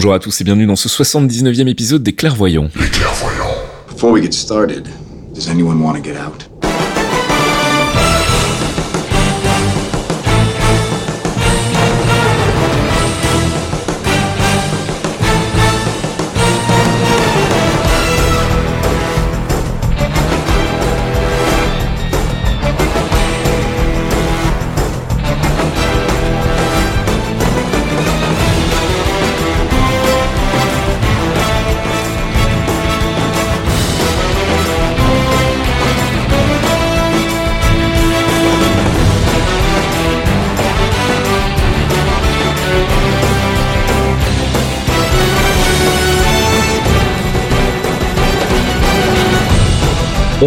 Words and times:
Bonjour 0.00 0.14
à 0.14 0.18
tous 0.18 0.40
et 0.40 0.44
bienvenue 0.44 0.64
dans 0.64 0.76
ce 0.76 0.88
79e 0.88 1.68
épisode 1.68 2.02
des 2.02 2.14
Clairvoyants. 2.14 2.70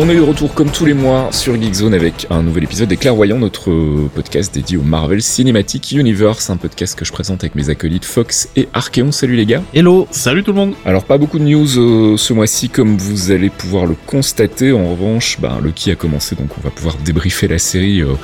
On 0.05 0.09
est 0.09 0.15
de 0.15 0.21
retour 0.21 0.53
comme 0.53 0.69
tous 0.69 0.83
les 0.83 0.93
mois 0.93 1.29
sur 1.31 1.55
Geekzone 1.55 1.93
avec 1.93 2.27
un 2.29 2.43
nouvel 2.43 2.65
épisode 2.65 2.89
des 2.89 2.97
Clairvoyants, 2.97 3.39
notre 3.39 3.71
podcast 4.13 4.53
dédié 4.53 4.75
au 4.75 4.81
Marvel 4.81 5.21
Cinematic 5.21 5.93
Universe, 5.93 6.49
un 6.49 6.57
podcast 6.57 6.99
que 6.99 7.05
je 7.05 7.13
présente 7.13 7.41
avec 7.45 7.55
mes 7.55 7.69
acolytes 7.69 8.03
Fox 8.03 8.49
et 8.57 8.67
Archeon. 8.73 9.13
Salut 9.13 9.37
les 9.37 9.45
gars. 9.45 9.63
Hello, 9.73 10.05
salut 10.11 10.43
tout 10.43 10.51
le 10.51 10.57
monde. 10.57 10.73
Alors 10.83 11.05
pas 11.05 11.17
beaucoup 11.17 11.39
de 11.39 11.45
news 11.45 11.77
euh, 11.77 12.17
ce 12.17 12.33
mois-ci 12.33 12.67
comme 12.67 12.97
vous 12.97 13.31
allez 13.31 13.49
pouvoir 13.49 13.85
le 13.85 13.95
constater. 14.05 14.73
En 14.73 14.91
revanche, 14.91 15.39
ben, 15.39 15.59
le 15.63 15.71
qui 15.71 15.89
a 15.89 15.95
commencé 15.95 16.35
donc 16.35 16.49
on 16.57 16.61
va 16.61 16.69
pouvoir 16.69 16.97
débriefer 16.97 17.47
la 17.47 17.57
série 17.57 18.01
euh, 18.01 18.15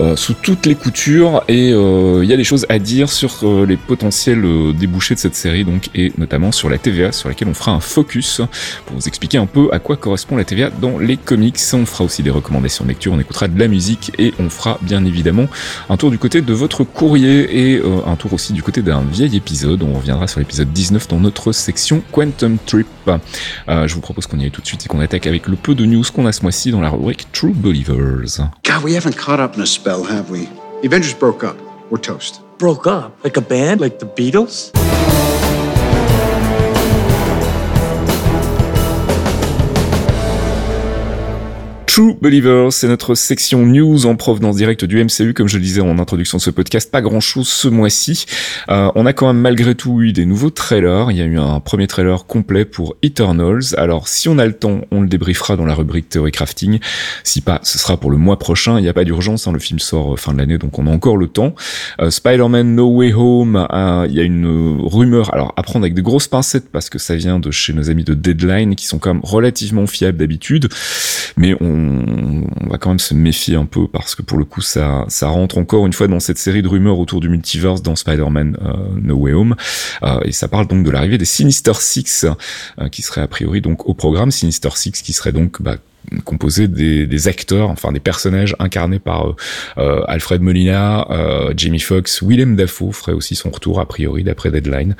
euh, 0.00 0.16
sous 0.16 0.34
toutes 0.34 0.66
les 0.66 0.74
coutures 0.74 1.44
et 1.46 1.68
il 1.68 2.24
y 2.24 2.32
a 2.32 2.36
des 2.36 2.42
choses 2.42 2.66
à 2.68 2.80
dire 2.80 3.10
sur 3.10 3.44
les 3.64 3.76
potentiels 3.76 4.44
débouchés 4.76 5.14
de 5.14 5.20
cette 5.20 5.36
série 5.36 5.64
donc 5.64 5.88
et 5.94 6.12
notamment 6.18 6.50
sur 6.50 6.68
la 6.68 6.78
TVA 6.78 7.12
sur 7.12 7.28
laquelle 7.28 7.46
on 7.46 7.54
fera 7.54 7.70
un 7.70 7.80
focus 7.80 8.40
pour 8.86 8.96
vous 8.96 9.06
expliquer 9.06 9.38
un 9.38 9.46
peu 9.46 9.68
à 9.70 9.78
quoi 9.78 9.96
correspond 9.96 10.36
la 10.36 10.42
TVA 10.42 10.70
dans 10.70 10.95
les 10.98 11.16
comics. 11.16 11.58
On 11.72 11.86
fera 11.86 12.04
aussi 12.04 12.22
des 12.22 12.30
recommandations 12.30 12.84
de 12.84 12.90
lecture, 12.90 13.12
on 13.12 13.20
écoutera 13.20 13.48
de 13.48 13.58
la 13.58 13.68
musique 13.68 14.12
et 14.18 14.34
on 14.38 14.50
fera 14.50 14.78
bien 14.82 15.04
évidemment 15.04 15.46
un 15.88 15.96
tour 15.96 16.10
du 16.10 16.18
côté 16.18 16.42
de 16.42 16.52
votre 16.52 16.84
courrier 16.84 17.72
et 17.72 17.78
euh, 17.78 18.06
un 18.06 18.16
tour 18.16 18.32
aussi 18.32 18.52
du 18.52 18.62
côté 18.62 18.82
d'un 18.82 19.02
vieil 19.02 19.36
épisode. 19.36 19.82
On 19.82 19.94
reviendra 19.94 20.26
sur 20.26 20.40
l'épisode 20.40 20.72
19 20.72 21.08
dans 21.08 21.20
notre 21.20 21.52
section 21.52 22.02
Quantum 22.12 22.58
Trip. 22.64 22.86
Euh, 23.68 23.86
je 23.86 23.94
vous 23.94 24.00
propose 24.00 24.26
qu'on 24.26 24.38
y 24.38 24.44
aille 24.44 24.50
tout 24.50 24.62
de 24.62 24.66
suite 24.66 24.84
et 24.84 24.88
qu'on 24.88 25.00
attaque 25.00 25.26
avec 25.26 25.46
le 25.46 25.56
peu 25.56 25.74
de 25.74 25.84
news 25.84 26.04
qu'on 26.14 26.26
a 26.26 26.32
ce 26.32 26.42
mois-ci 26.42 26.70
dans 26.70 26.80
la 26.80 26.90
rubrique 26.90 27.26
True 27.32 27.54
Believers. 27.54 28.38
God, 28.64 28.84
we 28.84 28.96
haven't 28.96 29.16
caught 29.16 29.40
up 29.40 29.56
in 29.56 29.62
a 29.62 29.66
spell, 29.66 30.04
have 30.04 30.30
we? 30.30 30.48
The 30.82 30.86
Avengers 30.86 31.14
broke 31.14 31.44
up. 31.44 31.56
We're 31.90 32.00
toast. 32.00 32.40
broke 32.58 32.86
up? 32.86 33.12
Like 33.24 33.36
a 33.36 33.40
band? 33.40 33.80
Like 33.80 33.98
the 33.98 34.06
Beatles? 34.06 34.72
True 41.96 42.14
Believers, 42.20 42.74
c'est 42.74 42.88
notre 42.88 43.14
section 43.14 43.64
news 43.64 44.04
en 44.04 44.16
provenance 44.16 44.56
directe 44.56 44.84
du 44.84 45.02
MCU, 45.02 45.32
comme 45.32 45.48
je 45.48 45.56
le 45.56 45.62
disais 45.62 45.80
en 45.80 45.98
introduction 45.98 46.36
de 46.36 46.42
ce 46.42 46.50
podcast, 46.50 46.90
pas 46.90 47.00
grand 47.00 47.20
chose 47.20 47.48
ce 47.48 47.68
mois-ci. 47.68 48.26
Euh, 48.68 48.90
on 48.94 49.06
a 49.06 49.14
quand 49.14 49.28
même 49.28 49.40
malgré 49.40 49.74
tout 49.74 50.02
eu 50.02 50.12
des 50.12 50.26
nouveaux 50.26 50.50
trailers. 50.50 51.10
Il 51.10 51.16
y 51.16 51.22
a 51.22 51.24
eu 51.24 51.38
un 51.38 51.58
premier 51.58 51.86
trailer 51.86 52.26
complet 52.26 52.66
pour 52.66 52.96
Eternals. 53.02 53.74
Alors 53.78 54.08
si 54.08 54.28
on 54.28 54.36
a 54.36 54.44
le 54.44 54.52
temps, 54.52 54.82
on 54.90 55.00
le 55.00 55.08
débriefera 55.08 55.56
dans 55.56 55.64
la 55.64 55.72
rubrique 55.72 56.10
Theory 56.10 56.32
Crafting. 56.32 56.80
Si 57.24 57.40
pas, 57.40 57.60
ce 57.62 57.78
sera 57.78 57.96
pour 57.96 58.10
le 58.10 58.18
mois 58.18 58.38
prochain. 58.38 58.78
Il 58.78 58.82
n'y 58.82 58.90
a 58.90 58.92
pas 58.92 59.04
d'urgence, 59.04 59.46
hein, 59.46 59.52
le 59.52 59.58
film 59.58 59.78
sort 59.78 60.12
euh, 60.12 60.16
fin 60.18 60.34
de 60.34 60.38
l'année, 60.38 60.58
donc 60.58 60.78
on 60.78 60.86
a 60.86 60.90
encore 60.90 61.16
le 61.16 61.28
temps. 61.28 61.54
Euh, 62.02 62.10
Spider-Man 62.10 62.74
No 62.74 62.94
Way 62.94 63.14
Home, 63.14 63.66
il 64.06 64.12
y 64.14 64.20
a 64.20 64.22
une 64.22 64.82
rumeur, 64.82 65.32
alors 65.32 65.54
à 65.56 65.62
prendre 65.62 65.86
avec 65.86 65.94
des 65.94 66.02
grosses 66.02 66.28
pincettes 66.28 66.68
parce 66.70 66.90
que 66.90 66.98
ça 66.98 67.16
vient 67.16 67.40
de 67.40 67.50
chez 67.50 67.72
nos 67.72 67.88
amis 67.88 68.04
de 68.04 68.12
Deadline 68.12 68.76
qui 68.76 68.84
sont 68.84 68.98
quand 68.98 69.14
même 69.14 69.24
relativement 69.24 69.86
fiables 69.86 70.18
d'habitude, 70.18 70.68
mais 71.38 71.56
on 71.62 71.85
on, 71.86 72.68
va 72.68 72.78
quand 72.78 72.90
même 72.90 72.98
se 72.98 73.14
méfier 73.14 73.56
un 73.56 73.64
peu 73.64 73.86
parce 73.88 74.14
que 74.14 74.22
pour 74.22 74.38
le 74.38 74.44
coup 74.44 74.60
ça 74.60 75.04
ça 75.08 75.28
rentre 75.28 75.58
encore 75.58 75.86
une 75.86 75.92
fois 75.92 76.08
dans 76.08 76.20
cette 76.20 76.38
série 76.38 76.62
de 76.62 76.68
rumeurs 76.68 76.98
autour 76.98 77.20
du 77.20 77.28
multiverse 77.28 77.82
dans 77.82 77.96
Spider-Man 77.96 78.56
euh, 78.62 78.72
No 79.00 79.16
Way 79.16 79.32
Home. 79.32 79.56
Euh, 80.02 80.20
et 80.24 80.32
ça 80.32 80.48
parle 80.48 80.66
donc 80.66 80.84
de 80.84 80.90
l'arrivée 80.90 81.18
des 81.18 81.24
Sinister 81.24 81.72
Six 81.74 82.26
euh, 82.78 82.88
qui 82.88 83.02
serait 83.02 83.20
a 83.20 83.28
priori 83.28 83.60
donc 83.60 83.88
au 83.88 83.94
programme. 83.94 84.30
Sinister 84.30 84.70
Six 84.74 85.02
qui 85.02 85.12
serait 85.12 85.32
donc 85.32 85.62
bah, 85.62 85.76
composé 86.24 86.68
des, 86.68 87.28
acteurs, 87.28 87.70
enfin 87.70 87.92
des 87.92 88.00
personnages 88.00 88.54
incarnés 88.58 88.98
par 88.98 89.28
euh, 89.28 89.36
euh 89.78 90.02
Alfred 90.06 90.40
Molina, 90.40 91.06
euh, 91.10 91.52
Jamie 91.56 91.80
Foxx, 91.80 92.22
Willem 92.22 92.56
Dafoe 92.56 92.92
ferait 92.92 93.12
aussi 93.12 93.34
son 93.34 93.50
retour 93.50 93.80
a 93.80 93.86
priori 93.86 94.22
d'après 94.22 94.50
Deadline. 94.50 94.96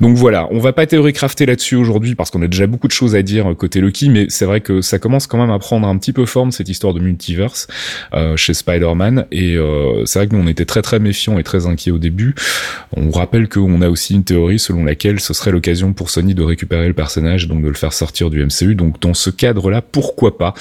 Donc 0.00 0.16
voilà, 0.16 0.46
on 0.50 0.58
va 0.58 0.72
pas 0.72 0.86
théorie 0.86 1.12
crafter 1.12 1.46
là-dessus 1.46 1.76
aujourd'hui 1.76 2.14
parce 2.14 2.30
qu'on 2.30 2.42
a 2.42 2.46
déjà 2.46 2.66
beaucoup 2.66 2.86
de 2.86 2.92
choses 2.92 3.14
à 3.14 3.22
dire 3.22 3.54
côté 3.56 3.80
Loki, 3.80 4.10
mais 4.10 4.26
c'est 4.28 4.44
vrai 4.44 4.60
que 4.60 4.80
ça 4.80 4.98
commence 4.98 5.26
quand 5.26 5.38
même 5.38 5.50
à 5.50 5.58
prendre 5.58 5.88
un 5.88 5.96
petit 5.98 6.12
peu 6.12 6.26
forme 6.26 6.52
cette 6.52 6.68
histoire 6.68 6.94
de 6.94 7.00
multiverse 7.00 7.66
euh, 8.14 8.36
chez 8.36 8.54
Spider-Man 8.54 9.26
et 9.32 9.56
euh, 9.56 10.04
c'est 10.06 10.20
vrai 10.20 10.28
que 10.28 10.34
nous 10.34 10.42
on 10.42 10.46
était 10.46 10.64
très 10.64 10.82
très 10.82 10.98
méfiants 10.98 11.38
et 11.38 11.42
très 11.42 11.66
inquiets 11.66 11.90
au 11.90 11.98
début. 11.98 12.34
On 12.96 13.10
rappelle 13.10 13.48
qu'on 13.48 13.82
a 13.82 13.88
aussi 13.88 14.14
une 14.14 14.24
théorie 14.24 14.58
selon 14.58 14.84
laquelle 14.84 15.20
ce 15.20 15.34
serait 15.34 15.50
l'occasion 15.50 15.92
pour 15.92 16.10
Sony 16.10 16.34
de 16.34 16.42
récupérer 16.42 16.88
le 16.88 16.94
personnage, 16.94 17.48
donc 17.48 17.62
de 17.62 17.68
le 17.68 17.74
faire 17.74 17.92
sortir 17.92 18.30
du 18.30 18.44
MCU. 18.44 18.74
Donc 18.74 19.00
dans 19.00 19.14
ce 19.14 19.30
cadre-là, 19.30 19.82
pourquoi 19.82 20.27
pas. 20.36 20.54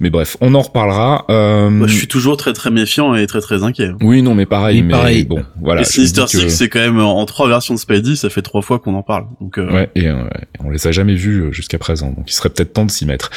Mais 0.00 0.10
bref, 0.10 0.36
on 0.40 0.54
en 0.54 0.62
reparlera. 0.62 1.24
Euh... 1.30 1.70
Moi, 1.70 1.86
je 1.86 1.94
suis 1.94 2.08
toujours 2.08 2.36
très 2.36 2.52
très 2.52 2.70
méfiant 2.70 3.14
et 3.14 3.26
très 3.26 3.40
très 3.40 3.62
inquiet. 3.62 3.90
Oui, 4.00 4.22
non, 4.22 4.34
mais 4.34 4.46
pareil. 4.46 4.82
mais 4.82 4.92
pareil. 4.92 5.24
bon, 5.24 5.44
voilà. 5.60 5.82
Et 5.82 5.84
Sinister 5.84 6.26
Six, 6.26 6.50
c'est 6.50 6.68
quand 6.68 6.80
même 6.80 7.00
en 7.00 7.24
trois 7.26 7.48
versions 7.48 7.74
de 7.74 7.78
Spidey, 7.78 8.16
ça 8.16 8.30
fait 8.30 8.42
trois 8.42 8.62
fois 8.62 8.78
qu'on 8.78 8.94
en 8.94 9.02
parle. 9.02 9.26
Donc 9.40 9.58
euh... 9.58 9.70
ouais, 9.70 9.90
et 9.94 10.08
euh, 10.08 10.24
on 10.64 10.70
les 10.70 10.86
a 10.86 10.92
jamais 10.92 11.14
vus 11.14 11.42
euh, 11.42 11.52
jusqu'à 11.52 11.78
présent, 11.78 12.10
donc 12.10 12.24
il 12.28 12.32
serait 12.32 12.50
peut-être 12.50 12.72
temps 12.72 12.84
de 12.84 12.90
s'y 12.90 13.06
mettre. 13.06 13.30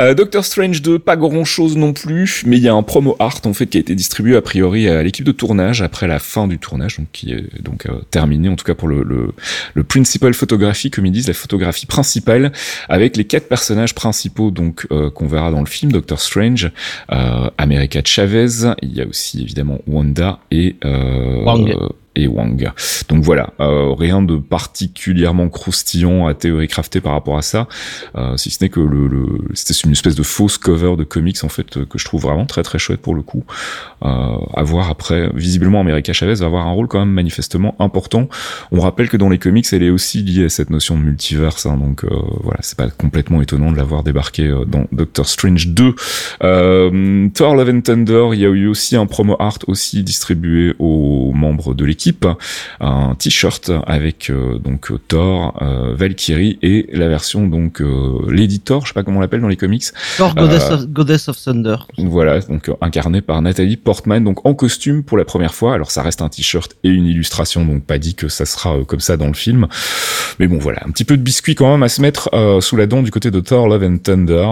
Euh, 0.00 0.14
Doctor 0.14 0.44
Strange 0.44 0.82
2, 0.82 0.98
pas 0.98 1.16
grand 1.16 1.44
chose 1.44 1.76
non 1.76 1.92
plus, 1.92 2.42
mais 2.46 2.56
il 2.56 2.62
y 2.62 2.68
a 2.68 2.74
un 2.74 2.82
promo 2.82 3.16
art 3.18 3.40
en 3.44 3.54
fait 3.54 3.66
qui 3.66 3.76
a 3.76 3.80
été 3.80 3.94
distribué 3.94 4.36
a 4.36 4.42
priori 4.42 4.88
à 4.88 5.02
l'équipe 5.02 5.24
de 5.24 5.32
tournage 5.32 5.82
après 5.82 6.06
la 6.06 6.18
fin 6.18 6.46
du 6.46 6.58
tournage, 6.58 6.98
donc 6.98 7.08
qui 7.12 7.32
est 7.32 7.62
donc 7.62 7.86
euh, 7.86 8.00
terminé 8.10 8.48
en 8.48 8.56
tout 8.56 8.64
cas 8.64 8.74
pour 8.74 8.88
le, 8.88 9.02
le 9.02 9.28
le 9.74 9.84
principal 9.84 10.34
photographie, 10.34 10.90
comme 10.90 11.06
ils 11.06 11.12
disent, 11.12 11.28
la 11.28 11.34
photographie 11.34 11.86
principale 11.86 12.52
avec 12.88 13.16
les 13.16 13.24
quatre 13.24 13.48
personnages 13.48 13.94
principaux 13.94 14.50
donc 14.50 14.86
euh, 14.90 15.10
qu'on 15.14 15.26
verra 15.26 15.50
dans 15.50 15.60
le 15.60 15.66
film 15.66 15.92
Doctor 15.92 16.20
Strange, 16.20 16.70
euh, 17.12 17.50
America 17.58 18.00
Chavez, 18.04 18.74
il 18.82 18.92
y 18.92 19.00
a 19.00 19.06
aussi 19.06 19.42
évidemment 19.42 19.78
Wanda 19.86 20.40
et 20.50 20.76
euh, 20.84 21.88
et 22.16 22.26
Wang. 22.28 22.70
Donc 23.08 23.22
voilà, 23.22 23.52
euh, 23.60 23.92
rien 23.92 24.22
de 24.22 24.36
particulièrement 24.36 25.48
croustillant 25.48 26.26
à 26.26 26.34
théorie 26.34 26.68
crafter 26.68 27.00
par 27.00 27.12
rapport 27.12 27.38
à 27.38 27.42
ça, 27.42 27.68
euh, 28.16 28.36
si 28.36 28.50
ce 28.50 28.62
n'est 28.62 28.70
que 28.70 28.80
le, 28.80 29.06
le 29.06 29.26
c'était 29.54 29.74
une 29.84 29.92
espèce 29.92 30.14
de 30.14 30.22
fausse 30.22 30.58
cover 30.58 30.96
de 30.96 31.04
comics 31.04 31.42
en 31.42 31.48
fait 31.48 31.84
que 31.84 31.98
je 31.98 32.04
trouve 32.04 32.22
vraiment 32.22 32.46
très 32.46 32.62
très 32.62 32.78
chouette 32.78 33.00
pour 33.00 33.14
le 33.14 33.22
coup. 33.22 33.44
Euh, 34.04 34.36
à 34.54 34.62
voir 34.62 34.90
après, 34.90 35.30
visiblement 35.34 35.80
America 35.80 36.12
Chavez 36.12 36.34
va 36.34 36.46
avoir 36.46 36.66
un 36.66 36.72
rôle 36.72 36.88
quand 36.88 36.98
même 36.98 37.10
manifestement 37.10 37.74
important. 37.78 38.28
On 38.70 38.80
rappelle 38.80 39.08
que 39.08 39.16
dans 39.16 39.28
les 39.28 39.38
comics, 39.38 39.66
elle 39.72 39.82
est 39.82 39.90
aussi 39.90 40.22
liée 40.22 40.44
à 40.44 40.48
cette 40.48 40.70
notion 40.70 40.98
de 40.98 41.02
multiverse, 41.02 41.66
hein, 41.66 41.76
donc 41.76 42.04
euh, 42.04 42.08
voilà, 42.42 42.58
c'est 42.62 42.76
pas 42.76 42.88
complètement 42.90 43.40
étonnant 43.40 43.72
de 43.72 43.76
l'avoir 43.76 44.02
débarqué 44.02 44.46
euh, 44.46 44.64
dans 44.64 44.86
Doctor 44.92 45.26
Strange 45.26 45.68
2. 45.68 45.94
Euh, 46.42 47.28
Thor 47.34 47.54
Love 47.54 47.70
and 47.70 47.80
Thunder, 47.80 48.28
il 48.32 48.40
y 48.40 48.44
a 48.44 48.48
eu 48.48 48.66
aussi 48.66 48.96
un 48.96 49.06
promo 49.06 49.36
art 49.38 49.58
aussi 49.66 50.02
distribué 50.02 50.74
aux 50.78 51.32
membres 51.32 51.74
de 51.74 51.84
l'équipe 51.84 52.03
un 52.80 53.14
t-shirt 53.14 53.70
avec 53.86 54.30
euh, 54.30 54.58
donc 54.58 54.90
Thor, 55.08 55.56
euh, 55.62 55.94
Valkyrie 55.94 56.58
et 56.62 56.88
la 56.92 57.08
version 57.08 57.46
donc 57.46 57.82
Lady 58.28 58.60
Thor, 58.60 58.82
je 58.82 58.88
sais 58.88 58.94
pas 58.94 59.02
comment 59.02 59.18
on 59.18 59.20
l'appelle 59.20 59.40
dans 59.40 59.48
les 59.48 59.56
comics. 59.56 59.84
Thor 60.16 60.34
Goddess, 60.34 60.70
of, 60.70 60.86
Goddess 60.86 61.28
of 61.28 61.42
Thunder. 61.42 61.76
Voilà, 61.98 62.40
donc 62.40 62.70
incarné 62.80 63.20
par 63.20 63.40
Nathalie 63.42 63.76
Portman, 63.76 64.22
donc 64.22 64.44
en 64.46 64.54
costume 64.54 65.02
pour 65.02 65.18
la 65.18 65.24
première 65.24 65.54
fois. 65.54 65.74
Alors 65.74 65.90
ça 65.90 66.02
reste 66.02 66.22
un 66.22 66.28
t-shirt 66.28 66.76
et 66.84 66.88
une 66.88 67.06
illustration, 67.06 67.64
donc 67.64 67.84
pas 67.84 67.98
dit 67.98 68.14
que 68.14 68.28
ça 68.28 68.46
sera 68.46 68.76
comme 68.86 69.00
ça 69.00 69.16
dans 69.16 69.28
le 69.28 69.34
film. 69.34 69.66
Mais 70.38 70.48
bon 70.48 70.58
voilà, 70.58 70.80
un 70.86 70.90
petit 70.90 71.04
peu 71.04 71.16
de 71.16 71.22
biscuit 71.22 71.54
quand 71.54 71.70
même 71.70 71.82
à 71.82 71.88
se 71.88 72.00
mettre 72.00 72.30
sous 72.60 72.76
la 72.76 72.86
dent 72.86 73.02
du 73.02 73.10
côté 73.10 73.30
de 73.30 73.40
Thor 73.40 73.68
Love 73.68 73.84
and 73.84 73.98
Thunder. 73.98 74.48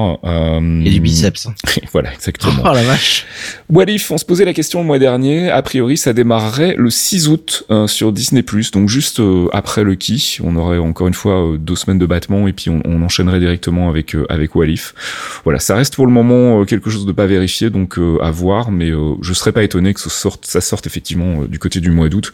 et 0.84 0.90
du 0.90 1.00
biceps. 1.00 1.48
voilà, 1.92 2.12
exactement. 2.12 2.62
Oh 2.64 2.72
la 2.72 2.82
vache. 2.82 3.26
What 3.70 3.84
if 3.84 4.10
on 4.10 4.18
se 4.18 4.24
posait 4.24 4.44
la 4.44 4.54
question 4.54 4.80
le 4.80 4.86
mois 4.86 4.98
dernier, 4.98 5.50
a 5.50 5.62
priori 5.62 5.96
ça 5.96 6.12
démarrerait 6.12 6.74
le 6.76 6.90
6 6.90 7.28
août 7.28 7.41
euh, 7.70 7.86
sur 7.86 8.12
Disney+, 8.12 8.44
donc 8.72 8.88
juste 8.88 9.20
euh, 9.20 9.48
après 9.52 9.84
le 9.84 9.94
qui, 9.94 10.38
on 10.42 10.56
aurait 10.56 10.78
encore 10.78 11.08
une 11.08 11.14
fois 11.14 11.52
euh, 11.52 11.56
deux 11.58 11.76
semaines 11.76 11.98
de 11.98 12.06
battement 12.06 12.48
et 12.48 12.52
puis 12.52 12.70
on, 12.70 13.02
enchaînerait 13.02 13.40
directement 13.40 13.88
avec 13.88 14.16
avec 14.28 14.54
What 14.54 14.66
if. 14.66 14.94
Voilà, 15.42 15.58
ça 15.58 15.74
reste 15.74 15.96
pour 15.96 16.06
le 16.06 16.12
moment 16.12 16.64
quelque 16.64 16.88
chose 16.88 17.04
de 17.04 17.10
pas 17.10 17.26
vérifié, 17.26 17.68
donc 17.68 17.98
à 18.20 18.30
voir, 18.30 18.70
mais 18.70 18.90
je 18.90 19.32
serais 19.32 19.50
pas 19.50 19.64
étonné 19.64 19.92
que 19.92 20.00
ça 20.00 20.60
sorte, 20.60 20.86
effectivement 20.86 21.42
du 21.42 21.58
côté 21.58 21.80
du 21.80 21.90
mois 21.90 22.08
d'août, 22.08 22.30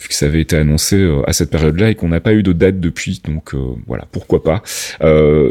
vu 0.00 0.08
que 0.08 0.14
ça 0.14 0.26
avait 0.26 0.40
été 0.40 0.56
annoncé 0.56 1.10
à 1.26 1.32
cette 1.32 1.50
période-là 1.50 1.90
et 1.90 1.96
qu'on 1.96 2.08
n'a 2.08 2.20
pas 2.20 2.34
eu 2.34 2.44
de 2.44 2.52
date 2.52 2.78
depuis, 2.78 3.20
donc 3.24 3.56
voilà, 3.88 4.06
pourquoi 4.12 4.44
pas. 4.44 4.62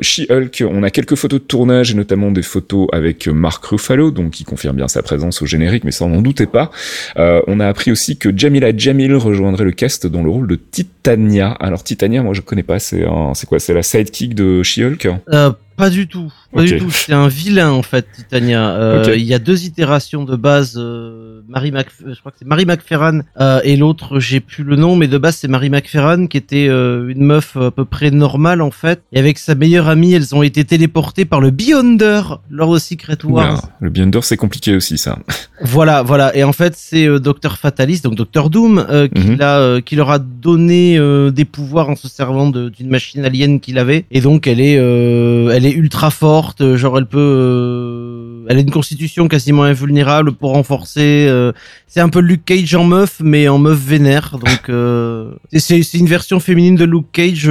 She-Hulk, 0.02 0.64
on 0.70 0.84
a 0.84 0.90
quelques 0.90 1.16
photos 1.16 1.42
de 1.42 1.46
tournage 1.46 1.92
et 1.92 1.96
notamment 1.96 2.32
des 2.32 2.44
photos 2.44 2.88
avec 2.94 3.28
Mark 3.28 3.66
Ruffalo, 3.66 4.12
donc 4.12 4.32
qui 4.32 4.46
confirme 4.46 4.78
bien 4.78 4.88
sa 4.88 5.02
présence 5.02 5.42
au 5.42 5.46
générique, 5.46 5.84
mais 5.84 5.92
ça 5.92 6.06
on 6.06 6.10
n'en 6.10 6.22
doutait 6.22 6.46
pas. 6.46 6.72
On 7.18 7.60
a 7.60 7.68
appris 7.68 7.92
aussi 7.92 8.18
que 8.18 8.30
Jamila 8.36 8.72
Jamil 8.76 9.01
rejoindrait 9.08 9.66
le 9.66 9.72
cast 9.72 10.08
dans 10.08 10.24
le 10.24 10.30
rôle 10.30 10.48
de 10.48 10.56
Titania. 10.56 11.52
Alors 11.52 11.84
Titania, 11.84 12.24
moi 12.24 12.34
je 12.34 12.42
connais 12.42 12.64
pas, 12.64 12.80
c'est 12.80 13.06
c'est 13.34 13.48
quoi? 13.48 13.60
C'est 13.60 13.74
la 13.74 13.84
sidekick 13.84 14.36
de 14.36 14.64
She-Hulk? 14.64 15.10
Euh, 15.30 15.52
Pas 15.78 15.90
du 15.90 16.08
tout. 16.08 16.32
Pas 16.54 16.64
du 16.64 16.78
tout. 16.78 16.92
C'est 16.92 17.14
un 17.14 17.28
vilain 17.28 17.72
en 17.72 17.82
fait, 17.82 18.06
Titania. 18.16 18.72
Euh, 18.72 19.16
Il 19.16 19.24
y 19.24 19.34
a 19.34 19.40
deux 19.40 19.66
itérations 19.66 20.24
de 20.24 20.36
base. 20.36 20.76
Euh, 20.78 21.32
Marie 21.52 21.72
Mac, 21.72 21.88
je 22.00 22.18
crois 22.20 22.32
que 22.32 22.38
c'est 22.40 22.48
Marie 22.48 22.66
McFerran 22.66 23.20
euh, 23.40 23.60
et 23.64 23.76
l'autre, 23.76 24.20
j'ai 24.20 24.40
plus 24.40 24.64
le 24.64 24.78
nom, 24.78 24.96
mais 24.96 25.08
de 25.08 25.18
base 25.18 25.36
c'est 25.36 25.50
Marie 25.50 25.70
McFerran 25.70 26.28
qui 26.28 26.38
était 26.38 26.68
euh, 26.70 27.10
une 27.10 27.26
meuf 27.26 27.58
à 27.58 27.72
peu 27.72 27.84
près 27.84 28.10
normale 28.10 28.62
en 28.62 28.72
fait. 28.72 29.02
Et 29.12 29.20
avec 29.20 29.38
sa 29.38 29.54
meilleure 29.54 29.90
amie, 29.90 30.14
elles 30.14 30.34
ont 30.34 30.44
été 30.44 30.64
téléportées 30.64 31.26
par 31.26 31.42
le 31.42 31.52
Beyonder 31.52 32.22
lors 32.50 32.74
de 32.74 32.80
Secret 32.80 33.18
Wars. 33.26 33.70
le 33.82 33.90
Beyonder, 33.90 34.20
c'est 34.22 34.38
compliqué 34.38 34.76
aussi 34.76 34.98
ça. 34.98 35.20
Voilà, 35.64 36.02
voilà. 36.04 36.36
Et 36.36 36.44
en 36.44 36.54
fait, 36.54 36.74
c'est 36.76 37.06
euh, 37.06 37.20
Docteur 37.20 37.58
Fatalist, 37.58 38.04
donc 38.04 38.16
Docteur 38.16 38.50
Doom, 38.50 38.86
qui, 39.14 39.22
mhm. 39.22 39.82
qui 39.84 39.96
leur 39.96 40.10
a 40.10 40.20
donné 40.20 41.00
des 41.32 41.46
pouvoirs 41.46 41.90
en 41.90 41.96
se 41.96 42.08
servant 42.08 42.50
d'une 42.50 42.90
machine 42.90 43.24
alien 43.26 43.60
qu'il 43.60 43.78
avait. 43.78 44.06
Et 44.10 44.22
donc, 44.22 44.48
elle 44.48 44.60
est, 44.60 44.74
elle 44.74 45.61
est 45.66 45.72
ultra 45.72 46.12
forte 46.12 46.76
genre 46.76 46.98
elle 46.98 47.06
peut, 47.06 47.20
euh, 47.20 48.21
elle 48.48 48.58
a 48.58 48.62
une 48.62 48.72
constitution 48.72 49.28
quasiment 49.28 49.64
invulnérable 49.64 50.32
pour 50.32 50.52
renforcer. 50.52 51.28
Euh, 51.30 51.52
c'est 51.88 52.00
un 52.00 52.10
peu 52.10 52.20
Luke 52.20 52.46
Cage 52.46 52.74
en 52.76 52.84
meuf, 52.84 53.20
mais 53.22 53.48
en 53.48 53.58
meuf 53.58 53.78
vénère. 53.78 54.38
Donc 54.38 54.72
c'est 55.54 55.94
une 55.94 56.08
version 56.08 56.40
féminine 56.40 56.76
de 56.76 56.86
Luke 56.86 57.12
Cage, 57.12 57.50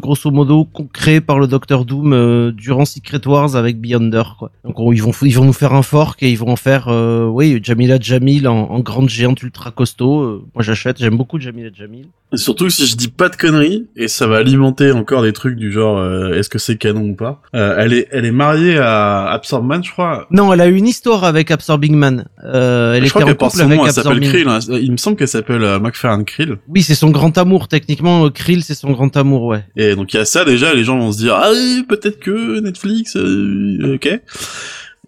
grosso 0.00 0.30
modo, 0.30 0.68
créée 0.92 1.20
par 1.20 1.38
le 1.38 1.46
Docteur 1.46 1.84
Doom 1.84 2.52
durant 2.52 2.84
Secret 2.84 3.26
Wars 3.26 3.56
avec 3.56 3.80
Beyonder. 3.80 4.22
Quoi. 4.38 4.50
Donc 4.64 4.76
ils 4.92 5.02
vont 5.02 5.12
ils 5.22 5.34
vont 5.34 5.44
nous 5.44 5.52
faire 5.52 5.72
un 5.72 5.82
fork 5.82 6.22
et 6.22 6.30
ils 6.30 6.38
vont 6.38 6.50
en 6.50 6.56
faire, 6.56 6.88
oui, 7.32 7.58
Jamila 7.62 7.98
Jamil 8.00 8.46
en, 8.46 8.70
en, 8.70 8.80
grande 8.80 9.08
géante 9.08 9.42
ultra 9.42 9.70
costaud. 9.70 10.44
moi 10.54 10.62
j'achète, 10.62 10.98
j'aime 10.98 11.16
beaucoup 11.16 11.38
Jamila 11.38 11.70
Jamil. 11.74 12.06
surtout 12.34 12.68
si 12.70 12.86
je 12.86 12.96
dis 12.96 13.08
pas 13.08 13.28
de 13.28 13.36
conneries 13.36 13.86
et 13.96 14.08
ça 14.08 14.26
va 14.26 14.36
alimenter 14.36 14.92
encore 14.92 15.22
des 15.22 15.32
trucs 15.32 15.56
du 15.56 15.72
genre 15.72 16.04
est-ce 16.34 16.50
que 16.50 16.58
c'est 16.58 16.76
canon 16.76 17.08
ou 17.10 17.14
pas. 17.14 17.40
elle 17.52 17.94
est 17.94 18.08
elle 18.10 18.24
est 18.26 18.32
mariée 18.32 18.78
à 18.78 19.28
Absorbman, 19.30 19.82
je 19.82 19.90
crois. 19.90 20.26
Non, 20.30 20.52
elle 20.52 20.60
a 20.60 20.66
eu 20.66 20.76
une 20.76 20.86
histoire 20.86 21.24
avec 21.24 21.50
Absorbing 21.50 21.94
Man. 21.94 22.26
Euh, 22.44 22.94
elle 22.94 23.04
je 23.04 23.10
était 23.10 23.24
en 23.24 23.34
couple 23.34 23.62
avec 23.62 23.80
Absorbing. 23.80 24.28
Krill. 24.28 24.48
Hein. 24.48 24.58
Il 24.68 24.92
me 24.92 24.96
semble 24.96 25.16
qu'elle 25.16 25.28
s'appelle 25.28 25.62
euh, 25.62 25.78
McFerrin 25.78 26.24
Krill. 26.24 26.56
Oui, 26.68 26.82
c'est 26.82 26.94
son 26.94 27.10
grand 27.10 27.36
amour. 27.38 27.68
Techniquement, 27.68 28.26
euh, 28.26 28.30
Krill, 28.30 28.62
c'est 28.62 28.74
son 28.74 28.90
grand 28.90 29.16
amour, 29.16 29.44
ouais. 29.44 29.64
Et 29.76 29.94
donc 29.94 30.12
il 30.12 30.18
y 30.18 30.20
a 30.20 30.24
ça 30.24 30.44
déjà. 30.44 30.74
Les 30.74 30.84
gens 30.84 30.98
vont 30.98 31.12
se 31.12 31.18
dire 31.18 31.34
ah 31.34 31.50
peut-être 31.88 32.20
que 32.20 32.60
Netflix, 32.60 33.16
euh, 33.16 33.94
ok. 33.94 34.20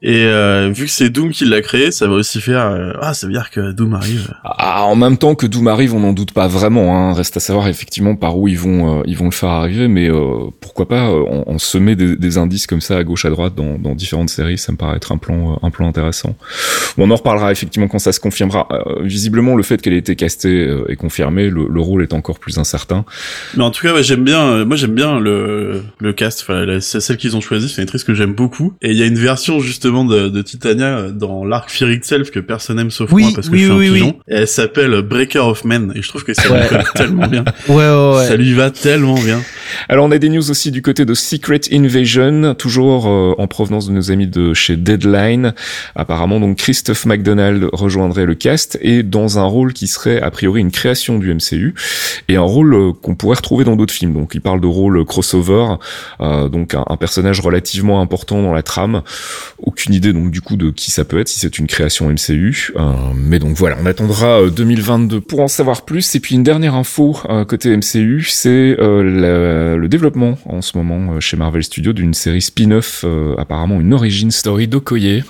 Et 0.02 0.24
euh, 0.24 0.70
vu 0.72 0.86
que 0.86 0.90
c'est 0.90 1.10
Doom 1.10 1.30
qui 1.30 1.44
l'a 1.44 1.60
créé, 1.60 1.90
ça 1.90 2.06
va 2.06 2.14
aussi 2.14 2.40
faire 2.40 2.64
euh, 2.64 2.92
ah 3.02 3.12
ça 3.12 3.26
veut 3.26 3.34
dire 3.34 3.50
que 3.50 3.72
Doom 3.72 3.92
arrive. 3.92 4.32
Ah, 4.44 4.84
en 4.84 4.96
même 4.96 5.18
temps 5.18 5.34
que 5.34 5.46
Doom 5.46 5.68
arrive, 5.68 5.94
on 5.94 6.00
n'en 6.00 6.14
doute 6.14 6.32
pas 6.32 6.48
vraiment. 6.48 6.96
Hein. 6.96 7.12
Reste 7.12 7.36
à 7.36 7.40
savoir 7.40 7.68
effectivement 7.68 8.16
par 8.16 8.38
où 8.38 8.48
ils 8.48 8.58
vont 8.58 9.00
euh, 9.00 9.02
ils 9.04 9.16
vont 9.16 9.26
le 9.26 9.30
faire 9.30 9.50
arriver, 9.50 9.88
mais 9.88 10.08
pourquoi 10.60 10.88
pas 10.88 11.10
on, 11.10 11.44
on 11.46 11.58
semer 11.58 11.96
des, 11.96 12.16
des, 12.16 12.38
indices 12.38 12.66
comme 12.66 12.80
ça 12.80 12.96
à 12.96 13.04
gauche 13.04 13.26
à 13.26 13.30
droite 13.30 13.54
dans, 13.54 13.78
dans 13.78 13.94
différentes 13.94 14.30
séries, 14.30 14.56
ça 14.56 14.72
me 14.72 14.78
paraît 14.78 14.96
être 14.96 15.12
un 15.12 15.18
plan 15.18 15.58
un 15.62 15.70
plan 15.70 15.86
intéressant. 15.86 16.34
on 16.96 17.10
en 17.10 17.16
reparlera 17.16 17.52
effectivement 17.52 17.88
quand 17.88 17.98
ça 17.98 18.12
se 18.12 18.20
confirmera. 18.20 18.68
visiblement 19.02 19.54
le 19.54 19.62
fait 19.62 19.82
qu'elle 19.82 19.92
ait 19.92 19.98
été 19.98 20.16
castée 20.16 20.66
est 20.88 20.96
confirmé, 20.96 21.50
le, 21.50 21.66
le, 21.68 21.80
rôle 21.80 22.02
est 22.02 22.14
encore 22.14 22.38
plus 22.38 22.58
incertain. 22.58 23.04
Mais 23.54 23.64
en 23.64 23.70
tout 23.70 23.82
cas, 23.82 24.00
j'aime 24.00 24.24
bien 24.24 24.64
moi 24.64 24.76
j'aime 24.76 24.94
bien 24.94 25.20
le 25.20 25.82
le 25.98 26.12
cast, 26.14 26.40
enfin 26.40 26.80
celle 26.80 27.18
qu'ils 27.18 27.36
ont 27.36 27.42
choisi, 27.42 27.68
c'est 27.68 27.82
une 27.82 27.82
actrice 27.82 28.04
que 28.04 28.14
j'aime 28.14 28.32
beaucoup 28.32 28.72
et 28.80 28.92
il 28.92 28.96
y 28.96 29.02
a 29.02 29.06
une 29.06 29.18
version 29.18 29.60
justement 29.60 29.89
de, 29.90 30.42
Titania 30.42 31.10
dans 31.10 31.44
l'arc 31.44 31.70
Fear 31.70 31.90
Itself 31.90 32.30
que 32.30 32.40
personne 32.40 32.76
n'aime 32.76 32.90
sauf 32.90 33.10
moi 33.10 33.30
parce 33.34 33.48
que 33.48 33.56
je 33.56 33.64
suis 33.64 33.72
un 33.72 33.78
pigeon. 33.78 34.18
Et 34.28 34.34
elle 34.34 34.48
s'appelle 34.48 35.02
Breaker 35.02 35.40
of 35.40 35.64
Men 35.64 35.92
et 35.94 36.02
je 36.02 36.08
trouve 36.08 36.24
que 36.24 36.34
ça 36.34 36.42
lui 36.48 36.68
va 36.70 36.84
tellement 36.94 37.26
bien. 37.26 37.44
Ouais, 37.68 37.74
ouais, 37.76 38.26
Ça 38.26 38.36
lui 38.36 38.54
va 38.54 38.70
tellement 38.70 39.18
bien. 39.20 39.40
Alors 39.88 40.06
on 40.06 40.10
a 40.10 40.18
des 40.18 40.28
news 40.28 40.50
aussi 40.50 40.70
du 40.70 40.82
côté 40.82 41.04
de 41.04 41.14
Secret 41.14 41.60
Invasion, 41.72 42.54
toujours 42.54 43.06
euh, 43.06 43.34
en 43.38 43.46
provenance 43.46 43.86
de 43.86 43.92
nos 43.92 44.10
amis 44.10 44.26
de 44.26 44.54
chez 44.54 44.76
Deadline. 44.76 45.54
Apparemment 45.94 46.40
donc 46.40 46.58
Christophe 46.58 47.06
McDonald 47.06 47.68
rejoindrait 47.72 48.26
le 48.26 48.34
cast 48.34 48.78
et 48.80 49.02
dans 49.02 49.38
un 49.38 49.44
rôle 49.44 49.72
qui 49.72 49.86
serait 49.86 50.20
a 50.20 50.30
priori 50.30 50.60
une 50.60 50.70
création 50.70 51.18
du 51.18 51.32
MCU 51.34 51.74
et 52.28 52.36
un 52.36 52.42
rôle 52.42 52.74
euh, 52.74 52.92
qu'on 52.92 53.14
pourrait 53.14 53.36
retrouver 53.36 53.64
dans 53.64 53.76
d'autres 53.76 53.94
films. 53.94 54.14
Donc 54.14 54.32
il 54.34 54.40
parle 54.40 54.60
de 54.60 54.66
rôle 54.66 55.04
crossover, 55.04 55.76
euh, 56.20 56.48
donc 56.48 56.74
un, 56.74 56.84
un, 56.86 56.96
personnage 56.96 57.40
relativement 57.40 58.00
important 58.00 58.42
dans 58.42 58.52
la 58.52 58.62
trame 58.62 59.02
aucune 59.62 59.94
idée 59.94 60.12
donc 60.12 60.30
du 60.30 60.40
coup 60.40 60.56
de 60.56 60.70
qui 60.70 60.90
ça 60.90 61.04
peut 61.04 61.18
être 61.18 61.28
si 61.28 61.38
c'est 61.38 61.58
une 61.58 61.66
création 61.66 62.08
MCU. 62.08 62.72
Euh, 62.76 62.92
mais 63.14 63.38
donc 63.38 63.56
voilà, 63.56 63.76
on 63.80 63.86
attendra 63.86 64.48
2022 64.48 65.16
euh, 65.16 65.20
pour 65.20 65.40
en 65.40 65.48
savoir 65.48 65.82
plus. 65.82 66.14
Et 66.14 66.20
puis 66.20 66.34
une 66.34 66.42
dernière 66.42 66.74
info 66.74 67.16
euh, 67.28 67.44
côté 67.44 67.76
MCU, 67.76 68.24
c'est 68.28 68.76
le 69.76 69.88
développement 69.88 70.38
en 70.44 70.62
ce 70.62 70.76
moment 70.76 71.20
chez 71.20 71.36
Marvel 71.36 71.62
Studios 71.62 71.92
d'une 71.92 72.14
série 72.14 72.42
spin-off, 72.42 73.04
apparemment 73.38 73.80
une 73.80 73.92
origin 73.94 74.30
story 74.30 74.68
d'Okoye. 74.68 75.22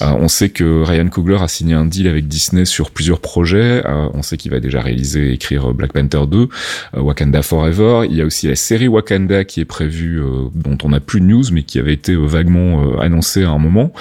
on 0.00 0.28
sait 0.28 0.50
que 0.50 0.82
Ryan 0.82 1.08
Coogler 1.08 1.38
a 1.40 1.48
signé 1.48 1.74
un 1.74 1.84
deal 1.84 2.08
avec 2.08 2.28
Disney 2.28 2.64
sur 2.64 2.90
plusieurs 2.90 3.20
projets. 3.20 3.82
on 3.86 4.22
sait 4.22 4.36
qu'il 4.36 4.50
va 4.50 4.60
déjà 4.60 4.80
réaliser 4.80 5.30
et 5.30 5.32
écrire 5.34 5.72
Black 5.72 5.92
Panther 5.92 6.26
2, 6.28 6.48
Wakanda 6.94 7.42
Forever. 7.42 8.06
Il 8.08 8.16
y 8.16 8.22
a 8.22 8.24
aussi 8.24 8.48
la 8.48 8.56
série 8.56 8.88
Wakanda 8.88 9.44
qui 9.44 9.60
est 9.60 9.64
prévue, 9.64 10.20
dont 10.54 10.78
on 10.82 10.90
n'a 10.90 11.00
plus 11.00 11.20
de 11.20 11.26
news, 11.26 11.44
mais 11.52 11.62
qui 11.62 11.78
avait 11.78 11.94
été 11.94 12.14
vaguement 12.14 12.98
annoncée 13.00 13.44
à 13.44 13.50
un 13.50 13.58
moment. 13.58 13.92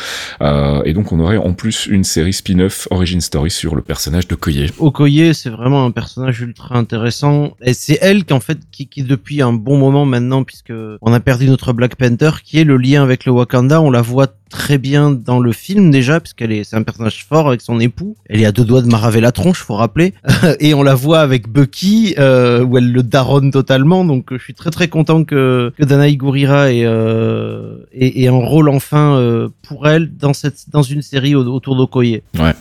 Euh, 0.41 0.81
et 0.85 0.93
donc 0.93 1.11
on 1.11 1.19
aurait 1.19 1.37
en 1.37 1.53
plus 1.53 1.85
une 1.85 2.03
série 2.03 2.33
spin-off 2.33 2.87
origin 2.91 3.21
story 3.21 3.49
sur 3.49 3.75
le 3.75 3.81
personnage 3.81 4.27
de 4.27 4.33
Okoye. 4.33 4.71
Okoye, 4.79 5.33
c'est 5.33 5.49
vraiment 5.49 5.85
un 5.85 5.91
personnage 5.91 6.41
ultra 6.41 6.77
intéressant. 6.77 7.55
Et 7.61 7.73
c'est 7.73 7.97
elle 8.01 8.25
qui 8.25 8.33
en 8.33 8.39
fait 8.39 8.59
qui, 8.71 8.87
qui 8.87 9.03
depuis 9.03 9.41
un 9.41 9.53
bon 9.63 9.77
moment 9.77 10.05
maintenant, 10.05 10.43
puisque 10.43 10.73
on 11.01 11.13
a 11.13 11.19
perdu 11.19 11.47
notre 11.47 11.73
Black 11.73 11.95
Panther, 11.95 12.31
qui 12.43 12.59
est 12.59 12.63
le 12.63 12.77
lien 12.77 13.01
avec 13.01 13.25
le 13.25 13.31
Wakanda. 13.31 13.81
On 13.81 13.89
la 13.89 14.01
voit 14.01 14.27
très 14.49 14.77
bien 14.77 15.11
dans 15.11 15.39
le 15.39 15.51
film 15.51 15.89
déjà, 15.89 16.19
puisqu'elle 16.19 16.51
est, 16.51 16.63
c'est 16.63 16.75
un 16.75 16.83
personnage 16.83 17.25
fort 17.25 17.47
avec 17.47 17.61
son 17.61 17.79
époux. 17.79 18.15
Elle 18.29 18.41
est 18.41 18.45
à 18.45 18.51
deux 18.51 18.65
doigts 18.65 18.81
de 18.81 18.87
maraver 18.87 19.21
la 19.21 19.31
tronche, 19.31 19.59
faut 19.59 19.75
rappeler. 19.75 20.13
et 20.59 20.73
on 20.73 20.83
la 20.83 20.95
voit 20.95 21.21
avec 21.21 21.49
Bucky, 21.49 22.13
euh, 22.19 22.63
où 22.63 22.77
elle 22.77 22.91
le 22.91 23.01
daronne 23.01 23.51
totalement. 23.51 24.05
Donc 24.05 24.27
je 24.31 24.37
suis 24.43 24.53
très 24.53 24.69
très 24.69 24.89
content 24.89 25.23
que, 25.23 25.73
que 25.77 25.83
Danaï 25.83 26.17
Gurira 26.17 26.71
ait, 26.71 26.83
euh, 26.85 27.77
ait, 27.93 28.27
un 28.27 28.31
rôle 28.33 28.69
enfin 28.69 29.15
euh, 29.15 29.49
pour 29.67 29.87
elle 29.87 30.15
dans 30.15 30.33
cette 30.33 30.69
dans 30.69 30.83
une 30.83 31.01
série 31.01 31.35
autour 31.35 31.75
d'Okoye. 31.75 32.21
Ouais. 32.37 32.53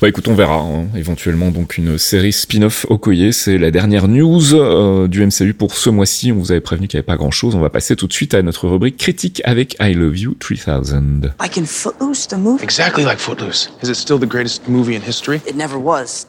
Bah 0.00 0.08
écoute, 0.08 0.28
on 0.28 0.34
verra. 0.34 0.58
Hein. 0.60 0.86
Éventuellement 0.94 1.50
donc 1.50 1.78
une 1.78 1.98
série 1.98 2.32
spin-off 2.32 2.86
Okoye. 2.90 3.32
C'est 3.32 3.58
la 3.58 3.70
dernière 3.70 4.08
news 4.08 4.54
euh, 4.54 5.08
du 5.08 5.24
MCU 5.24 5.54
pour 5.54 5.74
ce 5.74 5.88
mois-ci. 5.90 6.32
On 6.32 6.36
vous 6.36 6.52
avait 6.52 6.60
prévenu 6.60 6.86
qu'il 6.86 6.98
n'y 6.98 7.00
avait 7.00 7.06
pas 7.06 7.16
grand-chose. 7.16 7.54
On 7.54 7.60
va 7.60 7.70
passer 7.70 7.96
tout 7.96 8.06
de 8.06 8.12
suite 8.12 8.34
à 8.34 8.42
notre 8.42 8.68
rubrique 8.68 8.98
critique 8.98 9.40
avec 9.44 9.76
I 9.80 9.94
Love 9.94 10.18
You 10.18 10.34
3000. 10.38 11.34
Like 11.40 11.56
in 11.56 11.64
Footloose, 11.64 12.28
the 12.28 12.36
movie? 12.36 12.62
Exactly 12.62 13.04
like 13.04 13.18
Footloose. 13.18 13.70
Is 13.82 13.88
it 13.88 13.96
still 13.96 14.18
the 14.18 14.28
greatest 14.28 14.68
movie 14.68 14.96
in 14.96 15.00
history? 15.00 15.40
It 15.46 15.56
never 15.56 15.78
was. 15.78 16.26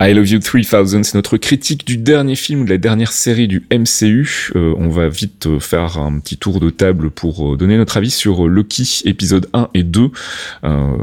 I 0.00 0.14
Love 0.14 0.28
You 0.28 0.38
3000, 0.38 1.04
c'est 1.04 1.16
notre 1.16 1.38
critique 1.38 1.84
du 1.84 1.96
dernier 1.96 2.36
film 2.36 2.64
de 2.66 2.70
la 2.70 2.78
dernière 2.78 3.10
série 3.10 3.48
du 3.48 3.66
MCU. 3.72 4.52
Euh, 4.54 4.72
on 4.78 4.90
va 4.90 5.08
vite 5.08 5.46
euh, 5.46 5.58
faire 5.58 5.98
un 5.98 6.20
petit 6.20 6.36
tour 6.36 6.60
de 6.60 6.70
table 6.70 7.10
pour 7.10 7.54
euh, 7.54 7.56
donner 7.56 7.76
notre 7.76 7.96
avis 7.96 8.12
sur 8.12 8.46
Loki 8.46 9.02
épisode 9.06 9.48
1 9.54 9.70
et 9.74 9.82
2, 9.82 10.10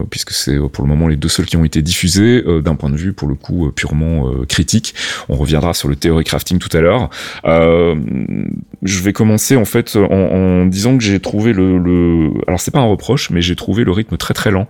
puisque 0.10 0.32
c'est 0.32 0.58
pour 0.72 0.86
le 0.86 0.88
moment 0.88 1.10
les 1.10 1.18
deux 1.18 1.28
seuls 1.28 1.46
qui 1.46 1.58
ont 1.58 1.66
été 1.66 1.82
diffusés 1.82 2.42
d'un 2.64 2.76
point 2.76 2.90
de 2.90 2.96
vue 2.96 3.12
pour 3.12 3.28
le 3.28 3.36
coup 3.36 3.70
purement 3.76 4.32
critique. 4.48 4.96
On 5.28 5.36
reviendra 5.36 5.74
sur 5.74 5.90
le 5.90 5.98
théorie 5.98 6.24
crafting 6.24 6.58
tout 6.58 6.76
à 6.76 6.80
l'heure. 6.80 7.10
je 7.44 9.02
vais 9.02 9.14
commencer 9.14 9.58
en 9.58 9.66
fait 9.66 9.98
en, 9.98 10.10
en 10.10 10.66
disant 10.66 10.98
que 10.98 11.04
j'ai 11.04 11.20
trouvé 11.20 11.52
le, 11.52 11.78
le... 11.78 12.32
alors 12.48 12.62
c'est 12.62 12.72
pas 12.72 12.80
un 12.80 12.86
reproche, 12.86 13.30
mais 13.30 13.42
j'ai 13.42 13.56
trouvé 13.56 13.84
le 13.84 13.92
rythme 13.92 14.16
très 14.16 14.34
très 14.34 14.52
lent 14.52 14.68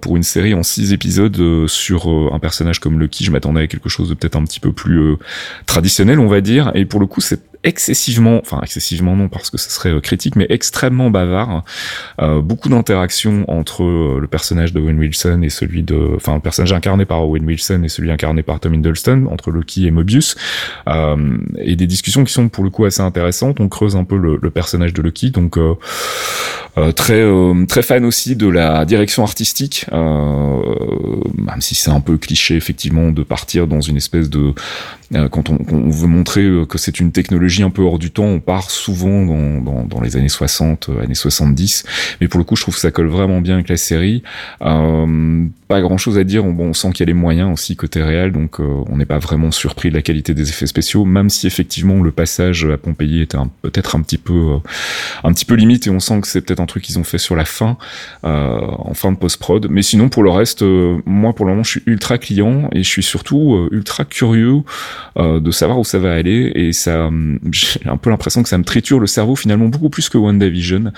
pour 0.00 0.16
une 0.16 0.24
série 0.24 0.54
en 0.54 0.64
six 0.64 0.92
épisodes 0.92 1.66
sur 1.68 2.08
un 2.32 2.38
personnage 2.40 2.80
comme 2.80 2.98
Loki. 2.98 3.27
Je 3.28 3.32
m'attendais 3.32 3.60
à 3.60 3.66
quelque 3.66 3.90
chose 3.90 4.08
de 4.08 4.14
peut-être 4.14 4.36
un 4.36 4.44
petit 4.44 4.58
peu 4.58 4.72
plus 4.72 5.16
traditionnel, 5.66 6.18
on 6.18 6.28
va 6.28 6.40
dire. 6.40 6.72
Et 6.74 6.86
pour 6.86 6.98
le 6.98 7.04
coup, 7.04 7.20
c'est 7.20 7.42
excessivement, 7.64 8.38
enfin 8.40 8.60
excessivement 8.62 9.16
non 9.16 9.28
parce 9.28 9.50
que 9.50 9.58
ce 9.58 9.70
serait 9.70 9.90
euh, 9.90 10.00
critique, 10.00 10.36
mais 10.36 10.46
extrêmement 10.48 11.10
bavard. 11.10 11.64
Euh, 12.20 12.40
beaucoup 12.40 12.68
d'interactions 12.68 13.44
entre 13.48 13.82
euh, 13.82 14.18
le 14.20 14.26
personnage 14.26 14.72
de 14.72 14.80
Owen 14.80 14.98
Wilson 14.98 15.42
et 15.42 15.50
celui 15.50 15.82
de, 15.82 16.12
enfin 16.16 16.34
le 16.34 16.40
personnage 16.40 16.72
incarné 16.72 17.04
par 17.04 17.26
Owen 17.26 17.44
Wilson 17.44 17.82
et 17.84 17.88
celui 17.88 18.10
incarné 18.10 18.42
par 18.42 18.60
Tom 18.60 18.74
Hiddleston, 18.74 19.26
entre 19.30 19.50
Loki 19.50 19.86
et 19.86 19.90
Mobius, 19.90 20.36
euh, 20.88 21.36
et 21.58 21.76
des 21.76 21.86
discussions 21.86 22.24
qui 22.24 22.32
sont 22.32 22.48
pour 22.48 22.64
le 22.64 22.70
coup 22.70 22.84
assez 22.84 23.02
intéressantes. 23.02 23.60
On 23.60 23.68
creuse 23.68 23.96
un 23.96 24.04
peu 24.04 24.16
le, 24.16 24.38
le 24.40 24.50
personnage 24.50 24.92
de 24.92 25.02
Loki, 25.02 25.30
donc 25.30 25.58
euh, 25.58 25.74
très 26.92 27.24
très 27.66 27.82
fan 27.82 28.04
aussi 28.04 28.36
de 28.36 28.46
la 28.46 28.84
direction 28.84 29.24
artistique, 29.24 29.86
même 29.90 31.60
si 31.60 31.74
c'est 31.74 31.90
un 31.90 32.00
peu 32.00 32.18
cliché 32.18 32.56
effectivement 32.56 33.10
de 33.10 33.22
partir 33.22 33.66
dans 33.66 33.80
une 33.80 33.96
espèce 33.96 34.30
de 34.30 34.54
quand 35.30 35.50
on, 35.50 35.58
on 35.70 35.90
veut 35.90 36.06
montrer 36.06 36.48
que 36.68 36.78
c'est 36.78 37.00
une 37.00 37.12
technologie 37.12 37.62
un 37.62 37.70
peu 37.70 37.82
hors 37.82 37.98
du 37.98 38.10
temps. 38.10 38.24
On 38.24 38.40
part 38.40 38.70
souvent 38.70 39.24
dans, 39.24 39.84
dans, 39.84 40.00
les 40.00 40.16
années 40.16 40.28
60, 40.28 40.88
euh, 40.88 41.02
années 41.02 41.14
70. 41.14 41.84
Mais 42.20 42.28
pour 42.28 42.38
le 42.38 42.44
coup, 42.44 42.56
je 42.56 42.62
trouve 42.62 42.74
que 42.74 42.80
ça 42.80 42.90
colle 42.90 43.08
vraiment 43.08 43.40
bien 43.40 43.54
avec 43.54 43.68
la 43.68 43.76
série. 43.76 44.22
Euh, 44.62 45.46
pas 45.68 45.82
grand 45.82 45.98
chose 45.98 46.18
à 46.18 46.24
dire. 46.24 46.44
On, 46.44 46.52
bon, 46.52 46.68
on 46.68 46.74
sent 46.74 46.90
qu'il 46.92 47.00
y 47.00 47.02
a 47.04 47.06
les 47.06 47.12
moyens 47.12 47.52
aussi 47.52 47.76
côté 47.76 48.02
réel, 48.02 48.32
donc 48.32 48.58
euh, 48.58 48.82
on 48.88 48.96
n'est 48.96 49.04
pas 49.04 49.18
vraiment 49.18 49.50
surpris 49.50 49.90
de 49.90 49.94
la 49.94 50.02
qualité 50.02 50.34
des 50.34 50.48
effets 50.48 50.66
spéciaux, 50.66 51.04
même 51.04 51.28
si 51.28 51.46
effectivement 51.46 52.02
le 52.02 52.10
passage 52.10 52.64
à 52.64 52.78
Pompéi 52.78 53.20
était 53.20 53.38
peut-être 53.62 53.94
un 53.94 54.00
petit 54.00 54.18
peu, 54.18 54.32
euh, 54.32 54.58
un 55.22 55.32
petit 55.32 55.44
peu 55.44 55.54
limite 55.54 55.86
et 55.86 55.90
on 55.90 56.00
sent 56.00 56.22
que 56.22 56.26
c'est 56.26 56.40
peut-être 56.40 56.60
un 56.60 56.66
truc 56.66 56.84
qu'ils 56.84 56.98
ont 56.98 57.04
fait 57.04 57.18
sur 57.18 57.36
la 57.36 57.44
fin, 57.44 57.76
euh, 58.24 58.58
en 58.60 58.94
fin 58.94 59.12
de 59.12 59.18
post-prod. 59.18 59.68
Mais 59.70 59.82
sinon, 59.82 60.08
pour 60.08 60.22
le 60.22 60.30
reste, 60.30 60.64
moi 61.04 61.34
pour 61.34 61.44
le 61.44 61.52
moment, 61.52 61.64
je 61.64 61.70
suis 61.72 61.82
ultra 61.86 62.16
client 62.16 62.70
et 62.72 62.82
je 62.82 62.88
suis 62.88 63.02
surtout 63.02 63.68
ultra 63.70 64.04
curieux 64.06 64.62
de 65.16 65.50
savoir 65.50 65.78
où 65.78 65.84
ça 65.84 65.98
va 65.98 66.12
aller 66.12 66.52
et 66.54 66.72
ça, 66.72 67.10
j'ai 67.52 67.80
un 67.86 67.96
peu 67.96 68.10
l'impression 68.10 68.42
que 68.42 68.48
ça 68.48 68.58
me 68.58 68.64
triture 68.64 69.00
le 69.00 69.06
cerveau 69.06 69.36
finalement 69.36 69.66
beaucoup 69.66 69.90
plus 69.90 70.08
que 70.08 70.18
WandaVision, 70.18 70.92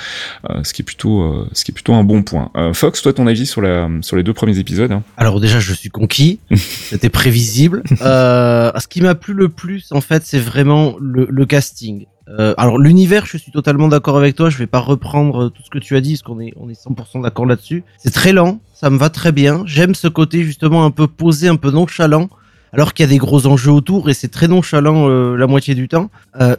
ce 0.62 0.73
qui 0.73 0.83
est 0.83 0.85
plutôt, 0.85 1.49
ce 1.52 1.64
qui 1.64 1.73
est 1.73 1.75
plutôt 1.75 1.95
un 1.95 2.04
bon 2.04 2.23
point. 2.23 2.50
Fox, 2.75 3.02
toi, 3.02 3.12
ton 3.12 3.26
avis 3.26 3.47
sur 3.47 3.61
la, 3.61 3.88
sur 4.02 4.16
les 4.16 4.23
deux 4.23 4.35
premiers 4.35 4.50
épisode. 4.59 4.92
Hein? 4.92 5.02
Alors 5.16 5.40
déjà, 5.40 5.61
je 5.61 5.73
suis 5.73 5.90
conquis. 5.90 6.40
C'était 6.54 7.09
prévisible. 7.09 7.83
Euh, 8.00 8.71
ce 8.78 8.88
qui 8.88 9.00
m'a 9.00 9.14
plu 9.14 9.35
le 9.35 9.49
plus, 9.49 9.92
en 9.92 10.00
fait, 10.00 10.23
c'est 10.25 10.38
vraiment 10.38 10.97
le, 11.00 11.45
casting. 11.47 12.07
Euh, 12.28 12.54
alors 12.59 12.78
l'univers, 12.78 13.26
je 13.26 13.37
suis 13.37 13.50
totalement 13.50 13.88
d'accord 13.88 14.16
avec 14.16 14.37
toi. 14.37 14.50
Je 14.50 14.59
vais 14.59 14.66
pas 14.66 14.78
reprendre 14.78 15.49
tout 15.49 15.62
ce 15.64 15.71
que 15.71 15.78
tu 15.78 15.97
as 15.97 16.00
dit, 16.00 16.12
parce 16.12 16.23
qu'on 16.23 16.40
est 16.40 16.52
on 16.57 16.69
est 16.69 16.80
100% 16.80 17.23
d'accord 17.23 17.47
là-dessus. 17.47 17.83
C'est 17.99 18.12
très 18.12 18.33
lent, 18.33 18.61
ça 18.73 18.90
me 18.90 18.99
va 18.99 19.11
très 19.11 19.33
bien. 19.33 19.62
J'aime 19.66 19.95
ce 19.95 20.09
côté 20.09 20.45
justement 20.45 20.85
un 20.85 20.90
peu 20.90 21.09
posé, 21.09 21.49
un 21.49 21.57
peu 21.57 21.71
nonchalant, 21.71 22.28
alors 22.73 22.95
qu'il 22.95 23.05
y 23.05 23.09
a 23.09 23.11
des 23.11 23.19
gros 23.19 23.47
enjeux 23.47 23.73
autour 23.73 24.11
et 24.11 24.15
c'est 24.15 24.29
très 24.29 24.49
nonchalant 24.49 25.09
euh, 25.09 25.37
la 25.37 25.47
moitié 25.47 25.75
du 25.75 25.89
temps. 25.89 26.11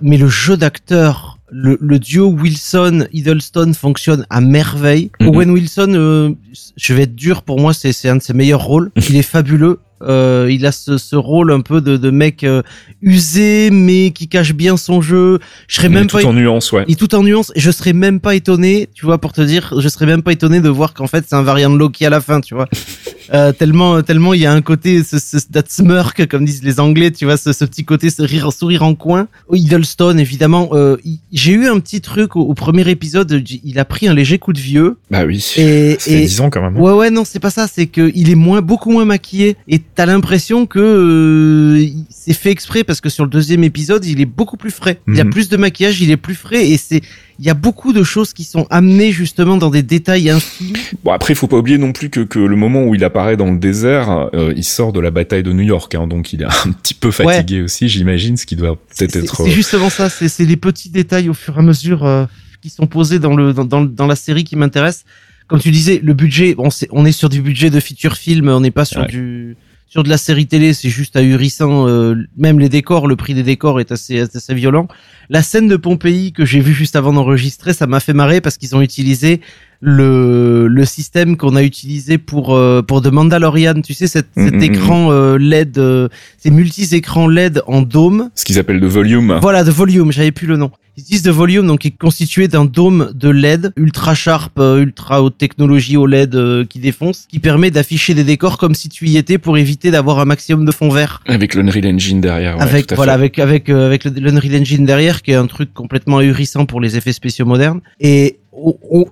mais 0.01 0.17
le 0.17 0.27
jeu 0.27 0.57
d'acteur 0.57 1.39
le, 1.51 1.77
le, 1.81 1.99
duo 1.99 2.27
Wilson 2.27 3.05
Hiddleston 3.11 3.73
fonctionne 3.73 4.25
à 4.29 4.41
merveille. 4.41 5.11
Mhm. 5.19 5.27
Owen 5.27 5.51
Wilson, 5.51 5.93
euh, 5.93 6.31
je 6.77 6.93
vais 6.93 7.03
être 7.03 7.15
dur 7.15 7.43
pour 7.43 7.59
moi, 7.59 7.73
c'est 7.73 8.09
un 8.09 8.15
de 8.15 8.21
ses 8.21 8.33
meilleurs 8.33 8.63
rôles. 8.63 8.91
Il 9.09 9.17
est 9.17 9.21
fabuleux. 9.21 9.79
Euh, 10.03 10.47
il 10.49 10.65
a 10.65 10.71
ce, 10.71 10.97
ce, 10.97 11.15
rôle 11.15 11.51
un 11.51 11.61
peu 11.61 11.79
de, 11.79 11.95
de 11.95 12.09
mec 12.09 12.43
euh, 12.43 12.63
usé 13.03 13.69
mais 13.71 14.09
qui 14.09 14.27
cache 14.27 14.53
bien 14.53 14.75
son 14.75 14.99
jeu. 14.99 15.37
Je 15.67 15.75
serais 15.75 15.89
même 15.89 16.07
tout 16.07 16.17
pas 16.17 16.25
en 16.25 16.33
nuance, 16.33 16.71
ouais. 16.71 16.85
Il 16.87 16.95
tout 16.95 17.13
en 17.13 17.21
nuance. 17.21 17.51
Et 17.53 17.59
je 17.59 17.69
serais 17.69 17.93
même 17.93 18.19
pas 18.19 18.33
étonné, 18.33 18.89
tu 18.95 19.05
vois, 19.05 19.19
pour 19.19 19.31
te 19.31 19.41
dire, 19.41 19.75
je 19.77 19.87
serais 19.89 20.07
même 20.07 20.23
pas 20.23 20.31
étonné 20.31 20.59
de 20.59 20.69
voir 20.69 20.95
qu'en 20.95 21.05
fait 21.05 21.25
c'est 21.27 21.35
un 21.35 21.43
variant 21.43 21.69
de 21.69 21.77
Loki 21.77 22.03
à 22.05 22.09
la 22.09 22.19
fin, 22.19 22.41
tu 22.41 22.55
vois. 22.55 22.67
Euh, 23.33 23.51
tellement, 23.51 24.01
tellement 24.01 24.33
il 24.33 24.41
y 24.41 24.45
a 24.45 24.51
un 24.51 24.61
côté, 24.61 25.03
ce, 25.03 25.19
ce 25.19 25.37
that 25.51 25.63
smirk 25.67 26.27
comme 26.27 26.45
disent 26.45 26.63
les 26.63 26.79
Anglais, 26.79 27.11
tu 27.11 27.25
vois, 27.25 27.37
ce, 27.37 27.53
ce 27.53 27.65
petit 27.65 27.85
côté, 27.85 28.09
ce 28.09 28.23
rire, 28.23 28.51
sourire 28.51 28.83
en 28.83 28.95
coin. 28.95 29.27
Hiddleston, 29.51 30.17
évidemment. 30.17 30.69
Euh, 30.73 30.97
j'ai 31.31 31.53
eu 31.53 31.67
un 31.67 31.79
petit 31.79 32.01
truc 32.01 32.35
au, 32.35 32.53
premier 32.53 32.89
épisode. 32.89 33.43
Il 33.63 33.79
a 33.79 33.85
pris 33.85 34.07
un 34.07 34.13
léger 34.13 34.37
coup 34.37 34.53
de 34.53 34.59
vieux. 34.59 34.97
Bah 35.09 35.23
oui. 35.25 35.43
Et, 35.57 35.97
et 36.07 36.21
10 36.21 36.41
ans 36.41 36.49
quand 36.49 36.61
même. 36.61 36.77
Hein. 36.77 36.79
Ouais, 36.79 36.93
ouais, 36.93 37.09
non, 37.09 37.23
c'est 37.25 37.39
pas 37.39 37.49
ça. 37.49 37.67
C'est 37.67 37.87
que 37.87 38.11
il 38.13 38.29
est 38.29 38.35
moins, 38.35 38.61
beaucoup 38.61 38.91
moins 38.91 39.05
maquillé. 39.05 39.55
Et 39.67 39.79
t'as 39.79 40.05
l'impression 40.05 40.65
que 40.65 40.79
euh, 40.79 41.87
c'est 42.09 42.33
fait 42.33 42.51
exprès 42.51 42.83
parce 42.83 43.01
que 43.01 43.09
sur 43.09 43.23
le 43.23 43.29
deuxième 43.29 43.63
épisode, 43.63 44.05
il 44.05 44.21
est 44.21 44.25
beaucoup 44.25 44.57
plus 44.57 44.71
frais. 44.71 44.99
Il 45.07 45.15
y 45.15 45.21
a 45.21 45.23
mhm. 45.23 45.31
plus 45.31 45.49
de 45.49 45.57
maquillage, 45.57 46.01
il 46.01 46.11
est 46.11 46.17
plus 46.17 46.35
frais 46.35 46.67
et 46.67 46.77
c'est 46.77 47.01
il 47.41 47.47
y 47.47 47.49
a 47.49 47.55
beaucoup 47.55 47.91
de 47.91 48.03
choses 48.03 48.33
qui 48.33 48.43
sont 48.43 48.67
amenées 48.69 49.11
justement 49.11 49.57
dans 49.57 49.71
des 49.71 49.81
détails 49.81 50.29
infimes. 50.29 50.75
Bon 51.03 51.11
après, 51.11 51.33
il 51.33 51.35
faut 51.35 51.47
pas 51.47 51.57
oublier 51.57 51.79
non 51.79 51.91
plus 51.91 52.11
que, 52.11 52.19
que 52.19 52.37
le 52.37 52.55
moment 52.55 52.83
où 52.83 52.93
il 52.93 53.03
apparaît 53.03 53.35
dans 53.35 53.49
le 53.49 53.57
désert, 53.57 54.29
euh, 54.35 54.53
il 54.55 54.63
sort 54.63 54.93
de 54.93 54.99
la 54.99 55.09
bataille 55.09 55.41
de 55.41 55.51
New 55.51 55.63
York, 55.63 55.95
hein, 55.95 56.05
donc 56.05 56.33
il 56.33 56.43
est 56.43 56.45
un 56.67 56.71
petit 56.71 56.93
peu 56.93 57.09
fatigué 57.09 57.63
aussi, 57.63 57.89
j'imagine, 57.89 58.37
ce 58.37 58.45
qui 58.45 58.55
doit 58.55 58.75
peut-être 58.75 59.15
être. 59.15 59.43
C'est 59.43 59.49
justement 59.49 59.89
ça, 59.89 60.07
c'est 60.07 60.45
les 60.45 60.55
petits 60.55 60.91
détails 60.91 61.29
au 61.29 61.33
fur 61.33 61.55
et 61.55 61.59
à 61.59 61.63
mesure 61.63 62.05
euh, 62.05 62.25
qui 62.61 62.69
sont 62.69 62.85
posés 62.85 63.17
dans 63.17 63.35
le 63.35 63.53
dans, 63.53 63.65
dans, 63.65 63.81
dans 63.81 64.07
la 64.07 64.15
série 64.15 64.43
qui 64.43 64.55
m'intéressent. 64.55 65.05
Comme 65.47 65.59
tu 65.59 65.71
disais, 65.71 65.99
le 66.03 66.13
budget, 66.13 66.53
bon, 66.53 66.67
est, 66.69 66.87
on 66.91 67.07
est 67.07 67.11
sur 67.11 67.27
du 67.27 67.41
budget 67.41 67.71
de 67.71 67.79
feature 67.79 68.17
film, 68.17 68.49
on 68.49 68.59
n'est 68.59 68.69
pas 68.69 68.85
sur 68.85 69.03
du 69.07 69.57
sur 69.91 70.03
de 70.03 70.09
la 70.09 70.17
série 70.17 70.47
télé, 70.47 70.73
c'est 70.73 70.87
juste 70.87 71.17
ahurissant. 71.17 71.85
Euh, 71.85 72.15
même 72.37 72.59
les 72.59 72.69
décors, 72.69 73.07
le 73.07 73.17
prix 73.17 73.33
des 73.33 73.43
décors 73.43 73.81
est 73.81 73.91
assez, 73.91 74.21
assez 74.21 74.53
violent. 74.53 74.87
La 75.29 75.43
scène 75.43 75.67
de 75.67 75.75
Pompéi 75.75 76.31
que 76.31 76.45
j'ai 76.45 76.61
vue 76.61 76.71
juste 76.71 76.95
avant 76.95 77.11
d'enregistrer, 77.11 77.73
ça 77.73 77.87
m'a 77.87 77.99
fait 77.99 78.13
marrer 78.13 78.39
parce 78.39 78.57
qu'ils 78.57 78.73
ont 78.73 78.81
utilisé 78.81 79.41
le, 79.81 80.67
le 80.67 80.85
système 80.85 81.37
qu'on 81.37 81.55
a 81.55 81.63
utilisé 81.63 82.19
pour 82.19 82.55
euh, 82.55 82.83
pour 82.83 83.01
The 83.01 83.07
Mandalorian, 83.07 83.81
tu 83.81 83.93
sais 83.95 84.05
cet, 84.07 84.27
mm, 84.35 84.45
cet 84.45 84.53
mm, 84.53 84.57
mm, 84.57 84.63
écran 84.63 85.11
euh, 85.11 85.37
LED, 85.37 85.77
euh, 85.79 86.07
ces 86.37 86.51
multi 86.51 86.87
écrans 86.95 87.27
LED 87.27 87.63
en 87.65 87.81
dôme. 87.81 88.29
Ce 88.35 88.45
qu'ils 88.45 88.59
appellent 88.59 88.79
de 88.79 88.87
volume. 88.87 89.39
Voilà, 89.41 89.63
de 89.63 89.71
volume, 89.71 90.11
j'avais 90.11 90.31
plus 90.31 90.45
le 90.45 90.57
nom. 90.57 90.71
Ils 90.97 91.01
utilisent 91.01 91.23
de 91.23 91.31
volume, 91.31 91.65
donc 91.65 91.79
qui 91.79 91.87
est 91.87 91.97
constitué 91.97 92.47
d'un 92.47 92.65
dôme 92.65 93.11
de 93.15 93.29
LED 93.29 93.71
ultra 93.75 94.13
sharp, 94.13 94.59
ultra 94.59 95.23
haute 95.23 95.37
technologie 95.37 95.95
OLED 95.95 96.67
qui 96.67 96.79
défonce, 96.79 97.27
qui 97.29 97.39
permet 97.39 97.71
d'afficher 97.71 98.13
des 98.13 98.25
décors 98.25 98.57
comme 98.57 98.75
si 98.75 98.89
tu 98.89 99.07
y 99.07 99.17
étais 99.17 99.37
pour 99.37 99.57
éviter 99.57 99.89
d'avoir 99.89 100.19
un 100.19 100.25
maximum 100.25 100.65
de 100.65 100.71
fond 100.71 100.89
vert. 100.89 101.23
Avec 101.27 101.55
l'Unreal 101.55 101.87
Engine 101.87 102.19
derrière. 102.19 102.57
Ouais, 102.57 102.63
avec 102.63 102.93
voilà, 102.93 103.13
avec 103.13 103.39
avec 103.39 103.69
avec 103.69 104.03
l'Unreal 104.03 104.61
Engine 104.61 104.85
derrière, 104.85 105.21
qui 105.21 105.31
est 105.31 105.35
un 105.35 105.47
truc 105.47 105.73
complètement 105.73 106.17
ahurissant 106.17 106.65
pour 106.65 106.81
les 106.81 106.97
effets 106.97 107.13
spéciaux 107.13 107.45
modernes. 107.45 107.79
Et 108.01 108.40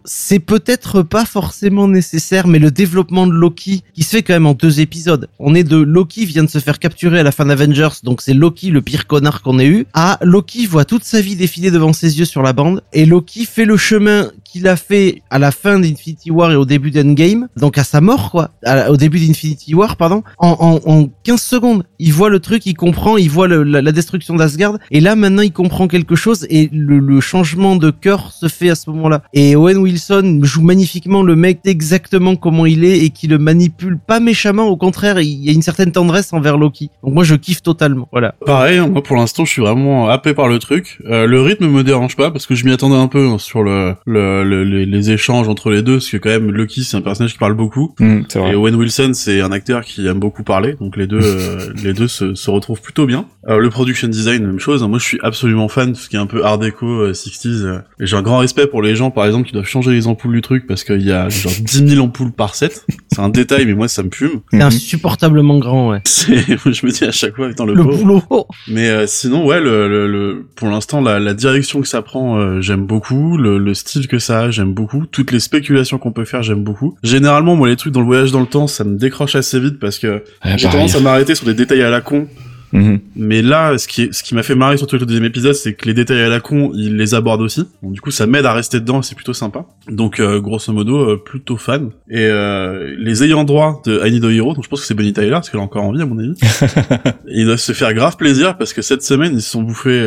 c'est 0.05 0.39
peut-être 0.39 1.01
pas 1.01 1.25
forcément 1.25 1.87
nécessaire, 1.87 2.47
mais 2.47 2.59
le 2.59 2.71
développement 2.71 3.27
de 3.27 3.31
Loki, 3.31 3.83
qui 3.93 4.03
se 4.03 4.09
fait 4.09 4.23
quand 4.23 4.33
même 4.33 4.45
en 4.45 4.53
deux 4.53 4.79
épisodes. 4.79 5.29
On 5.39 5.55
est 5.55 5.63
de 5.63 5.77
Loki 5.77 6.25
vient 6.25 6.43
de 6.43 6.49
se 6.49 6.59
faire 6.59 6.79
capturer 6.79 7.19
à 7.19 7.23
la 7.23 7.31
fin 7.31 7.45
d'Avengers, 7.45 8.01
donc 8.03 8.21
c'est 8.21 8.33
Loki 8.33 8.69
le 8.69 8.81
pire 8.81 9.07
connard 9.07 9.41
qu'on 9.41 9.59
ait 9.59 9.67
eu, 9.67 9.85
à 9.93 10.17
Loki 10.21 10.65
voit 10.65 10.85
toute 10.85 11.03
sa 11.03 11.21
vie 11.21 11.35
défiler 11.35 11.71
devant 11.71 11.93
ses 11.93 12.19
yeux 12.19 12.25
sur 12.25 12.41
la 12.41 12.53
bande, 12.53 12.83
et 12.93 13.05
Loki 13.05 13.45
fait 13.45 13.65
le 13.65 13.77
chemin 13.77 14.31
qu'il 14.51 14.67
a 14.67 14.75
fait 14.75 15.21
à 15.29 15.39
la 15.39 15.51
fin 15.51 15.79
d'Infinity 15.79 16.31
War 16.31 16.51
et 16.51 16.55
au 16.55 16.65
début 16.65 16.91
d'Endgame, 16.91 17.47
donc 17.57 17.77
à 17.77 17.83
sa 17.83 18.01
mort 18.01 18.31
quoi, 18.31 18.51
au 18.89 18.97
début 18.97 19.19
d'Infinity 19.19 19.75
War 19.75 19.95
pardon, 19.95 20.23
en, 20.37 20.79
en, 20.85 21.07
15 21.23 21.41
secondes, 21.41 21.83
il 21.99 22.13
voit 22.13 22.29
le 22.29 22.39
truc, 22.39 22.65
il 22.65 22.73
comprend, 22.73 23.17
il 23.17 23.29
voit 23.29 23.47
la, 23.47 23.91
destruction 23.91 24.35
d'Asgard, 24.35 24.77
et 24.91 24.99
là 24.99 25.15
maintenant 25.15 25.41
il 25.41 25.51
comprend 25.51 25.87
quelque 25.87 26.15
chose 26.15 26.45
et 26.49 26.69
le, 26.71 26.99
le 26.99 27.21
changement 27.21 27.75
de 27.75 27.91
cœur 27.91 28.31
se 28.31 28.47
fait 28.47 28.69
à 28.69 28.75
ce 28.75 28.89
moment-là. 28.89 29.23
Et 29.33 29.55
Owen 29.55 29.77
Wilson 29.77 30.39
joue 30.43 30.61
magnifiquement 30.61 31.23
le 31.23 31.35
mec 31.35 31.59
exactement 31.65 32.35
comment 32.35 32.65
il 32.65 32.83
est 32.83 32.99
et 32.99 33.09
qui 33.09 33.27
le 33.27 33.37
manipule 33.37 33.97
pas 33.97 34.19
méchamment, 34.19 34.67
au 34.67 34.77
contraire, 34.77 35.19
il 35.19 35.43
y 35.43 35.49
a 35.49 35.53
une 35.53 35.61
certaine 35.61 35.91
tendresse 35.91 36.33
envers 36.33 36.57
Loki. 36.57 36.89
Donc 37.03 37.13
moi 37.13 37.23
je 37.23 37.35
kiffe 37.35 37.61
totalement. 37.61 38.07
Voilà. 38.11 38.35
Pareil, 38.45 38.77
hein, 38.77 38.87
moi 38.87 39.03
pour 39.03 39.15
l'instant 39.15 39.45
je 39.45 39.51
suis 39.51 39.61
vraiment 39.61 40.09
happé 40.09 40.33
par 40.33 40.47
le 40.47 40.59
truc. 40.59 40.99
Euh, 41.05 41.27
le 41.27 41.41
rythme 41.41 41.67
me 41.67 41.83
dérange 41.83 42.15
pas 42.15 42.31
parce 42.31 42.45
que 42.45 42.55
je 42.55 42.65
m'y 42.65 42.71
attendais 42.71 42.95
un 42.95 43.07
peu 43.07 43.27
hein, 43.27 43.37
sur 43.37 43.63
le, 43.63 43.95
le 44.05 44.38
euh, 44.43 44.63
les 44.63 45.11
échanges 45.11 45.47
entre 45.47 45.69
les 45.69 45.81
deux, 45.81 45.95
parce 45.95 46.09
que 46.09 46.17
quand 46.17 46.29
même 46.29 46.51
Lucky 46.51 46.83
c'est 46.83 46.97
un 46.97 47.01
personnage 47.01 47.33
qui 47.33 47.37
parle 47.37 47.53
beaucoup, 47.53 47.95
mm, 47.99 48.21
et 48.35 48.55
Owen 48.55 48.75
Wilson 48.75 49.11
c'est 49.13 49.41
un 49.41 49.51
acteur 49.51 49.83
qui 49.83 50.05
aime 50.07 50.19
beaucoup 50.19 50.43
parler, 50.43 50.75
donc 50.79 50.97
les 50.97 51.07
deux 51.07 51.19
les 51.83 51.93
deux 51.93 52.07
se, 52.07 52.35
se, 52.35 52.49
retrouvent 52.49 52.81
plutôt 52.81 53.05
bien. 53.05 53.25
le 53.47 53.69
production 53.69 54.07
design 54.07 54.45
même 54.45 54.59
chose, 54.59 54.83
hein. 54.83 54.87
moi 54.87 54.99
je 54.99 55.05
suis 55.05 55.19
absolument 55.23 55.67
fan 55.67 55.91
de 55.91 55.97
ce 55.97 56.09
qui 56.09 56.15
est 56.15 56.19
un 56.19 56.25
peu 56.25 56.45
art 56.45 56.57
déco 56.57 57.11
60s, 57.11 57.81
et 57.99 58.05
j'ai 58.05 58.15
un 58.15 58.21
grand 58.21 58.39
respect 58.39 58.67
pour 58.67 58.81
les 58.81 58.95
gens 58.95 59.11
par 59.11 59.25
exemple 59.25 59.47
qui 59.47 59.53
doivent 59.53 59.67
changer 59.67 59.91
les 59.91 60.07
ampoules 60.07 60.33
du 60.33 60.41
truc 60.41 60.67
parce 60.67 60.83
qu'il 60.83 61.01
y 61.05 61.11
a 61.11 61.29
genre 61.29 61.51
10 61.61 61.87
000 61.87 62.05
ampoules 62.05 62.31
par 62.31 62.55
set, 62.55 62.85
c'est 63.11 63.21
un 63.21 63.29
détail 63.29 63.65
mais 63.65 63.73
moi 63.73 63.87
ça 63.87 64.03
me 64.03 64.09
fume. 64.11 64.41
C'est 64.51 64.61
insupportablement 64.61 65.59
grand 65.59 65.91
ouais. 65.91 66.01
je 66.05 66.85
me 66.85 66.91
dis 66.91 67.03
à 67.03 67.11
chaque 67.11 67.35
fois 67.35 67.49
étant 67.49 67.65
le, 67.65 67.73
le 67.73 67.83
boulot. 67.83 68.23
Mais 68.67 69.07
sinon 69.07 69.45
ouais 69.45 69.59
le, 69.61 69.87
le, 70.07 70.45
pour 70.55 70.69
l'instant 70.69 71.01
la, 71.01 71.19
la 71.19 71.33
direction 71.33 71.81
que 71.81 71.87
ça 71.87 72.01
prend 72.01 72.61
j'aime 72.61 72.85
beaucoup, 72.85 73.37
le, 73.37 73.57
le 73.57 73.73
style 73.73 74.07
que 74.07 74.19
ça 74.19 74.28
j'aime 74.49 74.73
beaucoup, 74.73 75.05
toutes 75.05 75.31
les 75.31 75.39
spéculations 75.39 75.97
qu'on 75.97 76.11
peut 76.11 76.25
faire 76.25 76.43
j'aime 76.43 76.63
beaucoup. 76.63 76.97
Généralement 77.03 77.55
moi 77.55 77.67
les 77.67 77.75
trucs 77.75 77.93
dans 77.93 78.01
le 78.01 78.05
voyage 78.05 78.31
dans 78.31 78.41
le 78.41 78.47
temps 78.47 78.67
ça 78.67 78.83
me 78.83 78.97
décroche 78.97 79.35
assez 79.35 79.59
vite 79.59 79.79
parce 79.79 79.99
que 79.99 80.23
ah, 80.41 80.57
j'ai 80.57 80.69
tendance 80.69 80.95
à 80.95 80.99
m'arrêter 80.99 81.35
sur 81.35 81.45
des 81.45 81.53
détails 81.53 81.81
à 81.81 81.89
la 81.89 82.01
con 82.01 82.27
Mhm. 82.71 82.99
Mais 83.15 83.41
là, 83.41 83.77
ce 83.77 83.87
qui, 83.87 84.09
ce 84.11 84.23
qui 84.23 84.35
m'a 84.35 84.43
fait 84.43 84.55
marrer 84.55 84.77
surtout 84.77 84.97
le 84.97 85.05
deuxième 85.05 85.25
épisode, 85.25 85.53
c'est 85.53 85.73
que 85.73 85.85
les 85.85 85.93
détails 85.93 86.21
à 86.21 86.29
la 86.29 86.39
con, 86.39 86.71
il 86.75 86.97
les 86.97 87.15
aborde 87.15 87.41
aussi. 87.41 87.65
Donc, 87.81 87.93
du 87.93 88.01
coup, 88.01 88.11
ça 88.11 88.27
m'aide 88.27 88.45
à 88.45 88.53
rester 88.53 88.79
dedans, 88.79 89.01
c'est 89.01 89.15
plutôt 89.15 89.33
sympa. 89.33 89.65
Donc, 89.89 90.19
euh, 90.19 90.39
grosso 90.39 90.71
modo, 90.71 90.97
euh, 90.97 91.17
plutôt 91.17 91.57
fan. 91.57 91.89
Et 92.09 92.19
euh, 92.19 92.95
les 92.97 93.23
ayants 93.23 93.43
droit 93.43 93.81
de 93.85 94.01
I 94.05 94.11
Need 94.11 94.25
a 94.25 94.31
Hero, 94.31 94.53
donc 94.53 94.63
je 94.63 94.69
pense 94.69 94.81
que 94.81 94.87
c'est 94.87 94.93
Bonnie 94.93 95.13
Tyler, 95.13 95.31
parce 95.31 95.49
qu'elle 95.49 95.59
a 95.59 95.63
encore 95.63 95.83
envie, 95.83 96.01
à 96.01 96.05
mon 96.05 96.19
avis. 96.19 96.33
ils 97.27 97.45
doivent 97.45 97.57
se 97.57 97.71
faire 97.73 97.93
grave 97.93 98.17
plaisir, 98.17 98.57
parce 98.57 98.73
que 98.73 98.81
cette 98.81 99.03
semaine, 99.03 99.33
ils 99.33 99.41
se 99.41 99.49
sont 99.49 99.63
bouffés 99.63 99.99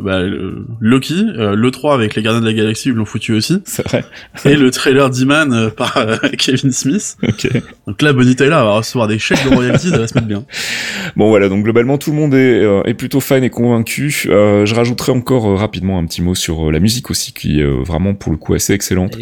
bah, 0.00 0.22
Loki, 0.80 1.24
le 1.36 1.70
3 1.70 1.94
avec 1.94 2.14
les 2.14 2.22
Gardiens 2.22 2.40
de 2.40 2.46
la 2.46 2.52
Galaxie, 2.52 2.88
ils 2.88 2.94
l'ont 2.94 3.04
foutu 3.04 3.34
aussi. 3.34 3.62
C'est 3.64 3.86
vrai. 3.86 4.04
et 4.44 4.56
le 4.56 4.70
trailer 4.70 5.10
d'Iman 5.10 5.70
par 5.76 5.98
Kevin 6.38 6.72
Smith. 6.72 7.16
Ok. 7.22 7.48
Donc 7.86 8.02
là, 8.02 8.12
Bonnie 8.12 8.36
Tyler 8.36 8.50
va 8.50 8.76
recevoir 8.76 9.08
des 9.08 9.18
chèques 9.18 9.44
de 9.44 9.54
royalties, 9.54 9.90
ça 9.90 9.98
va 9.98 10.06
se 10.06 10.14
mettre 10.14 10.26
bien. 10.26 10.44
Bon, 11.16 11.28
voilà, 11.28 11.48
donc 11.48 11.64
globalement, 11.64 11.98
tout 11.98 12.07
le 12.10 12.16
monde 12.16 12.34
est, 12.34 12.62
euh, 12.62 12.82
est 12.84 12.94
plutôt 12.94 13.20
fan 13.20 13.42
et 13.44 13.50
convaincu. 13.50 14.26
Euh, 14.28 14.66
je 14.66 14.74
rajouterai 14.74 15.12
encore 15.12 15.46
euh, 15.46 15.54
rapidement 15.54 15.98
un 15.98 16.04
petit 16.04 16.22
mot 16.22 16.34
sur 16.34 16.70
la 16.70 16.80
musique 16.80 17.10
aussi, 17.10 17.32
qui 17.32 17.60
est 17.60 17.64
vraiment 17.64 18.14
pour 18.14 18.32
le 18.32 18.38
coup 18.38 18.54
assez 18.54 18.72
excellente 18.72 19.16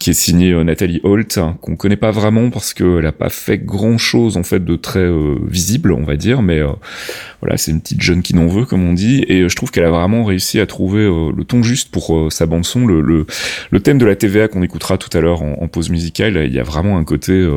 qui 0.00 0.10
est 0.10 0.14
signée 0.14 0.52
Nathalie 0.64 1.00
Holt, 1.04 1.38
hein, 1.38 1.56
qu'on 1.60 1.76
connaît 1.76 1.96
pas 1.96 2.10
vraiment 2.10 2.50
parce 2.50 2.74
qu'elle 2.74 3.06
a 3.06 3.12
pas 3.12 3.28
fait 3.28 3.58
grand 3.58 3.98
chose 3.98 4.36
en 4.36 4.42
fait 4.42 4.64
de 4.64 4.74
très 4.74 5.08
visible, 5.46 5.92
on 5.92 6.02
va 6.02 6.16
dire, 6.16 6.42
mais 6.42 6.60
voilà, 7.40 7.56
c'est 7.56 7.70
une 7.70 7.80
petite 7.80 8.02
jeune 8.02 8.22
qui 8.22 8.34
n'en 8.34 8.48
veut, 8.48 8.64
comme 8.64 8.82
on 8.82 8.92
dit, 8.92 9.24
et 9.28 9.48
je 9.48 9.54
trouve 9.54 9.70
qu'elle 9.70 9.84
a 9.84 9.90
vraiment 9.90 10.24
réussi 10.24 10.58
à 10.58 10.66
trouver 10.66 11.04
le 11.04 11.44
ton 11.44 11.62
juste 11.62 11.90
pour 11.90 12.32
sa 12.32 12.46
bande 12.46 12.64
son, 12.64 12.86
le, 12.86 13.26
thème 13.80 13.98
de 13.98 14.06
la 14.06 14.16
TVA 14.16 14.48
qu'on 14.48 14.62
écoutera 14.62 14.98
tout 14.98 15.16
à 15.16 15.20
l'heure 15.20 15.42
en, 15.42 15.68
pause 15.68 15.90
musicale, 15.90 16.44
il 16.46 16.52
y 16.52 16.58
a 16.58 16.64
vraiment 16.64 16.98
un 16.98 17.04
côté 17.04 17.48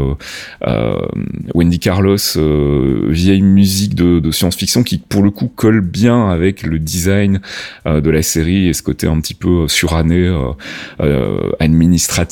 Wendy 1.55 1.79
Carlos, 1.79 2.17
vieille 3.09 3.41
musique 3.41 3.95
de, 3.95 4.31
science-fiction 4.31 4.83
qui 4.83 4.97
pour 4.97 5.23
le 5.23 5.31
coup 5.31 5.47
colle 5.47 5.81
bien 5.81 6.29
avec 6.29 6.63
le 6.63 6.79
design 6.79 7.39
euh, 7.85 8.01
de 8.01 8.09
la 8.09 8.21
série 8.21 8.67
et 8.67 8.73
ce 8.73 8.81
côté 8.81 9.07
un 9.07 9.19
petit 9.19 9.33
peu 9.33 9.67
suranné, 9.67 10.27
euh, 10.99 11.51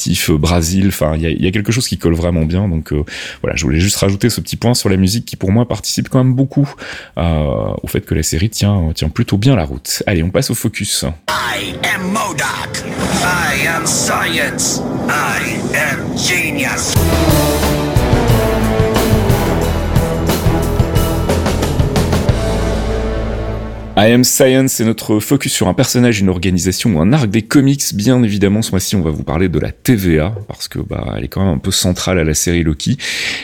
euh, 0.08 0.12
administratif, 0.12 0.32
Brésil. 0.32 0.88
Enfin, 0.88 1.16
il 1.16 1.44
y 1.44 1.48
a, 1.48 1.52
quelque 1.52 1.72
chose 1.72 1.88
qui 1.88 1.98
colle 1.98 2.16
vraiment 2.16 2.46
bien. 2.46 2.68
Donc 2.68 2.94
voilà, 3.42 3.56
je 3.56 3.64
voulais 3.64 3.80
juste 3.80 3.98
rajouter 3.98 4.30
ce 4.30 4.42
petit 4.42 4.56
point 4.56 4.74
sur 4.74 4.90
la 4.90 4.98
musique 4.98 5.26
qui 5.26 5.36
pour 5.36 5.52
moi 5.52 5.68
participe 5.68 6.10
quand 6.10 6.24
même 6.24 6.34
beaucoup 6.34 6.70
au 7.18 7.88
fait 7.88 8.02
que 8.02 8.16
la 8.16 8.24
série 8.24 8.50
tient 8.50 8.92
tient 8.94 9.10
plutôt 9.10 9.38
bien 9.38 9.56
la 9.56 9.66
route. 9.66 10.04
Allez, 10.08 10.24
on 10.24 10.30
passe 10.30 10.50
au 10.50 10.56
focus. 10.56 11.06
I 11.30 11.76
am 11.94 12.12
Modoc. 12.12 12.84
I 13.24 13.68
am 13.68 13.86
science. 13.86 14.82
I 15.10 15.60
am 15.76 16.18
genius. 16.18 16.96
I 24.04 24.14
Am 24.14 24.24
Science, 24.24 24.72
c'est 24.72 24.84
notre 24.84 25.20
focus 25.20 25.54
sur 25.54 25.68
un 25.68 25.76
personnage, 25.76 26.22
une 26.22 26.30
organisation 26.30 26.96
ou 26.96 27.02
un 27.02 27.14
arc 27.14 27.30
des 27.30 27.44
comics. 27.44 27.84
Bien 27.94 28.24
évidemment, 28.24 28.64
ce 28.64 28.72
mois-ci, 28.72 28.96
on 28.96 29.04
va 29.04 29.12
vous 29.12 29.22
parler 29.22 29.48
de 29.48 29.60
la 29.60 29.72
TVA, 29.72 30.34
parce 30.48 30.68
que 30.68 30.80
bah, 30.80 31.14
elle 31.16 31.26
est 31.26 31.28
quand 31.28 31.46
même 31.46 31.54
un 31.54 31.60
peu 31.60 31.70
centrale 31.70 32.18
à 32.18 32.24
la 32.24 32.34
série 32.34 32.64
Loki. 32.64 32.98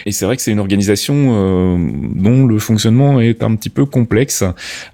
Et 0.07 0.11
c'est 0.11 0.25
vrai 0.25 0.35
que 0.35 0.41
c'est 0.41 0.51
une 0.51 0.59
organisation 0.59 1.13
euh, 1.15 1.77
dont 2.15 2.47
le 2.47 2.57
fonctionnement 2.57 3.21
est 3.21 3.43
un 3.43 3.55
petit 3.55 3.69
peu 3.69 3.85
complexe. 3.85 4.43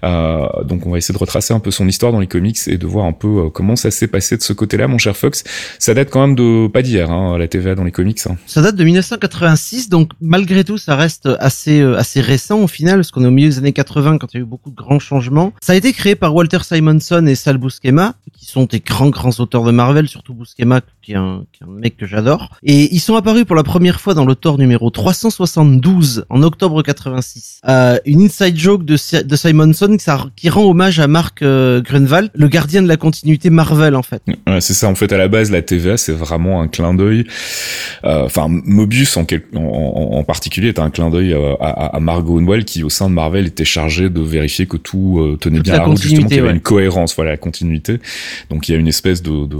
Euh, 0.04 0.46
donc 0.64 0.84
on 0.86 0.90
va 0.90 0.98
essayer 0.98 1.14
de 1.14 1.18
retracer 1.18 1.54
un 1.54 1.60
peu 1.60 1.70
son 1.70 1.88
histoire 1.88 2.12
dans 2.12 2.20
les 2.20 2.26
comics 2.26 2.58
et 2.66 2.76
de 2.76 2.86
voir 2.86 3.06
un 3.06 3.12
peu 3.12 3.46
euh, 3.46 3.48
comment 3.48 3.74
ça 3.74 3.90
s'est 3.90 4.08
passé 4.08 4.36
de 4.36 4.42
ce 4.42 4.52
côté-là, 4.52 4.86
mon 4.86 4.98
cher 4.98 5.16
Fox. 5.16 5.44
Ça 5.78 5.94
date 5.94 6.10
quand 6.10 6.20
même 6.20 6.36
de 6.36 6.68
pas 6.68 6.82
d'hier, 6.82 7.10
hein, 7.10 7.38
la 7.38 7.48
TVA 7.48 7.74
dans 7.74 7.84
les 7.84 7.90
comics. 7.90 8.20
Hein. 8.28 8.36
Ça 8.44 8.60
date 8.60 8.76
de 8.76 8.84
1986, 8.84 9.88
donc 9.88 10.10
malgré 10.20 10.62
tout, 10.62 10.76
ça 10.76 10.94
reste 10.94 11.26
assez 11.40 11.80
assez 11.80 12.20
récent 12.20 12.60
au 12.60 12.68
final, 12.68 12.96
parce 12.96 13.10
qu'on 13.10 13.24
est 13.24 13.28
au 13.28 13.30
milieu 13.30 13.48
des 13.48 13.56
années 13.56 13.72
80 13.72 14.18
quand 14.18 14.26
il 14.34 14.36
y 14.36 14.40
a 14.40 14.42
eu 14.42 14.46
beaucoup 14.46 14.68
de 14.68 14.76
grands 14.76 14.98
changements. 14.98 15.53
Ça 15.60 15.72
a 15.72 15.76
été 15.76 15.92
créé 15.92 16.14
par 16.14 16.34
Walter 16.34 16.58
Simonson 16.62 17.26
et 17.26 17.34
Sal 17.34 17.58
Buscema, 17.58 18.14
qui 18.32 18.46
sont 18.46 18.64
des 18.64 18.80
grands 18.80 19.08
grands 19.08 19.30
auteurs 19.38 19.64
de 19.64 19.70
Marvel, 19.70 20.08
surtout 20.08 20.34
Buscema, 20.34 20.80
qui 21.02 21.12
est 21.12 21.16
un, 21.16 21.44
mec 21.66 21.96
que 21.96 22.06
j'adore. 22.06 22.50
Et 22.62 22.94
ils 22.94 23.00
sont 23.00 23.16
apparus 23.16 23.44
pour 23.44 23.56
la 23.56 23.62
première 23.62 24.00
fois 24.00 24.14
dans 24.14 24.24
le 24.24 24.34
Thor 24.34 24.58
numéro 24.58 24.90
372 24.90 26.26
en 26.28 26.42
octobre 26.42 26.82
86. 26.82 27.60
Euh, 27.66 27.98
une 28.06 28.22
inside 28.22 28.56
joke 28.56 28.84
de, 28.84 28.96
Simonson 28.96 29.96
qui 30.36 30.48
rend 30.48 30.64
hommage 30.64 31.00
à 31.00 31.06
Mark 31.06 31.42
euh, 31.42 31.80
Grunwald, 31.80 32.30
le 32.34 32.48
gardien 32.48 32.82
de 32.82 32.88
la 32.88 32.96
continuité 32.96 33.50
Marvel 33.50 33.96
en 33.96 34.02
fait. 34.02 34.22
Ouais, 34.46 34.60
c'est 34.60 34.74
ça. 34.74 34.88
En 34.88 34.94
fait, 34.94 35.12
à 35.12 35.18
la 35.18 35.28
base, 35.28 35.50
la 35.50 35.62
TVA, 35.62 35.96
c'est 35.96 36.12
vraiment 36.12 36.60
un 36.60 36.68
clin 36.68 36.94
d'œil. 36.94 37.26
Euh, 38.04 38.24
enfin, 38.24 38.46
Mobius 38.48 39.16
en, 39.16 39.24
particulier 40.24 40.68
est 40.68 40.78
un 40.78 40.90
clin 40.90 41.10
d'œil 41.10 41.32
euh, 41.32 41.54
à, 41.60 41.96
à, 41.96 42.00
Mark 42.00 42.24
Grunwald 42.24 42.64
qui, 42.64 42.82
au 42.82 42.90
sein 42.90 43.08
de 43.08 43.14
Marvel, 43.14 43.46
était 43.46 43.64
chargé 43.64 44.10
de 44.10 44.20
vérifier 44.20 44.66
que 44.66 44.76
tout 44.76 45.38
tenait 45.44 45.60
bien 45.60 45.74
la, 45.74 45.84
route, 45.84 46.00
justement, 46.00 46.28
qu'il 46.28 46.36
y 46.36 46.40
avait 46.40 46.50
une 46.50 46.60
cohérence, 46.60 47.14
voilà, 47.14 47.32
la 47.32 47.36
continuité. 47.36 48.00
Donc, 48.50 48.68
il 48.68 48.72
y 48.72 48.74
a 48.74 48.78
une 48.78 48.88
espèce 48.88 49.22
de, 49.22 49.46
de 49.46 49.56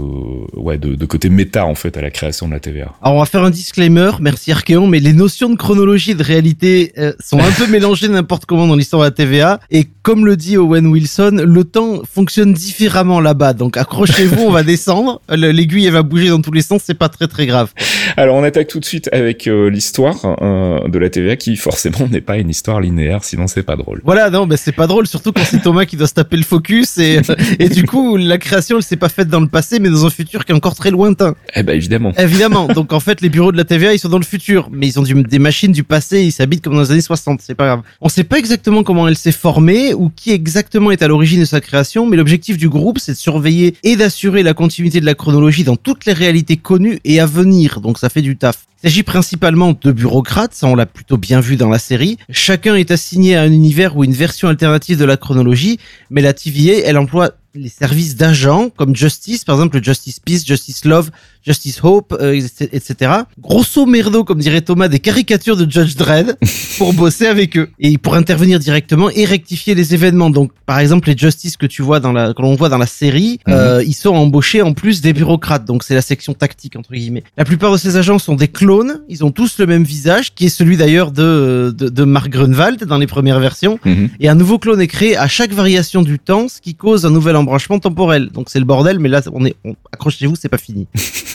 ouais, 0.59 0.77
de, 0.77 0.95
de 0.95 1.05
côté 1.05 1.29
méta 1.29 1.65
en 1.65 1.75
fait 1.75 1.97
à 1.97 2.01
la 2.01 2.11
création 2.11 2.47
de 2.47 2.53
la 2.53 2.59
TVA. 2.59 2.93
Alors 3.01 3.17
on 3.17 3.19
va 3.19 3.25
faire 3.25 3.43
un 3.43 3.49
disclaimer, 3.49 4.11
merci 4.19 4.51
Archeon, 4.51 4.87
mais 4.87 4.99
les 4.99 5.13
notions 5.13 5.49
de 5.49 5.55
chronologie 5.55 6.11
et 6.11 6.15
de 6.15 6.23
réalité 6.23 6.93
euh, 6.97 7.13
sont 7.19 7.39
un 7.39 7.51
peu 7.51 7.67
mélangées 7.71 8.07
n'importe 8.07 8.45
comment 8.45 8.67
dans 8.67 8.75
l'histoire 8.75 9.01
de 9.01 9.07
la 9.07 9.11
TVA. 9.11 9.59
Et 9.71 9.87
comme 10.01 10.25
le 10.25 10.37
dit 10.37 10.57
Owen 10.57 10.87
Wilson, 10.87 11.43
le 11.45 11.63
temps 11.63 12.01
fonctionne 12.03 12.53
différemment 12.53 13.19
là-bas. 13.19 13.53
Donc 13.53 13.77
accrochez-vous, 13.77 14.43
on 14.43 14.51
va 14.51 14.63
descendre. 14.73 15.21
L'aiguille 15.29 15.87
elle 15.87 15.93
va 15.93 16.03
bouger 16.03 16.29
dans 16.29 16.41
tous 16.41 16.51
les 16.51 16.61
sens, 16.61 16.81
c'est 16.85 16.97
pas 16.97 17.09
très 17.09 17.27
très 17.27 17.45
grave. 17.45 17.73
Alors 18.17 18.35
on 18.35 18.43
attaque 18.43 18.67
tout 18.67 18.79
de 18.79 18.85
suite 18.85 19.09
avec 19.11 19.47
euh, 19.47 19.69
l'histoire 19.69 20.15
euh, 20.41 20.87
de 20.87 20.99
la 20.99 21.09
TVA 21.09 21.35
qui 21.35 21.55
forcément 21.55 22.07
n'est 22.11 22.21
pas 22.21 22.37
une 22.37 22.49
histoire 22.49 22.81
linéaire, 22.81 23.23
sinon 23.23 23.47
c'est 23.47 23.63
pas 23.63 23.75
drôle. 23.75 24.01
Voilà, 24.03 24.29
non, 24.29 24.47
bah 24.47 24.57
c'est 24.57 24.71
pas 24.71 24.87
drôle, 24.87 25.07
surtout 25.07 25.31
quand 25.31 25.43
c'est 25.43 25.61
Thomas 25.75 25.85
qui 25.85 25.97
doit 25.97 26.07
se 26.07 26.13
taper 26.13 26.37
le 26.37 26.43
focus 26.43 26.97
et, 26.99 27.19
et 27.59 27.67
du 27.67 27.83
coup 27.83 28.15
la 28.15 28.37
création 28.37 28.77
elle 28.77 28.83
s'est 28.83 28.95
pas 28.95 29.09
faite 29.09 29.27
dans 29.27 29.41
le 29.41 29.47
passé 29.47 29.79
mais 29.79 29.89
dans 29.89 30.05
un 30.05 30.09
futur 30.09 30.45
qui 30.45 30.53
est 30.53 30.55
encore 30.55 30.75
très 30.75 30.89
lointain. 30.89 31.35
Eh 31.53 31.63
ben 31.63 31.75
évidemment. 31.75 32.13
Évidemment. 32.17 32.67
Donc 32.67 32.93
en 32.93 32.99
fait, 32.99 33.21
les 33.21 33.29
bureaux 33.29 33.51
de 33.51 33.57
la 33.57 33.65
TVA, 33.65 33.93
ils 33.93 33.99
sont 33.99 34.09
dans 34.09 34.19
le 34.19 34.25
futur, 34.25 34.69
mais 34.71 34.87
ils 34.87 34.99
ont 34.99 35.03
des 35.03 35.39
machines 35.39 35.71
du 35.71 35.83
passé, 35.83 36.23
ils 36.23 36.31
s'habitent 36.31 36.63
comme 36.63 36.75
dans 36.75 36.81
les 36.81 36.91
années 36.91 37.01
60. 37.01 37.41
C'est 37.41 37.55
pas 37.55 37.65
grave. 37.65 37.81
On 37.99 38.09
sait 38.09 38.23
pas 38.23 38.37
exactement 38.37 38.83
comment 38.83 39.07
elle 39.07 39.17
s'est 39.17 39.31
formée 39.31 39.93
ou 39.93 40.09
qui 40.15 40.31
exactement 40.31 40.91
est 40.91 41.01
à 41.01 41.07
l'origine 41.07 41.41
de 41.41 41.45
sa 41.45 41.59
création, 41.59 42.05
mais 42.05 42.15
l'objectif 42.17 42.57
du 42.57 42.69
groupe, 42.69 42.99
c'est 42.99 43.13
de 43.13 43.17
surveiller 43.17 43.75
et 43.83 43.95
d'assurer 43.97 44.43
la 44.43 44.53
continuité 44.53 45.01
de 45.01 45.05
la 45.05 45.15
chronologie 45.15 45.63
dans 45.63 45.75
toutes 45.75 46.05
les 46.05 46.13
réalités 46.13 46.57
connues 46.57 46.99
et 47.03 47.19
à 47.19 47.25
venir. 47.25 47.81
Donc 47.81 47.97
ça 47.97 48.09
fait 48.09 48.21
du 48.21 48.37
taf. 48.37 48.65
Il 48.77 48.89
s'agit 48.89 49.03
principalement 49.03 49.73
de 49.79 49.91
bureaucrates, 49.91 50.53
ça 50.53 50.67
on 50.67 50.75
l'a 50.75 50.85
plutôt 50.85 51.17
bien 51.17 51.39
vu 51.39 51.55
dans 51.55 51.69
la 51.69 51.79
série. 51.79 52.17
Chacun 52.29 52.75
est 52.75 52.91
assigné 52.91 53.35
à 53.35 53.41
un 53.41 53.51
univers 53.51 53.95
ou 53.95 54.03
une 54.03 54.11
version 54.11 54.47
alternative 54.47 54.97
de 54.97 55.05
la 55.05 55.17
chronologie, 55.17 55.79
mais 56.09 56.21
la 56.21 56.33
TVA, 56.33 56.81
elle 56.83 56.97
emploie 56.97 57.31
les 57.55 57.69
services 57.69 58.15
d'agents 58.15 58.69
comme 58.69 58.95
Justice, 58.95 59.45
par 59.45 59.55
exemple 59.55 59.81
Justice 59.81 60.19
Peace, 60.19 60.45
Justice 60.45 60.83
Love, 60.85 61.09
Justice 61.45 61.79
Hope, 61.83 62.17
euh, 62.19 62.33
etc. 62.33 63.11
Grosso 63.39 63.85
merdo, 63.85 64.23
comme 64.23 64.39
dirait 64.39 64.61
Thomas, 64.61 64.87
des 64.87 64.99
caricatures 64.99 65.55
de 65.55 65.69
Judge 65.69 65.95
Dredd 65.95 66.37
pour 66.77 66.93
bosser 66.93 67.27
avec 67.27 67.57
eux 67.57 67.69
et 67.79 67.97
pour 67.97 68.15
intervenir 68.15 68.59
directement 68.59 69.09
et 69.11 69.25
rectifier 69.25 69.75
les 69.75 69.93
événements. 69.93 70.29
Donc, 70.29 70.51
par 70.65 70.79
exemple, 70.79 71.09
les 71.09 71.17
Justice 71.17 71.55
que 71.55 71.67
tu 71.67 71.81
vois 71.81 71.99
dans 71.99 72.11
la, 72.11 72.33
que 72.33 72.41
l'on 72.41 72.55
voit 72.55 72.69
dans 72.69 72.79
la 72.79 72.87
série, 72.87 73.39
mhm. 73.47 73.53
euh, 73.53 73.83
ils 73.83 73.93
sont 73.93 74.15
embauchés 74.15 74.61
en 74.61 74.73
plus 74.73 75.01
des 75.01 75.13
bureaucrates. 75.13 75.65
Donc, 75.65 75.83
c'est 75.83 75.93
la 75.93 76.01
section 76.01 76.33
tactique 76.33 76.75
entre 76.75 76.93
guillemets. 76.93 77.23
La 77.37 77.45
plupart 77.45 77.71
de 77.71 77.77
ces 77.77 77.95
agents 77.95 78.19
sont 78.19 78.35
des 78.35 78.47
clones. 78.47 79.01
Ils 79.07 79.23
ont 79.23 79.31
tous 79.31 79.59
le 79.59 79.67
même 79.67 79.83
visage, 79.83 80.33
qui 80.33 80.45
est 80.45 80.49
celui 80.49 80.77
d'ailleurs 80.77 81.11
de, 81.11 81.73
de, 81.77 81.89
de 81.89 82.03
Mark 82.03 82.29
Grunwald 82.29 82.83
dans 82.85 82.97
les 82.97 83.07
premières 83.07 83.39
versions. 83.39 83.79
Mhm. 83.85 84.09
Et 84.19 84.29
un 84.29 84.35
nouveau 84.35 84.57
clone 84.57 84.81
est 84.81 84.87
créé 84.87 85.15
à 85.15 85.27
chaque 85.27 85.51
variation 85.51 86.01
du 86.01 86.17
temps, 86.17 86.47
ce 86.47 86.59
qui 86.59 86.73
cause 86.73 87.05
un 87.05 87.11
nouvel 87.11 87.35
embranchement 87.35 87.77
temporel. 87.77 88.29
Donc, 88.31 88.49
c'est 88.49 88.59
le 88.59 88.65
bordel, 88.65 88.97
mais 88.97 89.09
là, 89.09 89.21
on 89.31 89.45
est, 89.45 89.55
accrochez-vous, 89.93 90.35
c'est 90.35 90.49
pas 90.49 90.57
fini. 90.57 90.87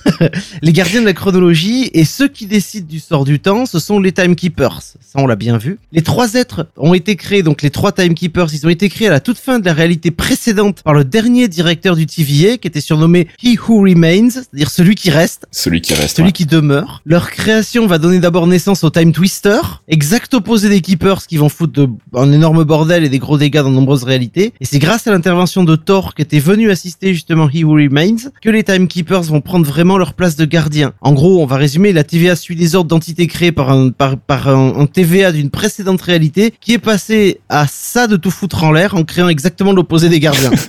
les 0.61 0.73
gardiens 0.73 1.01
de 1.01 1.05
la 1.05 1.13
chronologie 1.13 1.89
et 1.93 2.05
ceux 2.05 2.27
qui 2.27 2.45
décident 2.45 2.87
du 2.87 2.99
sort 2.99 3.25
du 3.25 3.39
temps, 3.39 3.65
ce 3.65 3.79
sont 3.79 3.99
les 3.99 4.11
Timekeepers. 4.11 4.81
Ça, 4.81 5.15
on 5.15 5.27
l'a 5.27 5.35
bien 5.35 5.57
vu. 5.57 5.79
Les 5.91 6.01
trois 6.01 6.33
êtres 6.33 6.67
ont 6.77 6.93
été 6.93 7.15
créés, 7.15 7.43
donc 7.43 7.61
les 7.61 7.69
trois 7.69 7.91
Timekeepers, 7.91 8.53
ils 8.53 8.65
ont 8.65 8.69
été 8.69 8.89
créés 8.89 9.07
à 9.07 9.11
la 9.11 9.19
toute 9.19 9.37
fin 9.37 9.59
de 9.59 9.65
la 9.65 9.73
réalité 9.73 10.11
précédente 10.11 10.81
par 10.83 10.93
le 10.93 11.03
dernier 11.03 11.47
directeur 11.47 11.95
du 11.95 12.05
TVA, 12.05 12.57
qui 12.57 12.67
était 12.67 12.81
surnommé 12.81 13.27
He 13.43 13.57
Who 13.57 13.81
Remains, 13.81 14.29
c'est-à-dire 14.29 14.69
celui 14.69 14.95
qui 14.95 15.09
reste. 15.09 15.45
Celui 15.51 15.81
qui 15.81 15.93
reste. 15.93 16.17
Celui 16.17 16.31
qui 16.31 16.45
demeure. 16.45 17.01
Leur 17.05 17.29
création 17.29 17.87
va 17.87 17.97
donner 17.97 18.19
d'abord 18.19 18.47
naissance 18.47 18.83
au 18.83 18.89
Time 18.89 19.11
Twister, 19.11 19.59
exact 19.87 20.33
opposé 20.33 20.69
des 20.69 20.81
Keepers 20.81 21.27
qui 21.27 21.37
vont 21.37 21.49
foutre 21.49 21.73
de, 21.73 21.89
un 22.13 22.31
énorme 22.31 22.63
bordel 22.63 23.03
et 23.03 23.09
des 23.09 23.19
gros 23.19 23.37
dégâts 23.37 23.61
dans 23.61 23.69
de 23.69 23.75
nombreuses 23.75 24.03
réalités. 24.03 24.53
Et 24.59 24.65
c'est 24.65 24.79
grâce 24.79 25.07
à 25.07 25.11
l'intervention 25.11 25.63
de 25.63 25.75
Thor 25.75 26.15
qui 26.15 26.21
était 26.21 26.39
venu 26.39 26.71
assister 26.71 27.13
justement 27.13 27.49
He 27.49 27.63
Who 27.63 27.73
Remains 27.73 28.29
que 28.41 28.49
les 28.49 28.63
Timekeepers 28.63 29.23
vont 29.23 29.41
prendre 29.41 29.65
vraiment 29.65 29.97
leur 29.97 30.10
place 30.13 30.35
de 30.35 30.45
gardien. 30.45 30.93
En 31.01 31.13
gros, 31.13 31.41
on 31.41 31.45
va 31.45 31.57
résumer, 31.57 31.93
la 31.93 32.03
TVA 32.03 32.35
suit 32.35 32.55
les 32.55 32.75
ordres 32.75 32.89
d'entités 32.89 33.27
créées 33.27 33.51
par 33.51 33.71
un, 33.71 33.89
par, 33.89 34.17
par 34.17 34.47
un, 34.49 34.85
TVA 34.85 35.31
d'une 35.31 35.49
précédente 35.49 36.01
réalité 36.01 36.53
qui 36.59 36.73
est 36.73 36.79
passé 36.79 37.39
à 37.49 37.65
ça 37.67 38.07
de 38.07 38.15
tout 38.17 38.31
foutre 38.31 38.63
en 38.63 38.71
l'air 38.71 38.95
en 38.95 39.03
créant 39.03 39.29
exactement 39.29 39.73
l'opposé 39.73 40.09
des 40.09 40.19
gardiens. 40.19 40.51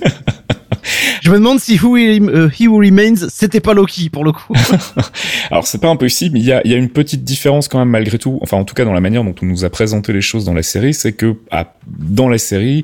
Je 1.21 1.31
me 1.31 1.37
demande 1.37 1.59
si 1.59 1.79
Who 1.79 1.95
euh, 1.95 2.49
He 2.59 2.67
Who 2.67 2.77
Remains, 2.77 3.29
c'était 3.29 3.61
pas 3.61 3.73
Loki 3.73 4.09
pour 4.09 4.25
le 4.25 4.33
coup. 4.33 4.53
Alors 5.51 5.65
c'est 5.65 5.79
pas 5.79 5.87
impossible, 5.87 6.37
il 6.37 6.43
y 6.43 6.51
a, 6.51 6.61
il 6.65 6.71
y 6.71 6.73
a 6.73 6.77
une 6.77 6.89
petite 6.89 7.23
différence 7.23 7.69
quand 7.69 7.79
même 7.79 7.89
malgré 7.89 8.17
tout. 8.17 8.39
Enfin 8.41 8.57
en 8.57 8.65
tout 8.65 8.73
cas 8.75 8.83
dans 8.83 8.91
la 8.91 8.99
manière 8.99 9.23
dont 9.23 9.35
on 9.41 9.45
nous 9.45 9.63
a 9.63 9.69
présenté 9.69 10.11
les 10.11 10.21
choses 10.21 10.43
dans 10.43 10.53
la 10.53 10.63
série, 10.63 10.93
c'est 10.93 11.13
que 11.13 11.37
dans 11.87 12.27
la 12.27 12.37
série, 12.37 12.83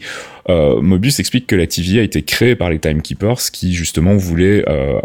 euh, 0.49 0.81
Mobius 0.81 1.19
explique 1.19 1.47
que 1.47 1.55
la 1.55 1.67
TVA 1.67 2.01
a 2.01 2.03
été 2.03 2.21
créée 2.23 2.55
par 2.55 2.69
les 2.69 2.79
Timekeepers 2.79 3.51
qui 3.51 3.73
justement 3.73 4.15
voulaient 4.15 4.63
euh, 4.67 4.99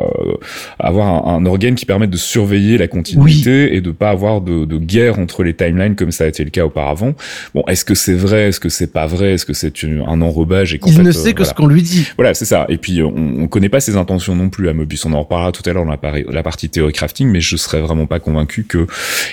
avoir 0.78 1.28
un, 1.28 1.44
organe 1.46 1.74
qui 1.74 1.84
permette 1.84 2.10
de 2.10 2.16
surveiller 2.16 2.78
la 2.78 2.88
continuité 2.88 3.76
et 3.76 3.80
de 3.80 3.90
pas 3.90 4.10
avoir 4.10 4.40
de, 4.40 4.64
de, 4.64 4.78
guerre 4.78 5.18
entre 5.18 5.42
les 5.42 5.54
timelines 5.54 5.96
comme 5.96 6.10
ça 6.10 6.24
a 6.24 6.26
été 6.26 6.44
le 6.44 6.50
cas 6.50 6.64
auparavant. 6.64 7.14
Bon, 7.54 7.62
est-ce 7.68 7.84
que 7.84 7.94
c'est 7.94 8.14
vrai? 8.14 8.48
Est-ce 8.48 8.60
que 8.60 8.68
c'est 8.68 8.92
pas 8.92 9.06
vrai? 9.06 9.32
Est-ce 9.34 9.44
que 9.44 9.52
c'est 9.52 9.72
un 9.84 10.20
enrobage 10.22 10.74
et 10.74 10.80
Il 10.86 11.02
ne 11.02 11.12
sait 11.12 11.34
que 11.34 11.44
ce 11.44 11.52
qu'on 11.52 11.66
lui 11.66 11.82
dit. 11.82 12.06
Voilà, 12.16 12.34
c'est 12.34 12.44
ça. 12.44 12.66
Et 12.68 12.78
puis 12.78 13.02
on, 13.02 13.14
on 13.14 13.48
connaît 13.48 13.68
pas 13.68 13.80
ses 13.80 13.96
intentions 13.96 14.34
non 14.34 14.48
plus 14.48 14.68
à 14.68 14.72
Mobius. 14.72 15.04
On 15.04 15.12
en 15.12 15.20
reparlera 15.20 15.52
tout 15.52 15.68
à 15.68 15.72
l'heure 15.72 15.84
dans 15.84 15.90
la, 15.90 16.22
la 16.30 16.42
partie 16.42 16.68
théorie 16.70 16.92
crafting, 16.92 17.28
mais 17.28 17.40
je 17.40 17.56
serais 17.56 17.80
vraiment 17.80 18.06
pas 18.06 18.20
convaincu 18.20 18.64
que 18.64 18.86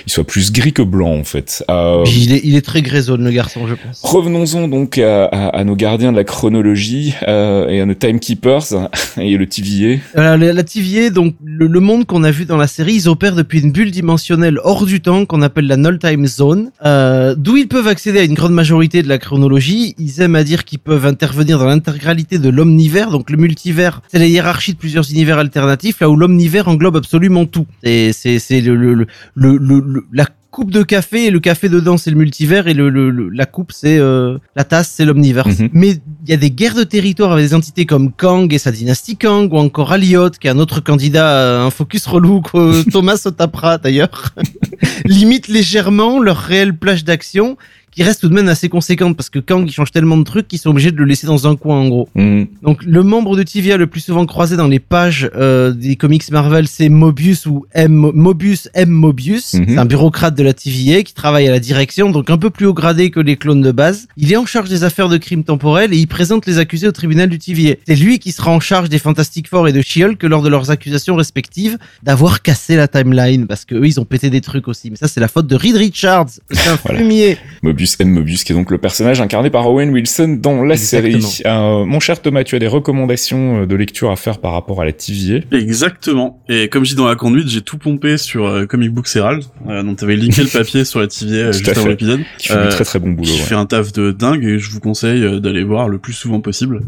il 0.06 0.12
soit 0.12 0.24
plus 0.24 0.52
gris 0.52 0.72
que 0.72 0.82
blanc 0.82 1.14
en 1.14 1.24
fait. 1.24 1.64
Euh, 1.70 2.04
il, 2.06 2.32
est, 2.32 2.40
il 2.44 2.56
est 2.56 2.64
très 2.64 2.82
grisonne 2.82 3.24
le 3.24 3.30
garçon, 3.30 3.66
je 3.66 3.74
pense. 3.74 4.00
Revenons-en 4.02 4.68
donc 4.68 4.98
à, 4.98 5.26
à, 5.26 5.48
à 5.48 5.64
nos 5.64 5.76
gardiens 5.76 6.01
de 6.10 6.16
la 6.16 6.24
chronologie 6.24 7.14
euh, 7.28 7.68
et 7.68 7.80
à 7.80 7.94
Timekeepers 7.94 8.88
et 9.18 9.36
le 9.36 9.46
TVA. 9.46 10.00
La, 10.14 10.62
TVA, 10.64 11.10
donc 11.10 11.34
le, 11.44 11.68
monde 11.80 12.06
qu'on 12.06 12.24
a 12.24 12.30
vu 12.30 12.44
dans 12.44 12.56
la 12.56 12.66
série, 12.66 12.94
ils 12.94 13.08
opèrent 13.08 13.36
depuis 13.36 13.60
une 13.60 13.70
bulle 13.70 13.90
dimensionnelle 13.90 14.58
hors 14.64 14.86
du 14.86 15.00
temps 15.00 15.26
qu'on 15.26 15.42
appelle 15.42 15.66
la 15.66 15.76
Null 15.76 15.98
Time 15.98 16.26
Zone, 16.26 16.70
euh, 16.84 17.34
d'où 17.36 17.56
ils 17.56 17.68
peuvent 17.68 17.86
accéder 17.86 18.20
à 18.20 18.24
une 18.24 18.34
grande 18.34 18.52
majorité 18.52 19.02
de 19.02 19.08
la 19.08 19.18
chronologie. 19.18 19.94
Ils 19.98 20.20
aiment 20.20 20.36
à 20.36 20.44
dire 20.44 20.64
qu'ils 20.64 20.78
peuvent 20.80 21.06
intervenir 21.06 21.58
dans 21.58 21.66
l'intégralité 21.66 22.38
de 22.38 22.48
l'omnivers, 22.48 23.10
donc 23.10 23.30
le 23.30 23.36
multivers, 23.36 24.00
c'est 24.08 24.18
la 24.18 24.26
hiérarchie 24.26 24.72
de 24.72 24.78
plusieurs 24.78 25.10
univers 25.10 25.38
alternatifs, 25.38 26.00
là 26.00 26.08
où 26.08 26.16
l'omnivers 26.16 26.68
englobe 26.68 26.96
absolument 26.96 27.44
tout. 27.44 27.66
C'est 27.84 28.12
c'est 28.12 28.60
le, 28.60 28.74
le, 28.74 29.06
le, 29.34 29.56
le, 29.58 30.04
la 30.12 30.26
coupe 30.52 30.70
de 30.70 30.82
café 30.82 31.26
et 31.26 31.30
le 31.30 31.40
café 31.40 31.70
dedans 31.70 31.96
c'est 31.96 32.10
le 32.10 32.16
multivers 32.16 32.68
et 32.68 32.74
le, 32.74 32.90
le, 32.90 33.30
la 33.30 33.46
coupe 33.46 33.72
c'est 33.72 33.98
euh, 33.98 34.36
la 34.54 34.64
tasse 34.64 34.92
c'est 34.94 35.06
l'omniverse. 35.06 35.58
Mhm. 35.58 35.70
Mais 35.72 35.88
il 36.24 36.30
y 36.30 36.34
a 36.34 36.36
des 36.36 36.50
guerres 36.50 36.74
de 36.74 36.84
territoire 36.84 37.32
avec 37.32 37.46
des 37.46 37.54
entités 37.54 37.86
comme 37.86 38.12
Kang 38.12 38.52
et 38.52 38.58
sa 38.58 38.70
dynastie 38.70 39.16
Kang 39.16 39.50
ou 39.50 39.56
encore 39.56 39.92
Aliot 39.92 40.30
qui 40.30 40.46
est 40.46 40.50
un 40.50 40.58
autre 40.58 40.80
candidat 40.80 41.62
un 41.62 41.70
focus 41.70 42.06
relou 42.06 42.42
que 42.42 42.82
Thomas 42.90 43.16
se 43.16 43.30
tapera 43.30 43.78
d'ailleurs 43.78 44.34
limite 45.06 45.48
légèrement 45.48 46.20
leur 46.20 46.36
réelle 46.36 46.76
plage 46.76 47.02
d'action 47.04 47.56
qui 47.92 48.02
reste 48.02 48.22
tout 48.22 48.28
de 48.28 48.34
même 48.34 48.48
assez 48.48 48.68
conséquente 48.68 49.16
parce 49.16 49.30
que 49.30 49.38
Kang 49.38 49.64
il 49.66 49.72
change 49.72 49.92
tellement 49.92 50.16
de 50.16 50.24
trucs 50.24 50.48
qu'ils 50.48 50.58
sont 50.58 50.70
obligés 50.70 50.90
de 50.90 50.96
le 50.96 51.04
laisser 51.04 51.26
dans 51.26 51.46
un 51.46 51.56
coin 51.56 51.76
en 51.76 51.88
gros. 51.88 52.08
Mm. 52.14 52.44
Donc 52.62 52.82
le 52.82 53.02
membre 53.02 53.36
de 53.36 53.42
TVA 53.42 53.76
le 53.76 53.86
plus 53.86 54.00
souvent 54.00 54.24
croisé 54.26 54.56
dans 54.56 54.66
les 54.66 54.80
pages 54.80 55.30
euh, 55.36 55.72
des 55.72 55.96
comics 55.96 56.28
Marvel 56.30 56.66
c'est 56.66 56.88
Mobius 56.88 57.46
ou 57.46 57.66
M 57.72 58.10
Mobius 58.14 58.68
M 58.74 58.88
Mobius, 58.88 59.54
mm-hmm. 59.54 59.64
c'est 59.68 59.78
un 59.78 59.84
bureaucrate 59.84 60.34
de 60.34 60.42
la 60.42 60.54
TVA 60.54 61.02
qui 61.02 61.12
travaille 61.12 61.46
à 61.46 61.50
la 61.50 61.60
direction 61.60 62.10
donc 62.10 62.30
un 62.30 62.38
peu 62.38 62.50
plus 62.50 62.66
haut 62.66 62.74
gradé 62.74 63.10
que 63.10 63.20
les 63.20 63.36
clones 63.36 63.60
de 63.60 63.72
base. 63.72 64.08
Il 64.16 64.32
est 64.32 64.36
en 64.36 64.46
charge 64.46 64.70
des 64.70 64.84
affaires 64.84 65.10
de 65.10 65.18
crimes 65.18 65.44
temporels 65.44 65.92
et 65.92 65.98
il 65.98 66.06
présente 66.06 66.46
les 66.46 66.58
accusés 66.58 66.88
au 66.88 66.92
tribunal 66.92 67.28
du 67.28 67.38
TVA. 67.38 67.74
C'est 67.86 67.96
lui 67.96 68.18
qui 68.18 68.32
sera 68.32 68.50
en 68.50 68.60
charge 68.60 68.88
des 68.88 68.98
Fantastic 68.98 69.48
Four 69.48 69.68
et 69.68 69.72
de 69.72 69.82
She-Hulk 69.82 70.22
lors 70.22 70.42
de 70.42 70.48
leurs 70.48 70.70
accusations 70.70 71.14
respectives 71.14 71.76
d'avoir 72.02 72.40
cassé 72.40 72.76
la 72.76 72.88
timeline 72.88 73.46
parce 73.46 73.66
que 73.66 73.74
eux 73.74 73.86
ils 73.86 74.00
ont 74.00 74.04
pété 74.06 74.30
des 74.30 74.40
trucs 74.40 74.68
aussi. 74.68 74.90
Mais 74.90 74.96
ça 74.96 75.08
c'est 75.08 75.20
la 75.20 75.28
faute 75.28 75.46
de 75.46 75.56
Reed 75.56 75.76
Richards, 75.76 76.30
c'est 76.50 76.68
un 76.68 76.76
fumier. 76.78 77.36
Mobius 77.62 77.81
M. 78.00 78.10
Mobius, 78.10 78.44
qui 78.44 78.52
est 78.52 78.54
donc 78.54 78.70
le 78.70 78.78
personnage 78.78 79.20
incarné 79.20 79.50
par 79.50 79.68
Owen 79.68 79.90
Wilson 79.90 80.38
dans 80.40 80.62
la 80.64 80.76
série. 80.76 81.24
Euh, 81.46 81.84
mon 81.84 82.00
cher 82.00 82.20
Thomas, 82.20 82.44
tu 82.44 82.56
as 82.56 82.58
des 82.58 82.66
recommandations 82.66 83.62
euh, 83.62 83.66
de 83.66 83.74
lecture 83.74 84.10
à 84.10 84.16
faire 84.16 84.38
par 84.38 84.52
rapport 84.52 84.80
à 84.80 84.84
la 84.84 84.92
TVA 84.92 85.40
Exactement. 85.52 86.42
Et 86.48 86.68
comme 86.68 86.84
je 86.84 86.90
dis 86.90 86.96
dans 86.96 87.08
la 87.08 87.16
conduite, 87.16 87.48
j'ai 87.48 87.62
tout 87.62 87.78
pompé 87.78 88.16
sur 88.16 88.46
euh, 88.46 88.66
Comic 88.66 88.92
Book 88.92 89.08
Herald. 89.14 89.44
Euh, 89.68 89.82
donc 89.82 90.02
avais 90.02 90.16
linké 90.16 90.42
le 90.42 90.48
papier 90.48 90.84
sur 90.84 91.00
la 91.00 91.06
TVA 91.06 91.52
juste 91.52 91.68
avant 91.68 91.88
l'épisode. 91.88 92.20
Qui 92.38 92.48
fait 92.48 92.62
du 92.62 92.68
très 92.68 92.84
très 92.84 92.98
bon 92.98 93.10
boulot. 93.10 93.28
Qui 93.28 93.38
fait 93.38 93.54
un 93.54 93.66
taf 93.66 93.92
de 93.92 94.12
dingue 94.12 94.44
et 94.44 94.58
je 94.58 94.70
vous 94.70 94.80
conseille 94.80 95.40
d'aller 95.40 95.64
voir 95.64 95.88
le 95.88 95.98
plus 95.98 96.12
souvent 96.12 96.40
possible 96.40 96.80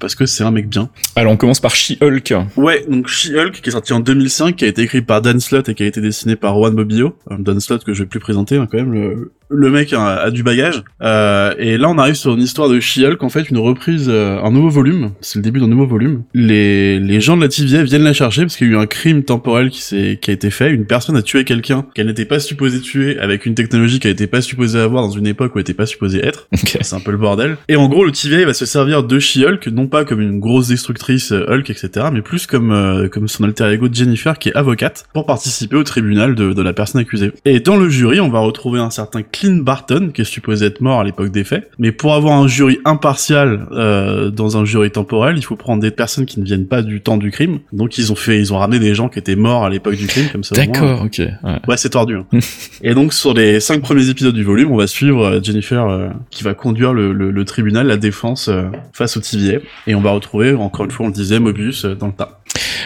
parce 0.00 0.14
que 0.14 0.26
c'est 0.26 0.44
un 0.44 0.50
mec 0.50 0.68
bien. 0.68 0.90
Alors 1.16 1.32
on 1.32 1.36
commence 1.38 1.60
par 1.60 1.74
She-Hulk. 1.74 2.34
Ouais, 2.56 2.84
donc 2.88 3.08
She-Hulk 3.08 3.60
qui 3.62 3.68
est 3.68 3.72
sorti 3.72 3.92
en 3.92 4.00
2005, 4.00 4.56
qui 4.56 4.64
a 4.64 4.68
été 4.68 4.82
écrit 4.82 5.00
par 5.00 5.22
Dan 5.22 5.40
Slott 5.40 5.68
et 5.68 5.74
qui 5.74 5.82
a 5.82 5.86
été 5.86 6.00
dessiné 6.00 6.36
par 6.36 6.54
Juan 6.56 6.74
Bobio. 6.74 7.16
Dan 7.30 7.58
Slott 7.58 7.84
que 7.84 7.94
je 7.94 8.02
vais 8.02 8.08
plus 8.08 8.20
présenter 8.20 8.56
hein, 8.56 8.68
quand 8.70 8.76
même, 8.76 8.92
le, 8.92 9.32
le 9.48 9.70
mec 9.70 9.92
a, 9.92 10.30
du 10.30 10.42
bagage. 10.42 10.82
Euh, 11.02 11.54
et 11.58 11.76
là, 11.76 11.88
on 11.88 11.98
arrive 11.98 12.14
sur 12.14 12.34
une 12.34 12.40
histoire 12.40 12.68
de 12.68 12.80
She-Hulk, 12.80 13.22
en 13.22 13.28
fait, 13.28 13.50
une 13.50 13.58
reprise, 13.58 14.06
euh, 14.08 14.40
un 14.42 14.50
nouveau 14.50 14.70
volume. 14.70 15.12
C'est 15.20 15.38
le 15.38 15.42
début 15.42 15.60
d'un 15.60 15.68
nouveau 15.68 15.86
volume. 15.86 16.24
Les, 16.34 16.98
les 16.98 17.20
gens 17.20 17.36
de 17.36 17.42
la 17.42 17.48
TVA 17.48 17.82
viennent 17.82 18.02
la 18.02 18.12
chercher 18.12 18.42
parce 18.42 18.56
qu'il 18.56 18.68
y 18.68 18.70
a 18.70 18.72
eu 18.74 18.76
un 18.76 18.86
crime 18.86 19.22
temporel 19.22 19.70
qui 19.70 19.82
s'est, 19.82 20.18
qui 20.20 20.30
a 20.30 20.34
été 20.34 20.50
fait. 20.50 20.70
Une 20.70 20.86
personne 20.86 21.16
a 21.16 21.22
tué 21.22 21.44
quelqu'un 21.44 21.86
qu'elle 21.94 22.06
n'était 22.06 22.24
pas 22.24 22.40
supposée 22.40 22.80
tuer 22.80 23.18
avec 23.18 23.46
une 23.46 23.54
technologie 23.54 24.00
qu'elle 24.00 24.12
n'était 24.12 24.26
pas 24.26 24.40
supposée 24.40 24.80
avoir 24.80 25.02
dans 25.02 25.10
une 25.10 25.26
époque 25.26 25.54
où 25.54 25.58
elle 25.58 25.62
n'était 25.62 25.74
pas 25.74 25.86
supposée 25.86 26.24
être. 26.24 26.48
C'est 26.54 26.94
un 26.94 27.00
peu 27.00 27.12
le 27.12 27.18
bordel. 27.18 27.56
Et 27.68 27.76
en 27.76 27.88
gros, 27.88 28.04
le 28.04 28.12
TVA 28.12 28.46
va 28.46 28.54
se 28.54 28.66
servir 28.66 29.04
de 29.04 29.18
She-Hulk, 29.18 29.68
non 29.68 29.86
pas 29.86 30.04
comme 30.04 30.20
une 30.20 30.40
grosse 30.40 30.68
destructrice 30.68 31.32
euh, 31.32 31.46
Hulk, 31.48 31.70
etc., 31.70 32.06
mais 32.12 32.22
plus 32.22 32.46
comme, 32.46 32.72
euh, 32.72 33.08
comme 33.08 33.28
son 33.28 33.44
alter 33.44 33.70
ego 33.72 33.88
de 33.88 33.94
Jennifer 33.94 34.38
qui 34.38 34.48
est 34.48 34.56
avocate 34.56 35.06
pour 35.12 35.26
participer 35.26 35.76
au 35.76 35.84
tribunal 35.84 36.34
de, 36.34 36.52
de 36.52 36.62
la 36.62 36.72
personne 36.72 37.00
accusée. 37.00 37.32
Et 37.44 37.60
dans 37.60 37.76
le 37.76 37.88
jury, 37.88 38.20
on 38.20 38.28
va 38.28 38.40
retrouver 38.40 38.80
un 38.80 38.90
certain 38.90 39.22
Clint 39.34 39.56
Barton, 39.56 40.10
qui 40.14 40.20
est 40.20 40.24
supposé 40.24 40.66
être 40.66 40.80
mort 40.80 41.00
à 41.00 41.04
l'époque 41.04 41.32
des 41.32 41.42
faits. 41.42 41.68
Mais 41.80 41.90
pour 41.90 42.14
avoir 42.14 42.38
un 42.38 42.46
jury 42.46 42.78
impartial 42.84 43.66
euh, 43.72 44.30
dans 44.30 44.56
un 44.56 44.64
jury 44.64 44.92
temporel, 44.92 45.36
il 45.36 45.42
faut 45.42 45.56
prendre 45.56 45.82
des 45.82 45.90
personnes 45.90 46.24
qui 46.24 46.38
ne 46.38 46.44
viennent 46.44 46.68
pas 46.68 46.82
du 46.82 47.00
temps 47.00 47.16
du 47.16 47.32
crime. 47.32 47.58
Donc 47.72 47.98
ils 47.98 48.12
ont 48.12 48.14
fait, 48.14 48.38
ils 48.38 48.52
ont 48.52 48.58
ramené 48.58 48.78
des 48.78 48.94
gens 48.94 49.08
qui 49.08 49.18
étaient 49.18 49.34
morts 49.34 49.64
à 49.64 49.70
l'époque 49.70 49.96
du 49.96 50.06
crime, 50.06 50.28
comme 50.30 50.44
ça. 50.44 50.54
D'accord, 50.54 51.02
ok. 51.02 51.20
Ouais, 51.66 51.76
c'est 51.76 51.90
tordu. 51.90 52.18
Hein. 52.18 52.38
et 52.82 52.94
donc 52.94 53.12
sur 53.12 53.34
les 53.34 53.58
cinq 53.58 53.82
premiers 53.82 54.08
épisodes 54.08 54.34
du 54.34 54.44
volume, 54.44 54.70
on 54.70 54.76
va 54.76 54.86
suivre 54.86 55.24
euh, 55.24 55.40
Jennifer 55.42 55.84
euh, 55.84 56.10
qui 56.30 56.44
va 56.44 56.54
conduire 56.54 56.92
le, 56.92 57.12
le, 57.12 57.44
tribunal, 57.44 57.88
la 57.88 57.96
défense 57.96 58.48
face 58.92 59.16
au 59.16 59.20
TVA, 59.20 59.58
et 59.88 59.96
on 59.96 60.00
va 60.00 60.12
retrouver 60.12 60.54
encore 60.54 60.84
une 60.84 60.92
fois, 60.92 61.06
on 61.06 61.08
le 61.08 61.14
disait, 61.14 61.40
Mobius 61.40 61.84
dans 61.84 62.06
le 62.06 62.12
tas. 62.12 62.40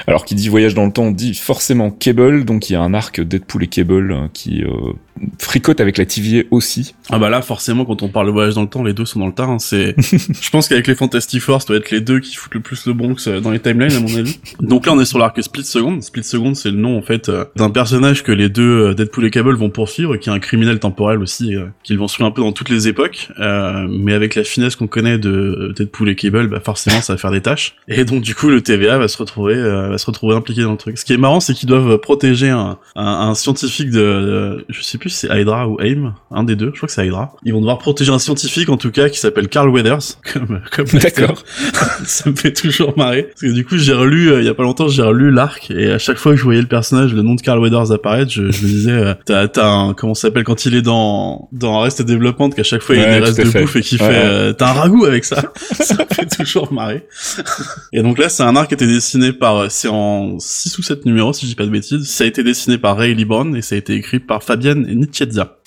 Alors 0.07 0.25
qui 0.25 0.35
dit 0.35 0.49
voyage 0.49 0.75
dans 0.75 0.87
le 0.87 0.93
temps 0.93 1.11
dit 1.11 1.35
forcément 1.35 1.91
Cable, 1.91 2.45
donc 2.45 2.71
il 2.71 2.75
y 2.75 2.77
a 2.77 2.81
un 2.81 2.95
arc 2.95 3.21
Deadpool 3.21 3.65
et 3.65 3.67
Cable 3.67 4.31
qui 4.33 4.63
euh, 4.63 4.93
fricote 5.39 5.81
avec 5.81 5.99
la 5.99 6.07
TVA 6.07 6.45
aussi. 6.51 6.95
Ah 7.11 7.19
bah 7.19 7.29
là 7.29 7.43
forcément 7.43 7.85
quand 7.85 8.03
on 8.03 8.09
parle 8.09 8.27
de 8.27 8.33
voyage 8.33 8.55
dans 8.55 8.63
le 8.63 8.69
temps, 8.69 8.83
les 8.83 8.93
deux 8.93 9.05
sont 9.05 9.21
dans 9.21 9.27
le 9.27 9.33
tas. 9.33 9.45
Hein. 9.45 9.59
C'est, 9.59 9.95
je 10.01 10.51
pense 10.51 10.69
qu'avec 10.69 10.87
les 10.87 10.95
Fantastic 10.95 11.43
Four, 11.43 11.61
ça 11.63 11.69
doit 11.69 11.77
être 11.77 11.91
les 11.91 12.01
deux 12.01 12.21
qui 12.21 12.37
foutent 12.37 12.55
le 12.55 12.61
plus 12.61 12.87
le 12.87 12.93
Bronx 12.93 13.17
euh, 13.27 13.41
dans 13.41 13.51
les 13.51 13.61
timelines 13.61 13.97
à 13.97 14.01
mon 14.01 14.15
avis. 14.17 14.39
Donc 14.61 14.87
là 14.87 14.93
on 14.93 15.01
est 15.01 15.05
sur 15.05 15.19
l'arc 15.19 15.43
Split 15.43 15.65
Second. 15.65 16.01
Split 16.01 16.25
Second 16.25 16.55
c'est 16.55 16.71
le 16.71 16.79
nom 16.79 16.97
en 16.97 17.03
fait 17.03 17.29
euh, 17.29 17.45
d'un 17.57 17.71
personnage 17.71 18.23
que 18.23 18.33
les 18.33 18.49
deux 18.49 18.95
Deadpool 18.95 19.27
et 19.27 19.31
Cable 19.31 19.57
vont 19.57 19.71
poursuivre, 19.71 20.17
qui 20.17 20.31
est 20.31 20.33
un 20.33 20.39
criminel 20.39 20.79
temporel 20.79 21.19
aussi, 21.19 21.55
qu'ils 21.83 21.99
vont 21.99 22.09
suivre 22.09 22.29
un 22.29 22.33
peu 22.33 22.43
dans 22.43 22.53
toutes 22.53 22.71
les 22.71 22.89
époques. 22.89 23.29
mais 23.39 24.13
avec 24.13 24.35
la 24.35 24.45
finesse 24.45 24.77
qu'on 24.77 24.87
connaît 24.87 25.19
de 25.19 25.73
Deadpool 25.77 26.09
et 26.09 26.17
Cable, 26.17 26.49
bah 26.49 26.61
forcément 26.65 27.01
ça 27.01 27.15
va 27.15 27.19
faire 27.19 27.31
des 27.31 27.41
tâches. 27.41 27.77
Et 27.89 28.05
donc 28.05 28.23
du 28.23 28.35
coup 28.35 28.49
le 28.49 28.63
TVA 28.63 28.99
va 28.99 29.09
se 29.09 29.19
retrouver 29.19 29.48
va 29.57 29.99
se 29.99 30.07
retrouver 30.07 30.35
impliqué 30.35 30.63
dans 30.63 30.73
le 30.73 30.79
truc. 30.79 30.99
Ce 30.99 31.05
qui 31.05 31.13
est 31.13 31.19
marrant, 31.19 31.41
c'est 31.41 31.55
qu'ils 31.55 31.69
doivent 31.69 31.99
protéger 31.99 32.51
un, 32.51 32.79
un, 32.97 33.35
scientifique 33.35 33.91
de, 33.91 34.65
je 34.69 34.83
sais 34.83 34.99
plus 34.99 35.11
si 35.11 35.27
c'est 35.27 35.41
Hydra 35.41 35.69
ou 35.69 35.81
AIM, 35.81 36.15
un 36.31 36.45
des 36.45 36.57
deux, 36.57 36.71
je 36.73 36.77
crois 36.77 36.87
que 36.87 36.93
c'est 36.93 37.07
Hydra. 37.07 37.33
Ils 37.45 37.53
vont 37.53 37.61
devoir 37.61 37.79
protéger 37.79 38.13
un 38.13 38.19
scientifique, 38.19 38.69
en 38.69 38.77
tout 38.77 38.91
cas, 38.91 39.09
qui 39.09 39.19
s'appelle 39.19 39.49
Carl 39.49 39.69
Weathers, 39.69 39.99
comme, 40.33 40.61
comme 40.71 40.87
D'accord. 40.87 41.43
ça 42.05 42.31
me 42.31 42.37
fait 42.37 42.53
toujours 42.53 42.97
marrer. 42.97 43.25
Parce 43.25 43.41
que 43.43 43.53
du 43.53 43.65
coup, 43.65 43.79
j'ai 43.79 43.93
relu, 43.93 44.31
euh, 44.31 44.41
il 44.41 44.47
y 44.47 44.49
a 44.49 44.55
pas 44.55 44.63
longtemps, 44.63 44.89
j'ai 44.89 45.03
relu 45.03 45.31
l'arc, 45.31 45.71
et 45.71 45.91
à 45.93 45.99
chaque 45.99 46.19
fois 46.19 46.33
que 46.33 46.39
je 46.39 46.45
voyais 46.45 46.61
le 46.61 46.69
personnage, 46.69 47.15
le 47.15 47.23
nom 47.23 47.35
de 47.35 47.41
Carl 47.41 47.59
Weathers 47.59 47.93
apparaître, 47.93 48.31
je, 48.31 48.51
je 48.51 48.63
me 48.63 48.69
disais, 48.69 48.91
euh, 48.91 49.15
t'as, 49.25 49.49
t'as 49.49 49.69
un, 49.69 49.95
comment 49.95 50.15
ça 50.15 50.23
s'appelle 50.29 50.45
quand 50.45 50.65
il 50.67 50.75
est 50.75 50.83
dans, 50.83 51.49
dans 51.53 51.81
Reste 51.81 52.03
Développement, 52.03 52.51
qu'à 52.51 52.63
chaque 52.63 52.83
fois 52.83 52.97
il 52.97 53.03
y 53.03 53.05
a 53.05 53.19
des 53.19 53.25
restes 53.25 53.41
de 53.41 53.61
bouffe 53.61 53.77
et 53.77 53.83
qui 53.83 53.99
fait, 53.99 54.05
euh, 54.05 54.53
t'as 54.53 54.71
un 54.71 54.73
ragoût 54.73 55.05
avec 55.05 55.25
ça. 55.25 55.43
ça 55.81 55.95
me 55.95 56.15
fait 56.15 56.27
toujours 56.27 56.73
marrer. 56.73 57.07
et 57.93 58.03
donc 58.03 58.19
là, 58.19 58.29
c'est 58.29 58.43
un 58.43 58.57
arc 58.57 58.69
qui 58.69 58.75
était 58.75 58.87
dessiné 58.87 59.33
par, 59.39 59.71
c'est 59.71 59.89
en 59.89 60.39
6 60.39 60.79
ou 60.79 60.83
7 60.83 61.07
numéros, 61.07 61.33
si 61.33 61.47
je 61.47 61.51
dis 61.51 61.57
pas 61.57 61.65
de 61.65 61.71
bêtises. 61.71 62.09
Ça 62.09 62.25
a 62.25 62.27
été 62.27 62.43
dessiné 62.43 62.79
par 62.79 62.97
Ray 62.97 63.15
Libron 63.15 63.55
et 63.55 63.63
ça 63.63 63.75
a 63.75 63.79
été 63.79 63.95
écrit 63.95 64.19
par 64.19 64.43
Fabienne 64.43 64.87
Nicieza. 64.87 65.59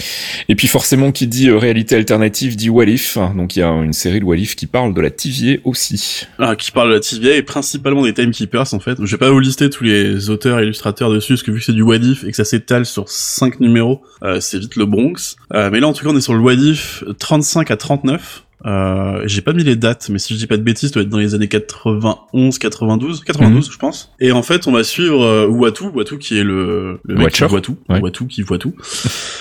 Et 0.49 0.55
puis 0.55 0.67
forcément, 0.67 1.11
qui 1.11 1.27
dit 1.27 1.49
euh, 1.49 1.57
réalité 1.57 1.95
alternative 1.95 2.55
dit 2.55 2.69
Walif. 2.69 3.17
Donc 3.35 3.55
il 3.55 3.59
y 3.59 3.63
a 3.63 3.69
une 3.69 3.93
série 3.93 4.19
de 4.19 4.25
Walif 4.25 4.55
qui 4.55 4.67
parle 4.67 4.93
de 4.93 5.01
la 5.01 5.09
TVA 5.09 5.59
aussi. 5.63 6.27
Ah, 6.39 6.55
qui 6.55 6.71
parle 6.71 6.89
de 6.89 6.95
la 6.95 6.99
TVA 6.99 7.35
et 7.35 7.43
principalement 7.43 8.03
des 8.03 8.13
Timekeepers 8.13 8.73
en 8.73 8.79
fait. 8.79 8.97
Je 8.99 9.11
vais 9.11 9.17
pas 9.17 9.29
vous 9.29 9.39
lister 9.39 9.69
tous 9.69 9.83
les 9.83 10.29
auteurs 10.29 10.59
et 10.59 10.63
illustrateurs 10.63 11.11
dessus, 11.11 11.33
parce 11.33 11.43
que 11.43 11.51
vu 11.51 11.59
que 11.59 11.65
c'est 11.65 11.73
du 11.73 11.83
Walif 11.83 12.23
et 12.23 12.31
que 12.31 12.35
ça 12.35 12.45
s'étale 12.45 12.85
sur 12.85 13.09
5 13.09 13.59
numéros, 13.59 14.01
euh, 14.23 14.39
c'est 14.39 14.59
vite 14.59 14.75
le 14.75 14.85
Bronx. 14.85 15.35
Euh, 15.53 15.69
mais 15.71 15.79
là, 15.79 15.87
en 15.87 15.93
tout 15.93 16.03
cas, 16.03 16.11
on 16.11 16.17
est 16.17 16.21
sur 16.21 16.33
le 16.33 16.39
Wadif 16.39 17.03
35 17.19 17.71
à 17.71 17.77
39. 17.77 18.43
Euh, 18.65 19.21
j'ai 19.25 19.41
pas 19.41 19.53
mis 19.53 19.63
les 19.63 19.75
dates, 19.75 20.09
mais 20.09 20.19
si 20.19 20.33
je 20.33 20.39
dis 20.39 20.47
pas 20.47 20.57
de 20.57 20.61
bêtises, 20.61 20.89
ça 20.89 20.93
doit 20.95 21.03
être 21.03 21.09
dans 21.09 21.17
les 21.17 21.35
années 21.35 21.47
91, 21.47 22.59
92, 22.59 23.23
92, 23.23 23.71
je 23.71 23.77
pense. 23.77 24.13
Et 24.19 24.31
en 24.31 24.43
fait, 24.43 24.67
on 24.67 24.71
va 24.71 24.83
suivre 24.83 25.23
euh, 25.23 25.47
Watu, 25.47 25.85
Watu 25.85 26.17
qui 26.17 26.37
est 26.37 26.43
le, 26.43 26.99
le 27.03 27.15
mec 27.15 27.33
qui 27.33 27.43
voit 27.43 27.61
tout, 27.61 27.77
Watu 27.89 28.27
qui 28.27 28.41
voit 28.41 28.57
tout, 28.57 28.73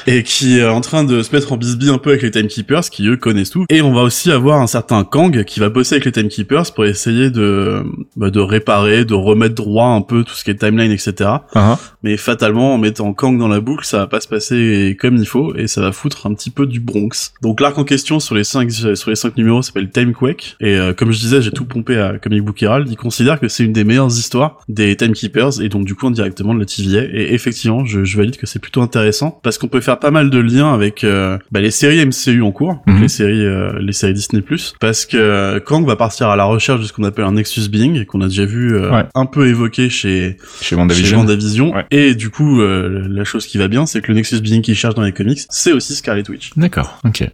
et 0.06 0.22
qui 0.22 0.58
est 0.58 0.66
en 0.66 0.80
train 0.80 1.04
de 1.04 1.22
se 1.22 1.34
mettre 1.34 1.52
en 1.52 1.56
bisbille 1.56 1.90
un 1.90 1.98
peu 1.98 2.10
avec 2.10 2.22
les 2.22 2.30
Timekeepers, 2.30 2.88
qui 2.90 3.06
eux 3.08 3.16
connaissent 3.16 3.50
tout. 3.50 3.64
Et 3.68 3.82
on 3.82 3.92
va 3.92 4.02
aussi 4.02 4.30
avoir 4.30 4.60
un 4.60 4.66
certain 4.66 5.04
Kang 5.04 5.44
qui 5.44 5.60
va 5.60 5.68
bosser 5.68 5.96
avec 5.96 6.04
les 6.06 6.12
Timekeepers 6.12 6.72
pour 6.74 6.86
essayer 6.86 7.30
de 7.30 7.84
bah, 8.16 8.30
de 8.30 8.40
réparer, 8.40 9.04
de 9.04 9.14
remettre 9.14 9.54
droit 9.54 9.88
un 9.88 10.02
peu 10.02 10.24
tout 10.24 10.34
ce 10.34 10.44
qui 10.44 10.50
est 10.50 10.54
timeline, 10.54 10.92
etc. 10.92 11.12
Uh-huh. 11.54 11.76
Mais 12.02 12.16
fatalement, 12.16 12.74
en 12.74 12.78
mettant 12.78 13.12
Kang 13.12 13.38
dans 13.38 13.48
la 13.48 13.60
boucle, 13.60 13.84
ça 13.84 13.98
va 13.98 14.06
pas 14.06 14.20
se 14.20 14.28
passer 14.28 14.96
comme 15.00 15.16
il 15.16 15.26
faut, 15.26 15.54
et 15.54 15.66
ça 15.66 15.80
va 15.80 15.92
foutre 15.92 16.26
un 16.26 16.34
petit 16.34 16.50
peu 16.50 16.66
du 16.66 16.80
Bronx. 16.80 17.32
Donc 17.42 17.60
l'arc 17.60 17.76
en 17.78 17.84
question 17.84 18.20
sur 18.20 18.34
les 18.34 18.44
cinq 18.44 18.70
sur 18.70 19.09
les 19.09 19.09
cinq 19.14 19.36
numéros 19.36 19.62
s'appelle 19.62 19.90
Timequake 19.90 20.56
et 20.60 20.76
euh, 20.76 20.92
comme 20.92 21.12
je 21.12 21.18
disais 21.18 21.42
j'ai 21.42 21.50
tout 21.50 21.64
pompé 21.64 21.98
à 21.98 22.18
Comic 22.18 22.42
Book 22.42 22.62
Herald. 22.62 22.88
Il 22.90 22.96
considère 22.96 23.40
que 23.40 23.48
c'est 23.48 23.64
une 23.64 23.72
des 23.72 23.84
meilleures 23.84 24.10
histoires 24.10 24.60
des 24.68 24.96
Timekeepers 24.96 25.60
et 25.60 25.68
donc 25.68 25.84
du 25.84 25.94
coup 25.94 26.06
indirectement 26.06 26.54
de 26.54 26.60
la 26.60 26.66
TVA. 26.66 27.02
Et 27.12 27.34
effectivement 27.34 27.84
je, 27.84 28.04
je 28.04 28.16
valide 28.16 28.36
que 28.36 28.46
c'est 28.46 28.58
plutôt 28.58 28.82
intéressant 28.82 29.38
parce 29.42 29.58
qu'on 29.58 29.68
peut 29.68 29.80
faire 29.80 29.98
pas 29.98 30.10
mal 30.10 30.30
de 30.30 30.38
liens 30.38 30.72
avec 30.72 31.04
euh, 31.04 31.38
bah, 31.50 31.60
les 31.60 31.70
séries 31.70 32.04
MCU 32.04 32.42
en 32.42 32.52
cours 32.52 32.82
mhm. 32.86 33.02
les 33.02 33.08
séries 33.08 33.44
euh, 33.44 33.78
les 33.80 33.92
séries 33.92 34.14
Disney 34.14 34.42
Plus. 34.42 34.74
Parce 34.80 35.06
que 35.06 35.58
Kang 35.58 35.86
va 35.86 35.96
partir 35.96 36.28
à 36.28 36.36
la 36.36 36.44
recherche 36.44 36.80
de 36.80 36.86
ce 36.86 36.92
qu'on 36.92 37.04
appelle 37.04 37.24
un 37.24 37.32
Nexus 37.32 37.68
Being 37.68 38.04
qu'on 38.04 38.20
a 38.20 38.28
déjà 38.28 38.44
vu 38.44 38.76
un 39.14 39.26
peu 39.26 39.48
évoqué 39.48 39.88
chez 39.88 40.36
chez 40.60 40.76
WandaVision, 40.76 41.74
et 41.90 42.14
du 42.14 42.30
coup 42.30 42.60
la 42.60 43.24
chose 43.24 43.46
qui 43.46 43.58
va 43.58 43.68
bien 43.68 43.86
c'est 43.86 44.00
que 44.00 44.08
le 44.08 44.14
Nexus 44.14 44.40
Being 44.40 44.62
qu'il 44.62 44.74
cherche 44.74 44.94
dans 44.94 45.02
les 45.02 45.12
comics 45.12 45.40
c'est 45.48 45.72
aussi 45.72 45.94
Scarlet 45.94 46.28
Witch. 46.28 46.50
D'accord. 46.56 46.98
Ok 47.04 47.24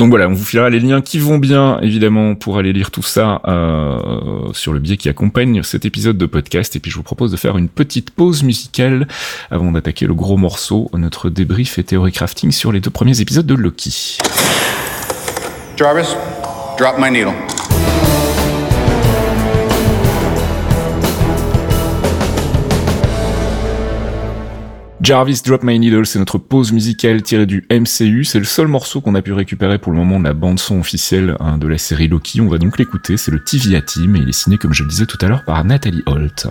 donc 0.00 0.08
voilà 0.08 0.28
on 0.28 0.32
vous 0.32 0.46
filera 0.46 0.70
les 0.70 0.80
liens 0.80 1.02
qui 1.02 1.18
vont 1.18 1.36
bien, 1.36 1.78
évidemment, 1.82 2.34
pour 2.34 2.56
aller 2.56 2.72
lire 2.72 2.90
tout 2.90 3.02
ça 3.02 3.42
euh, 3.46 4.50
sur 4.54 4.72
le 4.72 4.80
biais 4.80 4.96
qui 4.96 5.10
accompagne 5.10 5.62
cet 5.62 5.84
épisode 5.84 6.16
de 6.16 6.24
podcast. 6.24 6.74
Et 6.74 6.80
puis 6.80 6.90
je 6.90 6.96
vous 6.96 7.02
propose 7.02 7.30
de 7.30 7.36
faire 7.36 7.58
une 7.58 7.68
petite 7.68 8.10
pause 8.10 8.42
musicale 8.42 9.06
avant 9.50 9.72
d'attaquer 9.72 10.06
le 10.06 10.14
gros 10.14 10.38
morceau, 10.38 10.90
notre 10.94 11.28
débrief 11.28 11.78
et 11.78 11.84
théorie 11.84 12.12
crafting 12.12 12.50
sur 12.50 12.72
les 12.72 12.80
deux 12.80 12.88
premiers 12.88 13.20
épisodes 13.20 13.44
de 13.44 13.54
Loki. 13.54 14.16
Jarvis, 15.76 16.16
drop 16.78 16.94
my 16.98 17.10
needle. 17.10 17.59
Jarvis 25.02 25.40
Drop 25.42 25.62
My 25.62 25.78
Needle, 25.78 26.04
c'est 26.04 26.18
notre 26.18 26.36
pause 26.36 26.72
musicale 26.72 27.22
tirée 27.22 27.46
du 27.46 27.66
MCU. 27.70 28.24
C'est 28.24 28.38
le 28.38 28.44
seul 28.44 28.66
morceau 28.66 29.00
qu'on 29.00 29.14
a 29.14 29.22
pu 29.22 29.32
récupérer 29.32 29.78
pour 29.78 29.92
le 29.92 29.98
moment 29.98 30.18
de 30.18 30.24
la 30.24 30.34
bande 30.34 30.60
son 30.60 30.78
officielle 30.78 31.36
hein, 31.40 31.56
de 31.56 31.66
la 31.66 31.78
série 31.78 32.06
Loki. 32.06 32.42
On 32.42 32.48
va 32.48 32.58
donc 32.58 32.78
l'écouter. 32.78 33.16
C'est 33.16 33.30
le 33.30 33.42
TVA 33.42 33.80
Team 33.80 34.16
et 34.16 34.18
il 34.18 34.28
est 34.28 34.32
signé, 34.32 34.58
comme 34.58 34.74
je 34.74 34.82
le 34.82 34.90
disais 34.90 35.06
tout 35.06 35.16
à 35.22 35.28
l'heure, 35.28 35.44
par 35.46 35.64
Nathalie 35.64 36.02
Holt. 36.04 36.48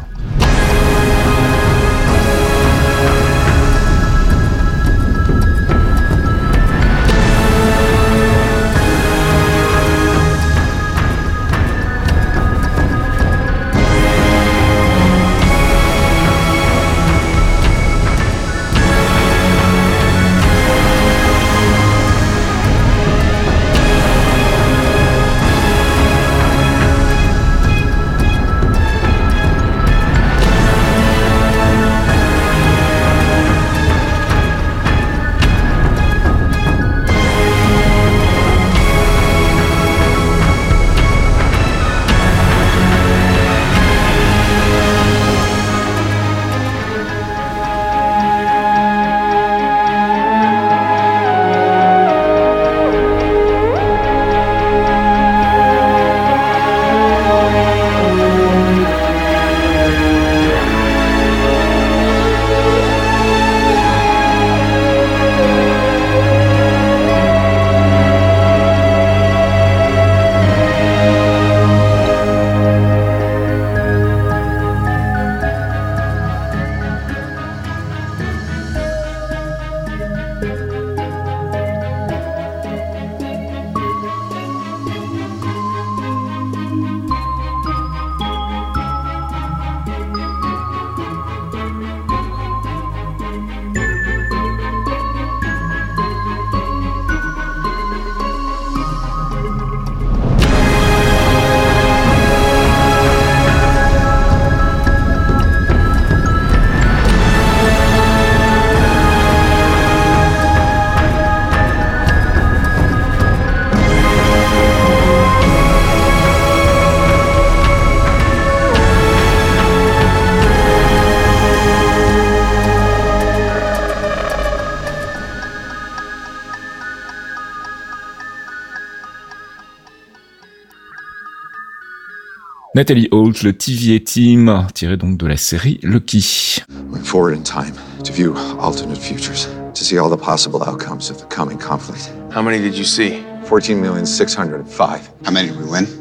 Nathalie 132.79 133.09
Holt, 133.11 133.43
le 133.43 133.51
TVA 133.51 133.99
Team, 133.99 134.65
tiré 134.73 134.95
donc 134.95 135.17
de 135.17 135.27
la 135.27 135.35
série 135.35 135.81
Lucky. 135.83 136.63
Went 136.89 137.03
forward 137.03 137.33
in 137.33 137.43
time 137.43 137.73
to 138.05 138.13
view 138.13 138.33
alternate 138.57 138.97
futures, 138.97 139.49
to 139.73 139.83
see 139.83 139.99
all 139.99 140.09
the 140.09 140.15
possible 140.15 140.63
outcomes 140.63 141.09
of 141.09 141.17
the 141.17 141.25
coming 141.25 141.57
conflict. 141.57 142.09
How 142.33 142.41
many 142.41 142.57
did 142.57 142.77
you 142.77 142.85
see? 142.85 143.21
14,605. 143.43 145.09
How 145.25 145.29
many 145.29 145.49
did 145.49 145.57
we 145.57 145.65
win? 145.69 145.98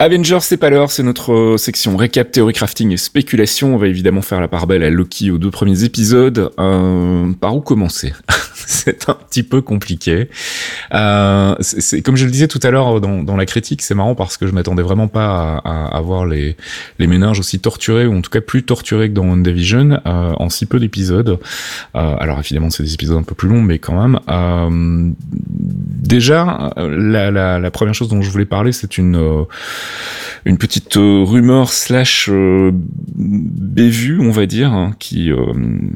Avengers, 0.00 0.38
c'est 0.42 0.58
pas 0.58 0.70
l'heure, 0.70 0.92
c'est 0.92 1.02
notre 1.02 1.32
euh, 1.32 1.56
section 1.56 1.96
récap, 1.96 2.30
théorie 2.30 2.52
crafting 2.52 2.92
et 2.92 2.96
spéculation. 2.96 3.74
On 3.74 3.78
va 3.78 3.88
évidemment 3.88 4.22
faire 4.22 4.40
la 4.40 4.46
part 4.46 4.68
belle 4.68 4.84
à 4.84 4.90
Loki 4.90 5.32
aux 5.32 5.38
deux 5.38 5.50
premiers 5.50 5.82
épisodes. 5.82 6.52
Euh, 6.60 7.32
par 7.40 7.56
où 7.56 7.60
commencer? 7.60 8.12
C'est 8.70 9.08
un 9.08 9.14
petit 9.14 9.42
peu 9.42 9.62
compliqué. 9.62 10.28
Euh, 10.92 11.54
c'est 11.60 12.02
comme 12.02 12.16
je 12.16 12.26
le 12.26 12.30
disais 12.30 12.48
tout 12.48 12.60
à 12.62 12.70
l'heure 12.70 13.00
dans, 13.00 13.36
la 13.36 13.46
critique, 13.46 13.80
c'est 13.80 13.94
marrant 13.94 14.14
parce 14.14 14.36
que 14.36 14.46
je 14.46 14.52
m'attendais 14.52 14.82
vraiment 14.82 15.08
pas 15.08 15.62
à, 15.64 15.96
à, 15.96 16.00
voir 16.02 16.26
les, 16.26 16.54
les 16.98 17.06
ménages 17.06 17.40
aussi 17.40 17.60
torturés, 17.60 18.06
ou 18.06 18.14
en 18.14 18.20
tout 18.20 18.28
cas 18.28 18.42
plus 18.42 18.64
torturés 18.64 19.08
que 19.08 19.14
dans 19.14 19.24
WandaVision, 19.24 20.00
euh, 20.04 20.32
en 20.36 20.50
si 20.50 20.66
peu 20.66 20.78
d'épisodes. 20.80 21.38
Euh, 21.96 22.16
alors 22.18 22.40
évidemment, 22.40 22.68
c'est 22.68 22.82
des 22.82 22.92
épisodes 22.92 23.16
un 23.16 23.22
peu 23.22 23.34
plus 23.34 23.48
longs, 23.48 23.62
mais 23.62 23.78
quand 23.78 23.98
même. 23.98 24.20
Euh, 24.28 25.12
déjà, 25.32 26.74
la, 26.76 27.30
la, 27.30 27.58
la, 27.58 27.70
première 27.70 27.94
chose 27.94 28.08
dont 28.08 28.20
je 28.20 28.30
voulais 28.30 28.44
parler, 28.44 28.72
c'est 28.72 28.98
une 28.98 29.46
une 30.44 30.58
petite 30.58 30.96
euh, 30.96 31.24
rumeur 31.24 31.70
slash 31.70 32.28
euh, 32.30 32.70
bévue, 32.72 34.20
on 34.20 34.30
va 34.30 34.46
dire, 34.46 34.72
hein, 34.72 34.94
qui 34.98 35.30
euh, 35.30 35.52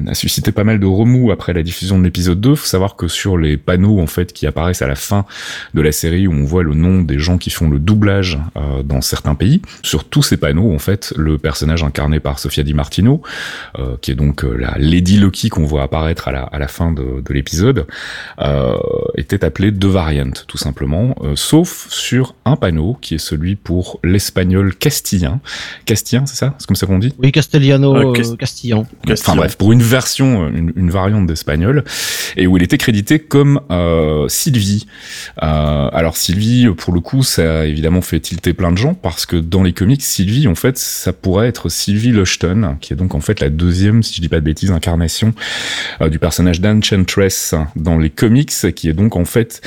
a 0.07 0.13
suscité 0.13 0.51
pas 0.51 0.63
mal 0.63 0.79
de 0.79 0.85
remous 0.85 1.31
après 1.31 1.53
la 1.53 1.63
diffusion 1.63 1.97
de 1.97 2.03
l'épisode 2.03 2.39
2. 2.39 2.55
Faut 2.55 2.65
savoir 2.65 2.95
que 2.95 3.07
sur 3.07 3.37
les 3.37 3.57
panneaux 3.57 3.99
en 3.99 4.07
fait 4.07 4.33
qui 4.33 4.45
apparaissent 4.45 4.81
à 4.81 4.87
la 4.87 4.95
fin 4.95 5.25
de 5.73 5.81
la 5.81 5.91
série 5.91 6.27
où 6.27 6.33
on 6.33 6.43
voit 6.43 6.63
le 6.63 6.73
nom 6.73 7.01
des 7.01 7.19
gens 7.19 7.37
qui 7.37 7.49
font 7.49 7.69
le 7.69 7.79
doublage 7.79 8.39
dans 8.83 9.01
certains 9.01 9.35
pays, 9.35 9.61
sur 9.81 10.03
tous 10.03 10.23
ces 10.23 10.37
panneaux 10.37 10.73
en 10.73 10.79
fait, 10.79 11.13
le 11.17 11.37
personnage 11.37 11.83
incarné 11.83 12.19
par 12.19 12.39
Sofia 12.39 12.63
Di 12.63 12.73
Martino, 12.73 13.21
qui 14.01 14.11
est 14.11 14.15
donc 14.15 14.43
la 14.43 14.75
Lady 14.77 15.17
Loki 15.17 15.49
qu'on 15.49 15.65
voit 15.65 15.83
apparaître 15.83 16.27
à 16.27 16.31
la, 16.31 16.43
à 16.43 16.59
la 16.59 16.67
fin 16.67 16.91
de, 16.91 17.21
de 17.23 17.33
l'épisode, 17.33 17.85
était 19.15 19.43
appelé 19.43 19.73
The 19.73 19.85
Variant 19.85 20.31
tout 20.47 20.57
simplement, 20.57 21.15
sauf 21.35 21.87
sur 21.89 22.35
un 22.45 22.55
panneau 22.55 22.97
qui 23.01 23.15
est 23.15 23.19
celui 23.19 23.55
pour 23.55 23.82
l'espagnol 24.03 24.23
espagnol 24.33 24.75
castillan. 24.75 25.39
Castillan, 25.85 26.25
c'est 26.25 26.35
ça? 26.35 26.55
C'est 26.57 26.67
comme 26.67 26.75
ça 26.75 26.85
qu'on 26.85 26.99
dit? 26.99 27.13
Oui, 27.19 27.31
castellano, 27.31 27.95
euh, 27.95 28.35
castillan. 28.37 28.85
Enfin 29.09 29.35
bref, 29.35 29.55
pour 29.57 29.71
une 29.71 29.81
version, 29.81 30.47
une, 30.47 30.89
variante 30.89 31.27
d'espagnol, 31.27 31.83
et 32.35 32.47
où 32.47 32.57
il 32.57 32.63
était 32.63 32.77
crédité 32.77 33.19
comme 33.19 33.61
euh, 33.71 34.27
Sylvie. 34.27 34.87
Euh, 35.41 35.89
alors 35.91 36.17
Sylvie, 36.17 36.67
pour 36.75 36.93
le 36.93 36.99
coup, 36.99 37.23
ça 37.23 37.61
a 37.61 37.65
évidemment 37.65 38.01
fait 38.01 38.19
tilter 38.19 38.53
plein 38.53 38.71
de 38.71 38.77
gens, 38.77 38.93
parce 38.93 39.25
que 39.25 39.35
dans 39.37 39.63
les 39.63 39.73
comics, 39.73 40.01
Sylvie, 40.01 40.47
en 40.47 40.55
fait, 40.55 40.77
ça 40.77 41.13
pourrait 41.13 41.47
être 41.47 41.69
Sylvie 41.69 42.11
Lushton, 42.11 42.77
qui 42.81 42.93
est 42.93 42.97
donc 42.97 43.15
en 43.15 43.21
fait 43.21 43.39
la 43.39 43.49
deuxième, 43.49 44.03
si 44.03 44.15
je 44.15 44.21
dis 44.21 44.29
pas 44.29 44.39
de 44.39 44.45
bêtises, 44.45 44.71
incarnation 44.71 45.33
du 46.09 46.19
personnage 46.19 46.59
d'Enchantress 46.59 47.55
dans 47.75 47.97
les 47.97 48.09
comics, 48.09 48.51
qui 48.75 48.89
est 48.89 48.93
donc 48.93 49.15
en 49.15 49.25
fait 49.25 49.61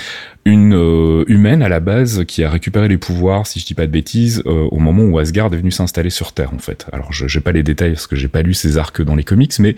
une 0.47 0.75
euh, 0.75 1.25
humaine 1.27 1.61
à 1.61 1.69
la 1.69 1.81
base 1.81 2.25
qui 2.25 2.45
a 2.45 2.51
récupéré 2.51 2.87
les 2.87 2.99
pouvoirs, 2.99 3.49
si 3.49 3.59
je 3.59 3.67
dis 3.67 3.75
pas 3.75 3.87
de 3.87 3.91
bêtises, 3.91 4.45
euh, 4.47 4.69
au 4.71 4.79
moment 4.79 5.03
où 5.03 5.19
Asgard 5.19 5.53
est 5.53 5.57
venu 5.57 5.73
s'installer 5.73 6.09
sur 6.09 6.33
Terre 6.33 6.55
en 6.55 6.59
fait. 6.59 6.87
Alors 6.93 7.13
je 7.13 7.27
j'ai 7.27 7.41
pas 7.41 7.51
les 7.51 7.65
détails 7.65 7.95
parce 7.95 8.07
que 8.07 8.15
j'ai 8.15 8.29
pas 8.29 8.43
lu 8.43 8.55
ces 8.55 8.79
arcs 8.79 9.03
dans 9.03 9.17
les 9.17 9.25
comics, 9.25 9.59
mais 9.59 9.75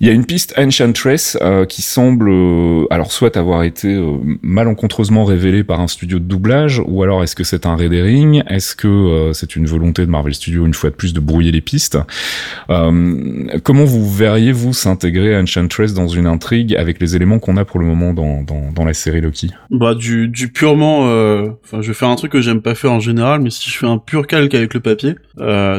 il 0.00 0.06
y 0.06 0.10
a 0.10 0.12
une 0.12 0.26
piste 0.26 0.54
Enchantress 0.58 1.38
euh, 1.40 1.64
qui 1.64 1.80
semble 1.80 2.28
euh, 2.28 2.84
alors 2.90 3.10
soit 3.10 3.36
avoir 3.36 3.62
été 3.62 3.94
euh, 3.94 4.18
malencontreusement 4.42 5.24
révélée 5.24 5.64
par 5.64 5.80
un 5.80 5.88
studio 5.88 6.18
de 6.18 6.24
doublage, 6.24 6.82
ou 6.86 7.02
alors 7.02 7.22
est-ce 7.22 7.34
que 7.34 7.44
c'est 7.44 7.64
un 7.64 7.76
rendering 7.76 8.42
Est-ce 8.46 8.76
que 8.76 9.30
c'est 9.32 9.56
une 9.56 9.66
volonté 9.66 10.04
de 10.04 10.10
Marvel 10.10 10.34
Studios 10.34 10.66
une 10.66 10.74
fois 10.74 10.90
de 10.90 10.94
plus 10.94 11.14
de 11.14 11.20
brouiller 11.20 11.52
les 11.52 11.60
pistes? 11.60 11.98
Comment 12.68 13.84
vous 13.84 14.10
verriez 14.10 14.52
vous 14.52 14.72
s'intégrer 14.72 15.36
Enchantress 15.36 15.94
dans 15.94 16.08
une 16.08 16.26
intrigue 16.26 16.74
avec 16.76 17.00
les 17.00 17.16
éléments 17.16 17.38
qu'on 17.38 17.56
a 17.56 17.64
pour 17.64 17.80
le 17.80 17.86
moment 17.86 18.12
dans, 18.12 18.42
dans, 18.42 18.70
dans, 18.72 18.84
la 18.84 18.94
série 18.94 19.20
Loki? 19.20 19.50
Bah 19.70 19.94
du, 19.94 20.28
du 20.28 20.48
purement, 20.48 21.00
enfin 21.64 21.80
je 21.80 21.88
vais 21.88 21.94
faire 21.94 22.08
un 22.08 22.16
truc 22.16 22.32
que 22.32 22.40
j'aime 22.40 22.60
pas 22.60 22.74
faire 22.74 22.92
en 22.92 23.00
général, 23.00 23.40
mais 23.40 23.50
si 23.50 23.70
je 23.70 23.78
fais 23.78 23.86
un 23.86 23.98
pur 23.98 24.26
calque 24.26 24.54
avec 24.54 24.74
le 24.74 24.80
papier, 24.80 25.14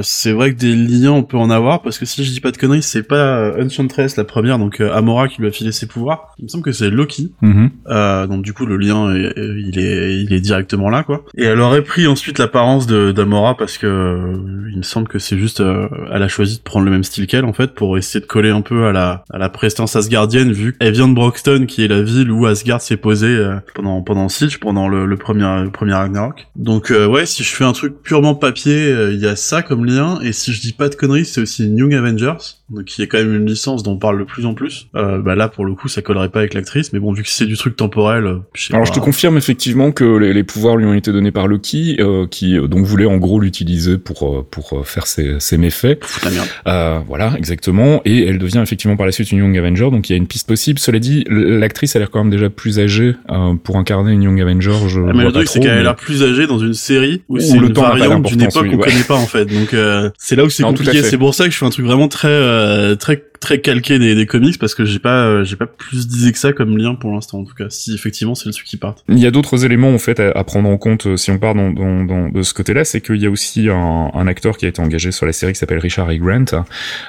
c'est 0.02 0.32
vrai 0.32 0.54
que 0.54 0.60
des 0.60 0.76
liens 0.76 1.12
on 1.12 1.24
peut 1.24 1.38
en 1.38 1.50
avoir 1.50 1.82
parce 1.82 2.00
que 2.00 2.06
si 2.06 2.24
je 2.24 2.32
dis 2.32 2.42
pas 2.42 2.52
de 2.52 2.58
conneries, 2.58 2.84
c'est 2.84 3.04
pas 3.04 3.54
Enchantress 3.60 4.07
la 4.16 4.24
première, 4.24 4.60
donc 4.60 4.80
euh, 4.80 4.94
Amora 4.94 5.28
qui 5.28 5.42
lui 5.42 5.48
a 5.48 5.52
filé 5.52 5.72
ses 5.72 5.88
pouvoirs. 5.88 6.34
Il 6.38 6.46
me 6.46 6.48
semble 6.48 6.64
que 6.64 6.72
c'est 6.72 6.90
Loki. 6.90 7.34
Mm-hmm. 7.42 7.70
Euh, 7.88 8.28
donc 8.28 8.44
du 8.44 8.54
coup 8.54 8.66
le 8.66 8.78
lien 8.78 9.14
il 9.14 9.78
est 9.78 10.22
il 10.22 10.32
est 10.32 10.40
directement 10.40 10.90
là 10.90 11.04
quoi. 11.04 11.26
Et 11.36 11.44
elle 11.44 11.60
aurait 11.60 11.84
pris 11.84 12.08
ensuite 12.08 12.40
l'apparence 12.40 12.88
d'Amora 12.88 13.58
parce 13.58 13.78
que 13.78 13.88
euh, 13.88 14.70
il 14.72 14.78
me 14.78 14.84
semble 14.84 15.08
que 15.08 15.20
c'est 15.20 15.38
juste 15.38 15.62
elle 15.62 16.24
a 16.24 16.28
choisi 16.28 16.58
de 16.58 16.62
prendre 16.62 16.86
le 16.86 16.92
même 16.92 17.04
style 17.04 17.28
qu'elle 17.28 17.46
en 17.46 17.54
fait 17.54 17.74
pour 17.74 17.98
essayer 17.98 18.22
de 18.22 18.26
coller 18.26 18.50
un 18.50 18.62
peu 18.62 18.86
à 18.86 18.92
la 18.92 19.24
à 19.32 19.38
la 19.38 19.50
prestance 19.50 19.96
asgardienne 19.96 20.52
vu 20.52 20.74
qu'elle 20.78 20.94
vient 20.94 21.08
de 21.08 21.14
Broxton 21.14 21.66
qui 21.68 21.84
est 21.84 21.88
la 21.88 22.02
ville 22.02 22.32
où 22.32 22.46
Asgard 22.46 22.82
s'est 22.82 22.98
posé 22.98 23.38
pendant 23.74 24.02
pendant 24.02 24.30
Siege 24.30 24.60
pendant 24.60 24.88
le, 24.88 25.06
le 25.06 25.18
premier 25.18 25.64
le 25.64 25.72
premier 25.72 25.94
Ragnarok. 25.94 26.48
Donc 26.56 26.92
ouais 26.92 27.26
si 27.26 27.44
je 27.44 27.56
fais 27.56 27.64
un 27.64 27.74
truc 27.74 28.02
purement 28.02 28.36
papier 28.36 28.90
il 29.12 29.20
y 29.20 29.28
a 29.28 29.36
ça 29.36 29.62
comme 29.62 29.86
lien 29.86 30.20
et 30.22 30.32
si 30.32 30.54
je 30.54 30.62
dis 30.62 30.74
pas 30.74 30.90
de 30.90 30.96
conneries 30.96 31.26
c'est 31.26 31.42
aussi 31.42 31.68
Young 31.68 31.94
Avengers 31.94 32.58
donc 32.70 32.86
qui 32.86 33.02
est 33.02 33.08
quand 33.08 33.18
même 33.18 33.34
une 33.34 33.46
licence 33.46 33.84
dont 33.84 33.97
on 33.98 34.00
parle 34.00 34.20
de 34.20 34.24
plus 34.26 34.46
en 34.46 34.54
plus. 34.54 34.88
Euh, 34.96 35.18
bah 35.18 35.34
là, 35.34 35.48
pour 35.48 35.66
le 35.66 35.74
coup, 35.74 35.88
ça 35.88 36.04
collerait 36.04 36.30
pas 36.30 36.40
avec 36.40 36.54
l'actrice, 36.54 36.94
mais 36.94 37.00
bon, 37.00 37.14
vu 37.14 37.24
que 37.24 37.30
c'est 37.30 37.48
du 37.48 37.58
truc 37.58 37.76
temporel. 37.76 38.26
Euh, 38.26 38.38
je 38.54 38.72
Alors, 38.72 38.86
je 38.86 38.92
te 38.92 39.00
confirme 39.00 39.38
effectivement 39.38 39.92
que 39.92 40.04
les, 40.04 40.44
pouvoirs 40.44 40.78
lui 40.78 40.86
ont 40.86 40.94
été 40.94 41.12
donnés 41.12 41.32
par 41.32 41.48
Loki, 41.48 41.98
euh, 42.00 42.28
qui 42.28 42.60
donc 42.68 42.86
voulait 42.86 43.08
en 43.08 43.18
gros 43.18 43.40
l'utiliser 43.40 43.98
pour 43.98 44.46
pour 44.50 44.86
faire 44.86 45.08
ses, 45.08 45.40
ses 45.40 45.58
méfaits. 45.58 46.00
la 46.24 46.30
merde. 46.30 47.04
voilà, 47.08 47.34
exactement. 47.38 48.02
Et 48.06 48.28
elle 48.28 48.38
devient 48.38 48.60
effectivement 48.62 48.98
par 48.98 49.08
la 49.08 49.12
suite 49.12 49.32
une 49.32 49.40
Young 49.40 49.58
Avenger, 49.58 49.90
donc 49.90 50.10
il 50.10 50.14
y 50.14 50.16
a 50.16 50.18
une 50.18 50.28
piste 50.28 50.48
possible. 50.48 50.78
Cela 50.78 51.00
dit, 51.00 51.26
l'actrice 51.28 51.96
a 51.96 52.00
l'air 52.00 52.12
quand 52.12 52.20
même 52.20 52.32
déjà 52.32 52.52
plus 52.52 52.80
âgée 52.80 53.16
pour 53.64 53.78
incarner 53.78 54.12
une 54.12 54.22
Young 54.22 54.40
Avenger. 54.40 54.76
Je 54.88 55.00
ah, 55.00 55.14
mais 55.16 55.24
le 55.24 55.32
truc, 55.32 55.48
c'est 55.48 55.60
qu'elle 55.60 55.80
a 55.80 55.84
l'air 55.84 55.96
plus 55.96 56.24
âgée 56.24 56.46
dans 56.46 56.60
une 56.60 56.76
série 56.76 57.24
où, 57.30 57.40
c'est 57.40 57.56
une 57.56 57.74
variante 57.74 58.28
d'une 58.28 58.44
époque 58.44 58.70
qu'on 58.70 58.78
connaît 58.78 59.04
pas 59.08 59.16
en 59.16 59.26
fait. 59.26 59.46
Donc 59.46 59.76
c'est 60.20 60.36
là 60.36 60.46
où 60.46 60.50
c'est 60.52 60.62
compliqué. 60.62 61.02
C'est 61.02 61.18
pour 61.18 61.34
ça 61.34 61.46
que 61.46 61.52
je 61.52 61.58
fais 61.58 61.66
un 61.66 61.72
truc 61.72 61.86
vraiment 61.88 62.08
très 62.08 62.96
très 62.98 63.24
très 63.40 63.62
calqué 63.62 64.00
des, 64.00 64.26
comics 64.26 64.60
parce 64.60 64.76
que 64.76 64.84
j'ai 64.86 65.00
pas 65.00 65.26
euh, 65.26 65.44
j'ai 65.44 65.56
pas 65.56 65.68
plus 65.68 66.08
disé 66.08 66.32
que 66.32 66.38
ça 66.38 66.52
comme 66.52 66.78
lien 66.78 66.96
pour 66.96 67.12
l'instant 67.12 67.40
en 67.40 67.44
tout 67.44 67.54
cas 67.54 67.70
si 67.70 67.94
effectivement 67.94 68.36
c'est 68.36 68.48
le 68.48 68.54
truc 68.54 68.66
qui 68.66 68.78
part. 68.78 68.96
Il 69.10 69.20
y 69.20 69.26
a 69.26 69.32
d'autres 69.32 69.66
éléments 69.66 69.94
en 69.94 69.98
fait 69.98 70.20
à, 70.20 70.44
prendre 70.44 70.70
en 70.70 70.78
compte 70.78 71.08
euh, 71.08 71.18
si 71.18 71.32
on 71.32 71.40
part 71.40 71.56
dans, 71.56 71.72
dans, 71.72 72.04
dans 72.04 72.30
de 72.30 72.42
ce 72.42 72.54
côté-là 72.54 72.84
c'est 72.84 73.02
qu'il 73.02 73.18
y 73.18 73.26
a 73.26 73.30
aussi 73.30 73.70
un, 73.70 74.12
un, 74.14 74.28
acteur 74.28 74.58
qui 74.58 74.66
a 74.66 74.70
été 74.70 74.82
engagé 74.82 75.12
sur 75.12 75.26
la 75.26 75.34
série 75.34 75.54
qui 75.54 75.60
s'appelle 75.60 75.80
Richard 75.80 76.12
E. 76.12 76.18
Grant 76.18 76.66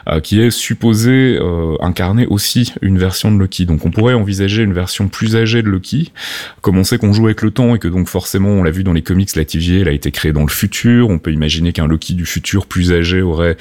euh, 0.09 0.21
qui 0.21 0.41
est 0.41 0.51
supposé 0.51 1.39
incarner 1.81 2.27
aussi 2.27 2.73
une 2.83 2.99
version 2.99 3.33
de 3.33 3.39
Loki. 3.39 3.67
Donc 3.67 3.85
on 3.85 3.91
pourrait 3.91 4.15
envisager 4.15 4.63
une 4.63 4.73
version 4.73 5.09
plus 5.09 5.37
âgée 5.37 5.63
de 5.63 5.69
Loki. 5.69 6.13
Comme 6.61 6.79
on 6.79 6.85
sait 6.85 6.99
qu'on 6.99 7.13
joue 7.13 7.27
avec 7.27 7.43
le 7.43 7.51
temps 7.51 7.75
et 7.75 7.79
que 7.79 7.89
donc 7.89 8.09
forcément 8.09 8.51
on 8.51 8.63
l'a 8.63 8.71
vu 8.71 8.85
dans 8.85 8.93
les 8.93 9.03
comics 9.03 9.35
la 9.35 9.45
TVA 9.45 9.81
elle 9.81 9.89
a 9.89 9.93
été 9.93 10.11
créée 10.11 10.33
dans 10.33 10.43
le 10.43 10.49
futur. 10.49 11.09
On 11.09 11.19
peut 11.19 11.33
imaginer 11.33 11.73
qu'un 11.73 11.87
Loki 11.87 12.15
du 12.15 12.27
futur 12.27 12.67
plus 12.67 12.93
âgé 12.93 13.23
aurait 13.23 13.57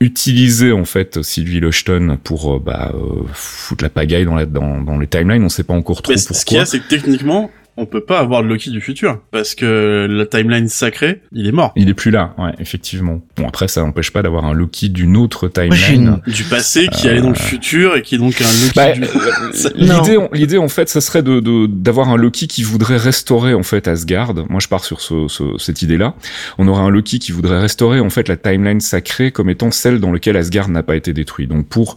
utiliser 0.00 0.72
en 0.72 0.84
fait 0.84 1.22
Sylvie 1.22 1.60
Lushton 1.60 2.18
pour 2.22 2.54
euh, 2.54 2.58
bah, 2.58 2.92
euh, 2.94 3.22
foutre 3.32 3.84
la 3.84 3.90
pagaille 3.90 4.24
dans, 4.24 4.36
la, 4.36 4.46
dans, 4.46 4.80
dans 4.80 4.98
les 4.98 5.06
timelines. 5.06 5.44
On 5.44 5.48
sait 5.48 5.64
pas 5.64 5.74
encore 5.74 6.02
trop 6.02 6.12
pourquoi. 6.14 6.36
Ce 6.36 6.44
qu'il 6.44 6.56
y 6.56 6.60
a, 6.60 6.66
c'est 6.66 6.80
que 6.80 6.88
techniquement, 6.88 7.50
on 7.78 7.86
peut 7.86 8.00
pas 8.00 8.18
avoir 8.18 8.42
le 8.42 8.48
Loki 8.48 8.70
du 8.70 8.80
futur 8.80 9.20
parce 9.30 9.54
que 9.54 10.06
la 10.10 10.26
timeline 10.26 10.68
sacrée, 10.68 11.22
il 11.32 11.46
est 11.46 11.52
mort. 11.52 11.72
Il 11.76 11.88
est 11.88 11.94
plus 11.94 12.10
là, 12.10 12.34
ouais, 12.36 12.50
effectivement. 12.58 13.22
Bon 13.36 13.46
après 13.46 13.68
ça 13.68 13.82
n'empêche 13.82 14.10
pas 14.10 14.22
d'avoir 14.22 14.44
un 14.44 14.52
Loki 14.52 14.90
d'une 14.90 15.16
autre 15.16 15.48
timeline 15.48 16.20
du 16.26 16.42
passé 16.44 16.88
qui 16.88 17.08
allait 17.08 17.20
dans 17.20 17.30
le 17.30 17.36
euh, 17.36 17.38
futur 17.38 17.96
et 17.96 18.02
qui 18.02 18.16
est 18.16 18.18
donc 18.18 18.40
un 18.40 18.44
Loki 18.44 18.72
bah, 18.74 18.92
du... 18.92 19.04
Euh, 19.04 19.70
l'idée 19.76 20.18
l'idée 20.32 20.58
en 20.58 20.68
fait 20.68 20.88
ça 20.88 21.00
serait 21.00 21.22
de 21.22 21.38
d'avoir 21.66 22.08
un 22.08 22.16
Loki 22.16 22.48
qui 22.48 22.64
voudrait 22.64 22.96
restaurer 22.96 23.54
en 23.54 23.62
fait 23.62 23.86
Asgard. 23.86 24.34
Moi 24.48 24.60
je 24.60 24.68
pars 24.68 24.84
sur 24.84 25.00
ce, 25.00 25.28
ce, 25.28 25.56
cette 25.58 25.82
idée-là. 25.82 26.14
On 26.58 26.66
aurait 26.66 26.82
un 26.82 26.90
Loki 26.90 27.20
qui 27.20 27.30
voudrait 27.30 27.60
restaurer 27.60 28.00
en 28.00 28.10
fait 28.10 28.28
la 28.28 28.36
timeline 28.36 28.80
sacrée 28.80 29.30
comme 29.30 29.50
étant 29.50 29.70
celle 29.70 30.00
dans 30.00 30.10
laquelle 30.10 30.36
Asgard 30.36 30.68
n'a 30.68 30.82
pas 30.82 30.96
été 30.96 31.12
détruit. 31.12 31.46
Donc 31.46 31.68
pour 31.68 31.96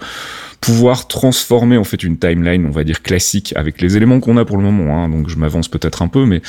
pouvoir 0.61 1.07
transformer 1.07 1.77
en 1.77 1.83
fait 1.83 2.03
une 2.03 2.19
timeline, 2.19 2.67
on 2.67 2.71
va 2.71 2.83
dire 2.83 3.01
classique, 3.01 3.51
avec 3.57 3.81
les 3.81 3.97
éléments 3.97 4.19
qu'on 4.19 4.37
a 4.37 4.45
pour 4.45 4.57
le 4.57 4.63
moment. 4.63 5.03
Hein, 5.03 5.09
donc 5.09 5.27
je 5.27 5.35
m'avance 5.35 5.67
peut-être 5.67 6.03
un 6.03 6.07
peu, 6.07 6.27
mais 6.27 6.43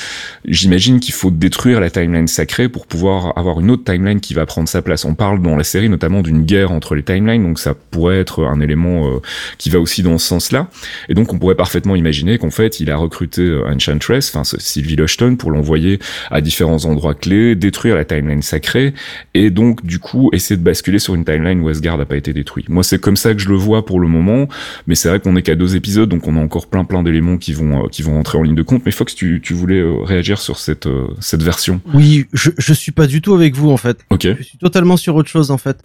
j'imagine 0.45 0.99
qu'il 0.99 1.15
faut 1.15 1.31
détruire 1.31 1.79
la 1.79 1.89
timeline 1.89 2.27
sacrée 2.27 2.69
pour 2.69 2.85
pouvoir 2.85 3.35
avoir 3.39 3.59
une 3.59 3.71
autre 3.71 3.83
timeline 3.83 4.19
qui 4.19 4.35
va 4.35 4.45
prendre 4.45 4.69
sa 4.69 4.83
place. 4.83 5.03
On 5.03 5.15
parle 5.15 5.41
dans 5.41 5.55
la 5.55 5.63
série 5.63 5.89
notamment 5.89 6.21
d'une 6.21 6.43
guerre 6.43 6.71
entre 6.71 6.93
les 6.93 7.01
timelines, 7.01 7.41
donc 7.41 7.57
ça 7.57 7.73
pourrait 7.73 8.19
être 8.19 8.43
un 8.43 8.59
élément 8.61 9.07
euh, 9.07 9.19
qui 9.57 9.71
va 9.71 9.79
aussi 9.79 10.03
dans 10.03 10.19
ce 10.19 10.27
sens-là. 10.27 10.69
Et 11.09 11.15
donc 11.15 11.33
on 11.33 11.39
pourrait 11.39 11.55
parfaitement 11.55 11.95
imaginer 11.95 12.37
qu'en 12.37 12.51
fait 12.51 12.79
il 12.79 12.91
a 12.91 12.97
recruté 12.97 13.41
euh, 13.41 13.67
Enchantress, 13.67 14.29
enfin 14.35 14.43
Sylvie 14.59 14.95
Lushton, 14.95 15.37
pour 15.37 15.49
l'envoyer 15.49 15.97
à 16.29 16.39
différents 16.41 16.85
endroits 16.85 17.15
clés, 17.15 17.55
détruire 17.55 17.95
la 17.95 18.05
timeline 18.05 18.43
sacrée, 18.43 18.93
et 19.33 19.49
donc 19.49 19.83
du 19.83 19.97
coup 19.97 20.29
essayer 20.33 20.55
de 20.55 20.63
basculer 20.63 20.99
sur 20.99 21.15
une 21.15 21.25
timeline 21.25 21.61
où 21.61 21.69
Asgard 21.69 21.97
n'a 21.97 22.05
pas 22.05 22.17
été 22.17 22.31
détruit. 22.31 22.65
Moi 22.69 22.83
c'est 22.83 22.99
comme 22.99 23.17
ça 23.17 23.33
que 23.33 23.39
je 23.39 23.49
le 23.49 23.55
vois 23.55 23.83
pour 23.83 23.99
le 23.99 24.02
moment, 24.07 24.47
mais 24.87 24.95
c'est 24.95 25.09
vrai 25.09 25.19
qu'on 25.19 25.35
est 25.35 25.41
qu'à 25.41 25.55
deux 25.55 25.75
épisodes, 25.75 26.09
donc 26.09 26.27
on 26.27 26.37
a 26.37 26.39
encore 26.39 26.67
plein 26.67 26.83
plein 26.83 27.03
d'éléments 27.03 27.37
qui 27.37 27.53
vont 27.53 27.87
qui 27.87 28.01
vont 28.01 28.19
entrer 28.19 28.37
en 28.37 28.43
ligne 28.43 28.55
de 28.55 28.63
compte. 28.63 28.83
Mais 28.85 28.91
Fox, 28.91 29.15
tu, 29.15 29.41
tu 29.43 29.53
voulais 29.53 29.83
réagir 30.03 30.39
sur 30.39 30.59
cette 30.59 30.87
cette 31.19 31.43
version? 31.43 31.81
Oui, 31.93 32.25
je 32.33 32.51
je 32.57 32.73
suis 32.73 32.91
pas 32.91 33.07
du 33.07 33.21
tout 33.21 33.33
avec 33.33 33.55
vous 33.55 33.71
en 33.71 33.77
fait. 33.77 33.99
Ok. 34.09 34.27
Je 34.37 34.43
suis 34.43 34.57
totalement 34.57 34.97
sur 34.97 35.15
autre 35.15 35.29
chose 35.29 35.51
en 35.51 35.57
fait. 35.57 35.77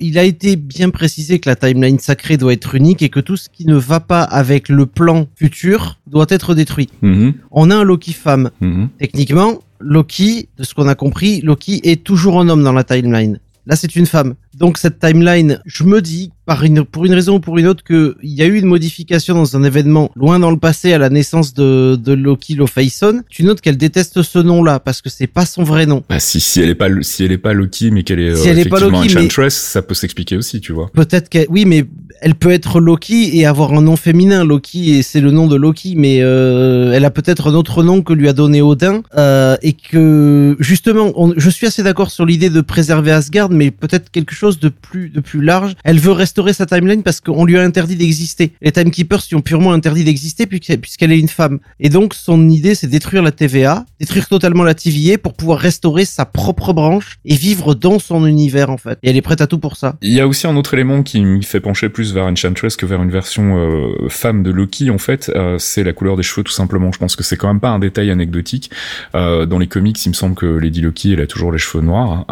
il 0.00 0.18
a 0.18 0.24
été 0.24 0.56
bien 0.56 0.90
précisé 0.90 1.38
que 1.38 1.48
la 1.48 1.56
timeline 1.56 1.98
sacrée 1.98 2.36
doit 2.36 2.52
être 2.52 2.74
unique 2.74 3.02
et 3.02 3.08
que 3.08 3.20
tout 3.20 3.36
ce 3.36 3.48
qui 3.48 3.66
ne 3.66 3.76
va 3.76 4.00
pas 4.00 4.22
avec 4.22 4.68
le 4.68 4.86
plan 4.86 5.26
futur 5.36 5.98
doit 6.06 6.26
être 6.28 6.54
détruit. 6.54 6.88
Mm-hmm. 7.02 7.34
On 7.50 7.70
a 7.70 7.76
un 7.76 7.84
Loki 7.84 8.12
femme. 8.12 8.50
Mm-hmm. 8.60 8.88
Techniquement, 8.98 9.62
Loki, 9.80 10.48
de 10.58 10.64
ce 10.64 10.74
qu'on 10.74 10.88
a 10.88 10.94
compris, 10.94 11.40
Loki 11.40 11.80
est 11.84 12.04
toujours 12.04 12.40
un 12.40 12.48
homme 12.48 12.62
dans 12.62 12.72
la 12.72 12.84
timeline. 12.84 13.38
Là, 13.66 13.76
c'est 13.76 13.94
une 13.94 14.06
femme. 14.06 14.34
Donc 14.62 14.78
cette 14.78 15.00
timeline, 15.00 15.60
je 15.66 15.82
me 15.82 16.00
dis, 16.00 16.30
par 16.46 16.62
une, 16.62 16.84
pour 16.84 17.04
une 17.04 17.14
raison 17.14 17.34
ou 17.34 17.40
pour 17.40 17.58
une 17.58 17.66
autre, 17.66 17.82
qu'il 17.82 18.14
y 18.22 18.42
a 18.42 18.46
eu 18.46 18.56
une 18.56 18.66
modification 18.66 19.34
dans 19.34 19.56
un 19.56 19.64
événement 19.64 20.12
loin 20.14 20.38
dans 20.38 20.52
le 20.52 20.56
passé 20.56 20.92
à 20.92 20.98
la 20.98 21.10
naissance 21.10 21.52
de, 21.52 21.96
de 21.96 22.12
Loki 22.12 22.54
Lofayson. 22.54 23.22
Tu 23.28 23.42
notes 23.42 23.60
qu'elle 23.60 23.76
déteste 23.76 24.22
ce 24.22 24.38
nom-là 24.38 24.78
parce 24.78 25.02
que 25.02 25.10
c'est 25.10 25.26
pas 25.26 25.46
son 25.46 25.64
vrai 25.64 25.84
nom. 25.84 26.04
Bah 26.08 26.20
si, 26.20 26.38
si 26.38 26.60
elle 26.60 26.68
est 26.68 26.76
pas 26.76 26.88
si 27.00 27.24
elle 27.24 27.32
est 27.32 27.38
pas 27.38 27.54
Loki 27.54 27.90
mais 27.90 28.04
qu'elle 28.04 28.20
est, 28.20 28.36
si 28.36 28.48
elle 28.48 28.60
est 28.60 28.68
pas 28.68 28.78
Loki, 28.78 28.98
Enchantress, 28.98 29.54
ça 29.54 29.82
peut 29.82 29.94
s'expliquer 29.94 30.36
aussi, 30.36 30.60
tu 30.60 30.72
vois. 30.72 30.92
Peut-être 30.92 31.28
qu'elle, 31.28 31.46
oui, 31.50 31.64
mais 31.64 31.84
elle 32.20 32.34
peut 32.34 32.50
être 32.50 32.80
Loki 32.80 33.38
et 33.38 33.46
avoir 33.46 33.72
un 33.72 33.82
nom 33.82 33.96
féminin. 33.96 34.44
Loki 34.44 34.90
et 34.96 35.02
c'est 35.02 35.20
le 35.20 35.30
nom 35.30 35.46
de 35.46 35.56
Loki, 35.56 35.94
mais 35.96 36.18
euh, 36.20 36.92
elle 36.92 37.04
a 37.04 37.10
peut-être 37.10 37.50
un 37.50 37.54
autre 37.54 37.82
nom 37.82 38.02
que 38.02 38.12
lui 38.12 38.28
a 38.28 38.32
donné 38.32 38.62
Odin 38.62 39.02
euh, 39.16 39.56
et 39.62 39.72
que 39.72 40.56
justement, 40.60 41.12
je 41.36 41.50
suis 41.50 41.66
assez 41.66 41.82
d'accord 41.82 42.10
sur 42.10 42.26
l'idée 42.26 42.50
de 42.50 42.60
préserver 42.60 43.12
Asgard, 43.12 43.50
mais 43.50 43.70
peut-être 43.70 44.10
quelque 44.10 44.34
chose 44.34 44.58
de 44.58 44.68
plus 44.68 45.08
de 45.08 45.20
plus 45.20 45.42
large. 45.42 45.74
Elle 45.84 45.98
veut 45.98 46.12
restaurer 46.12 46.52
sa 46.52 46.66
timeline 46.66 47.02
parce 47.02 47.20
qu'on 47.20 47.44
lui 47.44 47.56
a 47.56 47.62
interdit 47.62 47.96
d'exister. 47.96 48.52
Les 48.60 48.72
Timekeepers 48.72 49.22
lui 49.28 49.36
ont 49.36 49.40
purement 49.40 49.72
interdit 49.72 50.04
d'exister 50.04 50.46
puisqu'elle 50.46 51.12
est 51.12 51.18
une 51.18 51.28
femme. 51.28 51.58
Et 51.80 51.88
donc 51.88 52.14
son 52.14 52.48
idée 52.48 52.74
c'est 52.74 52.86
détruire 52.86 53.22
la 53.22 53.32
TVA, 53.32 53.84
détruire 54.00 54.28
totalement 54.28 54.64
la 54.64 54.74
TVA 54.74 55.18
pour 55.18 55.34
pouvoir 55.34 55.58
restaurer 55.58 56.04
sa 56.04 56.24
propre 56.24 56.72
branche 56.72 57.18
et 57.24 57.34
vivre 57.34 57.74
dans 57.74 57.98
son 57.98 58.26
univers 58.26 58.70
en 58.70 58.76
fait. 58.76 58.98
Et 59.02 59.10
elle 59.10 59.16
est 59.16 59.22
prête 59.22 59.40
à 59.40 59.46
tout 59.46 59.58
pour 59.58 59.76
ça. 59.76 59.96
Il 60.02 60.12
y 60.12 60.20
a 60.20 60.26
aussi 60.26 60.46
un 60.46 60.56
autre 60.56 60.74
élément 60.74 61.02
qui 61.02 61.20
me 61.20 61.42
fait 61.42 61.60
pencher 61.60 61.88
plus 61.88 62.01
vers 62.10 62.24
Enchantress 62.24 62.74
que 62.76 62.86
vers 62.86 63.00
une 63.02 63.10
version 63.10 63.56
euh, 63.56 64.08
femme 64.08 64.42
de 64.42 64.50
Loki 64.50 64.90
en 64.90 64.98
fait, 64.98 65.30
euh, 65.36 65.56
c'est 65.58 65.84
la 65.84 65.92
couleur 65.92 66.16
des 66.16 66.24
cheveux 66.24 66.42
tout 66.42 66.52
simplement. 66.52 66.90
Je 66.90 66.98
pense 66.98 67.14
que 67.14 67.22
c'est 67.22 67.36
quand 67.36 67.46
même 67.46 67.60
pas 67.60 67.70
un 67.70 67.78
détail 67.78 68.10
anecdotique. 68.10 68.70
Euh, 69.14 69.46
dans 69.46 69.58
les 69.58 69.68
comics, 69.68 70.04
il 70.04 70.08
me 70.08 70.14
semble 70.14 70.34
que 70.34 70.46
Lady 70.46 70.80
Loki 70.80 71.12
elle 71.12 71.20
a 71.20 71.26
toujours 71.26 71.52
les 71.52 71.58
cheveux 71.58 71.84
noirs 71.84 72.24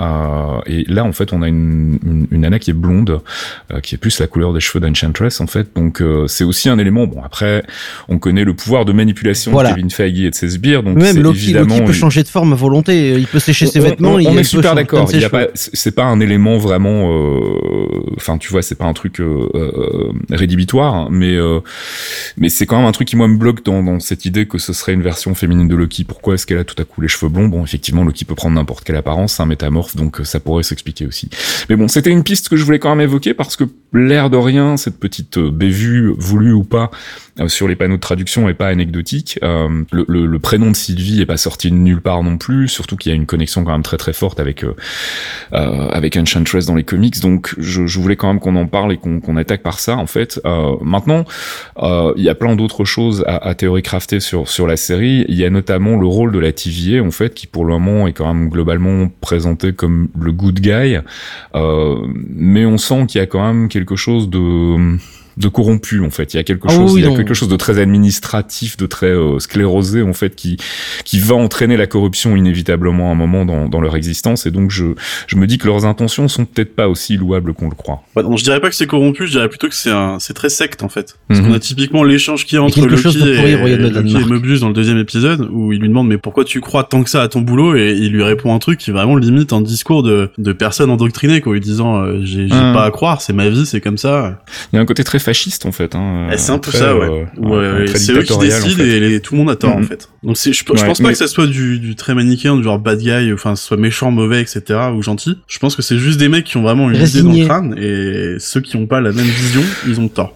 et 0.66 0.84
là 0.88 1.04
en 1.04 1.12
fait 1.12 1.32
on 1.32 1.42
a 1.42 1.48
une, 1.48 1.98
une, 2.04 2.26
une 2.32 2.40
nana 2.40 2.58
qui 2.58 2.70
est 2.70 2.74
blonde, 2.74 3.20
qui 3.82 3.94
est 3.94 3.98
plus 3.98 4.18
la 4.18 4.26
couleur 4.26 4.52
des 4.52 4.60
cheveux 4.60 4.80
d'Enchantress 4.80 5.40
en 5.40 5.46
fait. 5.46 5.68
Donc 5.76 6.02
c'est 6.26 6.44
aussi 6.44 6.68
un 6.68 6.78
élément. 6.78 7.06
Bon 7.06 7.22
après, 7.22 7.62
on 8.08 8.18
connaît 8.18 8.44
le 8.44 8.54
pouvoir 8.54 8.84
de 8.84 8.92
manipulation 8.92 9.52
de 9.56 9.68
Kevin 9.68 9.90
Feige 9.90 10.20
et 10.20 10.30
de 10.30 10.34
ses 10.34 10.48
sbires. 10.48 10.82
Donc 10.82 10.96
même 10.96 11.22
Loki, 11.22 11.38
évidemment, 11.38 11.74
Loki 11.74 11.86
peut 11.86 11.92
changer 11.92 12.22
de 12.22 12.28
forme 12.28 12.52
à 12.54 12.56
volonté. 12.56 13.12
Il 13.12 13.26
peut 13.26 13.38
sécher 13.38 13.66
ses 13.66 13.80
vêtements. 13.80 14.14
On, 14.14 14.26
on 14.26 14.38
est 14.38 14.44
super 14.44 14.74
d'accord. 14.74 15.08
C'est 15.54 15.94
pas 15.94 16.04
un 16.04 16.20
élément 16.20 16.56
vraiment. 16.58 17.10
Enfin, 18.16 18.38
tu 18.38 18.50
vois, 18.50 18.62
c'est 18.62 18.74
pas 18.74 18.86
un 18.86 18.94
truc 18.94 19.20
rédhibitoire, 20.30 20.94
hein, 20.94 21.08
mais 21.10 21.36
mais 22.36 22.48
c'est 22.48 22.66
quand 22.66 22.78
même 22.78 22.86
un 22.86 22.92
truc 22.92 23.08
qui 23.08 23.16
moi 23.16 23.28
me 23.28 23.36
bloque 23.36 23.64
dans, 23.64 23.82
dans 23.82 24.00
cette 24.00 24.24
idée 24.24 24.46
que 24.46 24.58
ce 24.58 24.72
serait 24.72 24.92
une 24.92 25.02
version 25.02 25.34
féminine 25.34 25.68
de 25.68 25.76
Loki. 25.76 26.04
Pourquoi 26.04 26.34
est-ce 26.34 26.46
qu'elle 26.46 26.58
a 26.58 26.64
tout 26.64 26.80
à 26.80 26.84
coup 26.84 27.00
les 27.00 27.08
cheveux 27.08 27.30
blonds? 27.30 27.48
Bon, 27.48 27.64
effectivement, 27.64 28.04
Loki 28.04 28.24
peut 28.24 28.34
prendre 28.34 28.54
n'importe 28.54 28.84
quelle 28.84 28.96
apparence, 28.96 29.34
c'est 29.34 29.42
un 29.42 29.46
métamorphe, 29.46 29.96
donc 29.96 30.20
ça 30.24 30.40
pourrait 30.40 30.62
s'expliquer 30.62 31.06
aussi. 31.06 31.28
Mais 31.68 31.76
bon, 31.76 31.88
c'était 31.88 32.10
une 32.10 32.24
piste 32.24 32.48
que 32.48 32.56
je 32.56 32.64
voulais 32.64 32.78
quand 32.78 32.90
même 32.90 33.00
évoquer 33.00 33.34
parce 33.34 33.56
que 33.56 33.64
l'air 33.92 34.30
de 34.30 34.36
rien, 34.36 34.76
cette 34.76 34.98
petite 34.98 35.38
euh, 35.38 35.50
bévue, 35.50 36.14
voulue 36.16 36.52
ou 36.52 36.64
pas, 36.64 36.90
euh, 36.90 37.29
sur 37.48 37.68
les 37.68 37.76
panneaux 37.76 37.96
de 37.96 38.00
traduction 38.00 38.48
est 38.48 38.54
pas 38.54 38.68
anecdotique. 38.68 39.38
Euh, 39.42 39.82
le, 39.92 40.04
le, 40.08 40.26
le, 40.26 40.38
prénom 40.38 40.70
de 40.70 40.76
Sylvie 40.76 41.20
est 41.20 41.26
pas 41.26 41.36
sorti 41.36 41.70
de 41.70 41.76
nulle 41.76 42.00
part 42.00 42.22
non 42.22 42.36
plus, 42.36 42.68
surtout 42.68 42.96
qu'il 42.96 43.10
y 43.10 43.12
a 43.12 43.16
une 43.16 43.26
connexion 43.26 43.64
quand 43.64 43.72
même 43.72 43.82
très 43.82 43.96
très 43.96 44.12
forte 44.12 44.40
avec 44.40 44.64
euh, 44.64 44.74
avec 45.52 46.16
Enchantress 46.16 46.66
dans 46.66 46.74
les 46.74 46.84
comics. 46.84 47.20
Donc 47.20 47.54
je, 47.58 47.86
je 47.86 48.00
voulais 48.00 48.16
quand 48.16 48.28
même 48.28 48.40
qu'on 48.40 48.56
en 48.56 48.66
parle 48.66 48.92
et 48.92 48.96
qu'on 48.98 49.36
attaque 49.36 49.62
par 49.62 49.78
ça 49.78 49.96
en 49.96 50.06
fait. 50.06 50.40
maintenant, 50.82 51.24
il 51.82 52.22
y 52.22 52.28
a 52.28 52.34
plein 52.34 52.56
d'autres 52.56 52.84
choses 52.84 53.24
à, 53.26 53.36
à 53.36 53.54
théorie 53.54 53.82
crafter 53.82 54.20
sur 54.20 54.48
sur 54.48 54.66
la 54.66 54.76
série. 54.76 55.24
Il 55.28 55.36
y 55.36 55.44
a 55.44 55.50
notamment 55.50 55.96
le 55.96 56.06
rôle 56.06 56.32
de 56.32 56.38
la 56.38 56.52
TVA 56.52 57.02
en 57.02 57.10
fait, 57.10 57.34
qui 57.34 57.46
pour 57.46 57.64
le 57.64 57.78
moment 57.78 58.06
est 58.06 58.12
quand 58.12 58.32
même 58.32 58.48
globalement 58.48 59.08
présenté 59.20 59.72
comme 59.72 60.08
le 60.18 60.32
good 60.32 60.60
guy, 60.60 60.98
mais 61.54 62.66
on 62.66 62.78
sent 62.78 63.06
qu'il 63.08 63.20
y 63.20 63.22
a 63.22 63.26
quand 63.26 63.46
même 63.46 63.68
quelque 63.68 63.96
chose 63.96 64.28
de 64.28 64.98
de 65.40 65.48
corrompu 65.48 66.00
en 66.04 66.10
fait. 66.10 66.34
Il 66.34 66.36
y 66.36 66.40
a 66.40 66.44
quelque 66.44 66.66
ah 66.68 66.72
chose, 66.74 66.92
oui, 66.94 67.00
il 67.00 67.04
y 67.04 67.06
a 67.06 67.10
non. 67.10 67.16
quelque 67.16 67.34
chose 67.34 67.48
de 67.48 67.56
très 67.56 67.78
administratif, 67.78 68.76
de 68.76 68.86
très 68.86 69.06
euh, 69.08 69.38
sclérosé 69.38 70.02
en 70.02 70.12
fait, 70.12 70.34
qui 70.36 70.56
qui 71.04 71.18
va 71.20 71.34
entraîner 71.34 71.76
la 71.76 71.86
corruption 71.86 72.36
inévitablement 72.36 73.08
à 73.08 73.12
un 73.12 73.14
moment 73.14 73.44
dans, 73.44 73.68
dans 73.68 73.80
leur 73.80 73.96
existence. 73.96 74.46
Et 74.46 74.50
donc 74.50 74.70
je 74.70 74.86
je 75.26 75.36
me 75.36 75.46
dis 75.46 75.58
que 75.58 75.66
leurs 75.66 75.84
intentions 75.86 76.28
sont 76.28 76.44
peut-être 76.44 76.74
pas 76.76 76.88
aussi 76.88 77.16
louables 77.16 77.54
qu'on 77.54 77.68
le 77.68 77.74
croit. 77.74 78.02
Ouais, 78.16 78.22
non, 78.22 78.36
je 78.36 78.44
dirais 78.44 78.60
pas 78.60 78.68
que 78.68 78.74
c'est 78.74 78.86
corrompu, 78.86 79.26
je 79.26 79.32
dirais 79.32 79.48
plutôt 79.48 79.68
que 79.68 79.74
c'est 79.74 79.90
un 79.90 80.18
c'est 80.18 80.34
très 80.34 80.48
secte 80.48 80.82
en 80.82 80.88
fait. 80.88 81.16
Parce 81.28 81.40
Mhm. 81.40 81.48
qu'on 81.48 81.54
a 81.54 81.58
typiquement 81.58 82.04
l'échange 82.04 82.44
qu'il 82.44 82.56
y 82.56 82.58
a 82.58 82.62
entre 82.62 82.80
Loki 82.86 83.02
chose 83.02 83.16
et, 83.16 83.20
Loki 83.56 83.72
et 83.72 83.76
Danemark. 83.90 84.26
Mobius 84.28 84.60
dans 84.60 84.68
le 84.68 84.74
deuxième 84.74 84.98
épisode 84.98 85.48
où 85.50 85.72
il 85.72 85.80
lui 85.80 85.88
demande 85.88 86.08
mais 86.08 86.18
pourquoi 86.18 86.44
tu 86.44 86.60
crois 86.60 86.84
tant 86.84 87.02
que 87.02 87.10
ça 87.10 87.22
à 87.22 87.28
ton 87.28 87.40
boulot? 87.40 87.74
Et 87.76 87.92
il 87.92 88.12
lui 88.12 88.22
répond 88.22 88.54
un 88.54 88.58
truc 88.58 88.78
qui 88.78 88.90
est 88.90 88.92
vraiment 88.92 89.16
limite 89.16 89.52
un 89.52 89.60
discours 89.60 90.02
de 90.02 90.30
de 90.38 90.52
personne 90.52 90.90
endoctrinée 90.90 91.40
quoi, 91.40 91.52
lui 91.54 91.60
disant 91.60 92.02
euh, 92.02 92.20
j'ai 92.22 92.48
j'ai 92.48 92.54
Mhm. 92.54 92.74
pas 92.74 92.84
à 92.84 92.90
croire, 92.90 93.20
c'est 93.22 93.32
ma 93.32 93.48
vie, 93.48 93.64
c'est 93.66 93.80
comme 93.80 93.98
ça. 93.98 94.42
Il 94.72 94.76
y 94.76 94.78
a 94.78 94.82
un 94.82 94.86
côté 94.86 95.04
très 95.04 95.18
fasciste 95.30 95.64
en 95.66 95.72
fait. 95.72 95.94
Hein, 95.94 96.28
Eh, 96.32 96.36
c'est 96.38 96.52
un 96.52 96.58
peu 96.58 96.70
ça, 96.72 96.96
ouais. 96.96 97.26
euh, 97.38 97.40
Ouais, 97.82 97.86
c'est 97.94 98.12
eux 98.12 98.22
qui 98.22 98.32
en 98.32 98.38
décident 98.38 98.76
fait. 98.76 98.88
et 98.88 99.00
les- 99.00 99.20
tout 99.20 99.34
le 99.34 99.38
monde 99.40 99.50
a 99.50 99.56
tort 99.56 99.76
en 99.76 99.80
Mhm. 99.80 99.86
fait. 99.86 100.08
Donc 100.22 100.36
je, 100.36 100.50
je 100.52 100.64
Ouais, 100.72 100.86
pense 100.86 100.98
pas 101.00 101.04
mais- 101.08 101.12
que 101.12 101.18
ça 101.18 101.28
soit 101.28 101.46
du, 101.46 101.78
du 101.78 101.94
très 101.96 102.14
manichéen, 102.14 102.56
du 102.56 102.62
genre 102.64 102.78
bad 102.78 102.98
guy, 102.98 103.32
enfin 103.32 103.54
soit 103.56 103.76
méchant, 103.76 104.10
mauvais, 104.10 104.40
etc. 104.42 104.62
ou 104.94 105.02
gentil. 105.02 105.38
Je 105.46 105.58
pense 105.58 105.76
que 105.76 105.82
c'est 105.82 105.98
juste 105.98 106.18
des 106.18 106.28
mecs 106.28 106.44
qui 106.44 106.56
ont 106.56 106.62
vraiment 106.62 106.90
une 106.90 106.96
idée 107.00 107.22
dans 107.22 107.32
le 107.32 107.44
crâne 107.46 107.74
et 107.78 108.36
ceux 108.38 108.60
qui 108.60 108.76
ont 108.76 108.86
pas 108.86 109.00
la 109.00 109.12
même 109.12 109.24
vision, 109.24 109.62
ils 109.86 110.00
ont 110.00 110.08
tort. 110.08 110.34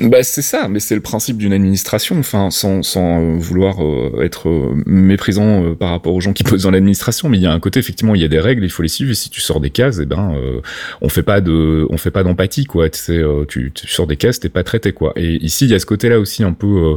Bah 0.00 0.22
c'est 0.22 0.42
ça, 0.42 0.68
mais 0.68 0.80
c'est 0.80 0.94
le 0.94 1.00
principe 1.00 1.36
d'une 1.36 1.52
administration. 1.52 2.18
Enfin, 2.18 2.50
sans, 2.50 2.82
sans 2.82 3.20
euh, 3.20 3.36
vouloir 3.38 3.82
euh, 3.84 4.22
être 4.22 4.48
euh, 4.48 4.74
méprisant 4.86 5.64
euh, 5.64 5.74
par 5.74 5.90
rapport 5.90 6.14
aux 6.14 6.20
gens 6.20 6.32
qui 6.32 6.44
posent 6.44 6.62
dans 6.62 6.70
l'administration, 6.70 7.28
mais 7.28 7.36
il 7.38 7.42
y 7.42 7.46
a 7.46 7.52
un 7.52 7.60
côté 7.60 7.78
effectivement, 7.80 8.14
il 8.14 8.20
y 8.20 8.24
a 8.24 8.28
des 8.28 8.40
règles, 8.40 8.64
il 8.64 8.70
faut 8.70 8.82
les 8.82 8.88
suivre. 8.88 9.10
Et 9.10 9.14
si 9.14 9.28
tu 9.30 9.40
sors 9.40 9.60
des 9.60 9.70
cases, 9.70 9.98
eh 10.00 10.06
ben, 10.06 10.32
euh, 10.34 10.60
on 11.00 11.08
fait 11.08 11.22
pas 11.22 11.40
de, 11.40 11.86
on 11.90 11.96
fait 11.96 12.10
pas 12.10 12.22
d'empathie 12.22 12.64
quoi. 12.64 12.88
Tu 12.88 12.98
sais, 12.98 13.16
euh, 13.18 13.44
tu, 13.46 13.72
tu 13.74 13.88
sors 13.88 14.06
des 14.06 14.16
pas 14.48 14.62
traité 14.62 14.92
quoi. 14.92 15.12
Et 15.16 15.36
ici, 15.44 15.64
il 15.64 15.70
y 15.70 15.74
a 15.74 15.78
ce 15.78 15.86
côté-là 15.86 16.18
aussi 16.18 16.44
un 16.44 16.52
peu, 16.52 16.66
euh, 16.66 16.96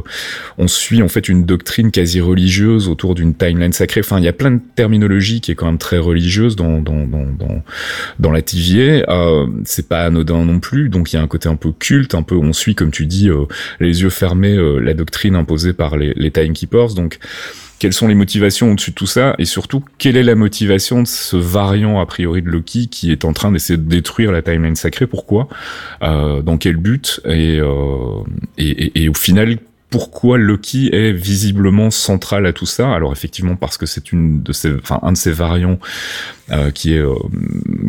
on 0.58 0.68
suit 0.68 1.02
en 1.02 1.08
fait 1.08 1.28
une 1.28 1.44
doctrine 1.44 1.90
quasi 1.90 2.20
religieuse 2.20 2.88
autour 2.88 3.14
d'une 3.14 3.34
timeline 3.34 3.72
sacrée. 3.72 4.00
Enfin, 4.00 4.18
il 4.18 4.24
y 4.24 4.28
a 4.28 4.32
plein 4.32 4.52
de 4.52 4.60
terminologie 4.74 5.40
qui 5.40 5.52
est 5.52 5.54
quand 5.54 5.66
même 5.66 5.78
très 5.78 5.98
religieuse 5.98 6.56
dans 6.56 6.80
dans 6.80 7.06
dans 7.06 7.26
dans, 7.26 7.62
dans 8.18 8.30
la 8.30 8.42
TVA. 8.42 9.04
Euh, 9.08 9.46
c'est 9.64 9.88
pas 9.88 10.04
anodin 10.04 10.44
non 10.44 10.60
plus, 10.60 10.88
donc 10.88 11.12
il 11.12 11.16
y 11.16 11.18
a 11.18 11.22
un 11.22 11.26
côté 11.26 11.48
un 11.48 11.56
peu 11.56 11.72
culte, 11.72 12.14
un 12.14 12.22
peu 12.22 12.36
on 12.36 12.52
suit 12.52 12.74
comme 12.74 12.90
tu 12.90 13.06
dis 13.06 13.28
euh, 13.28 13.44
les 13.80 14.02
yeux 14.02 14.10
fermés 14.10 14.56
euh, 14.56 14.78
la 14.78 14.94
doctrine 14.94 15.36
imposée 15.36 15.72
par 15.72 15.96
les, 15.96 16.12
les 16.16 16.30
timekeepers. 16.30 16.94
Donc 16.94 17.18
quelles 17.78 17.92
sont 17.92 18.06
les 18.06 18.14
motivations 18.14 18.72
au-dessus 18.72 18.90
de 18.90 18.94
tout 18.94 19.06
ça 19.06 19.34
et 19.38 19.44
surtout 19.44 19.84
quelle 19.98 20.16
est 20.16 20.22
la 20.22 20.34
motivation 20.34 21.02
de 21.02 21.06
ce 21.08 21.36
variant 21.36 22.00
a 22.00 22.06
priori 22.06 22.42
de 22.42 22.48
Loki 22.48 22.88
qui 22.88 23.12
est 23.12 23.24
en 23.24 23.32
train 23.32 23.52
d'essayer 23.52 23.76
de 23.76 23.88
détruire 23.88 24.32
la 24.32 24.42
timeline 24.42 24.76
sacrée? 24.76 25.06
Pourquoi? 25.06 25.48
Euh, 26.02 26.42
Dans 26.42 26.56
quel 26.56 26.76
but? 26.76 27.20
Et, 27.26 27.58
euh, 27.60 28.22
et, 28.58 28.70
et, 28.86 29.02
et 29.04 29.08
au 29.08 29.14
final 29.14 29.58
pourquoi 29.90 30.38
Loki 30.38 30.90
est 30.92 31.12
visiblement 31.12 31.88
central 31.88 32.46
à 32.46 32.52
tout 32.52 32.66
ça? 32.66 32.92
Alors 32.92 33.12
effectivement 33.12 33.54
parce 33.54 33.78
que 33.78 33.86
c'est 33.86 34.10
une 34.10 34.42
de 34.42 34.52
ces, 34.52 34.74
enfin 34.74 34.98
un 35.02 35.12
de 35.12 35.16
ces 35.16 35.30
variants 35.30 35.78
euh, 36.50 36.72
qui 36.72 36.94
est 36.94 36.98
euh, 36.98 37.14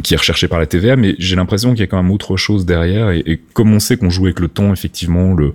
qui 0.04 0.14
est 0.14 0.18
recherché 0.18 0.48
par 0.48 0.60
la 0.60 0.68
TVA, 0.68 0.98
mais 0.98 1.16
j'ai 1.18 1.36
l'impression 1.36 1.72
qu'il 1.72 1.80
y 1.80 1.84
a 1.84 1.88
quand 1.88 1.98
même 1.98 2.12
autre 2.12 2.38
chose 2.38 2.68
derrière. 2.68 3.10
Et, 3.10 3.24
et 3.26 3.42
comme 3.54 3.74
on 3.74 3.80
sait 3.80 3.98
qu'on 3.98 4.12
joue 4.12 4.26
avec 4.26 4.40
le 4.40 4.50
temps, 4.50 4.72
effectivement, 4.72 5.34
le 5.34 5.54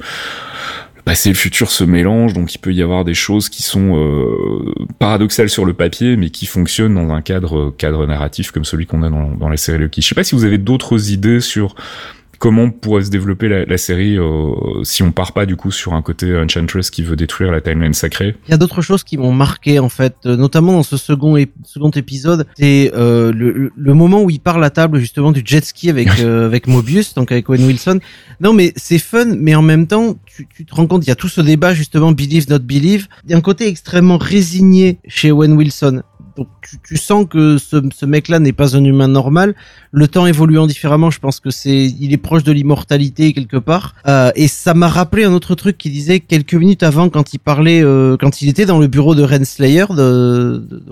passé 1.05 1.31
et 1.31 1.33
le 1.33 1.39
futur 1.39 1.71
se 1.71 1.85
mélangent, 1.85 2.35
donc 2.35 2.55
il 2.55 2.59
peut 2.59 2.73
y 2.73 2.83
avoir 2.83 3.05
des 3.05 3.15
choses 3.15 3.49
qui 3.49 3.63
sont 3.63 3.97
euh, 3.97 4.73
paradoxales 4.99 5.51
sur 5.51 5.65
le 5.65 5.73
papier, 5.73 6.17
mais 6.17 6.31
qui 6.31 6.47
fonctionnent 6.47 6.95
dans 6.95 7.13
un 7.13 7.23
cadre 7.23 7.75
cadre 7.77 8.07
narratif 8.07 8.51
comme 8.51 8.65
celui 8.65 8.87
qu'on 8.87 9.03
a 9.03 9.11
dans, 9.11 9.31
dans 9.35 9.49
la 9.49 9.57
série 9.57 9.79
Loki. 9.79 10.03
Je 10.03 10.09
sais 10.09 10.15
pas 10.15 10.25
si 10.25 10.35
vous 10.35 10.45
avez 10.45 10.59
d'autres 10.59 11.11
idées 11.11 11.41
sur 11.41 11.75
comment 12.41 12.71
pourrait 12.71 13.05
se 13.05 13.11
développer 13.11 13.49
la, 13.49 13.65
la 13.65 13.79
série 13.79 14.19
euh, 14.19 14.83
si 14.83 15.05
on 15.05 15.13
part 15.13 15.33
pas 15.33 15.47
du 15.47 15.55
coup 15.55 15.71
sur 15.71 15.93
un 15.95 16.03
côté 16.03 16.37
Enchantress 16.37 16.91
qui 16.91 17.03
veut 17.03 17.15
détruire 17.15 17.53
la 17.53 17.61
timeline 17.61 17.95
sacrée. 17.95 18.35
Il 18.49 18.51
y 18.51 18.55
a 18.55 18.57
d'autres 18.57 18.83
choses 18.83 19.05
qui 19.05 19.17
m'ont 19.19 19.33
marqué 19.33 19.79
en 19.79 19.89
fait, 19.91 20.15
euh, 20.27 20.37
notamment 20.37 20.73
dans 20.73 20.83
ce 20.83 20.97
second 20.97 21.37
ép- 21.37 21.51
second 21.65 21.91
épisode, 21.91 22.47
c'est 22.57 22.91
euh, 22.97 23.31
le, 23.33 23.53
le- 23.53 23.73
le 23.77 23.95
moment 23.95 24.23
où 24.23 24.31
il 24.31 24.41
parle 24.41 24.65
à 24.65 24.71
table 24.71 24.99
justement 24.99 25.31
du 25.31 25.43
jet 25.45 25.65
ski 25.65 25.91
avec 25.91 26.09
euh, 26.21 26.47
avec 26.47 26.67
Mobius, 26.67 27.15
donc 27.15 27.31
avec 27.31 27.49
Owen 27.49 27.63
Wilson. 27.65 28.01
Non 28.41 28.53
mais 28.55 28.73
c'est 28.75 28.99
fun, 28.99 29.27
mais 29.39 29.55
en 29.55 29.63
même 29.63 29.87
temps 29.87 30.17
tu, 30.25 30.49
tu 30.53 30.65
te 30.65 30.75
rends 30.75 30.87
compte, 30.87 31.05
il 31.05 31.09
y 31.09 31.13
a 31.13 31.17
tout 31.17 31.29
ce 31.29 31.43
débat 31.43 31.75
justement 31.75 32.11
believe 32.13 32.49
not 32.49 32.59
believe. 32.61 33.07
Il 33.27 33.31
y 33.31 33.35
a 33.35 33.37
un 33.37 33.43
côté 33.43 33.69
extrêmement 33.69 34.17
résigné 34.19 34.99
chez 35.07 35.31
Owen 35.31 35.53
Wilson. 35.53 36.03
Donc 36.41 36.49
tu, 36.83 36.97
sens 36.97 37.27
que 37.29 37.59
ce, 37.59 38.07
mec-là 38.07 38.39
n'est 38.39 38.55
pas 38.55 38.75
un 38.75 38.83
humain 38.83 39.09
normal. 39.09 39.55
Le 39.93 40.09
temps 40.09 40.27
évoluant 40.27 40.67
différemment, 40.67 41.11
je 41.11 41.19
pense 41.19 41.39
que 41.39 41.51
c'est, 41.51 41.85
il 42.01 42.15
est 42.15 42.17
proche 42.17 42.45
de 42.45 42.51
l'immortalité 42.51 43.35
quelque 43.35 43.59
part. 43.59 43.95
Euh, 44.07 44.31
et 44.37 44.49
ça 44.49 44.73
m'a 44.73 44.89
rappelé 44.89 45.25
un 45.25 45.35
autre 45.35 45.55
truc 45.55 45.77
qu'il 45.77 45.93
disait 45.93 46.19
quelques 46.21 46.55
minutes 46.55 46.83
avant 46.83 47.11
quand 47.11 47.35
il 47.35 47.41
parlait, 47.41 47.85
euh, 47.85 48.17
quand 48.19 48.41
il 48.41 48.49
était 48.49 48.65
dans 48.65 48.79
le 48.79 48.87
bureau 48.87 49.15
de 49.15 49.23
Renslayer, 49.23 49.85
de, 49.91 50.67
de, 50.71 50.83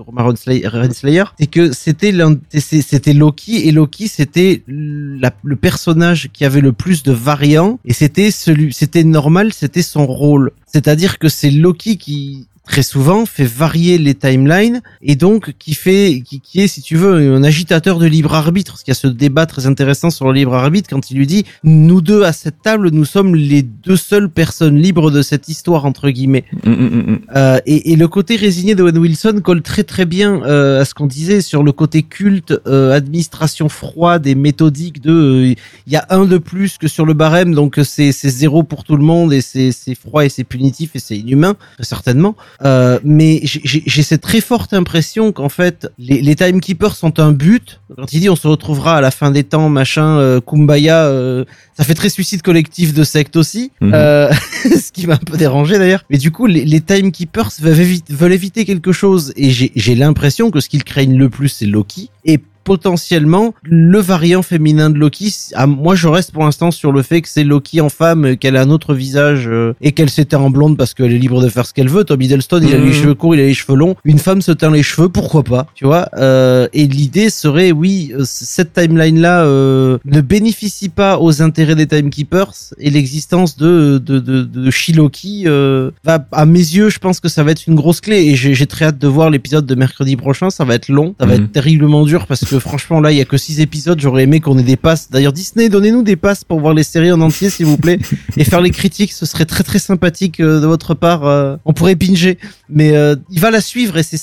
c'est 1.39 1.47
que 1.47 1.71
c'était 1.71 2.13
c'était 2.59 3.13
Loki 3.13 3.67
et 3.67 3.71
Loki 3.71 4.07
c'était 4.07 4.61
le 4.67 5.55
personnage 5.55 6.29
qui 6.31 6.45
avait 6.45 6.61
le 6.61 6.73
plus 6.73 7.01
de 7.01 7.11
variants 7.11 7.79
et 7.85 7.93
c'était 7.93 8.29
celui, 8.29 8.71
c'était 8.71 9.03
normal, 9.03 9.51
c'était 9.51 9.81
son 9.81 10.05
rôle. 10.05 10.51
C'est-à-dire 10.71 11.19
que 11.19 11.29
c'est 11.29 11.51
Loki 11.51 11.97
qui 11.97 12.47
très 12.69 12.83
souvent 12.83 13.25
fait 13.25 13.45
varier 13.45 13.97
les 13.97 14.13
timelines 14.13 14.81
et 15.01 15.15
donc 15.15 15.53
qui 15.57 15.73
fait 15.73 16.21
qui, 16.23 16.39
qui 16.39 16.61
est 16.61 16.67
si 16.67 16.83
tu 16.83 16.97
veux 16.97 17.35
un 17.35 17.43
agitateur 17.43 17.97
de 17.97 18.05
libre 18.05 18.35
arbitre. 18.35 18.73
Parce 18.73 18.83
qu'il 18.83 18.91
y 18.91 18.97
a 18.97 18.99
ce 18.99 19.07
débat 19.07 19.47
très 19.47 19.65
intéressant 19.65 20.11
sur 20.11 20.27
le 20.27 20.33
libre 20.33 20.53
arbitre 20.53 20.87
quand 20.89 21.09
il 21.09 21.17
lui 21.17 21.25
dit 21.25 21.45
nous 21.63 22.01
deux 22.01 22.23
à 22.23 22.31
cette 22.31 22.61
table 22.61 22.91
nous 22.91 23.05
sommes 23.05 23.35
les 23.35 23.63
deux 23.63 23.95
seules 23.95 24.29
personnes 24.29 24.77
libres 24.77 25.09
de 25.09 25.23
cette 25.23 25.49
histoire 25.49 25.85
entre 25.85 26.09
guillemets. 26.11 26.45
Mm, 26.63 26.69
mm, 26.69 26.85
mm, 26.85 27.19
euh, 27.35 27.59
et, 27.65 27.91
et, 27.91 27.95
le 27.95 28.07
côté 28.07 28.35
résigné 28.35 28.75
de 28.75 28.83
Owen 28.83 28.97
Wilson 28.99 29.41
colle 29.43 29.63
très 29.63 29.83
très 29.83 30.05
bien 30.05 30.43
euh, 30.43 30.81
à 30.81 30.85
ce 30.85 30.93
qu'on 30.93 31.07
disait 31.07 31.41
sur 31.41 31.63
le 31.63 31.71
côté 31.71 32.03
culte 32.03 32.53
euh, 32.67 32.93
administration 32.93 33.67
froide 33.67 34.27
et 34.27 34.35
méthodique 34.35 35.01
de 35.01 35.55
il 35.87 35.91
y 35.93 35.95
a 35.95 36.05
un 36.11 36.25
de 36.25 36.37
plus 36.37 36.77
que 36.77 36.87
sur 36.87 37.05
le 37.05 37.15
barème 37.15 37.55
donc 37.55 37.79
c'est 37.83 38.11
c'est 38.11 38.29
zéro 38.29 38.61
pour 38.61 38.83
tout 38.83 38.95
le 38.95 39.03
monde 39.03 39.33
et 39.33 39.41
c'est 39.41 39.71
c'est 39.71 39.95
froid 39.95 40.23
et 40.23 40.29
c'est 40.29 40.43
punitif 40.59 40.89
et 40.95 40.99
c'est 40.99 41.17
inhumain 41.17 41.55
certainement 41.79 42.35
euh, 42.65 42.99
mais 43.03 43.41
j'ai 43.43 44.03
cette 44.03 44.21
très 44.21 44.41
forte 44.41 44.73
impression 44.73 45.31
qu'en 45.31 45.49
fait, 45.49 45.87
les, 45.97 46.21
les, 46.21 46.35
timekeepers 46.35 46.95
sont 46.95 47.19
un 47.19 47.31
but. 47.31 47.79
Quand 47.95 48.11
il 48.11 48.19
dit 48.19 48.29
on 48.29 48.35
se 48.35 48.47
retrouvera 48.47 48.97
à 48.97 49.01
la 49.01 49.11
fin 49.11 49.31
des 49.31 49.43
temps, 49.43 49.69
machin, 49.69 50.17
euh, 50.17 50.41
kumbaya, 50.41 51.05
euh, 51.05 51.45
ça 51.77 51.83
fait 51.83 51.93
très 51.93 52.09
suicide 52.09 52.41
collectif 52.41 52.93
de 52.93 53.03
secte 53.03 53.35
aussi, 53.35 53.71
mhm. 53.81 53.91
ce 53.93 54.91
qui 54.91 55.07
m'a 55.07 55.15
un 55.15 55.17
peu 55.17 55.37
dérangé 55.37 55.77
d'ailleurs. 55.77 56.03
Mais 56.09 56.17
du 56.17 56.31
coup, 56.31 56.45
les, 56.47 56.65
les 56.65 56.81
timekeepers 56.81 57.51
veulent, 57.59 57.79
éviter, 57.79 58.13
veulent 58.13 58.33
éviter 58.33 58.65
quelque 58.65 58.91
chose, 58.91 59.33
et 59.35 59.49
j'ai 59.49 59.95
l'impression 59.95 60.51
que 60.51 60.59
ce 60.59 60.69
qu'ils 60.69 60.83
craignent 60.83 61.17
le 61.17 61.29
plus, 61.29 61.49
c'est 61.49 61.65
Loki. 61.65 62.09
Et 62.25 62.39
potentiellement 62.63 63.53
le 63.63 63.99
variant 63.99 64.41
féminin 64.41 64.89
de 64.89 64.97
Loki. 64.97 65.33
Ah, 65.53 65.67
moi, 65.67 65.95
je 65.95 66.07
reste 66.07 66.31
pour 66.31 66.43
l'instant 66.43 66.71
sur 66.71 66.91
le 66.91 67.01
fait 67.01 67.21
que 67.21 67.29
c'est 67.29 67.43
Loki 67.43 67.81
en 67.81 67.89
femme, 67.89 68.37
qu'elle 68.37 68.57
a 68.57 68.61
un 68.61 68.69
autre 68.69 68.93
visage 68.93 69.47
euh, 69.47 69.73
et 69.81 69.91
qu'elle 69.91 70.09
s'était 70.09 70.35
en 70.35 70.49
blonde 70.49 70.77
parce 70.77 70.93
qu'elle 70.93 71.13
est 71.13 71.19
libre 71.19 71.41
de 71.41 71.49
faire 71.49 71.65
ce 71.65 71.73
qu'elle 71.73 71.89
veut. 71.89 72.03
Tom 72.03 72.21
Hiddleston, 72.21 72.61
il 72.61 72.73
a 72.73 72.77
les 72.77 72.89
mmh. 72.89 72.93
cheveux 72.93 73.15
courts, 73.15 73.35
il 73.35 73.41
a 73.41 73.45
les 73.45 73.53
cheveux 73.53 73.77
longs. 73.77 73.95
Une 74.05 74.19
femme 74.19 74.41
se 74.41 74.51
teint 74.51 74.71
les 74.71 74.83
cheveux, 74.83 75.09
pourquoi 75.09 75.43
pas, 75.43 75.67
tu 75.75 75.85
vois 75.85 76.09
euh, 76.17 76.67
Et 76.73 76.87
l'idée 76.87 77.29
serait, 77.29 77.71
oui, 77.71 78.11
euh, 78.15 78.23
cette 78.25 78.73
timeline-là 78.73 79.45
euh, 79.45 79.97
ne 80.05 80.21
bénéficie 80.21 80.89
pas 80.89 81.19
aux 81.19 81.41
intérêts 81.41 81.75
des 81.75 81.87
timekeepers 81.87 82.53
et 82.77 82.89
l'existence 82.89 83.57
de 83.57 83.97
de 83.97 84.19
de, 84.19 84.43
de 84.43 84.71
Shiloki 84.71 85.43
euh, 85.47 85.91
va, 86.03 86.25
à 86.31 86.45
mes 86.45 86.59
yeux, 86.59 86.89
je 86.89 86.99
pense 86.99 87.19
que 87.19 87.29
ça 87.29 87.43
va 87.43 87.51
être 87.51 87.67
une 87.67 87.75
grosse 87.75 88.01
clé 88.01 88.17
et 88.25 88.35
j'ai 88.35 88.67
très 88.67 88.85
hâte 88.85 88.97
de 88.97 89.07
voir 89.07 89.29
l'épisode 89.29 89.65
de 89.65 89.75
mercredi 89.75 90.15
prochain. 90.15 90.49
Ça 90.49 90.65
va 90.65 90.75
être 90.75 90.89
long, 90.89 91.15
ça 91.19 91.25
va 91.25 91.33
mmh. 91.33 91.43
être 91.43 91.51
terriblement 91.51 92.05
dur 92.05 92.27
parce 92.27 92.45
que 92.45 92.58
franchement 92.59 92.99
là 93.01 93.11
il 93.11 93.17
y 93.17 93.21
a 93.21 93.25
que 93.25 93.37
six 93.37 93.59
épisodes, 93.59 93.99
j'aurais 93.99 94.23
aimé 94.23 94.39
qu'on 94.39 94.57
ait 94.57 94.63
des 94.63 94.77
passes. 94.77 95.09
D'ailleurs 95.09 95.33
Disney, 95.33 95.69
donnez-nous 95.69 96.03
des 96.03 96.15
passes 96.15 96.43
pour 96.43 96.59
voir 96.59 96.73
les 96.73 96.83
séries 96.83 97.11
en 97.11 97.21
entier 97.21 97.49
s'il 97.49 97.65
vous 97.65 97.77
plaît 97.77 97.99
et 98.37 98.43
faire 98.43 98.61
les 98.61 98.71
critiques, 98.71 99.13
ce 99.13 99.25
serait 99.25 99.45
très 99.45 99.63
très 99.63 99.79
sympathique 99.79 100.39
euh, 100.39 100.59
de 100.59 100.67
votre 100.67 100.93
part. 100.93 101.25
Euh, 101.25 101.57
on 101.65 101.73
pourrait 101.73 101.95
binger, 101.95 102.37
mais 102.69 102.95
euh, 102.95 103.15
il 103.29 103.39
va 103.39 103.51
la 103.51 103.61
suivre 103.61 103.97
et 103.97 104.03
c'est 104.03 104.19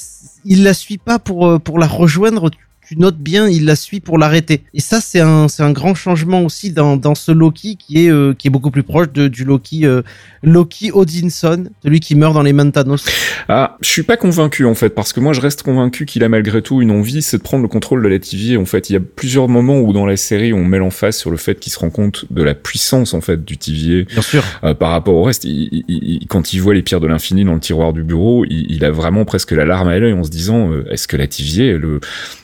il 0.49 0.63
la 0.63 0.75
suit 0.75 0.99
pas 0.99 1.19
pour 1.19 1.61
pour 1.61 1.79
la 1.79 1.89
rejoindre 1.89 2.51
tu 2.87 2.97
notes 2.97 3.19
bien, 3.19 3.49
il 3.49 3.65
la 3.65 3.75
suit 3.75 3.99
pour 3.99 4.17
l'arrêter. 4.17 4.63
Et 4.73 4.81
ça, 4.81 5.01
c'est 5.01 5.19
un, 5.19 5.49
c'est 5.49 5.65
un 5.65 5.73
grand 5.73 5.97
changement 5.97 6.43
aussi 6.43 6.71
dans, 6.71 6.97
dans 6.97 7.17
ce 7.17 7.33
Loki 7.33 7.77
qui 7.77 8.07
est, 8.07 8.11
euh, 8.11 8.33
qui 8.33 8.47
est 8.47 8.51
beaucoup 8.51 8.71
plus 8.71 8.85
proche 8.85 9.11
de, 9.13 9.27
du 9.27 9.45
Loki, 9.45 9.87
euh, 9.87 10.03
Loki 10.45 10.93
Odinson, 10.93 11.65
celui 11.83 11.99
qui 11.99 12.15
meurt 12.15 12.33
dans 12.33 12.45
les 12.45 12.53
Mantanos. 12.53 13.05
Ah, 13.49 13.77
je 13.81 13.89
suis 13.89 14.05
pas 14.05 14.17
convaincu 14.17 14.67
en 14.67 14.75
fait, 14.75 14.91
parce 14.91 15.13
que 15.13 15.19
moi 15.19 15.33
je 15.33 15.41
reste 15.41 15.65
convaincu 15.65 16.07
qu'il 16.07 16.23
a 16.23 16.29
malgré 16.29 16.63
tout 16.63 16.81
une 16.81 16.93
envie, 16.93 17.23
c'est 17.23 17.39
de 17.39 17.43
prendre 17.43 17.63
le 17.63 17.69
contrôle 17.69 18.05
de 18.05 18.09
la 18.09 18.21
TVA. 18.21 18.61
En 18.61 18.67
fait, 18.67 18.89
il 18.89 18.93
y 18.93 18.97
a 18.97 19.01
plusieurs 19.01 19.49
moments 19.49 19.81
où 19.81 19.93
dans 19.93 20.07
la 20.07 20.17
série 20.17 20.53
on 20.53 20.65
met 20.65 20.79
l'emphase 20.79 21.17
sur 21.17 21.31
le 21.31 21.37
fait 21.39 21.59
qu'il 21.59 21.73
se 21.73 21.81
rend 21.81 21.91
compte 21.91 22.27
de 22.31 22.43
la 22.45 22.55
puissance 22.55 23.15
en 23.15 23.21
fait 23.21 23.45
du 23.45 23.59
TVA. 23.59 24.05
Bien 24.05 24.23
sûr. 24.23 24.45
Euh, 24.63 24.75
par 24.75 24.91
rapport 24.91 25.15
au 25.15 25.25
reste, 25.25 25.43
il, 25.45 25.85
il, 25.89 26.27
quand 26.29 26.53
il 26.53 26.61
voit 26.61 26.75
les 26.75 26.83
pierres 26.83 27.01
de 27.01 27.09
l'infini 27.09 27.45
dans 27.45 27.55
le 27.55 27.61
tiroir 27.61 27.93
du 27.93 28.05
bureau, 28.05 28.45
il, 28.49 28.85
a 28.85 28.93
vraiment 28.93 29.25
presque 29.25 29.51
la 29.51 29.65
larme 29.65 29.89
à 29.89 29.99
l'œil 29.99 30.13
en 30.13 30.23
se 30.23 30.31
disant, 30.31 30.71
est-ce 30.91 31.09
que 31.09 31.17
la 31.17 31.27
TVA, 31.27 31.77
le, 31.77 31.99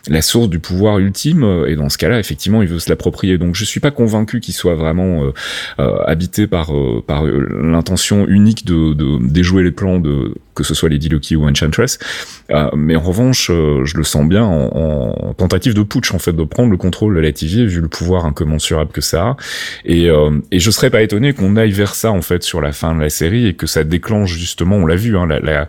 la 0.08 0.22
source 0.22 0.48
du 0.48 0.58
pouvoir 0.58 0.98
ultime 0.98 1.44
euh, 1.44 1.70
et 1.70 1.76
dans 1.76 1.88
ce 1.88 1.98
cas-là 1.98 2.18
effectivement 2.18 2.62
il 2.62 2.68
veut 2.68 2.78
se 2.78 2.90
l'approprier. 2.90 3.38
Donc 3.38 3.54
je 3.54 3.64
suis 3.64 3.80
pas 3.80 3.90
convaincu 3.90 4.40
qu'il 4.40 4.54
soit 4.54 4.74
vraiment 4.74 5.24
euh, 5.24 5.32
euh 5.78 6.02
habité 6.06 6.46
par 6.46 6.72
par 7.06 7.24
l'intention 7.24 8.26
unique 8.26 8.64
de, 8.66 8.94
de 8.94 9.18
déjouer 9.20 9.62
les 9.62 9.70
plans 9.70 9.98
de 9.98 10.34
que 10.54 10.64
ce 10.64 10.74
soit 10.74 10.88
Lady 10.88 11.08
Lucky 11.08 11.36
ou 11.36 11.48
Enchantress 11.48 11.98
mais 12.76 12.96
en 12.96 13.00
revanche 13.00 13.46
je 13.46 13.96
le 13.96 14.04
sens 14.04 14.28
bien 14.28 14.44
en, 14.44 14.68
en, 14.74 15.34
tentative 15.34 15.74
de 15.74 15.82
putsch 15.82 16.12
en 16.12 16.18
fait 16.18 16.32
de 16.32 16.44
prendre 16.44 16.70
le 16.70 16.76
contrôle 16.76 17.14
de 17.14 17.20
la 17.20 17.32
TV 17.32 17.64
vu 17.64 17.80
le 17.80 17.88
pouvoir 17.88 18.26
incommensurable 18.26 18.90
que 18.92 19.00
ça 19.00 19.22
a 19.22 19.36
et 19.84 20.08
et 20.50 20.60
je 20.60 20.70
serais 20.70 20.90
pas 20.90 21.02
étonné 21.02 21.32
qu'on 21.32 21.56
aille 21.56 21.72
vers 21.72 21.94
ça 21.94 22.10
en 22.10 22.22
fait 22.22 22.42
sur 22.42 22.60
la 22.60 22.72
fin 22.72 22.94
de 22.94 23.00
la 23.00 23.10
série 23.10 23.46
et 23.46 23.54
que 23.54 23.66
ça 23.66 23.84
déclenche 23.84 24.34
justement 24.36 24.76
on 24.76 24.86
l'a 24.86 24.96
vu 24.96 25.16
hein, 25.16 25.26
la, 25.26 25.40
la, 25.40 25.68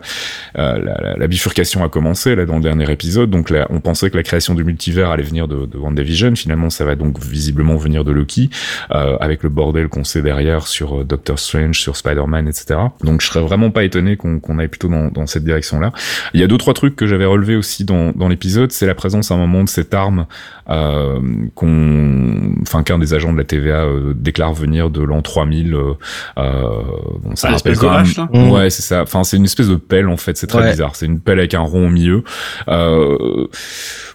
la, 0.54 1.16
la, 1.16 1.26
bifurcation 1.26 1.82
a 1.84 1.88
commencé 1.88 2.34
là 2.34 2.44
dans 2.44 2.56
le 2.56 2.62
dernier 2.62 2.90
épisode 2.90 3.30
donc 3.30 3.50
là 3.50 3.66
on 3.70 3.80
pensait 3.80 4.10
que 4.10 4.16
la 4.16 4.22
création 4.22 4.54
du 4.54 4.64
multivers 4.64 5.10
allait 5.10 5.22
venir 5.22 5.46
de, 5.46 5.66
de 5.66 5.78
WandaVision. 5.78 6.34
Finalement, 6.34 6.70
ça 6.70 6.84
va 6.84 6.96
donc 6.96 7.20
visiblement 7.20 7.76
venir 7.76 8.04
de 8.04 8.12
Loki, 8.12 8.50
euh, 8.90 9.16
avec 9.20 9.42
le 9.42 9.48
bordel 9.48 9.88
qu'on 9.88 10.04
sait 10.04 10.22
derrière 10.22 10.66
sur 10.66 11.00
euh, 11.00 11.04
Doctor 11.04 11.38
Strange, 11.38 11.80
sur 11.80 11.96
Spider-Man, 11.96 12.48
etc. 12.48 12.80
Donc, 13.02 13.20
je 13.20 13.26
serais 13.26 13.42
vraiment 13.42 13.70
pas 13.70 13.84
étonné 13.84 14.16
qu'on 14.16 14.40
qu'on 14.40 14.58
aille 14.58 14.68
plutôt 14.74 14.88
dans, 14.88 15.08
dans 15.08 15.26
cette 15.26 15.44
direction-là. 15.44 15.92
Il 16.34 16.40
y 16.40 16.44
a 16.44 16.46
deux 16.46 16.58
trois 16.58 16.74
trucs 16.74 16.96
que 16.96 17.06
j'avais 17.06 17.24
relevés 17.24 17.56
aussi 17.56 17.84
dans, 17.84 18.12
dans 18.12 18.28
l'épisode, 18.28 18.72
c'est 18.72 18.86
la 18.86 18.94
présence 18.94 19.30
à 19.30 19.34
un 19.34 19.38
moment 19.38 19.62
de 19.62 19.68
cette 19.68 19.94
arme 19.94 20.26
euh, 20.68 21.20
qu'on, 21.54 22.54
enfin 22.62 22.82
qu'un 22.82 22.98
des 22.98 23.14
agents 23.14 23.32
de 23.32 23.38
la 23.38 23.44
TVA 23.44 23.84
euh, 23.84 24.14
déclare 24.16 24.52
venir 24.52 24.90
de 24.90 25.02
l'an 25.02 25.22
3000. 25.22 25.74
Euh, 25.74 25.92
bon, 26.36 27.36
ça 27.36 27.48
ah, 27.50 27.56
rappelle 27.56 27.78
quand 27.78 28.02
même. 28.32 28.50
Ouais, 28.50 28.70
c'est 28.70 28.82
ça. 28.82 29.02
Enfin, 29.02 29.24
c'est 29.24 29.36
une 29.36 29.44
espèce 29.44 29.68
de 29.68 29.76
pelle 29.76 30.08
en 30.08 30.16
fait. 30.16 30.36
C'est 30.36 30.46
très 30.46 30.70
bizarre. 30.70 30.96
C'est 30.96 31.06
une 31.06 31.20
pelle 31.20 31.38
avec 31.38 31.54
un 31.54 31.60
rond 31.60 31.86
au 31.86 31.90
milieu. 31.90 32.24
Euh, 32.68 33.46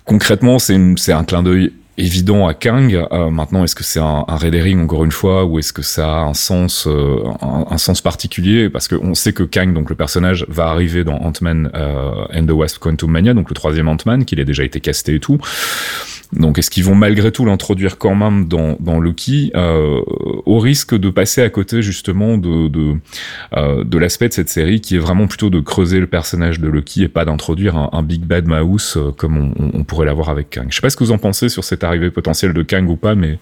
concrètement, 0.05 0.59
c'est 0.59 1.11
un 1.11 1.23
clin 1.23 1.43
d'œil 1.43 1.71
évident 1.99 2.47
à 2.47 2.53
Kang. 2.53 2.93
Euh, 3.11 3.29
maintenant, 3.29 3.63
est-ce 3.63 3.75
que 3.75 3.83
c'est 3.83 3.99
un, 3.99 4.25
un 4.27 4.79
encore 4.79 5.03
une 5.03 5.11
fois, 5.11 5.45
ou 5.45 5.59
est-ce 5.59 5.73
que 5.73 5.81
ça 5.81 6.19
a 6.19 6.21
un 6.21 6.33
sens, 6.33 6.87
euh, 6.87 7.23
un, 7.41 7.77
sens 7.77 8.01
particulier? 8.01 8.69
Parce 8.69 8.87
qu'on 8.87 9.13
sait 9.13 9.33
que 9.33 9.43
Kang, 9.43 9.73
donc 9.73 9.89
le 9.89 9.95
personnage, 9.95 10.45
va 10.47 10.67
arriver 10.67 11.03
dans 11.03 11.17
Ant-Man 11.17 11.69
euh, 11.75 12.25
and 12.33 12.45
the 12.45 12.51
Wasp 12.51 12.79
Quantum 12.79 13.11
Mania, 13.11 13.33
donc 13.33 13.49
le 13.49 13.55
troisième 13.55 13.87
Ant-Man, 13.87 14.25
qu'il 14.25 14.39
a 14.39 14.43
déjà 14.43 14.63
été 14.63 14.79
casté 14.79 15.15
et 15.15 15.19
tout. 15.19 15.37
Donc 16.31 16.59
est-ce 16.59 16.69
qu'ils 16.69 16.83
vont 16.83 16.93
malgré 16.93 17.31
tout 17.31 17.43
l'introduire 17.43 17.97
quand 17.97 18.13
même 18.13 18.47
dans, 18.47 18.77
dans 18.79 18.99
Loki, 18.99 19.51
au 19.55 20.59
risque 20.59 20.95
de 20.95 21.09
passer 21.09 21.41
à 21.41 21.49
côté 21.49 21.81
justement 21.81 22.37
de 22.37 22.67
de, 22.67 23.97
l'aspect 23.97 24.27
de 24.27 24.33
cette 24.33 24.49
série 24.49 24.79
qui 24.79 24.95
est 24.95 24.99
vraiment 24.99 25.25
plutôt 25.25 25.49
de 25.49 25.59
creuser 25.59 25.99
le 25.99 26.05
personnage 26.05 26.59
de 26.59 26.67
Loki 26.67 27.01
et 27.01 27.07
pas 27.07 27.25
d'introduire 27.25 27.75
un, 27.77 28.03
Big 28.03 28.21
Bad 28.21 28.45
Mouse 28.45 28.99
comme 29.17 29.55
on, 29.57 29.83
pourrait 29.83 30.05
l'avoir 30.05 30.29
avec 30.29 30.51
Kang. 30.51 30.67
Je 30.69 30.75
sais 30.75 30.81
pas 30.81 30.91
ce 30.91 30.97
que 30.97 31.03
vous 31.03 31.11
en 31.11 31.17
pensez 31.17 31.49
sur 31.49 31.63
cette 31.63 31.83
arrivée 31.89 32.09
potentielle 32.09 32.53
de 32.53 32.63
Kang 32.63 32.89
ou 32.89 32.95
pas, 32.95 33.15
mais 33.15 33.39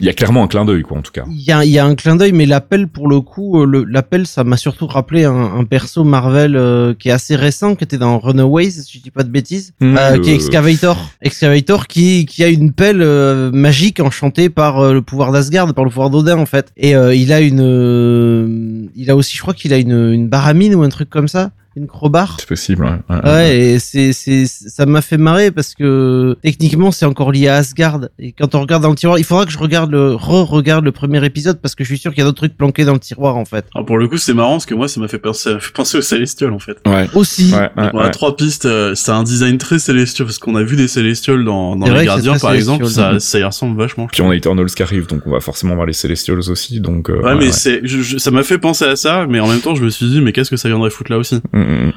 il 0.00 0.06
y 0.06 0.08
a 0.08 0.12
clairement 0.12 0.44
un 0.44 0.48
clin 0.48 0.64
d'œil 0.64 0.82
quoi 0.82 0.98
en 0.98 1.02
tout 1.02 1.12
cas. 1.12 1.24
Il 1.28 1.42
y 1.42 1.52
a, 1.52 1.64
y 1.64 1.78
a 1.78 1.84
un 1.84 1.94
clin 1.94 2.16
d'œil, 2.16 2.32
mais 2.32 2.46
l'appel 2.46 2.88
pour 2.88 3.08
le 3.08 3.20
coup, 3.20 3.62
euh, 3.62 3.84
l'appel 3.88 4.26
ça 4.26 4.44
m'a 4.44 4.56
surtout 4.56 4.86
rappelé 4.86 5.24
un, 5.24 5.34
un 5.34 5.64
perso 5.64 6.04
Marvel 6.04 6.56
euh, 6.56 6.94
qui 6.94 7.08
est 7.08 7.12
assez 7.12 7.36
récent, 7.36 7.74
qui 7.74 7.84
était 7.84 7.98
dans 7.98 8.18
Runaways, 8.18 8.70
si 8.70 8.98
je 8.98 9.02
dis 9.02 9.10
pas 9.10 9.24
de 9.24 9.30
bêtises, 9.30 9.72
mmh, 9.80 10.20
qui 10.22 10.30
est 10.30 10.34
Excavator, 10.34 11.10
Excavator 11.22 11.86
qui 11.86 12.26
qui 12.26 12.44
a 12.44 12.48
une 12.48 12.72
pelle 12.72 13.02
euh, 13.02 13.50
magique 13.52 14.00
enchantée 14.00 14.48
par 14.50 14.78
euh, 14.80 14.92
le 14.92 15.02
pouvoir 15.02 15.32
d'Asgard, 15.32 15.72
par 15.74 15.84
le 15.84 15.90
pouvoir 15.90 16.10
d'Odin 16.10 16.38
en 16.38 16.46
fait. 16.46 16.72
Et 16.76 16.94
euh, 16.94 17.14
il 17.14 17.32
a 17.32 17.40
une, 17.40 18.90
il 18.94 19.10
a 19.10 19.16
aussi, 19.16 19.36
je 19.36 19.42
crois 19.42 19.54
qu'il 19.54 19.72
a 19.72 19.78
une, 19.78 20.12
une 20.12 20.28
baramine 20.28 20.74
ou 20.74 20.82
un 20.82 20.88
truc 20.88 21.10
comme 21.10 21.28
ça 21.28 21.50
une 21.76 21.86
crowbar? 21.86 22.36
C'est 22.38 22.48
possible, 22.48 22.84
ouais. 22.84 23.20
Ouais, 23.24 23.58
et 23.58 23.78
c'est, 23.78 24.12
c'est, 24.12 24.46
ça 24.46 24.86
m'a 24.86 25.02
fait 25.02 25.18
marrer 25.18 25.50
parce 25.50 25.74
que 25.74 26.36
techniquement 26.42 26.90
c'est 26.90 27.04
encore 27.04 27.32
lié 27.32 27.48
à 27.48 27.56
Asgard. 27.56 28.08
Et 28.18 28.32
quand 28.32 28.54
on 28.54 28.60
regarde 28.60 28.82
dans 28.82 28.90
le 28.90 28.96
tiroir, 28.96 29.18
il 29.18 29.24
faudra 29.24 29.44
que 29.44 29.50
je 29.50 29.58
regarde 29.58 29.90
le, 29.90 30.14
re-regarde 30.14 30.84
le 30.84 30.92
premier 30.92 31.24
épisode 31.24 31.60
parce 31.60 31.74
que 31.74 31.84
je 31.84 31.88
suis 31.88 31.98
sûr 31.98 32.12
qu'il 32.12 32.20
y 32.20 32.22
a 32.22 32.24
d'autres 32.24 32.38
trucs 32.38 32.56
planqués 32.56 32.84
dans 32.84 32.94
le 32.94 32.98
tiroir 32.98 33.36
en 33.36 33.44
fait. 33.44 33.66
Alors 33.74 33.84
pour 33.84 33.98
le 33.98 34.08
coup, 34.08 34.16
c'est 34.16 34.34
marrant 34.34 34.52
parce 34.52 34.66
que 34.66 34.74
moi 34.74 34.88
ça 34.88 35.00
m'a 35.00 35.08
fait 35.08 35.18
penser, 35.18 35.56
fait 35.60 35.72
penser 35.74 35.98
aux 35.98 36.02
Célestials 36.02 36.52
en 36.52 36.58
fait. 36.58 36.78
Ouais. 36.86 37.08
Aussi. 37.14 37.52
Ouais, 37.52 37.70
on 37.76 37.98
a 37.98 38.08
trois 38.08 38.36
pistes. 38.36 38.64
Euh, 38.64 38.94
c'est 38.94 39.12
un 39.12 39.22
design 39.22 39.58
très 39.58 39.78
Célestial 39.78 40.26
parce 40.26 40.38
qu'on 40.38 40.56
a 40.56 40.62
vu 40.62 40.76
des 40.76 40.88
Célestials 40.88 41.44
dans, 41.44 41.76
dans 41.76 41.92
les 41.92 42.06
Gardiens 42.06 42.38
par 42.38 42.52
exemple. 42.52 42.86
Ça, 42.86 43.20
ça 43.20 43.38
y 43.38 43.44
ressemble 43.44 43.76
vachement. 43.76 44.06
Puis 44.10 44.22
on 44.22 44.30
a 44.30 44.36
Eternals 44.36 44.70
qui 44.70 44.82
arrive, 44.82 45.06
donc 45.06 45.22
on 45.26 45.30
va 45.30 45.40
forcément 45.40 45.74
voir 45.74 45.86
les 45.86 45.92
Celestials 45.92 46.50
aussi. 46.50 46.80
Donc. 46.80 47.10
Euh, 47.10 47.20
ouais, 47.20 47.34
mais 47.36 47.52
c'est, 47.52 47.82
ça 48.18 48.30
m'a 48.30 48.42
fait 48.42 48.58
penser 48.58 48.84
à 48.84 48.96
ça, 48.96 49.26
mais 49.28 49.40
en 49.40 49.48
même 49.48 49.60
temps 49.60 49.74
je 49.74 49.82
me 49.82 49.90
suis 49.90 50.08
dit 50.08 50.20
mais 50.20 50.32
qu'est-ce 50.32 50.50
que 50.50 50.56
ça 50.56 50.68
viendrait 50.68 50.90
foutre 50.90 51.10
là 51.10 51.18
aussi? 51.18 51.36
Mm, 51.52 51.65
mm. 51.66 51.92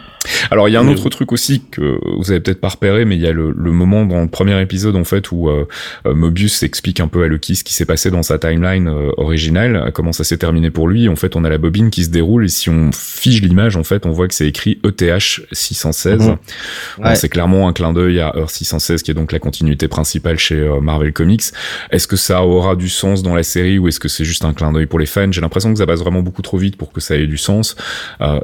Alors 0.52 0.68
il 0.68 0.74
y 0.74 0.76
a 0.76 0.80
un 0.80 0.88
autre 0.88 1.10
truc 1.10 1.32
aussi 1.32 1.62
que 1.72 2.00
vous 2.18 2.32
avez 2.32 2.40
peut-être 2.40 2.60
pas 2.60 2.70
repéré, 2.70 3.06
mais 3.06 3.16
il 3.16 3.22
y 3.22 3.28
a 3.28 3.32
le, 3.32 3.54
le, 3.56 3.72
moment 3.72 4.06
dans 4.06 4.22
le 4.22 4.28
premier 4.28 4.60
épisode 4.62 4.96
en 4.96 5.04
fait 5.04 5.32
où 5.32 5.50
euh, 5.50 5.66
euh 6.06 6.14
Mobius 6.14 6.64
explique 6.64 7.00
un 7.00 7.08
peu 7.08 7.24
à 7.24 7.28
Loki 7.28 7.56
ce 7.56 7.64
qui 7.64 7.74
s'est 7.74 7.86
passé 7.86 8.12
dans 8.12 8.24
sa 8.24 8.38
timeline 8.38 8.88
euh, 8.88 9.12
originale, 9.18 9.92
comment 9.94 10.12
ça 10.12 10.24
s'est 10.24 10.38
terminé 10.38 10.72
pour 10.72 10.88
lui. 10.88 11.08
En 11.08 11.16
fait, 11.16 11.36
on 11.36 11.44
a 11.44 11.50
la 11.50 11.58
bobine 11.58 11.90
qui 11.90 12.04
se 12.04 12.10
déroule 12.10 12.46
et 12.46 12.50
si 12.50 12.70
on 12.70 12.92
fige 12.92 13.42
l'image, 13.42 13.76
en 13.76 13.84
fait, 13.84 14.06
on 14.06 14.12
voit 14.12 14.28
que 14.28 14.34
c'est 14.34 14.48
écrit 14.48 14.80
ETH 14.84 15.42
616. 15.52 16.30
Mhm. 16.30 17.16
C'est 17.16 17.30
clairement 17.30 17.68
un 17.68 17.74
clin 17.74 17.94
d'œil 17.94 18.20
à 18.20 18.34
Earth 18.36 18.52
616 18.52 19.04
qui 19.04 19.12
est 19.12 19.14
donc 19.14 19.32
la 19.32 19.40
continuité 19.40 19.88
principale 19.88 20.38
chez 20.38 20.56
euh, 20.56 20.82
Marvel 20.82 21.14
Comics. 21.14 21.44
Est-ce 21.92 22.08
que 22.08 22.18
ça 22.18 22.44
aura 22.44 22.76
du 22.76 22.90
sens 22.90 23.24
dans 23.24 23.36
la 23.36 23.44
série 23.44 23.80
ou 23.80 23.88
est-ce 23.88 24.00
que 24.00 24.10
c'est 24.10 24.26
juste 24.26 24.46
un 24.46 24.54
clin 24.54 24.72
d'œil 24.74 24.86
pour 24.86 25.00
les 25.00 25.06
fans? 25.06 25.32
J'ai 25.32 25.42
l'impression 25.42 25.72
que 25.72 25.80
ça 25.80 25.86
passe 25.86 26.00
vraiment 26.00 26.22
beaucoup 26.22 26.42
trop 26.42 26.58
vite 26.58 26.76
pour 26.76 26.92
que 26.92 27.00
ça 27.00 27.16
ait 27.16 27.28
du 27.28 27.38
sens 27.38 27.76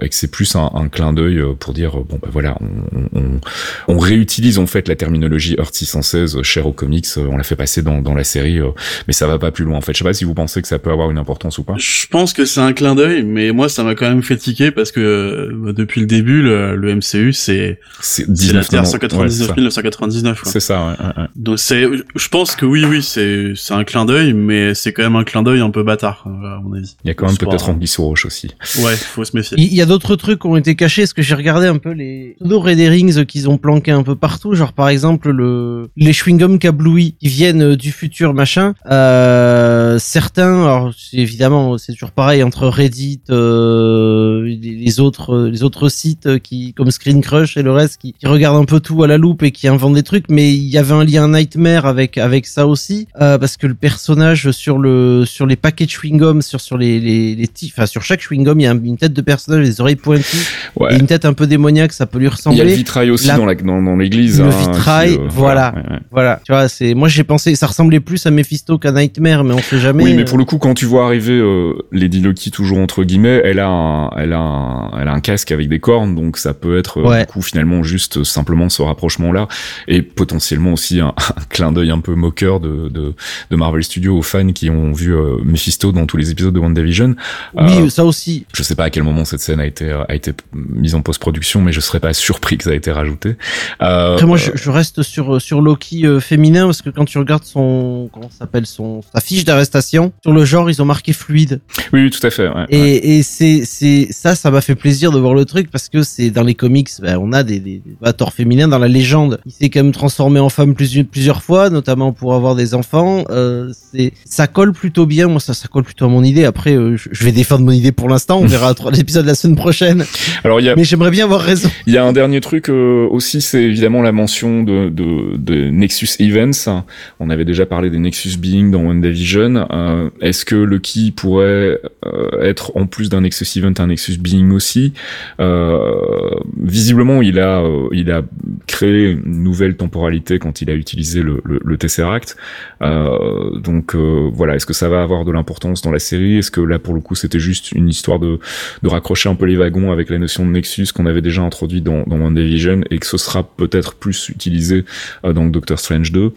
et 0.01 0.09
que 0.09 0.15
c'est 0.15 0.31
plus 0.31 0.55
un, 0.55 0.71
un 0.73 0.87
clin 0.87 1.13
d'œil 1.15 1.41
pour 1.59 1.73
dire 1.73 1.91
bon 1.91 2.19
ben 2.21 2.29
voilà 2.31 2.57
on, 2.61 3.19
on, 3.19 3.39
on, 3.87 3.97
réutilise 3.97 4.59
en 4.59 4.67
fait 4.67 4.87
la 4.87 4.95
terminologie 4.95 5.55
Earth 5.57 5.73
616 5.73 6.41
chère 6.43 6.67
aux 6.67 6.73
comics 6.73 7.07
on 7.17 7.37
la 7.37 7.43
fait 7.43 7.55
passer 7.55 7.81
dans, 7.81 8.01
dans 8.01 8.13
la 8.13 8.23
série 8.23 8.59
mais 9.07 9.13
ça 9.13 9.27
va 9.27 9.39
pas 9.39 9.51
plus 9.51 9.65
loin 9.65 9.77
en 9.77 9.81
fait. 9.81 9.93
Je 9.93 9.99
sais 9.99 10.03
pas 10.03 10.13
si 10.13 10.23
vous 10.25 10.33
pensez 10.33 10.61
que 10.61 10.67
ça 10.67 10.79
peut 10.79 10.91
avoir 10.91 11.09
une 11.11 11.17
importance 11.17 11.57
ou 11.57 11.63
pas. 11.63 11.75
Je 11.77 12.07
pense 12.07 12.33
que 12.33 12.45
c'est 12.45 12.59
un 12.59 12.73
clin 12.73 12.95
d'œil 12.95 13.23
mais 13.23 13.51
moi 13.51 13.69
ça 13.69 13.83
m'a 13.83 13.95
quand 13.95 14.07
même 14.07 14.23
fait 14.23 14.37
tiquer 14.37 14.71
parce 14.71 14.91
que 14.91 14.99
euh, 14.99 15.73
depuis 15.73 16.01
le 16.01 16.07
début 16.07 16.41
le, 16.41 16.75
le 16.75 16.95
MCU 16.95 17.33
c'est 17.33 17.79
c'est 18.01 18.27
la 18.53 18.63
Terre 18.63 18.85
199 18.85 19.57
999 19.57 20.41
c'est 20.45 20.59
ça. 20.59 20.85
ouais, 20.85 21.05
ouais, 21.05 21.27
donc 21.35 21.59
c'est 21.59 21.85
je 22.15 22.27
pense 22.29 22.55
que 22.55 22.65
oui 22.65 22.85
oui 22.85 23.01
c'est 23.01 23.53
c'est 23.55 23.73
un 23.73 23.83
clin 23.83 24.05
d'œil 24.05 24.33
mais 24.33 24.73
c'est 24.73 24.93
quand 24.93 25.03
même 25.03 25.15
un 25.15 25.23
clin 25.23 25.43
d'œil 25.43 25.61
un 25.61 25.71
peu 25.71 25.83
bâtard 25.83 26.23
à 26.25 26.59
mon 26.63 26.73
avis. 26.73 26.95
Il 27.03 27.07
y 27.07 27.11
a 27.11 27.13
quand 27.13 27.27
même 27.27 27.37
peut-être 27.37 27.69
Anguille 27.69 27.87
sous 27.87 28.03
roche 28.03 28.25
aussi. 28.25 28.49
Ouais 28.79 28.95
faut 28.95 29.23
se 29.23 29.35
méfier. 29.35 29.57
Il 29.57 29.73
y 29.73 29.81
a 29.81 29.85
d'autres 29.85 30.15
trucs 30.15 30.41
qui 30.41 30.47
ont 30.47 30.57
été 30.57 30.75
cachés 30.75 31.04
est-ce 31.05 31.13
que 31.13 31.21
j'ai 31.21 31.35
regardé 31.35 31.67
un 31.67 31.77
peu 31.77 31.91
les 31.91 32.35
pseudo 32.39 32.59
Rings 32.59 33.25
qu'ils 33.25 33.47
ont 33.47 33.59
planqué 33.59 33.91
un 33.91 34.01
peu 34.01 34.15
partout, 34.15 34.55
genre 34.55 34.73
par 34.73 34.89
exemple 34.89 35.29
le 35.29 35.87
les 35.95 36.13
chewing-gums 36.13 36.57
kabloui 36.57 37.13
qui 37.19 37.27
viennent 37.27 37.61
euh, 37.61 37.75
du 37.75 37.91
futur 37.91 38.33
machin. 38.33 38.73
Euh, 38.89 39.99
certains, 39.99 40.63
alors 40.63 40.93
évidemment 41.13 41.77
c'est 41.77 41.93
toujours 41.93 42.09
pareil 42.09 42.41
entre 42.41 42.67
Reddit, 42.67 43.21
euh, 43.29 44.43
les 44.59 44.99
autres 44.99 45.45
les 45.45 45.61
autres 45.61 45.89
sites 45.89 46.39
qui 46.39 46.73
comme 46.73 46.89
Screen 46.89 47.21
Crush 47.21 47.55
et 47.55 47.61
le 47.61 47.71
reste 47.71 48.01
qui, 48.01 48.15
regardent 48.23 48.57
un 48.57 48.65
peu 48.65 48.79
tout 48.79 49.03
à 49.03 49.07
la 49.07 49.19
loupe 49.19 49.43
et 49.43 49.51
qui 49.51 49.67
inventent 49.67 49.93
des 49.93 50.01
trucs, 50.01 50.25
mais 50.29 50.51
il 50.55 50.65
y 50.65 50.79
avait 50.79 50.93
un 50.93 51.03
lien 51.03 51.27
Nightmare 51.27 51.85
avec 51.85 52.17
avec 52.17 52.47
ça 52.47 52.65
aussi 52.65 53.07
euh, 53.21 53.37
parce 53.37 53.57
que 53.57 53.67
le 53.67 53.75
personnage 53.75 54.49
sur 54.49 54.79
le 54.79 55.23
sur 55.25 55.45
les 55.45 55.55
paquets 55.55 55.85
de 55.85 55.91
chewing-gum 55.91 56.41
sur 56.41 56.59
sur 56.61 56.79
les 56.79 56.99
les, 56.99 57.35
les 57.35 57.49
enfin 57.65 57.85
sur 57.85 58.01
chaque 58.01 58.21
chewing-gum 58.21 58.59
il 58.59 58.63
y 58.63 58.67
a 58.67 58.71
une 58.71 58.97
tête 58.97 59.13
de 59.13 59.21
personnage, 59.21 59.67
des 59.67 59.81
oreilles 59.81 59.95
pointues 59.95 60.47
et 60.95 60.99
une 60.99 61.07
tête 61.07 61.25
un 61.25 61.33
peu 61.33 61.47
démoniaque, 61.47 61.93
ça 61.93 62.05
peut 62.05 62.19
lui 62.19 62.27
ressembler. 62.27 62.59
Il 62.59 62.63
y 62.63 62.67
a 62.67 62.71
le 62.71 62.77
vitrail 62.77 63.11
aussi 63.11 63.27
dans 63.27 63.45
la 63.45 63.55
dans, 63.55 63.95
l'église. 63.95 64.39
Le 64.39 64.47
hein, 64.47 64.49
vitrail, 64.49 65.15
euh, 65.15 65.27
voilà, 65.29 65.73
voilà, 66.11 66.39
Tu 66.43 66.51
vois, 66.51 66.67
c'est 66.67 66.93
moi 66.93 67.07
j'ai 67.07 67.23
pensé, 67.23 67.55
ça 67.55 67.67
ressemblait 67.67 67.99
plus 67.99 68.25
à 68.25 68.31
Mephisto 68.31 68.77
qu'à 68.77 68.91
Nightmare, 68.91 69.43
mais 69.43 69.53
on 69.53 69.59
sait 69.59 69.79
jamais. 69.79 70.03
Oui, 70.03 70.13
mais 70.13 70.25
pour 70.25 70.37
le 70.37 70.45
coup, 70.45 70.57
quand 70.57 70.73
tu 70.73 70.85
vois 70.85 71.05
arriver 71.05 71.33
euh, 71.33 71.73
Lady 71.91 72.21
Loki 72.21 72.51
toujours 72.51 72.79
entre 72.79 73.03
guillemets, 73.03 73.41
elle 73.43 73.59
a 73.59 73.67
un, 73.67 74.09
elle 74.11 74.33
a 74.33 74.39
un, 74.39 74.91
elle 74.99 75.07
a 75.07 75.13
un 75.13 75.19
casque 75.19 75.51
avec 75.51 75.69
des 75.69 75.79
cornes, 75.79 76.15
donc 76.15 76.37
ça 76.37 76.53
peut 76.53 76.77
être 76.77 76.99
euh, 76.99 77.19
du 77.19 77.25
coup 77.25 77.41
finalement 77.41 77.83
juste 77.83 78.23
simplement 78.23 78.69
ce 78.69 78.81
rapprochement 78.81 79.31
là 79.31 79.47
et 79.87 80.01
potentiellement 80.01 80.73
aussi 80.73 80.99
un, 81.01 81.13
clin 81.49 81.71
d'œil 81.71 81.91
un 81.91 81.99
peu 81.99 82.15
moqueur 82.15 82.59
de, 82.59 82.89
de, 82.89 83.13
de 83.51 83.55
Marvel 83.55 83.83
Studios 83.83 84.17
aux 84.17 84.21
fans 84.21 84.51
qui 84.51 84.69
ont 84.69 84.93
vu 84.93 85.13
Mephisto 85.43 85.91
dans 85.91 86.05
tous 86.05 86.17
les 86.17 86.31
épisodes 86.31 86.53
de 86.53 86.59
WandaVision. 86.59 87.15
Oui, 87.55 87.89
ça 87.89 88.05
aussi. 88.05 88.45
Je 88.53 88.63
sais 88.63 88.75
pas 88.75 88.85
à 88.85 88.89
quel 88.89 89.03
moment 89.03 89.25
cette 89.25 89.41
scène 89.41 89.59
a 89.59 89.65
été 89.65 89.91
a 90.07 90.15
été 90.15 90.31
mise 90.75 90.95
en 90.95 91.01
post-production, 91.01 91.61
mais 91.61 91.71
je 91.71 91.79
serais 91.79 91.99
pas 91.99 92.13
surpris 92.13 92.57
que 92.57 92.63
ça 92.65 92.73
ait 92.73 92.77
été 92.77 92.91
rajouté. 92.91 93.35
Euh, 93.81 94.13
Après 94.13 94.25
moi, 94.25 94.37
je, 94.37 94.51
je, 94.55 94.69
reste 94.69 95.01
sur 95.01 95.41
sur 95.41 95.61
Loki 95.61 96.05
euh, 96.05 96.19
féminin 96.19 96.65
parce 96.65 96.81
que 96.81 96.89
quand 96.89 97.05
tu 97.05 97.17
regardes 97.17 97.43
son 97.43 98.09
comment 98.13 98.29
s'appelle 98.29 98.65
son 98.65 99.01
sa 99.13 99.21
fiche 99.21 99.45
d'arrestation 99.45 100.11
sur 100.23 100.33
le 100.33 100.45
genre, 100.45 100.69
ils 100.69 100.81
ont 100.81 100.85
marqué 100.85 101.13
fluide. 101.13 101.61
Oui, 101.93 102.03
oui 102.03 102.09
tout 102.09 102.25
à 102.25 102.29
fait. 102.29 102.47
Ouais, 102.47 102.65
et 102.69 103.17
et 103.17 103.23
c'est 103.23 103.63
c'est 103.65 104.07
ça, 104.11 104.35
ça 104.35 104.51
m'a 104.51 104.61
fait 104.61 104.75
plaisir 104.75 105.11
de 105.11 105.19
voir 105.19 105.33
le 105.33 105.45
truc 105.45 105.69
parce 105.71 105.89
que 105.89 106.03
c'est 106.03 106.29
dans 106.29 106.43
les 106.43 106.55
comics, 106.55 106.89
ben, 107.01 107.17
on 107.17 107.33
a 107.33 107.43
des 107.43 107.59
des, 107.59 107.81
des 107.85 107.95
féminins 108.31 108.67
dans 108.67 108.79
la 108.79 108.87
légende. 108.87 109.39
Il 109.45 109.51
s'est 109.51 109.69
quand 109.69 109.83
même 109.83 109.91
transformé 109.91 110.39
en 110.39 110.49
femme 110.49 110.75
plusieurs 110.75 111.05
plusieurs 111.05 111.41
fois, 111.43 111.69
notamment 111.69 112.11
pour 112.13 112.33
avoir 112.33 112.55
des 112.55 112.73
enfants. 112.73 113.23
Euh, 113.29 113.71
c'est 113.91 114.13
ça 114.25 114.47
colle 114.47 114.73
plutôt 114.73 115.05
bien. 115.05 115.27
Moi, 115.27 115.39
ça 115.39 115.53
ça 115.53 115.67
colle 115.67 115.83
plutôt 115.83 116.05
à 116.05 116.09
mon 116.09 116.23
idée. 116.23 116.45
Après, 116.45 116.75
euh, 116.75 116.97
je 116.97 117.23
vais 117.23 117.31
défendre 117.31 117.65
mon 117.65 117.71
idée 117.71 117.91
pour 117.91 118.09
l'instant. 118.09 118.39
On 118.39 118.45
verra 118.45 118.73
l'épisode 118.91 119.25
la 119.25 119.35
semaine 119.35 119.55
prochaine. 119.55 120.05
Alors 120.43 120.59
y 120.65 120.69
a. 120.69 120.75
Mais 120.75 120.83
j'aimerais 120.83 121.11
bien 121.11 121.25
avoir 121.25 121.41
raison. 121.41 121.69
Il 121.87 121.93
y 121.93 121.97
a 121.97 122.03
un 122.03 122.13
dernier 122.13 122.41
truc 122.41 122.69
euh, 122.69 123.07
aussi, 123.09 123.41
c'est 123.41 123.63
évidemment 123.63 124.01
la 124.01 124.11
mention 124.11 124.63
de, 124.63 124.89
de, 124.89 125.37
de, 125.37 125.69
Nexus 125.69 126.09
Events. 126.19 126.83
On 127.19 127.29
avait 127.29 127.45
déjà 127.45 127.65
parlé 127.65 127.89
des 127.89 127.99
Nexus 127.99 128.37
Being 128.37 128.71
dans 128.71 128.81
WandaVision. 128.81 129.67
Euh, 129.71 130.09
Est-ce 130.21 130.45
que 130.45 130.55
Loki 130.55 131.11
pourrait 131.15 131.79
euh, 132.05 132.41
être 132.41 132.71
en 132.75 132.85
plus 132.85 133.09
d'un 133.09 133.21
Nexus 133.21 133.45
Event 133.57 133.73
un 133.77 133.87
Nexus 133.87 134.17
Being 134.17 134.51
aussi 134.51 134.93
euh, 135.39 136.31
Visiblement, 136.61 137.21
il 137.21 137.39
a 137.39 137.63
il 137.91 138.11
a 138.11 138.23
créé 138.67 139.11
une 139.11 139.43
nouvelle 139.43 139.75
temporalité 139.75 140.39
quand 140.39 140.61
il 140.61 140.69
a 140.69 140.73
utilisé 140.73 141.21
le, 141.21 141.41
le, 141.43 141.59
le 141.63 141.77
Tesseract. 141.77 142.35
donc 142.81 143.95
voilà, 143.95 144.55
est-ce 144.55 144.65
que 144.65 144.73
ça 144.73 144.89
va 144.89 145.01
avoir 145.01 145.25
de 145.25 145.31
l'importance 145.31 145.81
dans 145.81 145.91
la 145.91 145.99
série? 145.99 146.37
Est-ce 146.37 146.51
que 146.51 146.61
là 146.61 146.79
pour 146.79 146.93
le 146.93 147.01
coup 147.01 147.15
c'était 147.15 147.39
juste 147.39 147.71
une 147.71 147.89
histoire 147.89 148.19
de, 148.19 148.39
de 148.83 148.89
raccrocher 148.89 149.29
un 149.29 149.35
peu 149.35 149.45
les 149.45 149.57
wagons 149.57 149.91
avec 149.91 150.09
la 150.09 150.17
notion 150.17 150.45
de 150.45 150.51
Nexus 150.55 150.87
qu'on 150.93 151.05
avait 151.05 151.21
déjà 151.21 151.41
introduit 151.41 151.81
dans, 151.81 152.03
dans 152.03 152.17
WandaVision 152.17 152.81
et 152.89 152.97
que 152.99 153.05
ce 153.05 153.17
sera 153.17 153.43
peut-être 153.43 153.95
plus 153.95 154.29
utilisé 154.29 154.85
euh, 155.23 155.33
dans 155.33 155.45
Doctor 155.45 155.79
Strange 155.79 156.11
2. 156.11 156.33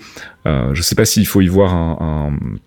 Euh, 0.46 0.74
je 0.74 0.82
sais 0.82 0.94
pas 0.94 1.04
s'il 1.04 1.26
faut 1.26 1.40
y 1.40 1.48
voir 1.48 1.74
un, 1.74 2.30
un 2.30 2.58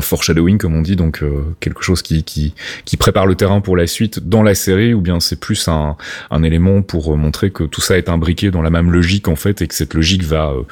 foreshadowing 0.00 0.58
comme 0.58 0.74
on 0.74 0.82
dit 0.82 0.94
donc 0.94 1.22
euh, 1.22 1.42
quelque 1.58 1.82
chose 1.82 2.02
qui, 2.02 2.22
qui 2.22 2.54
qui 2.84 2.96
prépare 2.96 3.26
le 3.26 3.34
terrain 3.34 3.60
pour 3.60 3.76
la 3.76 3.88
suite 3.88 4.28
dans 4.28 4.44
la 4.44 4.54
série 4.54 4.94
ou 4.94 5.00
bien 5.00 5.18
c'est 5.18 5.40
plus 5.40 5.66
un, 5.66 5.96
un 6.30 6.42
élément 6.44 6.82
pour 6.82 7.16
montrer 7.16 7.50
que 7.50 7.64
tout 7.64 7.80
ça 7.80 7.98
est 7.98 8.08
imbriqué 8.08 8.52
dans 8.52 8.62
la 8.62 8.70
même 8.70 8.92
logique 8.92 9.26
en 9.26 9.34
fait 9.34 9.62
et 9.62 9.66
que 9.66 9.74
cette 9.74 9.94
logique 9.94 10.22
va 10.22 10.50
euh, 10.50 10.62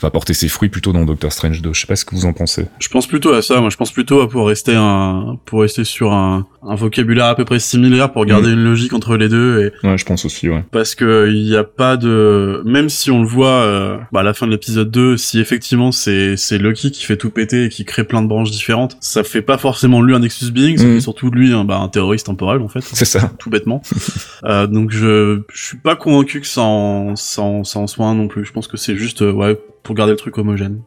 va 0.00 0.10
porter 0.10 0.34
ses 0.34 0.48
fruits 0.48 0.70
plutôt 0.70 0.92
dans 0.92 1.04
Doctor 1.04 1.32
Strange 1.32 1.62
2 1.62 1.72
je 1.72 1.80
sais 1.80 1.86
pas 1.86 1.94
ce 1.94 2.04
que 2.04 2.16
vous 2.16 2.26
en 2.26 2.32
pensez. 2.32 2.66
Je 2.80 2.88
pense 2.88 3.06
plutôt 3.06 3.32
à 3.32 3.42
ça. 3.42 3.60
Moi 3.60 3.70
je 3.70 3.76
pense 3.76 3.92
plutôt 3.92 4.20
à 4.20 4.28
pour 4.28 4.48
rester 4.48 4.74
un 4.74 5.38
pour 5.44 5.60
rester 5.60 5.84
sur 5.84 6.12
un, 6.12 6.46
un 6.66 6.74
vocabulaire 6.74 7.26
à 7.26 7.36
peu 7.36 7.44
près 7.44 7.60
similaire 7.60 8.12
pour 8.12 8.26
garder 8.26 8.48
mm. 8.48 8.54
une 8.54 8.64
logique 8.64 8.92
entre 8.92 9.16
les 9.16 9.28
deux 9.28 9.72
et 9.82 9.86
ouais 9.86 9.98
je 9.98 10.04
pense 10.04 10.24
aussi 10.24 10.48
ouais. 10.48 10.64
parce 10.72 10.96
que 10.96 11.30
il 11.30 11.44
n'y 11.44 11.56
a 11.56 11.64
pas 11.64 11.96
de 11.96 12.60
même 12.64 12.88
si 12.88 13.12
on 13.12 13.22
le 13.22 13.28
voit 13.28 13.48
euh, 13.48 13.98
bah, 14.10 14.20
à 14.20 14.22
la 14.24 14.34
fin 14.34 14.46
de 14.46 14.52
l'épisode 14.52 14.90
2 14.90 15.16
si 15.16 15.38
effectivement 15.38 15.92
c'est 15.92 16.36
c'est 16.36 16.58
Loki 16.58 16.90
qui 16.90 17.04
fait 17.04 17.16
tout 17.16 17.30
péter 17.30 17.66
et 17.66 17.68
qui 17.68 17.84
crée 17.84 18.02
plein 18.02 18.20
de 18.20 18.26
branches 18.26 18.50
différentes 18.50 18.63
ça 19.00 19.24
fait 19.24 19.42
pas 19.42 19.58
forcément 19.58 20.02
lui 20.02 20.14
un 20.14 20.20
Nexus 20.20 20.50
Being, 20.50 20.76
ça 20.76 20.84
mm. 20.84 20.94
fait 20.94 21.00
surtout 21.00 21.30
lui 21.30 21.52
un, 21.52 21.64
bah, 21.64 21.78
un 21.78 21.88
terroriste 21.88 22.26
temporel 22.26 22.60
en 22.60 22.68
fait. 22.68 22.82
C'est 22.82 23.04
ça. 23.04 23.30
Tout 23.38 23.50
bêtement. 23.50 23.82
euh, 24.44 24.66
donc 24.66 24.90
je, 24.90 25.42
je 25.52 25.64
suis 25.64 25.78
pas 25.78 25.96
convaincu 25.96 26.40
que 26.40 26.46
ça 26.46 26.62
en, 26.62 27.16
ça 27.16 27.42
en, 27.42 27.64
ça 27.64 27.78
en 27.78 27.86
soit 27.86 28.06
un 28.06 28.14
non 28.14 28.28
plus. 28.28 28.44
Je 28.44 28.52
pense 28.52 28.68
que 28.68 28.76
c'est 28.76 28.96
juste, 28.96 29.22
euh, 29.22 29.32
ouais, 29.32 29.58
pour 29.84 29.94
garder 29.94 30.12
le 30.12 30.16
truc 30.16 30.36
homogène. 30.38 30.80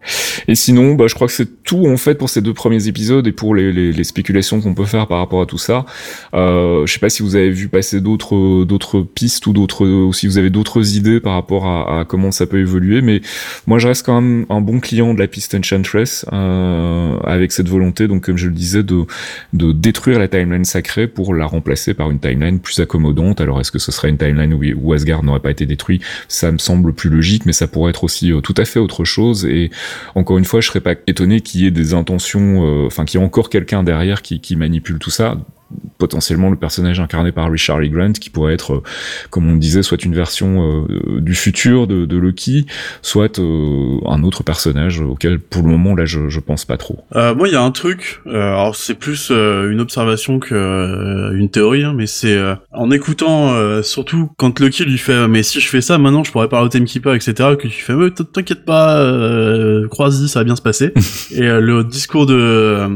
Et 0.48 0.56
sinon, 0.56 0.95
bah, 0.95 1.06
je 1.08 1.14
crois 1.14 1.28
que 1.28 1.34
c'est 1.34 1.64
tout 1.64 1.86
en 1.88 1.98
fait 1.98 2.16
pour 2.16 2.30
ces 2.30 2.41
deux 2.41 2.54
premiers 2.54 2.88
épisodes 2.88 3.26
et 3.28 3.32
pour 3.32 3.54
les, 3.56 3.72
les, 3.72 3.91
les 3.91 4.04
spéculations 4.04 4.60
qu'on 4.60 4.74
peut 4.74 4.86
faire 4.86 5.08
par 5.08 5.20
rapport 5.20 5.41
à 5.41 5.45
tout 5.45 5.58
ça. 5.58 5.86
Euh, 6.34 6.86
je 6.86 6.93
sais 6.93 7.00
pas 7.00 7.10
si 7.10 7.22
vous 7.22 7.36
avez 7.36 7.52
vu 7.52 7.70
passer 7.70 8.02
d'autres 8.02 8.66
d'autres 8.66 9.02
pistes 9.02 9.45
ou 9.48 9.54
d'autres 9.54 9.86
ou 9.86 10.14
si 10.14 10.28
vous 10.28 10.38
avez 10.38 10.50
d'autres 10.50 10.95
idées 10.98 11.20
par 11.20 11.34
rapport 11.34 11.68
à, 11.68 12.00
à, 12.00 12.06
comment 12.06 12.32
ça 12.32 12.48
peut 12.48 12.60
évoluer, 12.60 13.02
mais 13.02 13.22
moi 13.68 13.78
je 13.80 13.88
reste 13.88 14.06
quand 14.06 14.20
même 14.20 14.45
un 14.50 14.62
bon 14.62 14.80
client 14.80 15.14
de 15.14 15.20
la 15.20 15.28
piste 15.28 15.54
Enchantress 15.54 16.26
euh, 16.34 17.18
avec 17.20 17.52
cette 17.52 17.70
volonté, 17.70 18.08
donc 18.08 18.24
comme 18.24 18.38
je 18.38 18.48
le 18.48 18.54
disais, 18.54 18.84
de 18.84 19.06
de 19.54 19.72
détruire 19.72 20.18
la 20.18 20.28
timeline 20.28 20.66
sacrée 20.66 21.08
pour 21.08 21.36
la 21.36 21.45
remplacer 21.45 21.93
par 21.93 22.10
une 22.10 22.20
timeline 22.20 22.60
plus 22.60 22.80
accommodante. 22.80 23.41
Alors 23.41 23.60
est-ce 23.60 23.72
que 23.72 23.80
ce 23.80 23.91
serait 23.91 24.10
une 24.10 24.18
timeline 24.18 24.54
où, 24.54 24.93
Asgard 24.93 25.24
n'aurait 25.24 25.39
pas 25.39 25.52
été 25.52 25.66
détruit? 25.66 26.02
Ça 26.28 26.52
me 26.52 26.58
semble 26.58 26.93
plus 26.93 27.10
logique, 27.10 27.45
mais 27.45 27.54
ça 27.54 27.68
pourrait 27.68 27.91
être 27.91 28.04
aussi 28.04 28.32
euh, 28.32 28.41
tout 28.41 28.56
à 28.58 28.66
fait 28.66 28.80
autre 28.88 29.05
chose. 29.05 29.45
Et 29.45 29.69
encore 30.15 30.38
une 30.38 30.45
fois, 30.45 30.61
je 30.61 30.67
serais 30.67 30.81
pas 30.81 30.95
étonné 31.05 31.41
qu'il 31.41 31.61
y 31.61 31.67
ait 31.67 31.71
des 31.71 31.93
intentions, 31.93 32.65
euh, 32.65 32.88
enfin 32.88 33.05
qu'il 33.05 33.19
y 33.19 33.23
ait 33.23 33.25
encore 33.25 33.49
quelqu'un 33.49 33.83
derrière 33.83 34.21
qui, 34.21 34.39
qui 34.39 34.55
manipule 34.55 34.97
tout 34.97 35.11
ça 35.11 35.38
potentiellement 35.97 36.49
le 36.49 36.55
personnage 36.55 36.99
incarné 36.99 37.32
par 37.32 37.51
Richard 37.51 37.80
Lee 37.80 37.89
Grant 37.89 38.13
qui 38.13 38.30
pourrait 38.30 38.53
être, 38.53 38.76
euh, 38.76 38.84
comme 39.30 39.49
on 39.49 39.55
disait, 39.55 39.84
soit 39.84 40.03
une 40.05 40.13
version 40.13 40.86
euh, 40.88 41.20
du 41.20 41.34
futur 41.34 41.88
de, 41.88 42.05
de 42.05 42.18
Loki, 42.18 42.65
soit 43.01 43.39
euh, 43.39 43.97
un 44.05 44.24
autre 44.24 44.43
personnage 44.43 45.01
auquel 45.01 45.39
pour 45.39 45.63
le 45.63 45.70
moment 45.70 45.95
là 45.95 46.05
je, 46.05 46.30
je 46.30 46.39
pense 46.39 46.65
pas 46.65 46.78
trop. 46.78 47.03
moi 47.13 47.47
il 47.47 47.53
y 47.53 47.55
a 47.55 47.61
un 47.61 47.72
truc, 47.72 48.22
alors 48.28 48.76
c'est 48.76 48.93
plus 48.93 49.30
une 49.30 49.80
observation 49.80 50.39
que 50.39 51.34
une 51.34 51.49
théorie, 51.49 51.84
hein, 51.84 51.93
mais 51.95 52.07
c'est 52.07 52.38
en 52.72 52.91
écoutant 52.91 53.82
surtout 53.84 54.30
quand 54.38 54.59
Loki 54.59 54.86
lui 54.86 54.97
fait 54.97 55.28
mais 55.28 55.43
si 55.43 55.59
je 55.59 55.68
fais 55.68 55.82
ça 55.82 55.97
maintenant 55.97 56.24
je 56.24 56.32
pourrais 56.32 56.49
parler 56.49 56.68
au 56.68 56.70
Timekeeper 56.70 57.13
etc 57.13 57.55
que 57.59 57.68
tu 57.68 57.82
fais 57.82 57.93
mais 57.93 58.11
t'inquiète 58.11 58.65
pas 58.65 59.03
crois-y 59.89 60.28
ça 60.28 60.39
va 60.39 60.43
bien 60.43 60.55
se 60.55 60.61
passer 60.61 60.93
et 61.32 61.41
le 61.41 61.84
discours 61.84 62.26
de 62.26 62.88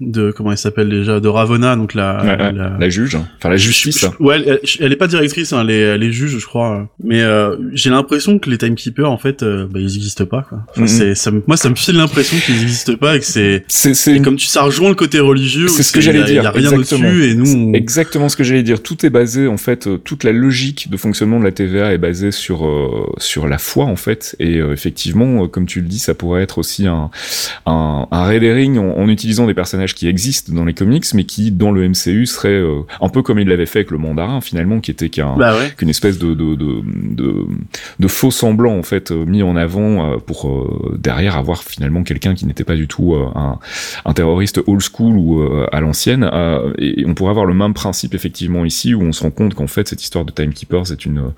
de 0.00 0.30
comment 0.30 0.52
elle 0.52 0.58
s'appelle 0.58 0.88
déjà 0.88 1.20
de 1.20 1.28
Ravonna 1.28 1.76
donc 1.76 1.94
la 1.94 2.56
la, 2.78 2.88
juge 2.88 3.16
enfin 3.38 3.50
la 3.50 3.56
justice 3.56 4.06
ouais 4.18 4.36
elle, 4.46 4.60
elle, 4.80 4.92
est 4.92 4.96
pas 4.96 5.06
directrice 5.06 5.52
hein, 5.52 5.60
elle, 5.62 5.70
est, 5.70 5.80
elle 5.80 6.02
est 6.02 6.12
juge 6.12 6.38
je 6.38 6.46
crois. 6.46 6.88
Mais 7.02 7.20
euh, 7.20 7.56
j'ai 7.72 7.90
l'impression 7.90 8.38
que 8.38 8.48
les 8.50 8.58
timekeepers 8.58 9.10
en 9.10 9.18
fait 9.18 9.42
euh, 9.42 9.66
bah, 9.70 9.78
ils 9.78 9.96
existent 9.96 10.24
pas 10.24 10.42
quoi. 10.48 10.60
Enfin, 10.70 10.86
c'est 10.86 11.14
ça 11.14 11.30
moi 11.46 11.56
ça 11.56 11.68
me 11.68 11.74
file 11.74 11.96
l'impression 11.96 12.36
qu'ils 12.38 12.62
existent 12.62 12.96
pas 12.96 13.16
et 13.16 13.20
que 13.20 13.24
c'est 13.26 13.64
c'est 13.68 14.20
comme 14.22 14.36
tu 14.36 14.46
ça 14.46 14.62
rejoint 14.62 14.88
le 14.88 14.94
côté 14.94 15.20
religieux 15.20 15.68
c'est 15.68 15.82
ce 15.82 15.92
que 15.92 16.00
j'allais 16.00 16.24
dire 16.24 16.40
il 16.40 16.44
y 16.44 16.46
a 16.46 16.50
rien 16.50 16.72
dessus 16.72 17.24
et 17.24 17.34
nous 17.34 17.74
exactement 17.74 18.28
ce 18.28 18.36
que 18.36 18.44
j'allais 18.44 18.62
dire. 18.62 18.82
Tout 18.82 19.04
est 19.04 19.10
basé 19.10 19.46
en 19.46 19.58
fait 19.58 19.88
toute 20.04 20.24
la 20.24 20.32
logique 20.32 20.90
de 20.90 20.96
fonctionnement 20.96 21.38
de 21.38 21.44
la 21.44 21.52
TVA 21.52 21.92
est 21.92 21.98
basée 21.98 22.32
sur 22.32 22.68
sur 23.18 23.48
la 23.48 23.58
foi 23.58 23.84
en 23.84 23.96
fait. 23.96 24.36
Et 24.40 24.56
effectivement 24.58 25.46
comme 25.48 25.66
tu 25.66 25.80
le 25.80 25.86
dis 25.86 25.98
ça 25.98 26.14
pourrait 26.14 26.42
être 26.42 26.58
aussi 26.58 26.86
un 26.86 27.10
un, 27.66 28.06
un 28.10 28.30
en, 28.30 28.96
en 28.96 29.08
utilisant 29.08 29.46
des 29.46 29.54
personnages 29.54 29.89
qui 29.94 30.08
existent 30.08 30.52
dans 30.52 30.64
les 30.64 30.74
comics, 30.74 31.04
mais 31.14 31.24
qui 31.24 31.50
dans 31.50 31.70
le 31.72 31.88
MCU 31.88 32.26
seraient 32.26 32.48
euh, 32.50 32.80
un 33.00 33.08
peu 33.08 33.22
comme 33.22 33.38
il 33.38 33.48
l'avait 33.48 33.66
fait 33.66 33.80
avec 33.80 33.90
le 33.90 33.98
Mandarin 33.98 34.40
finalement, 34.40 34.80
qui 34.80 34.90
était 34.90 35.08
qu'un 35.08 35.36
bah 35.36 35.54
qu'une 35.76 35.88
espèce 35.88 36.18
de 36.18 36.34
de, 36.34 36.54
de 36.54 36.82
de, 36.84 37.34
de 37.98 38.08
faux 38.08 38.30
semblant 38.30 38.76
en 38.76 38.82
fait 38.82 39.10
euh, 39.10 39.24
mis 39.24 39.42
en 39.42 39.56
avant 39.56 40.12
euh, 40.12 40.16
pour 40.18 40.40
derrière 40.98 41.36
avoir 41.36 41.62
finalement 41.62 42.02
quelqu'un 42.02 42.34
qui 42.34 42.46
n'était 42.46 42.64
pas 42.64 42.76
du 42.76 42.88
tout 42.88 43.14
un, 43.14 43.58
un 44.04 44.12
terroriste 44.12 44.60
old 44.66 44.80
school 44.80 45.16
ou 45.16 45.42
à 45.72 45.80
l'ancienne. 45.80 46.28
et 46.78 47.04
on 47.06 47.14
pourrait 47.14 47.30
avoir 47.30 47.46
le 47.46 47.54
même 47.54 47.74
principe 47.74 48.14
effectivement 48.14 48.64
ici 48.64 48.94
où 48.94 49.02
on 49.02 49.12
se 49.12 49.22
rend 49.22 49.30
compte 49.30 49.54
qu'en 49.54 49.66
fait 49.66 49.88
cette 49.88 50.02
histoire 50.02 50.24
de 50.24 50.32
Timekeepers 50.32 50.92
est 50.92 51.04
une 51.04 51.32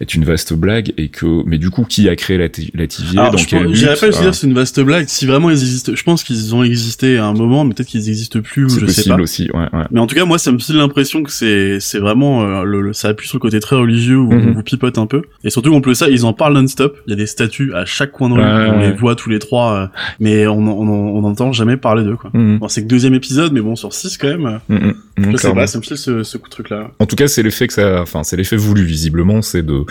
est 0.00 0.14
une 0.14 0.24
vaste 0.24 0.52
blague 0.54 0.92
et 0.96 1.08
que 1.08 1.42
mais 1.46 1.58
du 1.58 1.70
coup 1.70 1.84
qui 1.84 2.08
a 2.08 2.16
créé 2.16 2.38
la, 2.38 2.48
la 2.74 2.86
TVA 2.86 3.30
dans 3.30 3.38
quel 3.38 3.66
but 3.66 3.74
J'irais 3.74 3.96
pas 3.96 4.08
dire 4.08 4.34
c'est 4.34 4.46
une 4.46 4.54
vaste 4.54 4.80
blague. 4.80 5.08
Si 5.08 5.26
vraiment 5.26 5.50
ils 5.50 5.58
existent, 5.58 5.92
je 5.94 6.02
pense 6.02 6.24
qu'ils 6.24 6.54
ont 6.54 6.62
existé 6.62 7.18
à 7.18 7.26
un 7.26 7.32
moment, 7.32 7.64
mais 7.64 7.74
peut-être 7.80 7.90
qu'ils 7.90 8.08
existent 8.08 8.40
plus. 8.40 8.68
C'est 8.68 8.80
possible 8.80 9.16
sais 9.16 9.22
aussi. 9.22 9.50
Ouais, 9.52 9.60
ouais. 9.72 9.84
Mais 9.90 10.00
en 10.00 10.06
tout 10.06 10.14
cas, 10.14 10.24
moi, 10.24 10.38
ça 10.38 10.52
me 10.52 10.58
fait 10.58 10.72
l'impression 10.72 11.22
que 11.22 11.30
c'est 11.30 11.80
c'est 11.80 11.98
vraiment 11.98 12.42
euh, 12.42 12.64
le, 12.64 12.92
ça 12.92 13.08
appuie 13.08 13.28
sur 13.28 13.36
le 13.38 13.40
côté 13.40 13.60
très 13.60 13.76
religieux 13.76 14.18
où 14.18 14.30
mhm. 14.30 14.48
on 14.48 14.52
vous 14.52 14.62
pipote 14.62 14.98
un 14.98 15.06
peu. 15.06 15.22
Et 15.44 15.50
surtout 15.50 15.74
en 15.74 15.80
plus 15.80 15.94
ça, 15.94 16.08
ils 16.08 16.24
en 16.24 16.32
parlent 16.32 16.54
non-stop. 16.54 16.98
Il 17.06 17.10
y 17.10 17.12
a 17.14 17.16
des 17.16 17.26
statues 17.26 17.74
à 17.74 17.84
chaque 17.84 18.12
coin 18.12 18.28
de 18.28 18.34
rue. 18.34 18.42
on 18.42 18.80
les 18.80 18.92
voit 18.92 19.14
tous 19.16 19.30
les 19.30 19.38
trois, 19.38 19.74
euh, 19.74 19.86
mais 20.18 20.46
on 20.46 20.58
on 20.58 20.88
on 20.90 21.22
n'entend 21.22 21.52
jamais 21.52 21.76
parler 21.76 22.04
d'eux 22.04 22.16
quoi. 22.16 22.30
Mhm. 22.34 22.58
Bon, 22.58 22.68
c'est 22.68 22.82
que 22.82 22.88
deuxième 22.88 23.14
épisode, 23.14 23.52
mais 23.52 23.60
bon 23.60 23.76
sur 23.76 23.92
six 23.92 24.16
quand 24.18 24.28
même. 24.28 24.60
Mhm. 24.68 24.94
Je 25.32 25.36
sais 25.36 25.52
pas, 25.52 25.66
ça 25.66 25.78
me 25.78 25.84
fait 25.84 25.96
ce, 25.96 26.22
ce 26.22 26.38
truc 26.38 26.70
là. 26.70 26.90
En 26.98 27.06
tout 27.06 27.16
cas, 27.16 27.28
c'est 27.28 27.42
l'effet 27.42 27.66
que 27.66 27.74
ça, 27.74 28.00
enfin 28.00 28.22
c'est 28.22 28.36
l'effet 28.36 28.56
voulu 28.56 28.84
visiblement, 28.84 29.42
c'est 29.42 29.62
de 29.62 29.84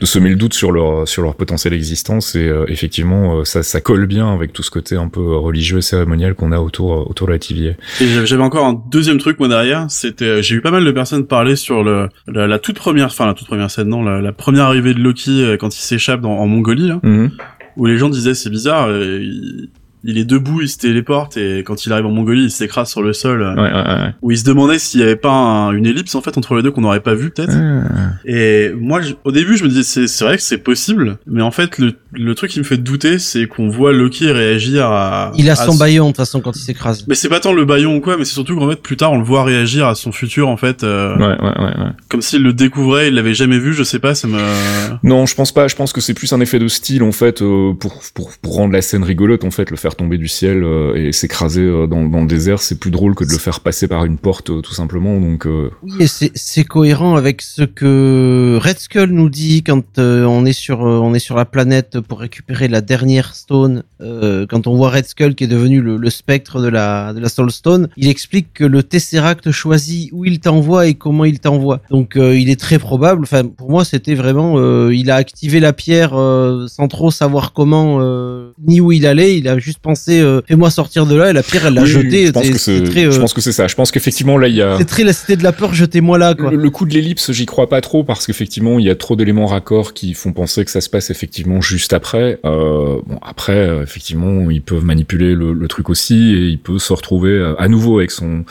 de 0.00 0.06
semer 0.06 0.30
le 0.30 0.36
doute 0.36 0.54
sur 0.54 0.72
leur 0.72 1.06
sur 1.06 1.22
leur 1.22 1.34
potentielle 1.34 1.72
existence 1.72 2.34
et 2.34 2.46
euh, 2.48 2.64
effectivement 2.68 3.44
ça 3.44 3.62
ça 3.62 3.80
colle 3.80 4.06
bien 4.06 4.32
avec 4.32 4.52
tout 4.52 4.62
ce 4.62 4.70
côté 4.70 4.96
un 4.96 5.08
peu 5.08 5.36
religieux 5.36 5.78
et 5.78 5.82
cérémonial 5.82 6.34
qu'on 6.34 6.52
a 6.52 6.58
autour 6.58 7.08
autour 7.08 7.27
de 7.28 7.32
la 7.32 7.38
TVA. 7.38 7.72
Et 8.00 8.26
j'avais 8.26 8.42
encore 8.42 8.66
un 8.66 8.82
deuxième 8.90 9.18
truc 9.18 9.38
moi 9.38 9.48
derrière, 9.48 9.86
c'était 9.88 10.24
euh, 10.24 10.42
j'ai 10.42 10.56
eu 10.56 10.60
pas 10.60 10.70
mal 10.70 10.84
de 10.84 10.90
personnes 10.90 11.26
parler 11.26 11.56
sur 11.56 11.84
le 11.84 12.08
la, 12.26 12.58
toute 12.58 12.76
première, 12.76 13.06
enfin 13.06 13.26
la 13.26 13.34
toute 13.34 13.46
première 13.46 13.70
scène 13.70 13.88
non, 13.88 14.02
la, 14.02 14.32
première 14.32 14.64
arrivée 14.64 14.94
de 14.94 15.00
Loki 15.00 15.42
euh, 15.42 15.56
quand 15.56 15.74
il 15.74 15.80
s'échappe 15.80 16.24
en 16.24 16.46
Mongolie 16.46 16.88
là, 16.88 17.00
mhm. 17.02 17.30
où 17.76 17.86
les 17.86 17.98
gens 17.98 18.08
disaient 18.08 18.34
c'est 18.34 18.50
bizarre, 18.50 18.88
euh, 18.88 19.20
il 20.04 20.18
est 20.18 20.24
debout, 20.24 20.60
il 20.62 20.68
se 20.68 20.78
téléporte 20.78 21.36
et 21.36 21.62
quand 21.64 21.86
il 21.86 21.92
arrive 21.92 22.06
en 22.06 22.10
Mongolie, 22.10 22.44
il 22.44 22.50
s'écrase 22.50 22.90
sur 22.90 23.02
le 23.02 23.12
sol. 23.12 23.42
Ouais, 23.42 23.62
ouais, 23.62 23.72
ouais. 23.72 24.14
Où 24.22 24.30
il 24.30 24.38
se 24.38 24.44
demandait 24.44 24.78
s'il 24.78 25.00
y 25.00 25.02
avait 25.02 25.16
pas 25.16 25.70
une 25.72 25.86
ellipse 25.86 26.14
en 26.14 26.22
fait 26.22 26.36
entre 26.38 26.54
les 26.56 26.62
deux 26.62 26.70
qu'on 26.70 26.82
n'aurait 26.82 27.00
pas 27.00 27.14
vu 27.14 27.30
peut-être. 27.30 27.54
Et 28.24 28.70
moi, 28.78 29.00
au 29.24 29.32
début, 29.32 29.56
je 29.56 29.64
me 29.64 29.68
disais 29.68 30.06
c'est 30.06 30.24
vrai 30.24 30.36
que 30.36 30.42
c'est 30.42 30.58
possible, 30.58 31.18
mais 31.26 31.42
en 31.42 31.50
fait 31.50 31.78
le, 31.78 31.94
le 32.12 32.34
truc 32.34 32.50
qui 32.50 32.58
me 32.58 32.64
fait 32.64 32.76
douter, 32.76 33.18
c'est 33.18 33.46
qu'on 33.46 33.68
voit 33.68 33.92
Loki 33.92 34.30
réagir 34.30 34.86
à. 34.86 35.32
Il 35.36 35.50
a 35.50 35.56
son 35.56 35.74
baillon 35.74 36.06
de 36.06 36.10
toute 36.10 36.16
façon 36.18 36.40
quand 36.40 36.56
il 36.56 36.60
s'écrase. 36.60 37.04
Mais 37.08 37.14
c'est 37.14 37.28
pas 37.28 37.40
tant 37.40 37.52
le 37.52 37.64
baillon 37.64 37.96
ou 37.96 38.00
quoi, 38.00 38.16
mais 38.16 38.24
c'est 38.24 38.34
surtout 38.34 38.56
qu'en 38.56 38.68
fait 38.70 38.80
plus 38.80 38.96
tard 38.96 39.12
on 39.12 39.18
le 39.18 39.24
voit 39.24 39.44
réagir 39.44 39.86
à 39.86 39.94
son 39.94 40.12
futur 40.12 40.48
en 40.48 40.56
fait. 40.56 40.84
Euh, 40.84 41.16
ouais, 41.16 41.40
ouais, 41.40 41.64
ouais, 41.64 41.90
Comme 42.08 42.22
s'il 42.22 42.42
le 42.42 42.52
découvrait, 42.52 43.08
il 43.08 43.14
l'avait 43.14 43.34
jamais 43.34 43.58
vu, 43.58 43.72
je 43.72 43.82
sais 43.82 43.98
pas, 43.98 44.14
ça 44.14 44.28
me. 44.28 44.38
Non, 45.02 45.26
je 45.26 45.34
pense 45.34 45.52
pas. 45.52 45.68
Je 45.68 45.76
pense 45.76 45.92
que 45.92 46.00
c'est 46.00 46.14
plus 46.14 46.32
un 46.32 46.40
effet 46.40 46.58
de 46.58 46.68
style 46.68 47.02
en 47.02 47.12
fait 47.12 47.42
euh, 47.42 47.72
pour 47.74 48.02
pour 48.14 48.32
pour 48.40 48.54
rendre 48.54 48.72
la 48.72 48.82
scène 48.82 49.02
rigolote 49.02 49.44
en 49.44 49.50
fait, 49.50 49.70
le 49.70 49.76
faire 49.76 49.87
tomber 49.96 50.18
du 50.18 50.28
ciel 50.28 50.62
euh, 50.62 50.94
et 50.94 51.12
s'écraser 51.12 51.62
euh, 51.62 51.86
dans, 51.86 52.02
le 52.02 52.26
désert, 52.26 52.60
c'est 52.60 52.78
plus 52.78 52.90
drôle 52.90 53.14
que 53.14 53.24
de 53.24 53.30
le 53.30 53.38
faire 53.38 53.60
passer 53.60 53.88
par 53.88 54.04
une 54.04 54.18
porte 54.18 54.50
euh, 54.50 54.60
tout 54.60 54.72
simplement. 54.72 55.18
Donc 55.20 55.46
oui, 55.82 56.06
c'est 56.06 56.64
cohérent 56.64 57.16
avec 57.16 57.42
ce 57.42 57.62
que 57.62 58.58
Red 58.62 58.78
Skull 58.78 59.10
nous 59.10 59.28
dit 59.28 59.62
quand 59.62 59.98
on 59.98 60.44
est 60.44 60.52
sur 60.52 60.80
on 60.80 61.14
est 61.14 61.18
sur 61.18 61.36
la 61.36 61.44
planète 61.44 62.00
pour 62.00 62.20
récupérer 62.20 62.68
la 62.68 62.80
dernière 62.80 63.34
stone. 63.34 63.82
quand 64.00 64.66
on 64.66 64.76
voit 64.76 64.90
Red 64.90 65.06
Skull 65.06 65.34
qui 65.34 65.44
est 65.44 65.48
devenu 65.48 65.80
le, 65.80 65.96
le, 65.96 66.10
spectre 66.10 66.60
de 66.60 66.68
la 66.68 67.12
de 67.12 67.20
la 67.20 67.28
Soul 67.28 67.50
Stone, 67.50 67.88
il 67.96 68.08
explique 68.08 68.52
que 68.52 68.64
le 68.64 68.82
Tesseract 68.82 69.50
choisit 69.50 70.10
où 70.12 70.24
il 70.24 70.40
t'envoie 70.40 70.86
et 70.86 70.94
comment 70.94 71.24
il 71.24 71.40
t'envoie. 71.40 71.80
Donc 71.90 72.16
il 72.16 72.50
est 72.50 72.60
très 72.60 72.78
probable. 72.78 73.22
Enfin 73.22 73.44
pour 73.44 73.70
moi 73.70 73.84
c'était 73.84 74.14
vraiment 74.14 74.58
il 74.90 75.10
a 75.10 75.16
activé 75.16 75.60
la 75.60 75.72
pierre 75.72 76.10
sans 76.10 76.88
trop 76.88 77.10
savoir 77.10 77.52
comment 77.52 78.00
ni 78.66 78.80
où 78.80 78.92
il 78.92 79.06
allait. 79.06 79.38
Il 79.38 79.48
a 79.48 79.58
juste 79.58 79.77
pensé 79.78 80.20
euh, 80.20 80.40
fais-moi 80.46 80.70
sortir 80.70 81.06
de 81.06 81.14
là 81.14 81.30
et 81.30 81.32
la 81.32 81.42
pierre 81.42 81.66
elle 81.66 81.74
l'a 81.74 81.84
jeté. 81.84 82.26
Je 82.26 82.32
pense, 82.32 82.50
que 82.50 82.58
c'est, 82.58 82.80
euh, 82.80 83.10
je 83.10 83.20
pense 83.20 83.32
que 83.32 83.40
c'est 83.40 83.52
ça. 83.52 83.66
Je 83.66 83.74
pense 83.74 83.90
qu'effectivement 83.90 84.36
là 84.38 84.48
il 84.48 84.54
y 84.54 84.62
a. 84.62 84.76
C'est 84.78 84.84
très 84.84 85.04
la 85.04 85.12
cité 85.12 85.36
de 85.36 85.42
la 85.42 85.52
peur, 85.52 85.74
jetez-moi 85.74 86.18
là 86.18 86.34
quoi. 86.34 86.50
Le, 86.50 86.70
coup 86.70 86.84
de 86.84 86.92
l'ellipse, 86.92 87.32
j'y 87.32 87.46
crois 87.46 87.68
pas 87.68 87.80
trop 87.80 88.04
parce 88.04 88.26
qu'effectivement 88.26 88.78
il 88.78 88.86
y 88.86 88.90
a 88.90 88.96
trop 88.96 89.16
d'éléments 89.16 89.46
raccords 89.46 89.94
qui 89.94 90.14
font 90.14 90.32
penser 90.32 90.64
que 90.64 90.70
ça 90.70 90.80
se 90.80 90.90
passe 90.90 91.10
effectivement 91.10 91.60
juste 91.60 91.92
après. 91.92 92.40
Euh, 92.44 93.00
bon 93.06 93.18
après 93.22 93.56
euh, 93.56 93.82
effectivement 93.82 94.50
ils 94.50 94.62
peuvent 94.62 94.84
manipuler 94.84 95.34
le, 95.34 95.52
le, 95.52 95.68
truc 95.68 95.90
aussi 95.90 96.32
et 96.32 96.48
il 96.48 96.58
peut 96.58 96.78
se 96.78 96.92
retrouver 96.92 97.54
à 97.58 97.68
nouveau 97.68 97.98
avec 97.98 98.10
son 98.10 98.44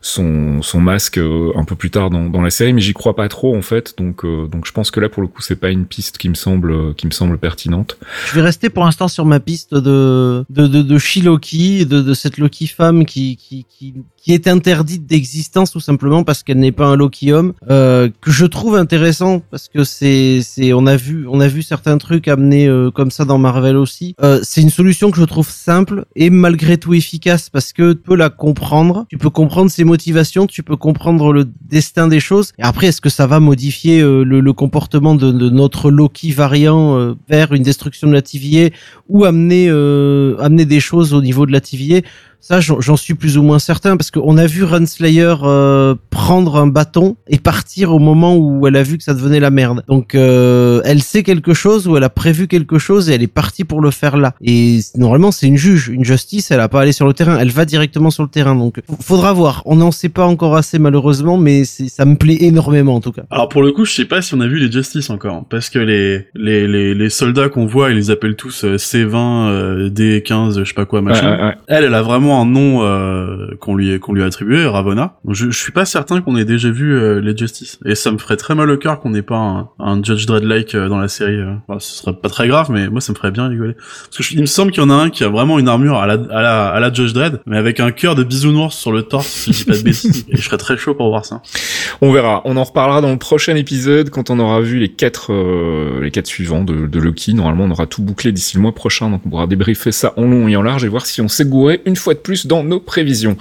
son 0.00 0.62
son 0.62 0.80
masque 0.80 1.18
un 1.18 1.64
peu 1.64 1.74
plus 1.74 1.90
tard 1.90 2.10
dans, 2.10 2.28
dans 2.28 2.42
la 2.42 2.50
série, 2.50 2.72
mais 2.72 2.80
j'y 2.80 2.92
crois 2.92 3.16
pas 3.16 3.28
trop 3.28 3.56
en 3.56 3.62
fait. 3.62 3.94
Donc 3.98 4.24
donc 4.24 4.66
je 4.66 4.72
pense 4.72 4.90
que 4.90 5.00
là 5.00 5.08
pour 5.08 5.22
le 5.22 5.28
coup 5.28 5.42
c'est 5.42 5.56
pas 5.56 5.70
une 5.70 5.86
piste 5.86 6.18
qui 6.18 6.28
me 6.28 6.34
semble 6.34 6.94
qui 6.94 7.06
me 7.06 7.12
semble 7.12 7.38
pertinente. 7.38 7.98
Je 8.26 8.34
vais 8.34 8.42
rester 8.42 8.70
pour 8.70 8.84
l'instant 8.84 9.08
sur 9.08 9.24
ma 9.24 9.40
piste 9.40 9.74
de 9.74 10.44
de 10.50 10.67
de, 10.68 10.82
de 10.82 10.98
Loki, 11.24 11.86
de, 11.86 12.14
cette 12.14 12.38
Loki 12.38 12.66
femme 12.66 13.04
qui, 13.04 13.36
qui, 13.36 13.66
qui, 13.68 13.94
qui 14.28 14.34
est 14.34 14.46
interdite 14.46 15.06
d'existence 15.06 15.70
tout 15.70 15.80
simplement 15.80 16.22
parce 16.22 16.42
qu'elle 16.42 16.58
n'est 16.58 16.70
pas 16.70 16.86
un 16.86 16.96
Loki 16.96 17.32
homme, 17.32 17.54
euh, 17.70 18.10
que 18.20 18.30
je 18.30 18.44
trouve 18.44 18.76
intéressant 18.76 19.40
parce 19.50 19.68
que 19.68 19.84
c'est, 19.84 20.40
c'est, 20.42 20.74
on 20.74 20.86
a 20.86 20.96
vu, 20.96 21.26
on 21.28 21.40
a 21.40 21.48
vu 21.48 21.62
certains 21.62 21.96
trucs 21.96 22.28
amenés 22.28 22.66
euh, 22.66 22.90
comme 22.90 23.10
ça 23.10 23.24
dans 23.24 23.38
Marvel 23.38 23.78
aussi. 23.78 24.14
Euh, 24.22 24.40
c'est 24.42 24.60
une 24.60 24.68
solution 24.68 25.10
que 25.10 25.16
je 25.16 25.24
trouve 25.24 25.48
simple 25.48 26.04
et 26.14 26.28
malgré 26.28 26.76
tout 26.76 26.92
efficace 26.92 27.48
parce 27.48 27.72
que 27.72 27.94
tu 27.94 28.02
peux 28.02 28.16
la 28.16 28.28
comprendre, 28.28 29.06
tu 29.08 29.16
peux 29.16 29.30
comprendre 29.30 29.70
ses 29.70 29.84
motivations, 29.84 30.46
tu 30.46 30.62
peux 30.62 30.76
comprendre 30.76 31.32
le 31.32 31.48
destin 31.62 32.06
des 32.06 32.20
choses. 32.20 32.52
Et 32.58 32.64
après, 32.64 32.88
est-ce 32.88 33.00
que 33.00 33.08
ça 33.08 33.26
va 33.26 33.40
modifier 33.40 34.02
le, 34.02 34.52
comportement 34.52 35.14
de, 35.14 35.32
de, 35.32 35.48
notre 35.48 35.90
Loki 35.90 36.32
variant 36.32 37.16
vers 37.28 37.52
une 37.52 37.62
destruction 37.62 38.08
de 38.08 38.12
la 38.12 38.22
TVA 38.22 38.70
ou 39.08 39.24
amener, 39.24 39.70
amener 39.70 40.57
des 40.64 40.80
choses 40.80 41.14
au 41.14 41.22
niveau 41.22 41.46
de 41.46 41.52
la 41.52 41.60
TVA 41.60 42.00
ça, 42.40 42.60
j'en 42.60 42.96
suis 42.96 43.14
plus 43.14 43.36
ou 43.36 43.42
moins 43.42 43.58
certain 43.58 43.96
parce 43.96 44.10
qu'on 44.10 44.38
a 44.38 44.46
vu 44.46 44.64
Renslayer 44.64 45.34
euh, 45.42 45.94
prendre 46.08 46.56
un 46.56 46.66
bâton 46.66 47.16
et 47.26 47.38
partir 47.38 47.92
au 47.92 47.98
moment 47.98 48.36
où 48.36 48.66
elle 48.66 48.76
a 48.76 48.82
vu 48.82 48.96
que 48.96 49.04
ça 49.04 49.12
devenait 49.12 49.40
la 49.40 49.50
merde. 49.50 49.82
Donc, 49.88 50.14
euh, 50.14 50.80
elle 50.84 51.02
sait 51.02 51.22
quelque 51.22 51.52
chose 51.52 51.88
ou 51.88 51.96
elle 51.96 52.04
a 52.04 52.08
prévu 52.08 52.46
quelque 52.46 52.78
chose 52.78 53.10
et 53.10 53.14
elle 53.14 53.22
est 53.22 53.26
partie 53.26 53.64
pour 53.64 53.80
le 53.80 53.90
faire 53.90 54.16
là. 54.16 54.34
Et 54.40 54.78
normalement, 54.96 55.32
c'est 55.32 55.46
une 55.46 55.56
juge, 55.56 55.88
une 55.88 56.04
justice. 56.04 56.50
Elle 56.50 56.60
a 56.60 56.68
pas 56.68 56.80
allé 56.80 56.92
sur 56.92 57.06
le 57.06 57.12
terrain, 57.12 57.38
elle 57.38 57.50
va 57.50 57.64
directement 57.64 58.10
sur 58.10 58.22
le 58.22 58.28
terrain. 58.28 58.54
Donc, 58.54 58.80
faudra 59.00 59.32
voir. 59.32 59.62
On 59.66 59.76
n'en 59.76 59.90
sait 59.90 60.08
pas 60.08 60.24
encore 60.24 60.56
assez 60.56 60.78
malheureusement, 60.78 61.38
mais 61.38 61.64
ça 61.64 62.04
me 62.04 62.16
plaît 62.16 62.38
énormément 62.40 62.94
en 62.94 63.00
tout 63.00 63.12
cas. 63.12 63.22
Alors 63.30 63.48
pour 63.48 63.62
le 63.62 63.72
coup, 63.72 63.84
je 63.84 63.92
sais 63.92 64.04
pas 64.04 64.22
si 64.22 64.34
on 64.34 64.40
a 64.40 64.46
vu 64.46 64.58
les 64.58 64.70
justices 64.70 65.10
encore, 65.10 65.44
parce 65.50 65.70
que 65.70 65.78
les 65.80 66.26
les 66.34 66.68
les, 66.68 66.94
les 66.94 67.10
soldats 67.10 67.48
qu'on 67.48 67.66
voit, 67.66 67.90
ils 67.90 67.96
les 67.96 68.10
appellent 68.10 68.36
tous 68.36 68.64
euh, 68.64 68.76
C20, 68.76 69.90
D15, 69.90 70.60
je 70.60 70.64
sais 70.64 70.74
pas 70.74 70.86
quoi 70.86 71.02
machin. 71.02 71.54
Elle, 71.66 71.84
elle 71.84 71.94
a 71.94 72.02
vraiment 72.02 72.27
un 72.36 72.44
nom 72.44 72.82
euh, 72.82 73.48
qu'on 73.60 73.74
lui 73.74 73.98
qu'on 74.00 74.12
lui 74.12 74.22
a 74.22 74.26
attribué, 74.26 74.66
Ravonna. 74.66 75.18
Je, 75.28 75.50
je 75.50 75.58
suis 75.58 75.72
pas 75.72 75.84
certain 75.84 76.20
qu'on 76.20 76.36
ait 76.36 76.44
déjà 76.44 76.70
vu 76.70 76.94
euh, 76.94 77.20
les 77.20 77.36
Justice. 77.36 77.78
Et 77.84 77.94
ça 77.94 78.10
me 78.10 78.18
ferait 78.18 78.36
très 78.36 78.54
mal 78.54 78.70
au 78.70 78.76
cœur 78.76 79.00
qu'on 79.00 79.10
n'ait 79.10 79.22
pas 79.22 79.72
un, 79.78 80.02
Judge 80.02 80.26
Dredd-like 80.26 80.74
euh, 80.74 80.88
dans 80.88 80.98
la 80.98 81.08
série. 81.08 81.38
ce 81.78 81.94
serait 81.98 82.14
pas 82.14 82.28
très 82.28 82.48
grave, 82.48 82.70
mais 82.70 82.88
moi 82.88 83.00
ça 83.00 83.12
me 83.12 83.16
ferait 83.16 83.30
bien 83.30 83.48
rigoler. 83.48 83.74
Parce 83.74 84.28
que 84.28 84.34
il 84.34 84.40
me 84.40 84.46
semble 84.46 84.72
qu'il 84.72 84.82
y 84.82 84.86
en 84.86 84.90
a 84.90 84.94
un 84.94 85.10
qui 85.10 85.24
a 85.24 85.28
vraiment 85.28 85.58
une 85.58 85.68
armure 85.68 85.96
à 85.96 86.06
la 86.06 86.14
à 86.30 86.42
la, 86.42 86.68
à 86.68 86.80
la 86.80 86.92
Judge 86.92 87.12
Dredd, 87.12 87.40
mais 87.46 87.56
avec 87.56 87.80
un 87.80 87.90
cœur 87.90 88.14
de 88.14 88.24
bisounours 88.24 88.76
sur 88.76 88.92
le 88.92 89.02
torse, 89.02 89.26
si 89.26 89.52
je 89.52 89.58
dis 89.58 89.64
pas 89.64 89.76
de 89.76 89.82
bêtises. 89.82 90.26
Et 90.28 90.36
je 90.36 90.42
serais 90.42 90.58
très 90.58 90.76
chaud 90.76 90.94
pour 90.94 91.08
voir 91.08 91.24
ça. 91.24 91.42
On 92.00 92.12
verra. 92.12 92.42
On 92.44 92.56
en 92.56 92.64
reparlera 92.64 93.00
dans 93.00 93.10
le 93.10 93.18
prochain 93.18 93.56
épisode 93.56 94.10
quand 94.10 94.30
on 94.30 94.38
aura 94.38 94.60
vu 94.60 94.78
les 94.78 94.88
quatre 94.88 95.32
les 96.00 96.10
quatre 96.10 96.26
suivants 96.26 96.64
de, 96.64 96.86
de 96.86 96.98
Loki. 96.98 97.34
Normalement, 97.34 97.64
on 97.64 97.70
aura 97.70 97.86
tout 97.86 98.02
bouclé 98.02 98.32
d'ici 98.32 98.56
le 98.56 98.62
mois 98.62 98.74
prochain, 98.74 99.10
donc 99.10 99.22
on 99.26 99.30
pourra 99.30 99.46
débriefer 99.46 99.92
ça 99.92 100.12
en 100.16 100.22
long 100.22 100.48
et 100.48 100.56
en 100.56 100.62
large 100.62 100.84
et 100.84 100.88
voir 100.88 101.06
si 101.06 101.20
on 101.20 101.28
s'est 101.28 101.44
gouré 101.44 101.82
une 101.84 101.96
fois 101.96 102.14
de 102.18 102.22
plus 102.22 102.46
dans 102.46 102.62
nos 102.62 102.80
prévisions. 102.80 103.36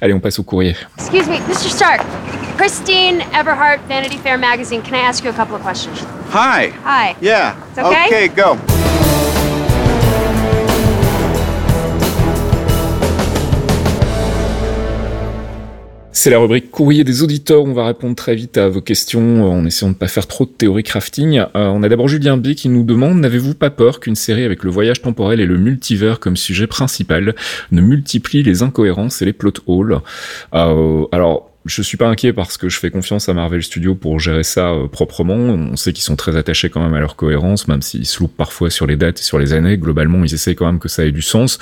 Allez, 0.00 0.14
on 0.14 0.20
passe 0.20 0.38
au 0.38 0.42
courrier. 0.42 0.76
Excuse 0.98 1.28
me, 1.28 1.36
Mr. 1.48 1.68
Stark. 1.68 2.00
Christine 2.56 3.22
Everhart, 3.34 3.80
Vanity 3.88 4.18
Fair 4.18 4.38
magazine. 4.38 4.82
Can 4.82 4.94
I 4.94 5.00
ask 5.00 5.24
you 5.24 5.30
a 5.30 5.34
couple 5.34 5.56
of 5.56 5.62
questions? 5.62 5.98
Hi. 6.32 6.72
Hi. 6.84 7.16
Yeah. 7.20 7.54
It's 7.70 7.78
okay? 7.78 8.06
Okay, 8.06 8.28
go. 8.28 8.56
C'est 16.12 16.30
la 16.30 16.38
rubrique 16.38 16.72
courrier 16.72 17.04
des 17.04 17.22
auditeurs. 17.22 17.62
On 17.62 17.72
va 17.72 17.86
répondre 17.86 18.16
très 18.16 18.34
vite 18.34 18.58
à 18.58 18.68
vos 18.68 18.80
questions 18.80 19.44
en 19.44 19.64
essayant 19.64 19.92
de 19.92 19.96
pas 19.96 20.08
faire 20.08 20.26
trop 20.26 20.44
de 20.44 20.50
théorie 20.50 20.82
crafting. 20.82 21.42
on 21.54 21.82
a 21.82 21.88
d'abord 21.88 22.08
Julien 22.08 22.36
B 22.36 22.54
qui 22.54 22.68
nous 22.68 22.82
demande 22.82 23.18
n'avez-vous 23.20 23.54
pas 23.54 23.70
peur 23.70 24.00
qu'une 24.00 24.16
série 24.16 24.44
avec 24.44 24.64
le 24.64 24.70
voyage 24.70 25.02
temporel 25.02 25.40
et 25.40 25.46
le 25.46 25.56
multivers 25.56 26.18
comme 26.18 26.36
sujet 26.36 26.66
principal 26.66 27.34
ne 27.70 27.80
multiplie 27.80 28.42
les 28.42 28.62
incohérences 28.62 29.22
et 29.22 29.24
les 29.24 29.32
plot 29.32 29.52
holes? 29.66 30.00
Alors 30.52 31.49
je 31.66 31.82
suis 31.82 31.96
pas 31.96 32.08
inquiet 32.08 32.32
parce 32.32 32.56
que 32.56 32.68
je 32.68 32.78
fais 32.78 32.90
confiance 32.90 33.28
à 33.28 33.34
Marvel 33.34 33.62
Studios 33.62 33.94
pour 33.94 34.18
gérer 34.18 34.44
ça 34.44 34.70
euh, 34.70 34.88
proprement. 34.88 35.34
On 35.34 35.76
sait 35.76 35.92
qu'ils 35.92 36.04
sont 36.04 36.16
très 36.16 36.36
attachés 36.36 36.70
quand 36.70 36.82
même 36.82 36.94
à 36.94 37.00
leur 37.00 37.16
cohérence, 37.16 37.68
même 37.68 37.82
s'ils 37.82 38.06
se 38.06 38.20
loupent 38.20 38.36
parfois 38.36 38.70
sur 38.70 38.86
les 38.86 38.96
dates 38.96 39.20
et 39.20 39.22
sur 39.22 39.38
les 39.38 39.52
années. 39.52 39.76
Globalement, 39.76 40.24
ils 40.24 40.32
essayent 40.32 40.54
quand 40.54 40.66
même 40.66 40.78
que 40.78 40.88
ça 40.88 41.04
ait 41.04 41.12
du 41.12 41.22
sens. 41.22 41.58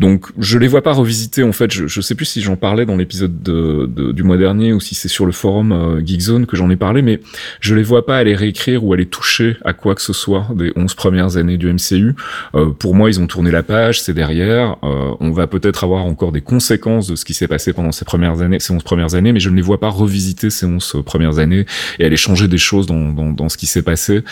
Donc, 0.00 0.26
je 0.38 0.58
les 0.58 0.66
vois 0.66 0.82
pas 0.82 0.92
revisiter. 0.92 1.42
En 1.42 1.52
fait, 1.52 1.70
je, 1.70 1.86
je 1.86 2.00
sais 2.00 2.14
plus 2.14 2.24
si 2.24 2.40
j'en 2.40 2.56
parlais 2.56 2.86
dans 2.86 2.96
l'épisode 2.96 3.42
de, 3.42 4.12
du 4.12 4.22
mois 4.22 4.38
dernier 4.38 4.72
ou 4.72 4.80
si 4.80 4.94
c'est 4.94 5.08
sur 5.08 5.26
le 5.26 5.32
forum 5.32 5.72
euh, 5.72 6.04
Geekzone 6.04 6.46
que 6.46 6.56
j'en 6.56 6.70
ai 6.70 6.76
parlé, 6.76 7.02
mais 7.02 7.20
je 7.60 7.74
les 7.74 7.82
vois 7.82 8.06
pas 8.06 8.16
aller 8.16 8.34
réécrire 8.34 8.82
ou 8.82 8.94
aller 8.94 9.06
toucher 9.06 9.56
à 9.64 9.74
quoi 9.74 9.94
que 9.94 10.02
ce 10.02 10.14
soit 10.14 10.46
des 10.54 10.72
11 10.74 10.94
premières 10.94 11.36
années 11.36 11.58
du 11.58 11.70
MCU. 11.70 12.14
Euh, 12.54 12.70
pour 12.70 12.94
moi, 12.94 13.10
ils 13.10 13.20
ont 13.20 13.26
tourné 13.26 13.50
la 13.50 13.62
page, 13.62 14.00
c'est 14.00 14.14
derrière. 14.14 14.76
Euh, 14.82 15.12
on 15.20 15.32
va 15.32 15.46
peut-être 15.46 15.84
avoir 15.84 16.06
encore 16.06 16.32
des 16.32 16.40
conséquences 16.40 17.08
de 17.08 17.16
ce 17.16 17.26
qui 17.26 17.34
s'est 17.34 17.48
passé 17.48 17.74
pendant 17.74 17.92
ces 17.92 18.06
premières 18.06 18.40
années, 18.40 18.58
ces 18.58 18.72
11 18.72 18.82
premières 18.82 19.14
années 19.14 19.17
mais 19.20 19.40
je 19.40 19.50
ne 19.50 19.56
les 19.56 19.62
vois 19.62 19.80
pas 19.80 19.88
revisiter 19.88 20.50
ces 20.50 20.66
11 20.66 21.02
premières 21.04 21.38
années 21.38 21.66
et 21.98 22.04
aller 22.04 22.16
changer 22.16 22.48
des 22.48 22.58
choses 22.58 22.86
dans, 22.86 23.48
ce 23.48 23.56
qui 23.56 23.66
s'est 23.66 23.82
passé. 23.82 24.22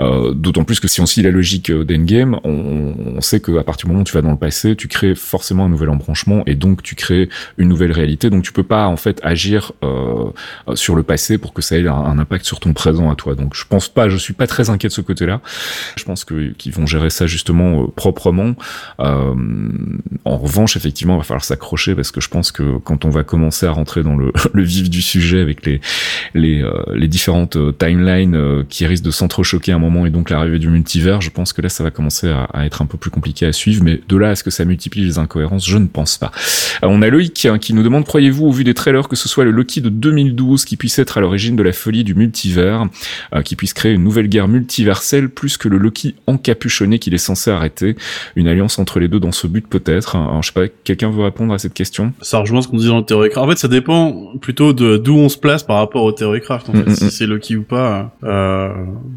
Euh, 0.00 0.32
D'autant 0.34 0.64
plus 0.64 0.80
que 0.80 0.88
si 0.88 1.00
on 1.00 1.06
suit 1.06 1.22
la 1.22 1.30
logique 1.30 1.70
euh, 1.70 1.84
d'Endgame, 1.84 2.40
on, 2.44 2.94
on 3.16 3.20
sait 3.20 3.40
qu'à 3.40 3.62
partir 3.62 3.86
du 3.86 3.92
moment 3.92 4.02
où 4.02 4.04
tu 4.04 4.12
vas 4.12 4.22
dans 4.22 4.30
le 4.30 4.36
passé, 4.36 4.76
tu 4.76 4.88
crées 4.88 5.14
forcément 5.14 5.64
un 5.64 5.68
nouvel 5.68 5.88
embranchement 5.90 6.42
et 6.46 6.54
donc 6.54 6.82
tu 6.82 6.94
crées 6.94 7.28
une 7.58 7.68
nouvelle 7.68 7.92
réalité. 7.92 8.30
Donc 8.30 8.42
tu 8.42 8.52
peux 8.52 8.62
pas 8.62 8.86
en 8.86 8.96
fait 8.96 9.20
agir 9.22 9.72
euh, 9.82 10.30
sur 10.74 10.94
le 10.94 11.02
passé 11.02 11.38
pour 11.38 11.52
que 11.52 11.62
ça 11.62 11.76
ait 11.76 11.86
un, 11.86 12.18
impact 12.18 12.44
sur 12.44 12.60
ton 12.60 12.72
présent 12.72 13.10
à 13.10 13.14
toi. 13.14 13.34
Donc 13.34 13.54
je 13.54 13.64
pense 13.68 13.88
pas, 13.88 14.08
je 14.08 14.16
suis 14.16 14.32
pas 14.34 14.46
très 14.46 14.70
inquiet 14.70 14.88
de 14.88 14.92
ce 14.92 15.00
côté-là. 15.00 15.40
Je 15.96 16.04
pense 16.04 16.24
qu'ils 16.24 16.72
vont 16.72 16.86
gérer 16.86 17.10
ça 17.10 17.26
justement 17.26 17.82
euh, 17.82 17.86
proprement. 17.94 18.54
Euh, 19.00 19.34
en 20.24 20.36
revanche, 20.36 20.76
effectivement, 20.76 21.14
il 21.14 21.18
va 21.18 21.24
falloir 21.24 21.44
s'accrocher 21.44 21.94
parce 21.94 22.10
que 22.10 22.20
je 22.20 22.28
pense 22.28 22.52
que 22.52 22.78
quand 22.78 23.04
on 23.04 23.10
va 23.10 23.24
commencer 23.24 23.66
à 23.66 23.72
rentrer 23.72 24.02
dans 24.02 24.16
le, 24.16 24.32
le 24.52 24.62
vif 24.62 24.90
du 24.90 25.02
sujet 25.02 25.40
avec 25.40 25.64
les 25.66 25.80
les, 26.34 26.62
euh, 26.62 26.72
les 26.94 27.08
différentes 27.08 27.56
euh, 27.56 27.72
timelines 27.72 28.34
euh, 28.34 28.64
qui 28.68 28.86
risquent 28.86 29.04
de 29.04 29.10
s'entrechoquer 29.10 29.72
à 29.72 29.76
un 29.76 29.78
moment 29.78 30.06
et 30.06 30.10
donc 30.10 30.30
l'arrivée 30.30 30.58
du 30.58 30.68
multivers, 30.68 31.20
je 31.20 31.30
pense 31.30 31.52
que 31.52 31.62
là 31.62 31.68
ça 31.68 31.84
va 31.84 31.90
commencer 31.90 32.28
à, 32.28 32.44
à, 32.52 32.66
être 32.66 32.82
un 32.82 32.86
peu 32.86 32.98
plus 32.98 33.10
compliqué 33.10 33.46
à 33.46 33.52
suivre. 33.52 33.82
Mais 33.84 34.00
de 34.08 34.16
là 34.16 34.30
à 34.30 34.36
ce 34.36 34.42
que 34.42 34.50
ça 34.50 34.64
multiplie 34.64 35.04
les 35.04 35.18
incohérences, 35.18 35.68
je 35.68 35.78
ne 35.78 35.86
pense 35.86 36.18
pas. 36.18 36.32
on 36.82 37.02
a 37.02 37.08
Loïc 37.08 37.46
hein, 37.46 37.58
qui 37.58 37.72
nous 37.74 37.82
demande 37.82 38.04
croyez-vous 38.04 38.46
au 38.46 38.50
vu 38.50 38.64
des 38.64 38.74
trailers 38.74 39.08
que 39.08 39.16
ce 39.16 39.28
soit 39.28 39.44
le 39.44 39.50
Loki 39.50 39.80
de 39.80 39.88
2012 39.88 40.64
qui 40.64 40.76
puisse 40.76 40.98
être 40.98 41.18
à 41.18 41.20
l'origine 41.20 41.56
de 41.56 41.62
la 41.62 41.72
folie 41.72 42.04
du 42.04 42.14
multivers, 42.14 42.86
qui 43.44 43.56
puisse 43.56 43.72
créer 43.72 43.92
une 43.92 44.04
nouvelle 44.04 44.28
guerre 44.28 44.48
multiverselle 44.48 45.28
plus 45.28 45.56
que 45.56 45.68
le 45.68 45.78
Loki 45.78 46.14
encapuchonné 46.26 46.98
qu'il 46.98 47.14
est 47.14 47.18
censé 47.18 47.50
arrêter, 47.50 47.96
une 48.36 48.48
alliance 48.48 48.78
entre 48.78 49.00
les 49.00 49.08
deux 49.08 49.20
dans 49.20 49.32
ce 49.32 49.46
but 49.46 49.66
peut-être. 49.66 50.16
Alors 50.16 50.42
je 50.42 50.48
sais 50.48 50.52
pas, 50.52 50.72
quelqu'un 50.84 51.10
veut 51.10 51.22
répondre 51.22 51.52
à 51.52 51.58
cette 51.58 51.74
question? 51.74 52.12
Ça 52.20 52.38
rejoint 52.38 52.62
ce 52.62 52.68
qu'on 52.68 52.76
disait 52.76 52.88
dans 52.88 52.98
le 52.98 53.04
théorie. 53.04 53.30
En 53.36 53.48
fait, 53.48 53.58
ça 53.58 53.68
dépend 53.68 54.23
plutôt 54.40 54.72
de 54.72 54.96
d'où 54.96 55.14
on 55.16 55.28
se 55.28 55.38
place 55.38 55.62
par 55.62 55.76
rapport 55.76 56.02
au 56.02 56.12
Theorycraft 56.12 56.68
en 56.68 56.72
fait, 56.72 56.90
si 56.94 57.10
c'est 57.10 57.26
Loki 57.26 57.56
ou 57.56 57.62
pas. 57.62 58.14
Euh, 58.22 58.68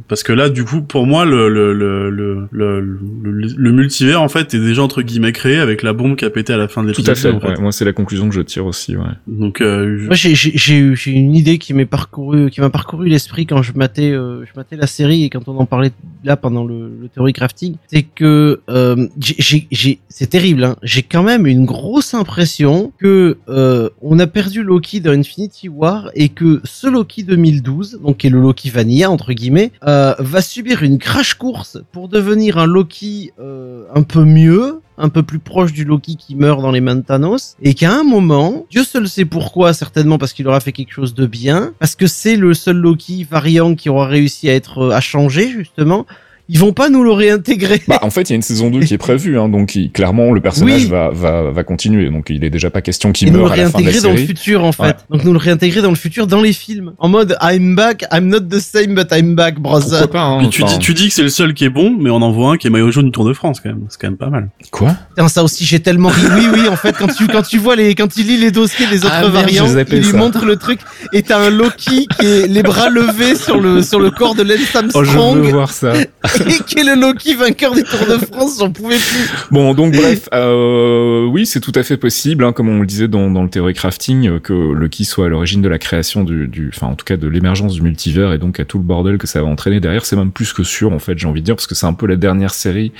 parce 0.07 0.23
que 0.23 0.33
là, 0.33 0.49
du 0.49 0.63
coup, 0.63 0.81
pour 0.81 1.05
moi, 1.05 1.25
le 1.25 1.49
le, 1.49 1.73
le 1.73 2.09
le, 2.09 2.47
le, 2.51 2.81
le, 2.81 3.71
multivers 3.71 4.21
en 4.21 4.29
fait 4.29 4.53
est 4.53 4.59
déjà 4.59 4.81
entre 4.81 5.01
guillemets 5.01 5.31
créé 5.31 5.57
avec 5.57 5.83
la 5.83 5.93
bombe 5.93 6.15
qui 6.15 6.25
a 6.25 6.29
pété 6.29 6.53
à 6.53 6.57
la 6.57 6.67
fin 6.67 6.83
de 6.83 6.89
l'épisode. 6.89 7.15
Tout 7.15 7.45
à 7.45 7.55
fait. 7.55 7.61
Moi, 7.61 7.71
c'est 7.71 7.85
la 7.85 7.93
conclusion 7.93 8.29
que 8.29 8.35
je 8.35 8.41
tire 8.41 8.65
aussi. 8.65 8.95
Ouais. 8.95 9.03
Donc, 9.27 9.61
euh, 9.61 10.05
moi, 10.05 10.15
j'ai 10.15 10.35
j'ai 10.35 10.95
j'ai 10.95 11.11
une 11.11 11.35
idée 11.35 11.57
qui 11.57 11.73
m'est 11.73 11.85
parcouru 11.85 12.49
qui 12.49 12.61
m'a 12.61 12.69
parcouru 12.69 13.07
l'esprit 13.07 13.45
quand 13.45 13.61
je 13.61 13.73
matais 13.73 14.11
euh, 14.11 14.45
je 14.45 14.51
matais 14.55 14.75
la 14.75 14.87
série 14.87 15.23
et 15.23 15.29
quand 15.29 15.47
on 15.47 15.57
en 15.57 15.65
parlait 15.65 15.91
là 16.23 16.37
pendant 16.37 16.63
le, 16.63 16.89
le 17.01 17.09
theory 17.09 17.33
crafting, 17.33 17.75
c'est 17.87 18.03
que 18.03 18.61
euh, 18.69 19.07
j'ai 19.19 19.67
j'ai 19.71 19.99
c'est 20.09 20.27
terrible. 20.27 20.63
Hein, 20.63 20.75
j'ai 20.83 21.03
quand 21.03 21.23
même 21.23 21.45
une 21.45 21.65
grosse 21.65 22.13
impression 22.13 22.91
que 22.97 23.37
euh, 23.49 23.89
on 24.01 24.19
a 24.19 24.27
perdu 24.27 24.63
Loki 24.63 24.96
dans 24.99 25.11
Infinity 25.11 25.69
War 25.69 26.09
et 26.13 26.29
que 26.29 26.61
ce 26.63 26.87
Loki 26.87 27.23
2012, 27.23 27.99
donc 28.03 28.17
qui 28.17 28.27
est 28.27 28.29
le 28.29 28.41
Loki 28.41 28.69
Vanilla 28.69 29.09
entre 29.09 29.33
guillemets, 29.33 29.71
euh, 29.85 30.13
va 30.19 30.41
subir 30.41 30.83
une 30.83 30.97
crash 30.97 31.35
course 31.35 31.77
pour 31.91 32.07
devenir 32.07 32.57
un 32.57 32.65
Loki 32.65 33.31
euh, 33.39 33.83
un 33.93 34.03
peu 34.03 34.23
mieux, 34.23 34.81
un 34.97 35.09
peu 35.09 35.23
plus 35.23 35.39
proche 35.39 35.73
du 35.73 35.83
Loki 35.83 36.15
qui 36.15 36.35
meurt 36.35 36.61
dans 36.61 36.71
les 36.71 36.81
mains 36.81 36.95
de 36.95 37.01
Thanos, 37.01 37.55
et 37.61 37.73
qu'à 37.73 37.93
un 37.93 38.03
moment, 38.03 38.65
Dieu 38.69 38.83
seul 38.83 39.07
sait 39.07 39.25
pourquoi, 39.25 39.73
certainement 39.73 40.17
parce 40.17 40.33
qu'il 40.33 40.47
aura 40.47 40.59
fait 40.59 40.71
quelque 40.71 40.93
chose 40.93 41.13
de 41.13 41.25
bien, 41.25 41.73
parce 41.79 41.95
que 41.95 42.07
c'est 42.07 42.35
le 42.35 42.53
seul 42.53 42.77
Loki 42.77 43.23
variant 43.23 43.75
qui 43.75 43.89
aura 43.89 44.07
réussi 44.07 44.49
à 44.49 44.55
être 44.55 44.91
à 44.91 45.01
changer 45.01 45.49
justement, 45.49 46.05
ils 46.49 46.59
vont 46.59 46.73
pas 46.73 46.89
nous 46.89 47.03
le 47.03 47.11
réintégrer. 47.11 47.81
Bah, 47.87 47.99
en 48.01 48.09
fait, 48.09 48.23
il 48.23 48.29
y 48.29 48.33
a 48.33 48.35
une 48.35 48.41
saison 48.41 48.69
2 48.69 48.81
qui 48.81 48.93
est 48.93 48.97
prévue, 48.97 49.37
hein, 49.37 49.49
donc 49.49 49.77
clairement 49.93 50.33
le 50.33 50.41
personnage 50.41 50.85
va, 50.87 51.09
va, 51.09 51.51
va 51.51 51.63
continuer. 51.63 52.09
Donc 52.09 52.27
il 52.29 52.43
est 52.43 52.49
déjà 52.49 52.69
pas 52.69 52.81
question 52.81 53.11
qu'il 53.11 53.31
meure 53.31 53.51
à 53.51 53.55
la 53.55 53.69
fin 53.69 53.79
de 53.79 53.85
la 53.85 53.91
série. 53.91 54.03
dans 54.03 54.11
le 54.11 54.25
futur 54.25 54.63
en 54.63 54.71
fait. 54.71 54.97
Donc 55.09 55.23
nous 55.23 55.33
le 55.33 55.39
réintégrer 55.39 55.81
dans 55.81 55.89
le 55.89 55.95
futur 55.95 56.27
dans 56.27 56.41
les 56.41 56.53
films. 56.53 56.93
En 56.99 57.09
mode 57.09 57.37
I'm 57.41 57.75
back, 57.75 58.05
I'm 58.11 58.27
not 58.27 58.41
the 58.41 58.59
same 58.59 58.95
but 58.95 59.07
I'm 59.11 59.35
back, 59.35 59.59
brother. 59.59 60.09
Pas, 60.09 60.21
hein, 60.21 60.49
tu, 60.49 60.63
dis, 60.63 60.79
tu 60.79 60.93
dis 60.93 61.09
que 61.09 61.13
c'est 61.13 61.23
le 61.23 61.29
seul 61.29 61.53
qui 61.53 61.65
est 61.65 61.69
bon, 61.69 61.95
mais 61.99 62.09
on 62.09 62.21
en 62.21 62.31
voit 62.31 62.51
un 62.51 62.57
qui 62.57 62.67
est 62.67 62.69
maillot 62.69 62.91
jaune 62.91 63.05
du 63.05 63.11
Tour 63.11 63.25
de 63.25 63.33
France 63.33 63.59
quand 63.59 63.69
même. 63.69 63.85
C'est 63.89 63.99
quand 63.99 64.07
même 64.07 64.17
pas 64.17 64.29
mal. 64.29 64.49
Quoi? 64.71 64.95
Putain, 65.09 65.27
ça 65.27 65.43
aussi 65.43 65.65
j'ai 65.65 65.79
tellement 65.79 66.09
ri. 66.09 66.21
Oui 66.35 66.47
oui, 66.53 66.67
en 66.67 66.75
fait 66.75 66.95
quand 66.97 67.07
tu 67.07 67.27
quand 67.27 67.43
tu 67.43 67.57
vois 67.57 67.75
les 67.75 67.95
quand 67.95 68.07
tu 68.07 68.23
lis 68.23 68.37
les 68.37 68.51
dossiers 68.51 68.87
des 68.87 69.05
autres 69.05 69.13
ah, 69.13 69.27
variants, 69.27 69.67
il 69.91 69.99
lui 69.99 70.13
montre 70.13 70.45
le 70.45 70.55
truc 70.55 70.79
et 71.13 71.23
t'as 71.23 71.39
un 71.39 71.49
Loki 71.49 72.07
qui 72.19 72.25
est 72.25 72.47
les 72.47 72.63
bras 72.63 72.89
levés 72.89 73.35
sur 73.35 73.59
le 73.59 73.81
sur 73.81 73.99
le 73.99 74.11
corps 74.11 74.35
de 74.35 74.43
Lance 74.43 74.75
Armstrong. 74.75 75.05
Oh, 75.05 75.43
je 75.43 75.47
veux 75.47 75.51
voir 75.51 75.71
ça. 75.71 75.93
qui 76.65 76.79
est 76.79 76.83
le 76.83 76.99
Loki 76.99 77.35
vainqueur 77.35 77.73
du 77.73 77.83
Tour 77.83 77.99
de 78.07 78.17
France, 78.25 78.57
j'en 78.59 78.71
pouvais 78.71 78.97
plus. 78.97 79.31
Bon, 79.51 79.73
donc 79.73 79.93
bref, 79.93 80.29
euh, 80.33 81.25
oui, 81.25 81.45
c'est 81.45 81.59
tout 81.59 81.71
à 81.75 81.83
fait 81.83 81.97
possible, 81.97 82.43
hein, 82.43 82.53
comme 82.53 82.69
on 82.69 82.79
le 82.79 82.85
disait 82.85 83.07
dans, 83.07 83.29
dans 83.29 83.43
le 83.43 83.49
théorie 83.49 83.73
crafting, 83.73 84.27
euh, 84.27 84.39
que 84.39 84.53
Loki 84.53 85.05
soit 85.05 85.25
à 85.25 85.29
l'origine 85.29 85.61
de 85.61 85.69
la 85.69 85.79
création 85.79 86.23
du, 86.23 86.47
du, 86.47 86.71
enfin 86.73 86.87
en 86.87 86.95
tout 86.95 87.05
cas 87.05 87.17
de 87.17 87.27
l'émergence 87.27 87.73
du 87.73 87.81
multivers 87.81 88.33
et 88.33 88.37
donc 88.37 88.59
à 88.59 88.65
tout 88.65 88.77
le 88.77 88.83
bordel 88.83 89.17
que 89.17 89.27
ça 89.27 89.41
va 89.41 89.47
entraîner 89.47 89.79
derrière. 89.79 90.05
C'est 90.05 90.15
même 90.15 90.31
plus 90.31 90.53
que 90.53 90.63
sûr, 90.63 90.93
en 90.93 90.99
fait, 90.99 91.17
j'ai 91.17 91.27
envie 91.27 91.41
de 91.41 91.45
dire, 91.45 91.55
parce 91.55 91.67
que 91.67 91.75
c'est 91.75 91.85
un 91.85 91.93
peu 91.93 92.07
la 92.07 92.15
dernière 92.15 92.53
série 92.53 92.91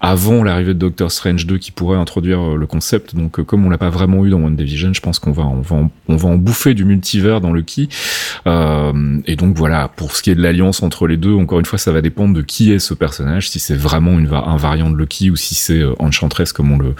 avant 0.00 0.42
l'arrivée 0.42 0.74
de 0.74 0.78
Doctor 0.78 1.10
Strange 1.10 1.46
2 1.46 1.58
qui 1.58 1.70
pourrait 1.70 1.98
introduire 1.98 2.40
euh, 2.40 2.56
le 2.56 2.66
concept. 2.66 3.14
Donc, 3.14 3.42
comme 3.42 3.66
on 3.66 3.70
l'a 3.70 3.78
pas 3.78 3.90
vraiment 3.90 4.24
eu 4.24 4.30
dans 4.30 4.40
WandaVision, 4.40 4.92
je 4.92 5.00
pense 5.00 5.18
qu'on 5.18 5.32
va, 5.32 5.44
on 5.44 5.60
va, 5.60 5.76
en, 5.76 5.90
on 6.08 6.16
va 6.16 6.28
en 6.28 6.36
bouffer 6.36 6.74
du 6.74 6.84
multivers 6.84 7.40
dans 7.40 7.52
Loki. 7.52 7.88
Euh, 8.46 9.18
et 9.26 9.36
donc 9.36 9.56
voilà, 9.56 9.88
pour 9.88 10.16
ce 10.16 10.22
qui 10.22 10.30
est 10.30 10.34
de 10.34 10.42
l'alliance 10.42 10.82
entre 10.82 11.06
les 11.06 11.16
deux, 11.16 11.34
encore 11.34 11.58
une 11.58 11.66
fois, 11.66 11.78
ça 11.78 11.92
va 11.92 12.00
dépendre 12.00 12.34
de 12.34 12.42
qui 12.42 12.72
est 12.72 12.77
ce 12.78 12.94
personnage, 12.94 13.50
si 13.50 13.58
c'est 13.58 13.76
vraiment 13.76 14.18
une, 14.18 14.28
un 14.32 14.56
variant 14.56 14.90
de 14.90 14.96
Loki 14.96 15.30
ou 15.30 15.36
si 15.36 15.54
c'est 15.54 15.78
euh, 15.78 15.94
Enchantress 15.98 16.52
comme 16.52 16.72
on 16.72 16.78
le, 16.78 16.94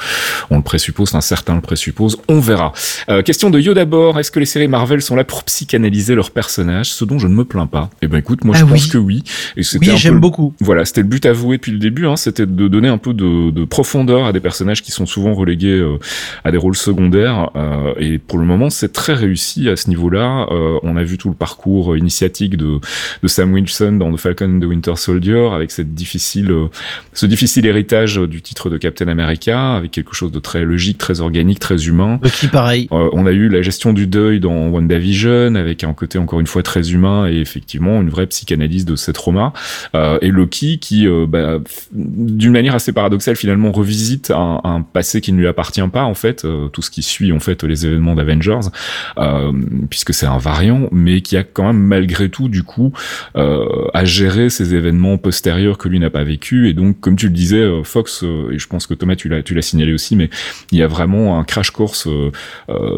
on 0.51 0.57
le 0.57 0.63
présuppose, 0.63 1.15
un 1.15 1.21
certain 1.21 1.55
le 1.55 1.61
présuppose, 1.61 2.19
on 2.29 2.41
verra. 2.41 2.73
Euh, 3.09 3.23
question 3.23 3.51
de 3.51 3.61
Yo 3.61 3.75
d'abord, 3.75 4.19
est-ce 4.19 4.31
que 4.31 4.41
les 4.41 4.47
séries 4.47 4.69
Marvel 4.69 5.03
sont 5.03 5.17
là 5.17 5.25
pour 5.25 5.45
psychanalyser 5.45 6.15
leurs 6.15 6.31
personnages, 6.31 6.91
ce 6.93 7.05
dont 7.05 7.19
je 7.19 7.27
ne 7.27 7.35
me 7.35 7.45
plains 7.45 7.67
pas 7.67 7.91
Eh 8.03 8.07
ben 8.07 8.19
écoute, 8.19 8.45
moi 8.45 8.57
je 8.57 8.65
ah 8.65 8.69
pense 8.69 8.87
que 8.87 8.99
oui. 8.99 9.23
Et 9.57 9.63
oui, 9.79 9.91
j'aime 9.97 10.21
beaucoup. 10.21 10.55
Voilà, 10.61 10.85
c'était 10.85 11.03
le 11.03 11.09
but 11.09 11.27
avoué 11.27 11.57
depuis 11.57 11.73
le 11.73 11.79
début, 11.79 12.07
hein, 12.07 12.17
c'était 12.17 12.47
de 12.47 12.69
donner 12.69 12.89
un 12.89 12.99
peu 12.99 13.15
de, 13.15 13.51
de, 13.51 13.65
profondeur 13.65 14.27
à 14.27 14.33
des 14.33 14.41
personnages 14.41 14.83
qui 14.83 14.93
sont 14.93 15.07
souvent 15.07 15.35
relégués 15.35 15.79
euh, 15.79 15.99
à 16.45 16.51
des 16.51 16.59
rôles 16.59 16.77
secondaires. 16.77 17.51
Euh, 17.57 17.95
et 17.99 18.19
pour 18.19 18.39
le 18.39 18.45
moment, 18.45 18.71
c'est 18.71 18.93
très 18.93 19.15
réussi 19.15 19.69
à 19.69 19.77
ce 19.77 19.89
niveau-là. 19.89 20.47
Euh, 20.51 20.79
on 20.83 20.97
a 20.97 21.05
vu 21.05 21.19
tout 21.19 21.29
le 21.29 21.35
parcours 21.35 21.97
initiatique 21.97 22.57
de, 22.57 22.81
de 23.23 23.29
Sam 23.29 23.53
Wilson 23.53 23.93
dans 23.93 24.13
The 24.13 24.19
Falcon 24.19 24.57
and 24.57 24.61
the 24.61 24.65
Winter 24.65 24.97
Soldier, 24.97 25.49
avec 25.53 25.68
cette 25.73 25.95
difficile 25.95 26.53
ce 27.13 27.27
difficile 27.27 27.67
héritage 27.67 28.17
du 28.17 28.43
titre 28.43 28.71
de 28.71 28.77
Captain 28.77 29.09
America 29.09 29.75
avec 29.75 29.91
quelque 29.91 30.15
chose 30.15 30.33
de 30.33 30.39
très 30.39 30.65
logique, 30.65 30.99
très 30.99 31.21
organique, 31.21 31.59
très 31.59 31.87
humain. 31.87 32.21
Qui 32.35 32.49
pareil? 32.49 32.89
Euh, 32.93 33.09
on 33.13 33.27
a 33.27 33.33
eu 33.33 33.49
la 33.49 33.63
gestion 33.63 33.93
du 33.93 34.07
deuil 34.07 34.41
dans 34.41 34.69
WandaVision 34.69 35.55
avec 35.55 35.85
un 35.85 35.95
côté 35.95 36.19
encore 36.19 36.41
une 36.41 36.47
fois 36.47 36.63
très 36.63 36.93
humain 36.93 37.29
et 37.29 37.39
effectivement 37.39 38.01
une 38.01 38.11
vraie 38.11 38.27
psychanalyse 38.27 38.85
de 38.85 38.97
ces 38.97 39.13
traumas. 39.13 39.53
Euh, 39.95 40.19
et 40.23 40.31
Loki 40.31 40.79
qui, 40.79 41.07
euh, 41.07 41.27
bah, 41.29 41.59
d'une 41.93 42.53
manière 42.53 42.75
assez 42.75 42.93
paradoxale 42.93 43.37
finalement 43.37 43.73
revisite 43.73 44.31
un, 44.31 44.61
un, 44.65 44.83
passé 44.83 45.21
qui 45.21 45.33
ne 45.33 45.39
lui 45.39 45.47
appartient 45.47 45.87
pas 45.93 46.05
en 46.05 46.15
fait, 46.15 46.45
euh, 46.45 46.69
tout 46.69 46.83
ce 46.83 46.91
qui 46.91 47.03
suit 47.03 47.33
en 47.33 47.41
fait 47.41 47.65
les 47.65 47.87
événements 47.87 48.15
d'Avengers, 48.15 48.69
euh, 49.19 49.53
puisque 49.91 50.15
c'est 50.15 50.27
un 50.27 50.39
variant, 50.39 50.89
mais 50.93 51.21
qui 51.21 51.37
a 51.37 51.45
quand 51.45 51.67
même 51.67 51.79
malgré 51.79 52.29
tout 52.29 52.49
du 52.49 52.63
coup 52.63 52.93
à 53.35 54.05
gérer 54.05 54.51
ces 54.51 54.75
événements 54.75 55.17
postérieurs 55.17 55.58
que 55.79 55.89
lui 55.89 55.99
n'a 55.99 56.11
pas 56.11 56.25
vécues. 56.25 56.69
Et 56.69 56.75
donc, 56.75 57.01
comme 57.01 57.17
tu 57.17 57.27
le 57.27 57.33
disais, 57.33 57.67
Fox, 57.85 58.23
et 58.23 58.59
je 58.59 58.67
pense 58.67 58.87
que 58.87 58.95
Thomas, 58.95 59.17
tu 59.17 59.29
l'as, 59.29 59.43
tu 59.43 59.55
l'as 59.55 59.63
signalé 59.63 59.93
aussi, 59.93 60.17
mais 60.17 60.31
il 60.73 60.79
y 60.79 60.83
a 60.83 60.87
vraiment 60.89 61.39
un 61.39 61.45
crash 61.45 61.71
course 61.71 62.09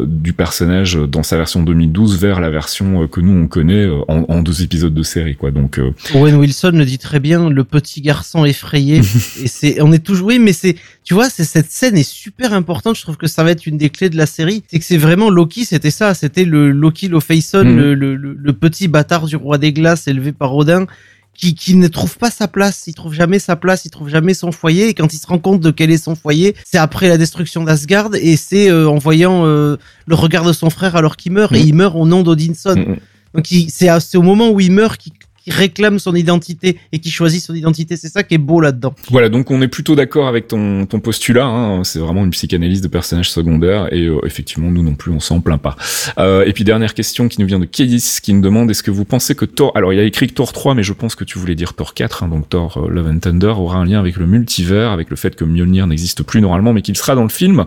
du 0.05 0.33
personnage 0.33 0.95
dans 0.95 1.23
sa 1.23 1.37
version 1.37 1.63
2012 1.63 2.19
vers 2.19 2.39
la 2.39 2.49
version 2.49 3.07
que 3.07 3.21
nous 3.21 3.33
on 3.33 3.47
connaît 3.47 3.87
en, 4.07 4.25
en 4.27 4.41
deux 4.41 4.63
épisodes 4.63 4.93
de 4.93 5.03
série, 5.03 5.35
quoi. 5.35 5.51
Donc, 5.51 5.79
Owen 6.13 6.35
Wilson 6.35 6.71
le 6.73 6.85
dit 6.85 6.97
très 6.97 7.19
bien, 7.19 7.49
le 7.49 7.63
petit 7.63 8.01
garçon 8.01 8.45
effrayé. 8.45 8.97
et 9.43 9.47
c'est, 9.47 9.81
on 9.81 9.91
est 9.91 10.03
toujours, 10.03 10.27
oui, 10.27 10.39
mais 10.39 10.53
c'est, 10.53 10.75
tu 11.03 11.13
vois, 11.13 11.29
c'est 11.29 11.43
cette 11.43 11.71
scène 11.71 11.97
est 11.97 12.09
super 12.09 12.53
importante. 12.53 12.95
Je 12.95 13.01
trouve 13.01 13.17
que 13.17 13.27
ça 13.27 13.43
va 13.43 13.51
être 13.51 13.65
une 13.65 13.77
des 13.77 13.89
clés 13.89 14.09
de 14.09 14.17
la 14.17 14.25
série. 14.25 14.63
C'est 14.67 14.79
que 14.79 14.85
c'est 14.85 14.97
vraiment 14.97 15.29
Loki, 15.29 15.65
c'était 15.65 15.91
ça, 15.91 16.13
c'était 16.13 16.45
le 16.45 16.71
Loki 16.71 17.07
Lofeison, 17.07 17.63
mhm. 17.63 17.75
le, 17.75 17.95
le, 17.95 18.15
le, 18.15 18.53
petit 18.53 18.87
bâtard 18.87 19.25
du 19.25 19.35
roi 19.35 19.57
des 19.57 19.73
glaces 19.73 20.07
élevé 20.07 20.31
par 20.31 20.55
Odin. 20.55 20.85
Qui, 21.33 21.55
qui 21.55 21.75
ne 21.75 21.87
trouve 21.87 22.17
pas 22.17 22.29
sa 22.29 22.47
place, 22.47 22.83
il 22.87 22.93
trouve 22.93 23.13
jamais 23.13 23.39
sa 23.39 23.55
place, 23.55 23.85
il 23.85 23.89
trouve 23.89 24.09
jamais 24.09 24.33
son 24.33 24.51
foyer, 24.51 24.89
et 24.89 24.93
quand 24.93 25.11
il 25.11 25.17
se 25.17 25.25
rend 25.25 25.39
compte 25.39 25.61
de 25.61 25.71
quel 25.71 25.89
est 25.89 25.97
son 25.97 26.13
foyer, 26.13 26.55
c'est 26.65 26.77
après 26.77 27.07
la 27.07 27.17
destruction 27.17 27.63
d'Asgard, 27.63 28.09
et 28.13 28.35
c'est 28.35 28.69
euh, 28.69 28.87
en 28.89 28.97
voyant 28.97 29.45
euh, 29.45 29.77
le 30.05 30.15
regard 30.15 30.43
de 30.43 30.53
son 30.53 30.69
frère 30.69 30.95
alors 30.95 31.15
qu'il 31.15 31.31
meurt, 31.31 31.53
et 31.53 31.59
mhm. 31.59 31.67
il 31.67 31.73
meurt 31.73 31.95
au 31.95 32.05
nom 32.05 32.21
d'Odinson. 32.21 32.75
Mhm. 32.75 32.97
Donc 33.33 33.47
c'est 33.69 34.17
au 34.17 34.21
moment 34.21 34.49
où 34.49 34.59
il 34.59 34.71
meurt 34.71 34.97
qu'il 34.97 35.13
qui 35.43 35.51
réclame 35.51 35.99
son 35.99 36.15
identité 36.15 36.77
et 36.91 36.99
qui 36.99 37.09
choisit 37.09 37.43
son 37.43 37.55
identité. 37.55 37.97
C'est 37.97 38.09
ça 38.09 38.23
qui 38.23 38.35
est 38.35 38.39
beau 38.39 38.59
là-dedans. 38.59 38.93
Voilà, 39.09 39.29
donc 39.29 39.49
on 39.49 39.61
est 39.61 39.67
plutôt 39.67 39.95
d'accord 39.95 40.27
avec 40.27 40.47
ton, 40.47 40.85
postulat. 40.85 41.45
Hein. 41.45 41.83
C'est 41.83 41.99
vraiment 41.99 42.23
une 42.23 42.31
psychanalyse 42.31 42.81
de 42.81 42.87
personnages 42.87 43.31
secondaires 43.31 43.91
et 43.91 44.05
euh, 44.05 44.19
effectivement, 44.25 44.69
nous 44.69 44.83
non 44.83 44.93
plus, 44.93 45.11
on 45.11 45.19
s'en 45.19 45.41
plaint 45.41 45.61
pas. 45.61 45.75
Euh, 46.19 46.45
et 46.45 46.53
puis 46.53 46.63
dernière 46.63 46.93
question 46.93 47.27
qui 47.27 47.41
nous 47.41 47.47
vient 47.47 47.59
de 47.59 47.65
Kédis 47.65 48.19
qui 48.21 48.33
nous 48.33 48.41
demande 48.41 48.69
est-ce 48.69 48.83
que 48.83 48.91
vous 48.91 49.05
pensez 49.05 49.33
que 49.33 49.45
Thor, 49.45 49.71
alors 49.75 49.93
il 49.93 49.99
a 49.99 50.03
écrit 50.03 50.27
Thor 50.27 50.53
3, 50.53 50.75
mais 50.75 50.83
je 50.83 50.93
pense 50.93 51.15
que 51.15 51.23
tu 51.23 51.39
voulais 51.39 51.55
dire 51.55 51.73
Thor 51.73 51.93
4, 51.93 52.23
hein, 52.23 52.27
donc 52.27 52.47
Thor 52.49 52.77
euh, 52.77 52.89
Love 52.89 53.07
and 53.07 53.19
Thunder 53.19 53.53
aura 53.57 53.77
un 53.77 53.85
lien 53.85 53.99
avec 53.99 54.17
le 54.17 54.27
multivers, 54.27 54.91
avec 54.91 55.09
le 55.09 55.15
fait 55.15 55.35
que 55.35 55.43
Mjolnir 55.43 55.87
n'existe 55.87 56.23
plus 56.23 56.41
normalement, 56.41 56.73
mais 56.73 56.81
qu'il 56.81 56.95
sera 56.95 57.15
dans 57.15 57.23
le 57.23 57.29
film. 57.29 57.65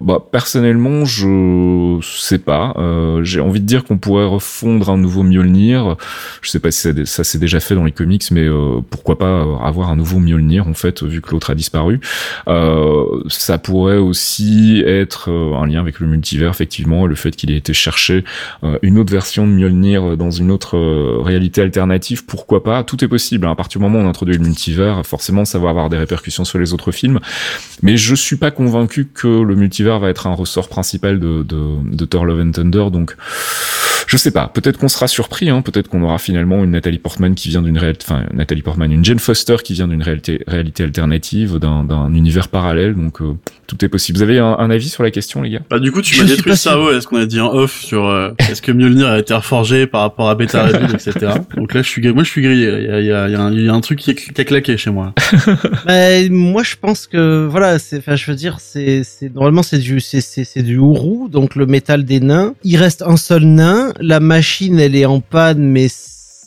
Bah 0.00 0.18
personnellement, 0.30 1.04
je 1.04 1.98
sais 2.02 2.38
pas. 2.38 2.74
J'ai 3.22 3.40
envie 3.40 3.60
de 3.60 3.66
dire 3.66 3.84
qu'on 3.84 3.98
pourrait 3.98 4.26
refondre 4.26 4.90
un 4.90 4.98
nouveau 4.98 5.22
Mjolnir. 5.22 5.96
Je 6.40 6.50
sais 6.50 6.58
pas 6.58 6.70
si 6.70 6.80
c'est 6.80 6.94
ça 7.12 7.24
s'est 7.24 7.38
déjà 7.38 7.60
fait 7.60 7.74
dans 7.74 7.84
les 7.84 7.92
comics, 7.92 8.24
mais 8.30 8.44
euh, 8.44 8.80
pourquoi 8.88 9.18
pas 9.18 9.42
avoir 9.62 9.90
un 9.90 9.96
nouveau 9.96 10.18
Mjolnir 10.18 10.66
en 10.66 10.74
fait, 10.74 11.02
vu 11.02 11.20
que 11.20 11.30
l'autre 11.30 11.50
a 11.50 11.54
disparu. 11.54 12.00
Euh, 12.48 13.04
ça 13.28 13.58
pourrait 13.58 13.98
aussi 13.98 14.82
être 14.86 15.30
euh, 15.30 15.54
un 15.54 15.66
lien 15.66 15.80
avec 15.80 16.00
le 16.00 16.06
multivers, 16.06 16.50
effectivement, 16.50 17.06
le 17.06 17.14
fait 17.14 17.32
qu'il 17.36 17.50
ait 17.50 17.56
été 17.56 17.74
chercher 17.74 18.24
une 18.82 18.98
autre 18.98 19.12
version 19.12 19.46
de 19.46 19.52
Mjolnir 19.52 20.16
dans 20.16 20.30
une 20.30 20.50
autre 20.50 20.76
réalité 21.22 21.60
alternative, 21.60 22.24
pourquoi 22.24 22.62
pas 22.62 22.82
Tout 22.84 23.04
est 23.04 23.08
possible. 23.08 23.46
Hein. 23.46 23.52
À 23.52 23.54
partir 23.54 23.78
du 23.78 23.84
moment 23.84 23.98
où 23.98 24.02
on 24.02 24.08
introduit 24.08 24.36
le 24.36 24.42
multivers, 24.42 25.04
forcément, 25.04 25.44
ça 25.44 25.58
va 25.58 25.70
avoir 25.70 25.90
des 25.90 25.98
répercussions 25.98 26.44
sur 26.44 26.58
les 26.58 26.72
autres 26.72 26.92
films. 26.92 27.20
Mais 27.82 27.96
je 27.96 28.14
suis 28.14 28.36
pas 28.36 28.50
convaincu 28.50 29.06
que 29.12 29.26
le 29.26 29.54
multivers 29.54 29.98
va 29.98 30.08
être 30.08 30.26
un 30.26 30.34
ressort 30.34 30.68
principal 30.68 31.18
de 31.20 32.04
Thor 32.04 32.24
Love 32.24 32.40
and 32.40 32.52
Thunder, 32.52 32.90
donc 32.90 33.16
je 34.12 34.18
sais 34.18 34.30
pas. 34.30 34.46
Peut-être 34.48 34.78
qu'on 34.78 34.88
sera 34.88 35.08
surpris, 35.08 35.48
hein. 35.48 35.62
peut-être 35.62 35.88
qu'on 35.88 36.02
aura 36.02 36.18
finalement 36.18 36.62
une 36.64 36.72
Nathalie 36.72 36.98
Portman 37.02 37.34
qui 37.34 37.48
vient 37.48 37.62
d'une 37.62 37.78
réalité, 37.78 38.06
enfin 38.08 38.24
Nathalie 38.32 38.62
Portman, 38.62 38.90
une 38.90 39.04
Jane 39.04 39.18
Foster 39.18 39.56
qui 39.62 39.74
vient 39.74 39.88
d'une 39.88 40.02
réalité, 40.02 40.42
réalité 40.46 40.84
alternative, 40.84 41.58
d'un 41.58 42.14
univers 42.14 42.48
parallèle. 42.48 42.94
Donc 42.94 43.20
euh, 43.20 43.34
tout 43.66 43.84
est 43.84 43.88
possible. 43.88 44.18
Vous 44.18 44.22
avez 44.22 44.38
un, 44.38 44.70
avis 44.70 44.88
sur 44.88 45.02
la 45.02 45.10
question, 45.10 45.42
les 45.42 45.50
gars? 45.50 45.60
Bah 45.70 45.78
du 45.78 45.92
coup, 45.92 46.02
tu 46.02 46.18
m'as 46.18 46.26
détruit 46.26 46.50
le 46.50 46.56
cerveau. 46.56 46.92
Est-ce 46.92 47.06
qu'on 47.06 47.18
a 47.18 47.26
dit 47.26 47.40
en 47.40 47.52
off 47.52 47.82
sur 47.82 48.06
euh, 48.06 48.30
est-ce 48.38 48.62
que 48.62 48.72
Mjolnir 48.72 49.08
a 49.08 49.18
été 49.18 49.34
reforgé 49.34 49.86
par 49.86 50.02
rapport 50.02 50.28
à 50.28 50.34
Beta 50.34 50.62
Ray 50.64 50.74
etc. 50.94 51.32
Donc 51.56 51.74
là, 51.74 51.82
je 51.82 51.88
suis, 51.88 52.12
moi, 52.12 52.22
je 52.22 52.30
suis 52.30 52.42
grillé. 52.42 52.66
Il 52.66 52.84
y 52.86 52.90
a, 52.90 53.00
il 53.00 53.06
y 53.06 53.12
a, 53.12 53.28
il 53.50 53.64
y 53.64 53.68
a, 53.68 53.74
un, 53.74 53.80
truc 53.80 53.98
qui, 53.98 54.10
a 54.10 54.44
claqué 54.44 54.76
chez 54.76 54.90
moi. 54.90 55.14
bah, 55.86 56.28
moi, 56.30 56.62
je 56.62 56.76
pense 56.80 57.06
que 57.06 57.46
voilà, 57.50 57.78
c'est, 57.78 57.98
enfin, 57.98 58.16
je 58.16 58.30
veux 58.30 58.36
dire, 58.36 58.58
c'est, 58.60 59.02
c'est 59.04 59.34
normalement 59.34 59.62
c'est 59.62 59.78
du, 59.78 60.00
c'est, 60.00 60.20
c'est, 60.20 60.62
du 60.62 60.76
Uru, 60.76 61.28
donc 61.28 61.56
le 61.56 61.66
métal 61.66 62.04
des 62.04 62.20
nains. 62.20 62.54
Il 62.64 62.76
reste 62.76 63.02
un 63.02 63.16
seul 63.16 63.44
nain. 63.44 63.92
La 64.00 64.20
machine, 64.20 64.78
elle 64.78 64.96
est 64.96 65.06
en 65.06 65.20
panne, 65.20 65.62
mais 65.62 65.88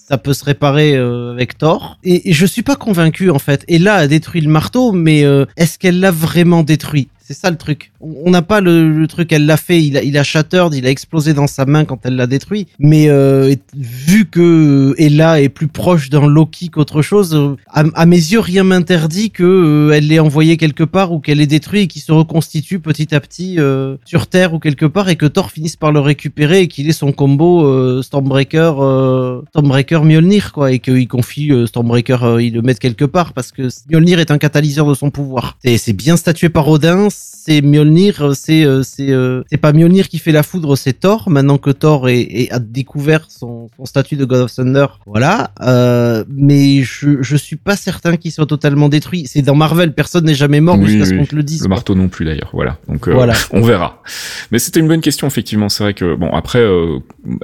ça 0.07 0.17
peut 0.17 0.33
se 0.33 0.45
réparer 0.45 0.95
euh, 0.95 1.31
avec 1.31 1.57
Thor. 1.57 1.97
Et, 2.03 2.31
je 2.31 2.45
suis 2.45 2.61
pas 2.61 2.75
convaincu 2.75 3.29
en 3.29 3.39
fait. 3.39 3.65
Et 3.67 3.79
là, 3.79 3.95
a 3.95 4.07
détruit 4.07 4.41
le 4.41 4.49
marteau, 4.49 4.91
mais 4.91 5.23
euh, 5.23 5.45
est-ce 5.57 5.79
qu'elle 5.79 5.99
l'a 5.99 6.11
vraiment 6.11 6.63
détruit? 6.63 7.09
C'est 7.23 7.33
ça 7.33 7.49
le 7.49 7.57
truc. 7.57 7.91
On 8.25 8.29
n'a 8.29 8.41
pas 8.41 8.61
le, 8.61 9.05
truc, 9.07 9.31
elle 9.31 9.45
l'a 9.45 9.57
fait, 9.57 9.81
il 9.81 9.97
a, 9.97 10.03
il 10.03 10.17
a 10.17 10.23
shattered, 10.23 10.73
il 10.73 10.85
a 10.85 10.89
explosé 10.89 11.33
dans 11.33 11.47
sa 11.47 11.65
main 11.65 11.85
quand 11.85 11.99
elle 12.03 12.15
l'a 12.15 12.27
détruit. 12.27 12.67
Mais 12.77 13.09
euh, 13.09 13.55
vu 13.75 14.25
que 14.25 14.93
Ella 14.97 15.41
est 15.41 15.49
plus 15.49 15.67
proche 15.67 16.09
d'un 16.09 16.27
Loki 16.27 16.69
qu'autre 16.69 17.01
chose, 17.01 17.33
euh, 17.33 17.55
à, 17.71 18.05
mes 18.05 18.17
yeux, 18.17 18.39
rien 18.39 18.63
m'interdit 18.63 19.31
que 19.31 19.43
euh, 19.43 19.91
elle 19.93 20.07
l'ait 20.07 20.19
envoyé 20.19 20.57
quelque 20.57 20.83
part 20.83 21.11
ou 21.11 21.19
qu'elle 21.19 21.39
l'ait 21.39 21.47
détruit 21.47 21.81
et 21.81 21.87
qu'il 21.87 22.01
se 22.01 22.11
reconstitue 22.11 22.79
petit 22.79 23.15
à 23.15 23.19
petit 23.19 23.57
sur 24.05 24.27
Terre 24.27 24.53
ou 24.53 24.59
quelque 24.59 24.85
part 24.85 25.09
et 25.09 25.15
que 25.15 25.25
Thor 25.25 25.51
finisse 25.51 25.75
par 25.75 25.91
le 25.91 25.99
récupérer 25.99 26.61
et 26.61 26.67
qu'il 26.67 26.89
ait 26.89 26.93
son 26.93 27.11
combo 27.11 28.01
Stormbreaker, 28.01 29.43
Stormbreaker 29.49 30.03
Mjolnir 30.03 30.51
quoi 30.51 30.71
et 30.71 30.79
qu'il 30.79 31.07
confie 31.07 31.51
Stormbreaker, 31.67 32.39
il 32.39 32.53
le 32.53 32.61
mette 32.61 32.79
quelque 32.79 33.05
part 33.05 33.33
parce 33.33 33.51
que 33.51 33.69
Mjolnir 33.89 34.19
est 34.19 34.31
un 34.31 34.37
catalyseur 34.37 34.87
de 34.87 34.93
son 34.93 35.09
pouvoir. 35.09 35.57
C'est 35.63 35.93
bien 35.93 36.17
statué 36.17 36.49
par 36.49 36.67
Odin 36.67 37.07
c'est 37.47 37.61
Mjolnir, 37.61 38.31
c'est 38.33 38.65
euh, 38.65 38.81
c'est 38.81 39.11
euh, 39.11 39.43
c'est 39.51 39.57
pas 39.57 39.71
Mjolnir 39.71 40.07
qui 40.09 40.17
fait 40.17 40.31
la 40.31 40.41
foudre, 40.41 40.75
c'est 40.75 40.93
Thor. 40.93 41.29
Maintenant 41.29 41.59
que 41.59 41.69
Thor 41.69 42.09
est, 42.09 42.51
a 42.51 42.57
découvert 42.57 43.27
son, 43.29 43.69
son, 43.77 43.85
statut 43.85 44.15
de 44.15 44.25
God 44.25 44.41
of 44.41 44.55
Thunder, 44.55 44.87
voilà. 45.05 45.51
Euh, 45.61 46.23
mais 46.27 46.81
je 46.81 47.21
je 47.21 47.35
suis 47.35 47.55
pas 47.55 47.75
certain 47.75 48.17
qu'il 48.17 48.31
soit 48.31 48.47
totalement 48.47 48.89
détruit. 48.89 49.27
C'est 49.27 49.43
dans 49.43 49.53
Marvel, 49.53 49.93
personne 49.93 50.25
n'est 50.25 50.33
jamais 50.33 50.59
mort 50.59 50.83
jusqu'à 50.83 51.05
ce 51.05 51.13
qu'on 51.13 51.25
te 51.25 51.35
le 51.35 51.43
dise. 51.43 51.61
Le 51.61 51.69
marteau 51.69 51.93
non 51.93 52.07
plus 52.07 52.25
d'ailleurs, 52.25 52.49
voilà. 52.51 52.79
Donc 52.87 53.07
voilà. 53.07 53.33
on 53.51 53.61
verra. 53.61 54.01
Mais 54.49 54.57
c'était 54.57 54.79
une 54.79 54.87
bonne 54.87 55.01
question 55.01 55.27
effectivement. 55.27 55.69
C'est 55.69 55.83
vrai 55.83 55.93
que 55.93 56.15
bon 56.15 56.31
après, 56.31 56.65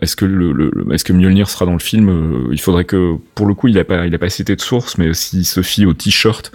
est-ce 0.01 0.15
que 0.15 0.25
le, 0.25 0.51
le 0.51 0.71
est-ce 0.93 1.03
que 1.03 1.13
Mjolnir 1.13 1.47
sera 1.47 1.65
dans 1.65 1.73
le 1.73 1.79
film 1.79 2.49
Il 2.51 2.59
faudrait 2.59 2.85
que 2.85 3.17
pour 3.35 3.45
le 3.45 3.53
coup 3.53 3.67
il 3.67 3.77
a 3.77 3.83
pas 3.83 4.07
il 4.07 4.15
a 4.15 4.19
pas 4.19 4.29
cité 4.29 4.55
de 4.55 4.61
source, 4.61 4.97
mais 4.97 5.13
s'il 5.13 5.45
se 5.45 5.61
fie 5.61 5.85
au 5.85 5.93
t-shirt 5.93 6.51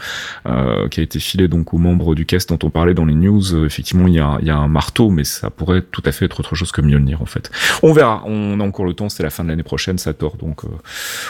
qui 0.90 1.00
a 1.00 1.02
été 1.02 1.20
filé 1.20 1.46
donc 1.46 1.72
aux 1.74 1.78
membres 1.78 2.16
du 2.16 2.26
cast 2.26 2.48
dont 2.48 2.58
on 2.64 2.70
parlait 2.70 2.94
dans 2.94 3.04
les 3.04 3.14
news, 3.14 3.35
euh, 3.40 3.66
effectivement, 3.66 4.06
il 4.06 4.14
y, 4.14 4.20
a, 4.20 4.38
il 4.40 4.46
y 4.46 4.50
a 4.50 4.56
un 4.56 4.68
marteau, 4.68 5.10
mais 5.10 5.24
ça 5.24 5.50
pourrait 5.50 5.82
tout 5.82 6.02
à 6.04 6.12
fait 6.12 6.24
être 6.24 6.40
autre 6.40 6.54
chose 6.54 6.72
que 6.72 6.80
Mjolnir, 6.80 7.22
en 7.22 7.26
fait. 7.26 7.50
On 7.82 7.92
verra. 7.92 8.22
On 8.26 8.60
a 8.60 8.64
encore 8.64 8.84
le 8.84 8.94
temps. 8.94 9.08
C'est 9.08 9.22
la 9.22 9.30
fin 9.30 9.44
de 9.44 9.48
l'année 9.48 9.62
prochaine, 9.62 9.98
ça 9.98 10.12
tord. 10.14 10.36
Donc, 10.36 10.64
euh, 10.64 10.68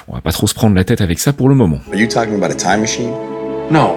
on 0.08 0.14
va 0.14 0.20
pas 0.20 0.32
trop 0.32 0.46
se 0.46 0.54
prendre 0.54 0.74
la 0.74 0.84
tête 0.84 1.00
avec 1.00 1.18
ça 1.18 1.32
pour 1.32 1.48
le 1.48 1.54
moment. 1.54 1.80
Are 1.88 1.98
you 1.98 2.08
talking 2.08 2.34
about 2.34 2.50
a 2.50 2.56
time 2.56 2.80
machine? 2.80 3.10
No. 3.70 3.96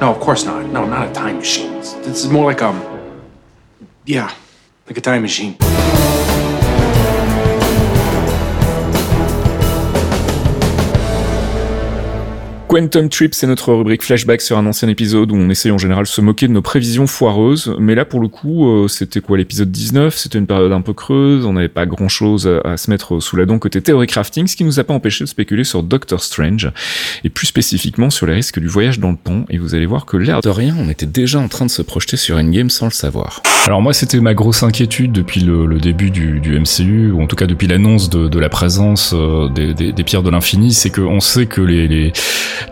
No, 0.00 0.10
of 0.10 0.20
course 0.20 0.46
not. 0.46 0.62
No, 0.72 0.86
not 0.86 1.08
a 1.08 1.12
time 1.12 1.36
machine. 1.38 1.70
This 2.04 2.24
is 2.24 2.28
more 2.28 2.48
like 2.48 2.62
a... 2.62 2.72
Yeah, 4.06 4.28
like 4.86 4.96
a 4.96 5.02
time 5.02 5.22
machine. 5.22 5.54
Quantum 12.68 13.08
Trip, 13.08 13.34
c'est 13.34 13.46
notre 13.46 13.72
rubrique 13.72 14.02
flashback 14.02 14.42
sur 14.42 14.58
un 14.58 14.66
ancien 14.66 14.90
épisode 14.90 15.32
où 15.32 15.36
on 15.36 15.48
essaye 15.48 15.72
en 15.72 15.78
général 15.78 16.04
de 16.04 16.08
se 16.08 16.20
moquer 16.20 16.48
de 16.48 16.52
nos 16.52 16.60
prévisions 16.60 17.06
foireuses. 17.06 17.74
Mais 17.78 17.94
là, 17.94 18.04
pour 18.04 18.20
le 18.20 18.28
coup, 18.28 18.68
euh, 18.68 18.88
c'était 18.88 19.22
quoi 19.22 19.38
l'épisode 19.38 19.70
19 19.70 20.14
C'était 20.14 20.36
une 20.36 20.46
période 20.46 20.72
un 20.72 20.82
peu 20.82 20.92
creuse, 20.92 21.46
on 21.46 21.54
n'avait 21.54 21.70
pas 21.70 21.86
grand-chose 21.86 22.46
à, 22.66 22.76
se 22.76 22.90
mettre 22.90 23.20
sous 23.20 23.36
la 23.36 23.46
dent 23.46 23.58
côté 23.58 23.80
théorie 23.80 24.06
crafting, 24.06 24.46
ce 24.46 24.54
qui 24.54 24.64
nous 24.64 24.78
a 24.78 24.84
pas 24.84 24.92
empêché 24.92 25.24
de 25.24 25.30
spéculer 25.30 25.64
sur 25.64 25.82
Doctor 25.82 26.22
Strange, 26.22 26.70
et 27.24 27.30
plus 27.30 27.46
spécifiquement 27.46 28.10
sur 28.10 28.26
les 28.26 28.34
risques 28.34 28.60
du 28.60 28.68
voyage 28.68 29.00
dans 29.00 29.12
le 29.12 29.16
temps. 29.16 29.46
Et 29.48 29.56
vous 29.56 29.74
allez 29.74 29.86
voir 29.86 30.04
que 30.04 30.18
l'air 30.18 30.42
de 30.42 30.50
rien, 30.50 30.76
on 30.78 30.90
était 30.90 31.06
déjà 31.06 31.38
en 31.38 31.48
train 31.48 31.64
de 31.64 31.70
se 31.70 31.80
projeter 31.80 32.18
sur 32.18 32.36
Endgame 32.36 32.68
sans 32.68 32.84
le 32.84 32.92
savoir. 32.92 33.42
Alors 33.66 33.80
moi, 33.80 33.94
c'était 33.94 34.20
ma 34.20 34.34
grosse 34.34 34.62
inquiétude 34.62 35.12
depuis 35.12 35.40
le, 35.40 35.78
début 35.78 36.10
du, 36.10 36.60
MCU, 36.60 37.12
ou 37.12 37.22
en 37.22 37.26
tout 37.26 37.36
cas 37.36 37.46
depuis 37.46 37.66
l'annonce 37.66 38.10
de, 38.10 38.38
la 38.38 38.50
présence 38.50 39.14
euh, 39.16 39.48
des, 39.48 40.04
pierres 40.04 40.22
de 40.22 40.30
l'infini, 40.30 40.74
c'est 40.74 40.90
qu'on 40.90 41.20
sait 41.20 41.46
que 41.46 41.62
les 41.62 42.12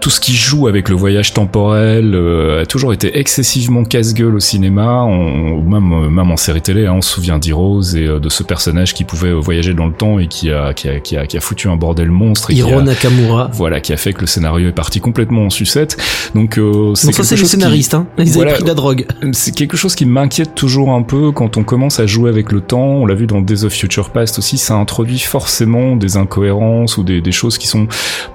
tout 0.00 0.10
ce 0.10 0.20
qui 0.20 0.34
joue 0.34 0.68
avec 0.68 0.88
le 0.88 0.94
voyage 0.94 1.32
temporel 1.32 2.14
euh, 2.14 2.62
a 2.62 2.66
toujours 2.66 2.92
été 2.92 3.18
excessivement 3.18 3.84
casse-gueule 3.84 4.34
au 4.34 4.40
cinéma, 4.40 5.02
on, 5.02 5.62
même, 5.62 5.92
euh, 5.92 6.08
même 6.08 6.30
en 6.30 6.36
série 6.36 6.62
télé, 6.62 6.86
hein, 6.86 6.94
on 6.96 7.02
se 7.02 7.10
souvient 7.10 7.38
d'Heroes 7.38 7.94
et 7.94 8.06
euh, 8.06 8.18
de 8.18 8.28
ce 8.28 8.42
personnage 8.42 8.94
qui 8.94 9.04
pouvait 9.04 9.32
voyager 9.32 9.74
dans 9.74 9.86
le 9.86 9.92
temps 9.92 10.18
et 10.18 10.28
qui 10.28 10.50
a, 10.50 10.74
qui 10.74 10.88
a, 10.88 11.00
qui 11.00 11.16
a, 11.16 11.26
qui 11.26 11.36
a 11.36 11.40
foutu 11.40 11.68
un 11.68 11.76
bordel 11.76 12.10
monstre. 12.10 12.50
Et 12.50 12.54
Hiro 12.54 12.80
Nakamura. 12.82 13.50
Voilà, 13.52 13.80
qui 13.80 13.92
a 13.92 13.96
fait 13.96 14.12
que 14.12 14.20
le 14.20 14.26
scénario 14.26 14.68
est 14.68 14.72
parti 14.72 15.00
complètement 15.00 15.46
en 15.46 15.50
sucette. 15.50 15.96
Donc, 16.34 16.60
c'est 16.94 17.12
ça 17.12 17.22
c'est 17.22 17.36
les 17.36 17.44
scénaristes, 17.44 17.94
hein. 17.94 18.06
ils 18.18 18.40
avaient 18.40 18.54
pris 18.54 18.62
de 18.62 18.68
la 18.68 18.74
drogue. 18.74 19.06
C'est 19.32 19.54
quelque 19.54 19.76
chose 19.76 19.94
qui 19.94 20.06
m'inquiète 20.06 20.54
toujours 20.54 20.92
un 20.92 21.02
peu 21.02 21.32
quand 21.32 21.56
on 21.56 21.64
commence 21.64 22.00
à 22.00 22.06
jouer 22.06 22.30
avec 22.30 22.52
le 22.52 22.60
temps. 22.60 22.96
On 22.96 23.06
l'a 23.06 23.14
vu 23.14 23.26
dans 23.26 23.40
Days 23.40 23.64
of 23.64 23.72
Future 23.72 24.10
Past 24.10 24.38
aussi, 24.38 24.58
ça 24.58 24.74
introduit 24.74 25.18
forcément 25.18 25.96
des 25.96 26.16
incohérences 26.16 26.98
ou 26.98 27.02
des, 27.02 27.20
des 27.20 27.32
choses 27.32 27.58
qui 27.58 27.66
sont 27.66 27.86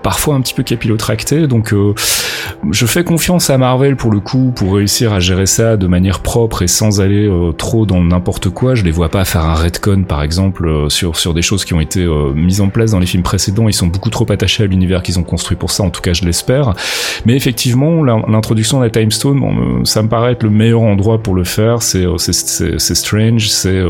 parfois 0.04 0.36
un 0.36 0.41
petit 0.41 0.54
peu 0.54 0.64
capillotractées 0.64 1.41
Donc 1.48 1.74
je 2.72 2.86
fais 2.86 3.04
confiance 3.04 3.50
à 3.50 3.58
Marvel 3.58 3.96
pour 3.96 4.12
le 4.12 4.20
coup 4.20 4.52
pour 4.56 4.76
réussir 4.76 5.14
à 5.14 5.20
gérer 5.20 5.46
ça 5.46 5.78
de 5.78 5.88
manière 5.88 6.20
propre 6.20 6.62
et 6.62 6.68
sans 6.68 7.02
aller 7.02 7.30
trop 7.58 7.86
dans 7.86 8.02
n'importe 8.02 8.50
quoi. 8.50 8.76
Je 8.76 8.84
les 8.84 8.92
vois 8.92 9.10
pas 9.10 9.26
faire 9.26 9.46
un 9.46 9.56
retcon 9.56 10.04
par 10.04 10.24
exemple 10.24 10.89
sur 10.89 11.18
sur 11.18 11.34
des 11.34 11.42
choses 11.42 11.66
qui 11.66 11.74
ont 11.74 11.82
été 11.82 12.06
mises 12.36 12.62
en 12.62 12.70
place 12.70 12.92
dans 12.92 13.00
les 13.00 13.06
films 13.06 13.24
précédents. 13.24 13.68
Ils 13.68 13.74
sont 13.74 13.88
beaucoup 13.88 14.10
trop 14.10 14.30
attachés 14.32 14.64
à 14.64 14.68
l'univers 14.68 15.02
qu'ils 15.02 15.20
ont 15.20 15.24
construit 15.24 15.58
pour 15.58 15.72
ça. 15.72 15.84
En 15.84 15.89
tout 15.89 16.02
cas, 16.02 16.14
je 16.14 16.24
l'espère. 16.24 16.74
Mais 17.26 17.36
effectivement, 17.36 18.04
l'introduction 18.04 18.80
de 18.80 18.86
la 18.86 18.89
Time 18.89 19.12
Stone, 19.12 19.86
ça 19.86 20.02
me 20.04 20.08
paraît 20.08 20.34
être 20.34 20.44
le 20.44 20.50
meilleur 20.50 20.82
endroit 20.82 21.22
pour 21.22 21.36
le 21.36 21.44
faire. 21.44 21.82
C'est 21.82 22.06
c'est 22.18 22.96
strange, 22.96 23.50
c'est 23.50 23.82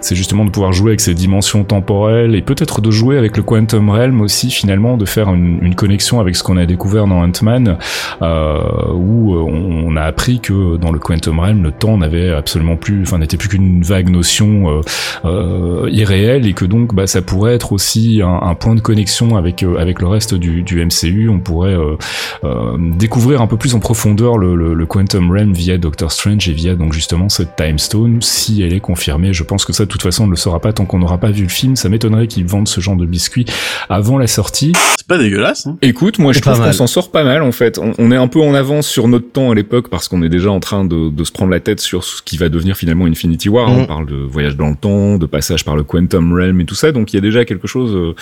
c'est 0.00 0.14
justement 0.14 0.44
de 0.44 0.50
pouvoir 0.50 0.72
jouer 0.72 0.90
avec 0.90 1.00
ces 1.00 1.14
dimensions 1.14 1.64
temporelles 1.64 2.34
et 2.34 2.42
peut-être 2.42 2.80
de 2.80 2.90
jouer 2.90 3.18
avec 3.18 3.36
le 3.36 3.42
Quantum 3.42 3.90
Realm 3.90 4.20
aussi 4.20 4.50
finalement, 4.50 4.96
de 4.96 5.04
faire 5.04 5.28
une, 5.28 5.58
une 5.62 5.74
connexion 5.74 6.20
avec 6.20 6.36
ce 6.36 6.42
qu'on 6.42 6.56
a 6.56 6.66
découvert 6.66 6.77
dans 6.78 7.22
Ant-Man, 7.22 7.78
euh, 8.22 8.92
où 8.94 9.34
on, 9.34 9.96
a 9.96 10.02
appris 10.02 10.40
que 10.40 10.76
dans 10.76 10.92
le 10.92 10.98
Quantum 10.98 11.40
Realm, 11.40 11.62
le 11.62 11.72
temps 11.72 11.98
n'avait 11.98 12.30
absolument 12.30 12.76
plus, 12.76 13.02
enfin 13.02 13.18
n'était 13.18 13.36
plus 13.36 13.48
qu'une 13.48 13.82
vague 13.82 14.10
notion 14.10 14.70
euh, 14.70 14.80
euh, 15.24 15.88
irréelle 15.90 16.46
et 16.46 16.52
que 16.52 16.64
donc 16.64 16.94
bah, 16.94 17.06
ça 17.06 17.22
pourrait 17.22 17.54
être 17.54 17.72
aussi 17.72 18.20
un, 18.22 18.40
un 18.42 18.54
point 18.54 18.74
de 18.74 18.80
connexion 18.80 19.36
avec 19.36 19.62
euh, 19.62 19.76
avec 19.78 20.00
le 20.00 20.08
reste 20.08 20.34
du, 20.34 20.62
du 20.62 20.84
MCU. 20.84 21.28
On 21.28 21.40
pourrait 21.40 21.74
euh, 21.74 21.96
euh, 22.44 22.76
découvrir 22.96 23.40
un 23.40 23.46
peu 23.46 23.56
plus 23.56 23.74
en 23.74 23.80
profondeur 23.80 24.38
le, 24.38 24.54
le, 24.54 24.74
le, 24.74 24.86
Quantum 24.86 25.30
Realm 25.30 25.52
via 25.52 25.78
Doctor 25.78 26.12
Strange 26.12 26.48
et 26.48 26.52
via 26.52 26.74
donc 26.74 26.92
justement 26.92 27.28
cette 27.28 27.56
Time 27.56 27.78
Stone 27.78 28.18
si 28.22 28.62
elle 28.62 28.72
est 28.72 28.80
confirmée. 28.80 29.32
Je 29.32 29.42
pense 29.42 29.64
que 29.64 29.72
ça 29.72 29.84
de 29.84 29.88
toute 29.88 30.02
façon 30.02 30.24
on 30.24 30.26
ne 30.26 30.32
le 30.32 30.36
saura 30.36 30.60
pas 30.60 30.72
tant 30.72 30.84
qu'on 30.84 30.98
n'aura 30.98 31.18
pas 31.18 31.30
vu 31.30 31.42
le 31.42 31.48
film. 31.48 31.76
Ça 31.76 31.88
m'étonnerait 31.88 32.26
qu'ils 32.26 32.46
vendent 32.46 32.68
ce 32.68 32.80
genre 32.80 32.96
de 32.96 33.06
biscuits 33.06 33.46
avant 33.88 34.18
la 34.18 34.26
sortie. 34.26 34.72
C'est 34.96 35.06
pas 35.06 35.18
dégueulasse. 35.18 35.66
Hein 35.66 35.76
Écoute, 35.82 36.18
moi 36.18 36.32
je 36.32 36.40
trouve 36.40 36.60
qu'on 36.68 36.76
s'en 36.76 36.86
sort 36.86 37.10
pas 37.10 37.24
mal 37.24 37.42
en 37.42 37.52
fait. 37.52 37.78
On, 37.98 38.10
est 38.10 38.16
un 38.16 38.28
peu 38.28 38.40
en 38.40 38.54
avance 38.54 38.86
sur 38.86 39.08
notre 39.08 39.30
temps 39.30 39.50
à 39.50 39.54
l'époque 39.54 39.88
parce 39.88 40.08
qu'on 40.08 40.22
est 40.22 40.28
déjà 40.28 40.50
en 40.50 40.60
train 40.60 40.84
de, 40.84 41.10
de, 41.10 41.24
se 41.24 41.32
prendre 41.32 41.50
la 41.50 41.60
tête 41.60 41.80
sur 41.80 42.04
ce 42.04 42.22
qui 42.22 42.36
va 42.36 42.48
devenir 42.48 42.76
finalement 42.76 43.06
Infinity 43.06 43.48
War. 43.48 43.68
On 43.68 43.82
mm. 43.82 43.86
parle 43.86 44.06
de 44.06 44.16
voyage 44.16 44.56
dans 44.56 44.68
le 44.68 44.76
temps, 44.76 45.18
de 45.18 45.26
passage 45.26 45.64
par 45.64 45.76
le 45.76 45.82
Quantum 45.82 46.32
Realm 46.32 46.60
et 46.60 46.64
tout 46.64 46.74
ça. 46.74 46.92
Donc 46.92 47.12
il 47.12 47.16
y 47.16 47.18
a 47.18 47.22
déjà 47.22 47.44
quelque 47.44 47.66
chose 47.66 47.94
euh, 47.94 48.14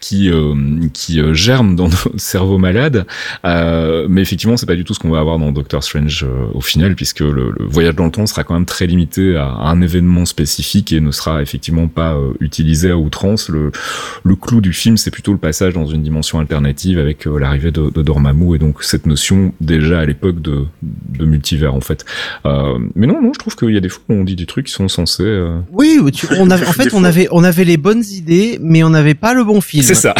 qui 0.00 0.30
euh, 0.30 0.54
qui 0.92 1.20
euh, 1.20 1.34
germe 1.34 1.76
dans 1.76 1.88
nos 2.12 2.18
cerveaux 2.18 2.58
malades. 2.58 3.06
mais 3.44 4.22
effectivement, 4.22 4.56
c'est 4.56 4.66
pas 4.66 4.76
du 4.76 4.84
tout 4.84 4.94
ce 4.94 4.98
qu'on 4.98 5.10
va 5.10 5.20
avoir 5.20 5.38
dans 5.38 5.52
Doctor 5.52 5.82
Strange 5.82 6.26
au 6.54 6.60
final, 6.60 6.94
puisque 6.94 7.20
le, 7.20 7.54
voyage 7.60 7.94
dans 7.94 8.04
le 8.04 8.10
temps 8.10 8.26
sera 8.26 8.44
quand 8.44 8.54
même 8.54 8.66
très 8.66 8.86
limité 8.86 9.36
à, 9.36 9.46
un 9.46 9.80
événement 9.80 10.24
spécifique 10.24 10.92
et 10.92 11.00
ne 11.00 11.10
sera 11.10 11.42
effectivement 11.42 11.88
pas 11.88 12.16
utilisé 12.40 12.90
à 12.90 12.96
outrance. 12.96 13.48
Le, 13.48 13.72
le 14.24 14.36
clou 14.36 14.60
du 14.60 14.72
film, 14.72 14.96
c'est 14.96 15.10
plutôt 15.10 15.32
le 15.32 15.38
passage 15.38 15.74
dans 15.74 15.86
une 15.86 16.02
dimension 16.02 16.38
alternative 16.40 16.98
avec 16.98 17.24
l'arrivée 17.24 17.70
de, 17.70 17.91
de, 17.92 18.02
Dormammu 18.02 18.56
et 18.56 18.58
donc 18.58 18.82
cette 18.82 19.06
notion 19.06 19.52
déjà 19.60 20.00
à 20.00 20.04
l'époque 20.04 20.40
de, 20.40 20.64
de 20.82 21.24
multivers 21.24 21.74
en 21.74 21.80
fait. 21.80 22.04
mais 22.44 23.06
non, 23.06 23.22
non, 23.22 23.32
je 23.32 23.38
trouve 23.38 23.56
qu'il 23.56 23.70
y 23.70 23.76
a 23.76 23.80
des 23.80 23.88
fois 23.88 24.02
où 24.08 24.14
on 24.14 24.24
dit 24.24 24.36
des 24.36 24.46
trucs 24.46 24.66
qui 24.66 24.72
sont 24.72 24.88
censés. 24.88 25.46
Oui, 25.70 26.00
on 26.38 26.50
avait, 26.50 26.66
en 26.66 26.72
fait, 26.72 26.92
on 26.94 27.04
avait, 27.04 27.28
on 27.30 27.44
avait 27.44 27.64
les 27.64 27.76
bonnes 27.76 28.04
idées, 28.10 28.58
mais 28.60 28.82
on 28.82 28.90
n'avait 28.90 29.14
pas 29.14 29.34
le 29.34 29.44
bon 29.44 29.60
film. 29.60 29.82
C'est 29.82 29.94
ça. 29.94 30.14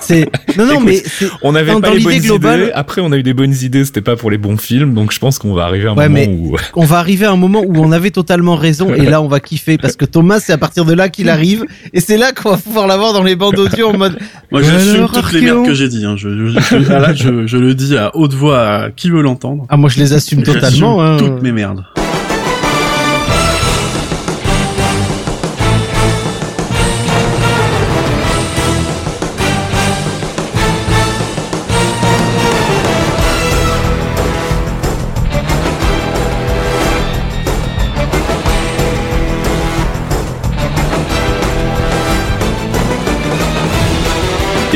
C'est 0.00 0.28
non 0.56 0.66
non 0.66 0.80
mais 0.80 1.02
on 1.42 1.54
avait 1.54 1.72
pas 1.80 1.94
les 1.94 2.02
bonnes 2.02 2.18
globale... 2.18 2.62
idées. 2.62 2.72
Après 2.72 3.00
on 3.00 3.12
a 3.12 3.16
eu 3.16 3.22
des 3.22 3.34
bonnes 3.34 3.54
idées, 3.62 3.84
c'était 3.84 4.00
pas 4.00 4.16
pour 4.16 4.30
les 4.30 4.38
bons 4.38 4.56
films, 4.56 4.94
donc 4.94 5.12
je 5.12 5.18
pense 5.18 5.38
qu'on 5.38 5.54
va 5.54 5.64
arriver 5.64 5.88
à 5.88 5.92
un 5.92 5.94
moment 5.94 6.24
où 6.28 6.56
on 6.74 6.84
va 6.84 6.98
arriver 6.98 7.26
à 7.26 7.32
un 7.32 7.36
moment 7.36 7.62
où 7.66 7.74
on 7.76 7.92
avait 7.92 8.10
totalement 8.10 8.56
raison 8.56 8.94
et 8.94 9.06
là 9.06 9.20
on 9.22 9.28
va 9.28 9.40
kiffer 9.40 9.78
parce 9.78 9.96
que 9.96 10.04
Thomas 10.04 10.40
c'est 10.40 10.52
à 10.52 10.58
partir 10.58 10.84
de 10.84 10.94
là 10.94 11.08
qu'il 11.08 11.28
arrive 11.28 11.64
et 11.92 12.00
c'est 12.00 12.16
là 12.16 12.32
qu'on 12.32 12.50
va 12.50 12.56
pouvoir 12.56 12.86
l'avoir 12.86 13.12
dans 13.12 13.22
les 13.22 13.36
bandes 13.36 13.58
audio 13.58 13.88
en 13.88 13.96
mode. 13.96 14.18
Moi 14.50 14.62
j'assume 14.62 15.08
toutes 15.12 15.32
les 15.32 15.40
merdes 15.42 15.66
que 15.66 15.74
j'ai 15.74 15.88
dit. 15.88 16.04
Hein. 16.04 16.16
Je, 16.16 16.28
je, 16.28 16.76
là 16.90 17.12
je, 17.14 17.46
je, 17.46 17.56
le 17.56 17.74
dis 17.74 17.96
à 17.96 18.14
haute 18.14 18.34
voix 18.34 18.60
à 18.60 18.90
qui 18.90 19.10
veut 19.10 19.22
l'entendre. 19.22 19.66
Ah 19.68 19.76
moi 19.76 19.90
je 19.90 19.98
les 19.98 20.12
assume 20.12 20.42
totalement. 20.42 21.02
Hein. 21.02 21.16
Toutes 21.18 21.42
mes 21.42 21.52
merdes. 21.52 21.84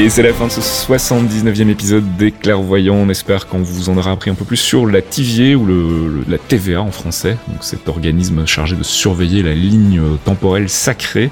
Et 0.01 0.09
c'est 0.09 0.23
la 0.23 0.33
fin 0.33 0.47
de 0.47 0.51
ce 0.51 0.63
79e 0.63 1.69
épisode 1.69 2.17
des 2.17 2.33
Clairvoyants. 2.33 2.95
On 2.95 3.11
espère 3.11 3.47
qu'on 3.49 3.59
vous 3.59 3.91
en 3.91 3.99
aura 3.99 4.13
appris 4.13 4.31
un 4.31 4.35
peu 4.35 4.47
plus 4.47 4.57
sur 4.57 4.87
la 4.87 5.03
TVA 5.03 5.59
ou 5.59 5.67
le, 5.67 6.25
la 6.27 6.39
TVA 6.39 6.81
en 6.81 6.91
français, 6.91 7.37
donc 7.49 7.63
cet 7.63 7.87
organisme 7.87 8.47
chargé 8.47 8.77
de 8.77 8.83
surveiller 8.83 9.43
la 9.43 9.53
ligne 9.53 10.01
temporelle 10.25 10.71
sacrée. 10.71 11.31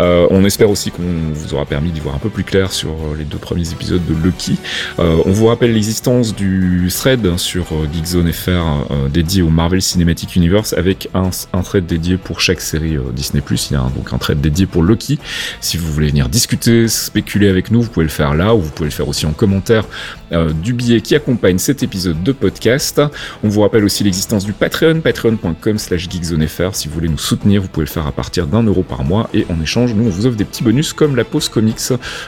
Euh, 0.00 0.26
on 0.28 0.44
espère 0.44 0.68
aussi 0.68 0.90
qu'on 0.90 1.32
vous 1.32 1.54
aura 1.54 1.64
permis 1.64 1.92
d'y 1.92 2.00
voir 2.00 2.14
un 2.14 2.18
peu 2.18 2.28
plus 2.28 2.44
clair 2.44 2.72
sur 2.72 2.90
les 3.16 3.24
deux 3.24 3.38
premiers 3.38 3.72
épisodes 3.72 4.04
de 4.06 4.14
Lucky. 4.22 4.58
Euh, 4.98 5.16
on 5.24 5.30
vous 5.30 5.46
rappelle 5.46 5.72
l'existence 5.72 6.36
du 6.36 6.90
thread 6.94 7.38
sur 7.38 7.68
Geekzone 7.90 8.30
FR 8.34 8.48
euh, 8.50 9.08
dédié 9.08 9.40
au 9.40 9.48
Marvel 9.48 9.80
Cinematic 9.80 10.36
Universe 10.36 10.74
avec 10.74 11.08
un, 11.14 11.30
un 11.54 11.62
thread 11.62 11.86
dédié 11.86 12.18
pour 12.18 12.42
chaque 12.42 12.60
série 12.60 12.98
euh, 12.98 13.12
Disney+. 13.14 13.42
Il 13.50 13.72
y 13.72 13.76
a 13.76 13.90
donc 13.96 14.12
un 14.12 14.18
thread 14.18 14.42
dédié 14.42 14.66
pour 14.66 14.82
Lucky. 14.82 15.18
Si 15.62 15.78
vous 15.78 15.90
voulez 15.90 16.08
venir 16.08 16.28
discuter, 16.28 16.86
spéculer 16.86 17.48
avec 17.48 17.70
nous, 17.70 17.80
vous 17.80 17.88
pouvez 17.88 18.04
le 18.04 18.09
faire 18.10 18.34
là, 18.34 18.54
ou 18.54 18.60
vous 18.60 18.70
pouvez 18.70 18.88
le 18.88 18.94
faire 18.94 19.08
aussi 19.08 19.26
en 19.26 19.32
commentaire 19.32 19.84
euh, 20.32 20.52
du 20.52 20.72
billet 20.72 21.00
qui 21.00 21.14
accompagne 21.14 21.58
cet 21.58 21.82
épisode 21.82 22.22
de 22.22 22.32
podcast. 22.32 23.00
On 23.42 23.48
vous 23.48 23.62
rappelle 23.62 23.84
aussi 23.84 24.04
l'existence 24.04 24.44
du 24.44 24.52
Patreon, 24.52 25.00
patreon.com 25.00 25.78
slash 25.78 26.08
geekzonefr. 26.08 26.74
Si 26.74 26.88
vous 26.88 26.94
voulez 26.94 27.08
nous 27.08 27.18
soutenir, 27.18 27.62
vous 27.62 27.68
pouvez 27.68 27.86
le 27.86 27.90
faire 27.90 28.06
à 28.06 28.12
partir 28.12 28.46
d'un 28.46 28.62
euro 28.62 28.82
par 28.82 29.04
mois, 29.04 29.28
et 29.34 29.46
en 29.50 29.60
échange, 29.60 29.94
nous, 29.94 30.06
on 30.06 30.10
vous 30.10 30.26
offre 30.26 30.36
des 30.36 30.44
petits 30.44 30.62
bonus 30.62 30.92
comme 30.92 31.16
la 31.16 31.24
pause 31.24 31.48
comics 31.48 31.80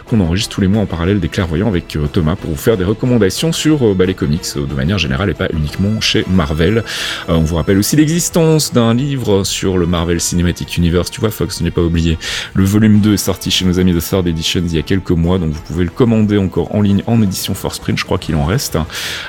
qu'on 0.06 0.20
enregistre 0.20 0.54
tous 0.54 0.60
les 0.60 0.68
mois 0.68 0.82
en 0.82 0.86
parallèle 0.86 1.20
des 1.20 1.28
clairvoyants 1.28 1.68
avec 1.68 1.96
euh, 1.96 2.06
Thomas 2.06 2.36
pour 2.36 2.50
vous 2.50 2.56
faire 2.56 2.76
des 2.76 2.84
recommandations 2.84 3.52
sur 3.52 3.86
euh, 3.86 3.94
bah, 3.94 4.06
les 4.06 4.14
comics 4.14 4.46
de 4.56 4.74
manière 4.74 4.98
générale 4.98 5.30
et 5.30 5.34
pas 5.34 5.48
uniquement 5.52 6.00
chez 6.00 6.24
Marvel. 6.28 6.84
on 7.28 7.40
vous 7.40 7.56
rappelle 7.56 7.78
aussi 7.78 7.96
l'existence 7.96 8.72
d'un 8.72 8.94
livre 8.94 9.44
sur 9.44 9.78
le 9.78 9.86
Marvel 9.86 10.20
Cinematic 10.20 10.76
Universe. 10.76 11.10
Tu 11.10 11.20
vois, 11.20 11.30
Fox, 11.30 11.60
ne 11.60 11.66
l'ai 11.66 11.70
pas 11.70 11.82
oublié. 11.82 12.18
Le 12.54 12.64
volume 12.64 13.00
2 13.00 13.14
est 13.14 13.16
sorti 13.16 13.50
chez 13.50 13.64
nos 13.64 13.78
amis 13.78 13.92
de 13.92 14.00
Third 14.00 14.26
Editions 14.26 14.62
il 14.64 14.74
y 14.74 14.78
a 14.78 14.82
quelques 14.82 15.10
mois, 15.10 15.38
donc 15.38 15.50
vous 15.50 15.60
vous 15.68 15.71
pouvez 15.72 15.84
le 15.84 15.90
commander 15.90 16.38
encore 16.38 16.74
en 16.74 16.82
ligne 16.82 17.02
en 17.06 17.22
édition 17.22 17.54
Force 17.54 17.78
Print, 17.78 17.98
je 17.98 18.04
crois 18.04 18.18
qu'il 18.18 18.34
en 18.34 18.44
reste. 18.44 18.76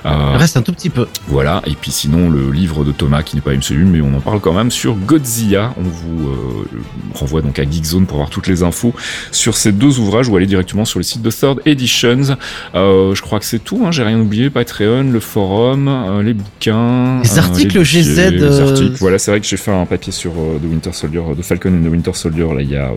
Euh, 0.06 0.32
Il 0.34 0.38
reste 0.38 0.58
un 0.58 0.62
tout 0.62 0.74
petit 0.74 0.90
peu. 0.90 1.08
Voilà, 1.28 1.62
et 1.66 1.74
puis 1.74 1.92
sinon 1.92 2.30
le 2.30 2.52
livre 2.52 2.84
de 2.84 2.92
Thomas 2.92 3.24
qui 3.24 3.36
n'est 3.36 3.42
pas 3.42 3.54
MCU, 3.54 3.86
mais 3.86 4.02
on 4.02 4.14
en 4.14 4.20
parle 4.20 4.40
quand 4.42 4.54
même 4.54 4.72
sur 4.72 4.96
Godzilla. 4.96 5.74
On 5.78 5.84
vous 5.84 6.28
euh, 6.28 6.82
renvoie 7.14 7.42
donc 7.42 7.60
à 7.60 7.64
Geekzone 7.64 8.06
pour 8.06 8.18
avoir 8.18 8.30
toutes 8.30 8.48
les 8.48 8.64
infos 8.64 8.94
sur 9.32 9.56
ces 9.56 9.72
deux 9.72 10.00
ouvrages 10.00 10.28
ou 10.28 10.36
aller 10.36 10.46
directement 10.46 10.86
sur 10.86 11.00
le 11.00 11.04
site 11.04 11.22
de 11.22 11.32
Third 11.32 11.62
Editions. 11.66 12.36
Euh, 12.76 13.16
je 13.16 13.22
crois 13.22 13.40
que 13.40 13.46
c'est 13.46 13.64
tout, 13.64 13.84
hein, 13.86 13.92
j'ai 13.92 14.04
rien 14.04 14.20
oublié. 14.20 14.50
Patreon, 14.50 15.04
le 15.12 15.20
forum, 15.20 16.22
les 16.24 16.34
bouquins, 16.34 17.22
les 17.22 17.40
articles 17.40 17.78
les 17.78 17.84
GZ. 17.86 18.32
Les 18.32 18.60
articles. 18.60 18.98
Voilà, 19.00 19.18
c'est 19.18 19.32
vrai 19.32 19.40
que 19.40 19.48
j'ai 19.48 19.58
fait 19.58 19.72
un 19.72 19.86
papier 19.86 20.12
sur 20.12 20.34
The 20.34 20.66
Winter 20.70 20.92
Soldier, 20.94 21.22
de 21.38 21.42
Falcon 21.42 21.70
and 21.70 21.88
the 21.88 21.92
Winter 21.92 22.14
Soldier 22.14 22.48
là 22.54 22.62
il 22.62 22.70
y 22.70 22.76
a 22.76 22.92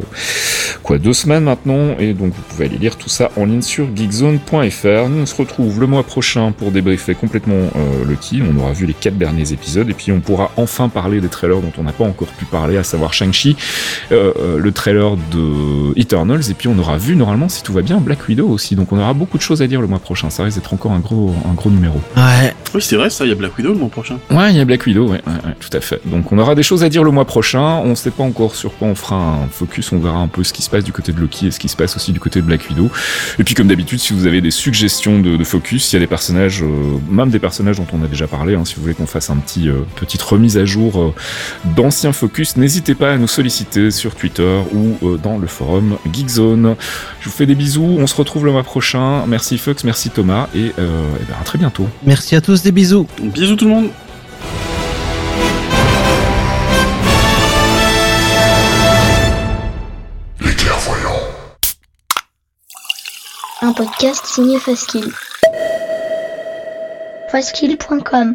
quoi 0.83 0.99
deux 0.99 1.13
semaines 1.13 1.45
maintenant, 1.45 1.97
et 1.99 2.13
donc 2.13 2.33
vous 2.35 2.43
pouvez 2.49 2.67
aller 2.67 2.79
lire 2.79 2.97
tout 2.97 3.09
ça 3.09 3.26
en 3.37 3.45
ligne 3.45 3.63
sur 3.63 3.87
geekzone.fr. 3.95 5.09
Nous 5.09 5.23
on 5.23 5.27
se 5.27 5.35
retrouve 5.35 5.81
le 5.81 5.87
mois 5.87 6.03
prochain 6.03 6.53
pour 6.53 6.71
débriefer 6.71 7.15
complètement 7.15 7.55
euh, 7.55 8.05
le 8.07 8.15
qui. 8.15 8.43
On 8.43 8.59
aura 8.61 8.73
vu 8.73 8.87
les 8.87 8.95
quatre 8.95 9.19
derniers 9.19 9.53
épisodes 9.53 9.89
et 9.89 9.95
puis 9.95 10.13
on 10.13 10.21
pourra 10.21 10.51
enfin 10.57 10.89
parler 10.89 11.21
des 11.21 11.29
trailers 11.29 11.61
dont 11.61 11.73
on 11.79 11.83
n'a 11.83 11.93
pas 11.93 12.05
encore 12.05 12.29
pu 12.29 12.45
parler, 12.45 12.77
à 12.77 12.85
savoir 12.85 13.13
Shang-Chi, 13.13 13.57
euh, 14.13 14.33
euh, 14.39 14.59
le 14.59 14.73
trailer 14.73 15.17
de 15.33 15.99
Eternals 15.99 16.51
et 16.51 16.55
puis 16.55 16.69
on 16.69 16.79
aura 16.79 16.97
vu 16.97 17.17
normalement 17.17 17.49
si 17.49 17.63
tout 17.63 17.73
va 17.73 17.83
bien 17.83 17.99
Black 17.99 18.29
Widow 18.29 18.49
aussi. 18.49 18.77
Donc 18.77 18.93
on 18.93 18.99
aura 18.99 19.15
beaucoup 19.15 19.39
de 19.39 19.43
choses 19.43 19.63
à 19.63 19.67
dire 19.67 19.81
le 19.81 19.87
mois 19.87 19.99
prochain. 19.99 20.31
Ça 20.31 20.45
risque 20.45 20.59
d'être 20.59 20.73
encore 20.73 20.93
un 20.93 21.01
gros 21.01 21.35
un 21.49 21.55
gros 21.55 21.71
numéro. 21.71 22.01
Ouais. 22.17 22.55
Oui 22.75 22.83
c'est 22.83 22.97
vrai 22.97 23.11
ça. 23.11 23.25
Il 23.25 23.29
y 23.29 23.33
a 23.33 23.37
Black 23.37 23.57
Widow 23.57 23.73
le 23.73 23.79
mois 23.79 23.89
prochain. 23.89 24.19
Ouais 24.31 24.51
il 24.51 24.57
y 24.57 24.61
a 24.61 24.65
Black 24.65 24.87
Widow. 24.87 25.09
Ouais, 25.09 25.23
ouais, 25.27 25.55
tout 25.61 25.75
à 25.77 25.81
fait. 25.81 26.01
Donc 26.05 26.33
on 26.33 26.39
aura 26.39 26.55
des 26.55 26.63
choses 26.63 26.85
à 26.85 26.89
dire 26.89 27.05
le 27.05 27.11
mois 27.11 27.25
prochain. 27.25 27.81
On 27.85 27.95
sait 27.95 28.11
pas 28.11 28.25
encore 28.25 28.55
sur 28.55 28.77
quoi 28.77 28.89
on 28.89 28.95
fera 28.95 29.17
un 29.17 29.49
focus. 29.51 29.93
On 29.93 29.99
verra 29.99 30.19
un 30.19 30.29
peu 30.29 30.45
ce 30.45 30.53
qui 30.53 30.63
se 30.63 30.71
passe 30.71 30.85
du 30.85 30.93
côté 30.93 31.13
de 31.13 31.21
Loki 31.21 31.47
et 31.47 31.51
ce 31.51 31.59
qui 31.59 31.69
se 31.69 31.77
passe 31.77 31.97
aussi 31.97 32.13
du 32.13 32.21
côté 32.21 32.41
de 32.41 32.47
Black 32.47 32.69
Widow. 32.69 32.91
Et 33.39 33.45
puis 33.45 33.55
comme 33.55 33.69
d'habitude, 33.69 33.99
si 33.99 34.13
vous 34.13 34.27
avez 34.27 34.41
des 34.41 34.51
suggestions 34.51 35.21
de, 35.21 35.37
de 35.37 35.45
focus, 35.45 35.93
il 35.93 35.97
y 35.97 35.99
a 35.99 36.01
des 36.01 36.07
personnages, 36.07 36.63
euh, 36.63 36.99
même 37.11 37.31
des 37.31 37.39
personnages 37.39 37.77
dont 37.77 37.87
on 37.93 38.03
a 38.05 38.07
déjà 38.07 38.27
parlé, 38.27 38.55
hein, 38.55 38.65
si 38.65 38.75
vous 38.77 38.83
voulez 38.83 38.95
qu'on 38.95 39.07
fasse 39.07 39.31
un 39.31 39.37
petit 39.37 39.69
euh, 39.69 39.81
petite 39.97 40.23
remise 40.23 40.59
à 40.59 40.65
jour 40.65 41.01
euh, 41.01 41.15
d'anciens 41.77 42.13
focus, 42.13 42.57
n'hésitez 42.57 42.95
pas 42.95 43.13
à 43.13 43.17
nous 43.19 43.27
solliciter 43.27 43.91
sur 43.91 44.15
Twitter 44.15 44.61
ou 44.73 44.97
euh, 45.03 45.17
dans 45.19 45.39
le 45.39 45.47
forum 45.47 45.99
Geekzone. 46.13 46.77
Je 47.21 47.29
vous 47.29 47.35
fais 47.35 47.47
des 47.47 47.55
bisous, 47.55 47.97
on 47.99 48.07
se 48.07 48.15
retrouve 48.15 48.45
le 48.45 48.53
mois 48.53 48.63
prochain. 48.63 49.27
Merci 49.27 49.59
Fox, 49.59 49.85
merci 49.85 50.11
Thomas 50.11 50.49
et, 50.55 50.67
et 50.67 50.73
ben, 50.77 51.37
à 51.41 51.45
très 51.45 51.59
bientôt. 51.59 51.89
Merci 52.05 52.37
à 52.37 52.41
tous, 52.41 52.63
des 52.63 52.73
bisous. 52.73 53.07
Bisous 53.23 53.57
tout 53.57 53.67
le 53.67 53.71
monde. 53.71 53.89
un 63.63 63.73
podcast 63.73 64.27
signé 64.27 64.59
Faskill. 64.59 65.13
Faskill.com 67.31 68.35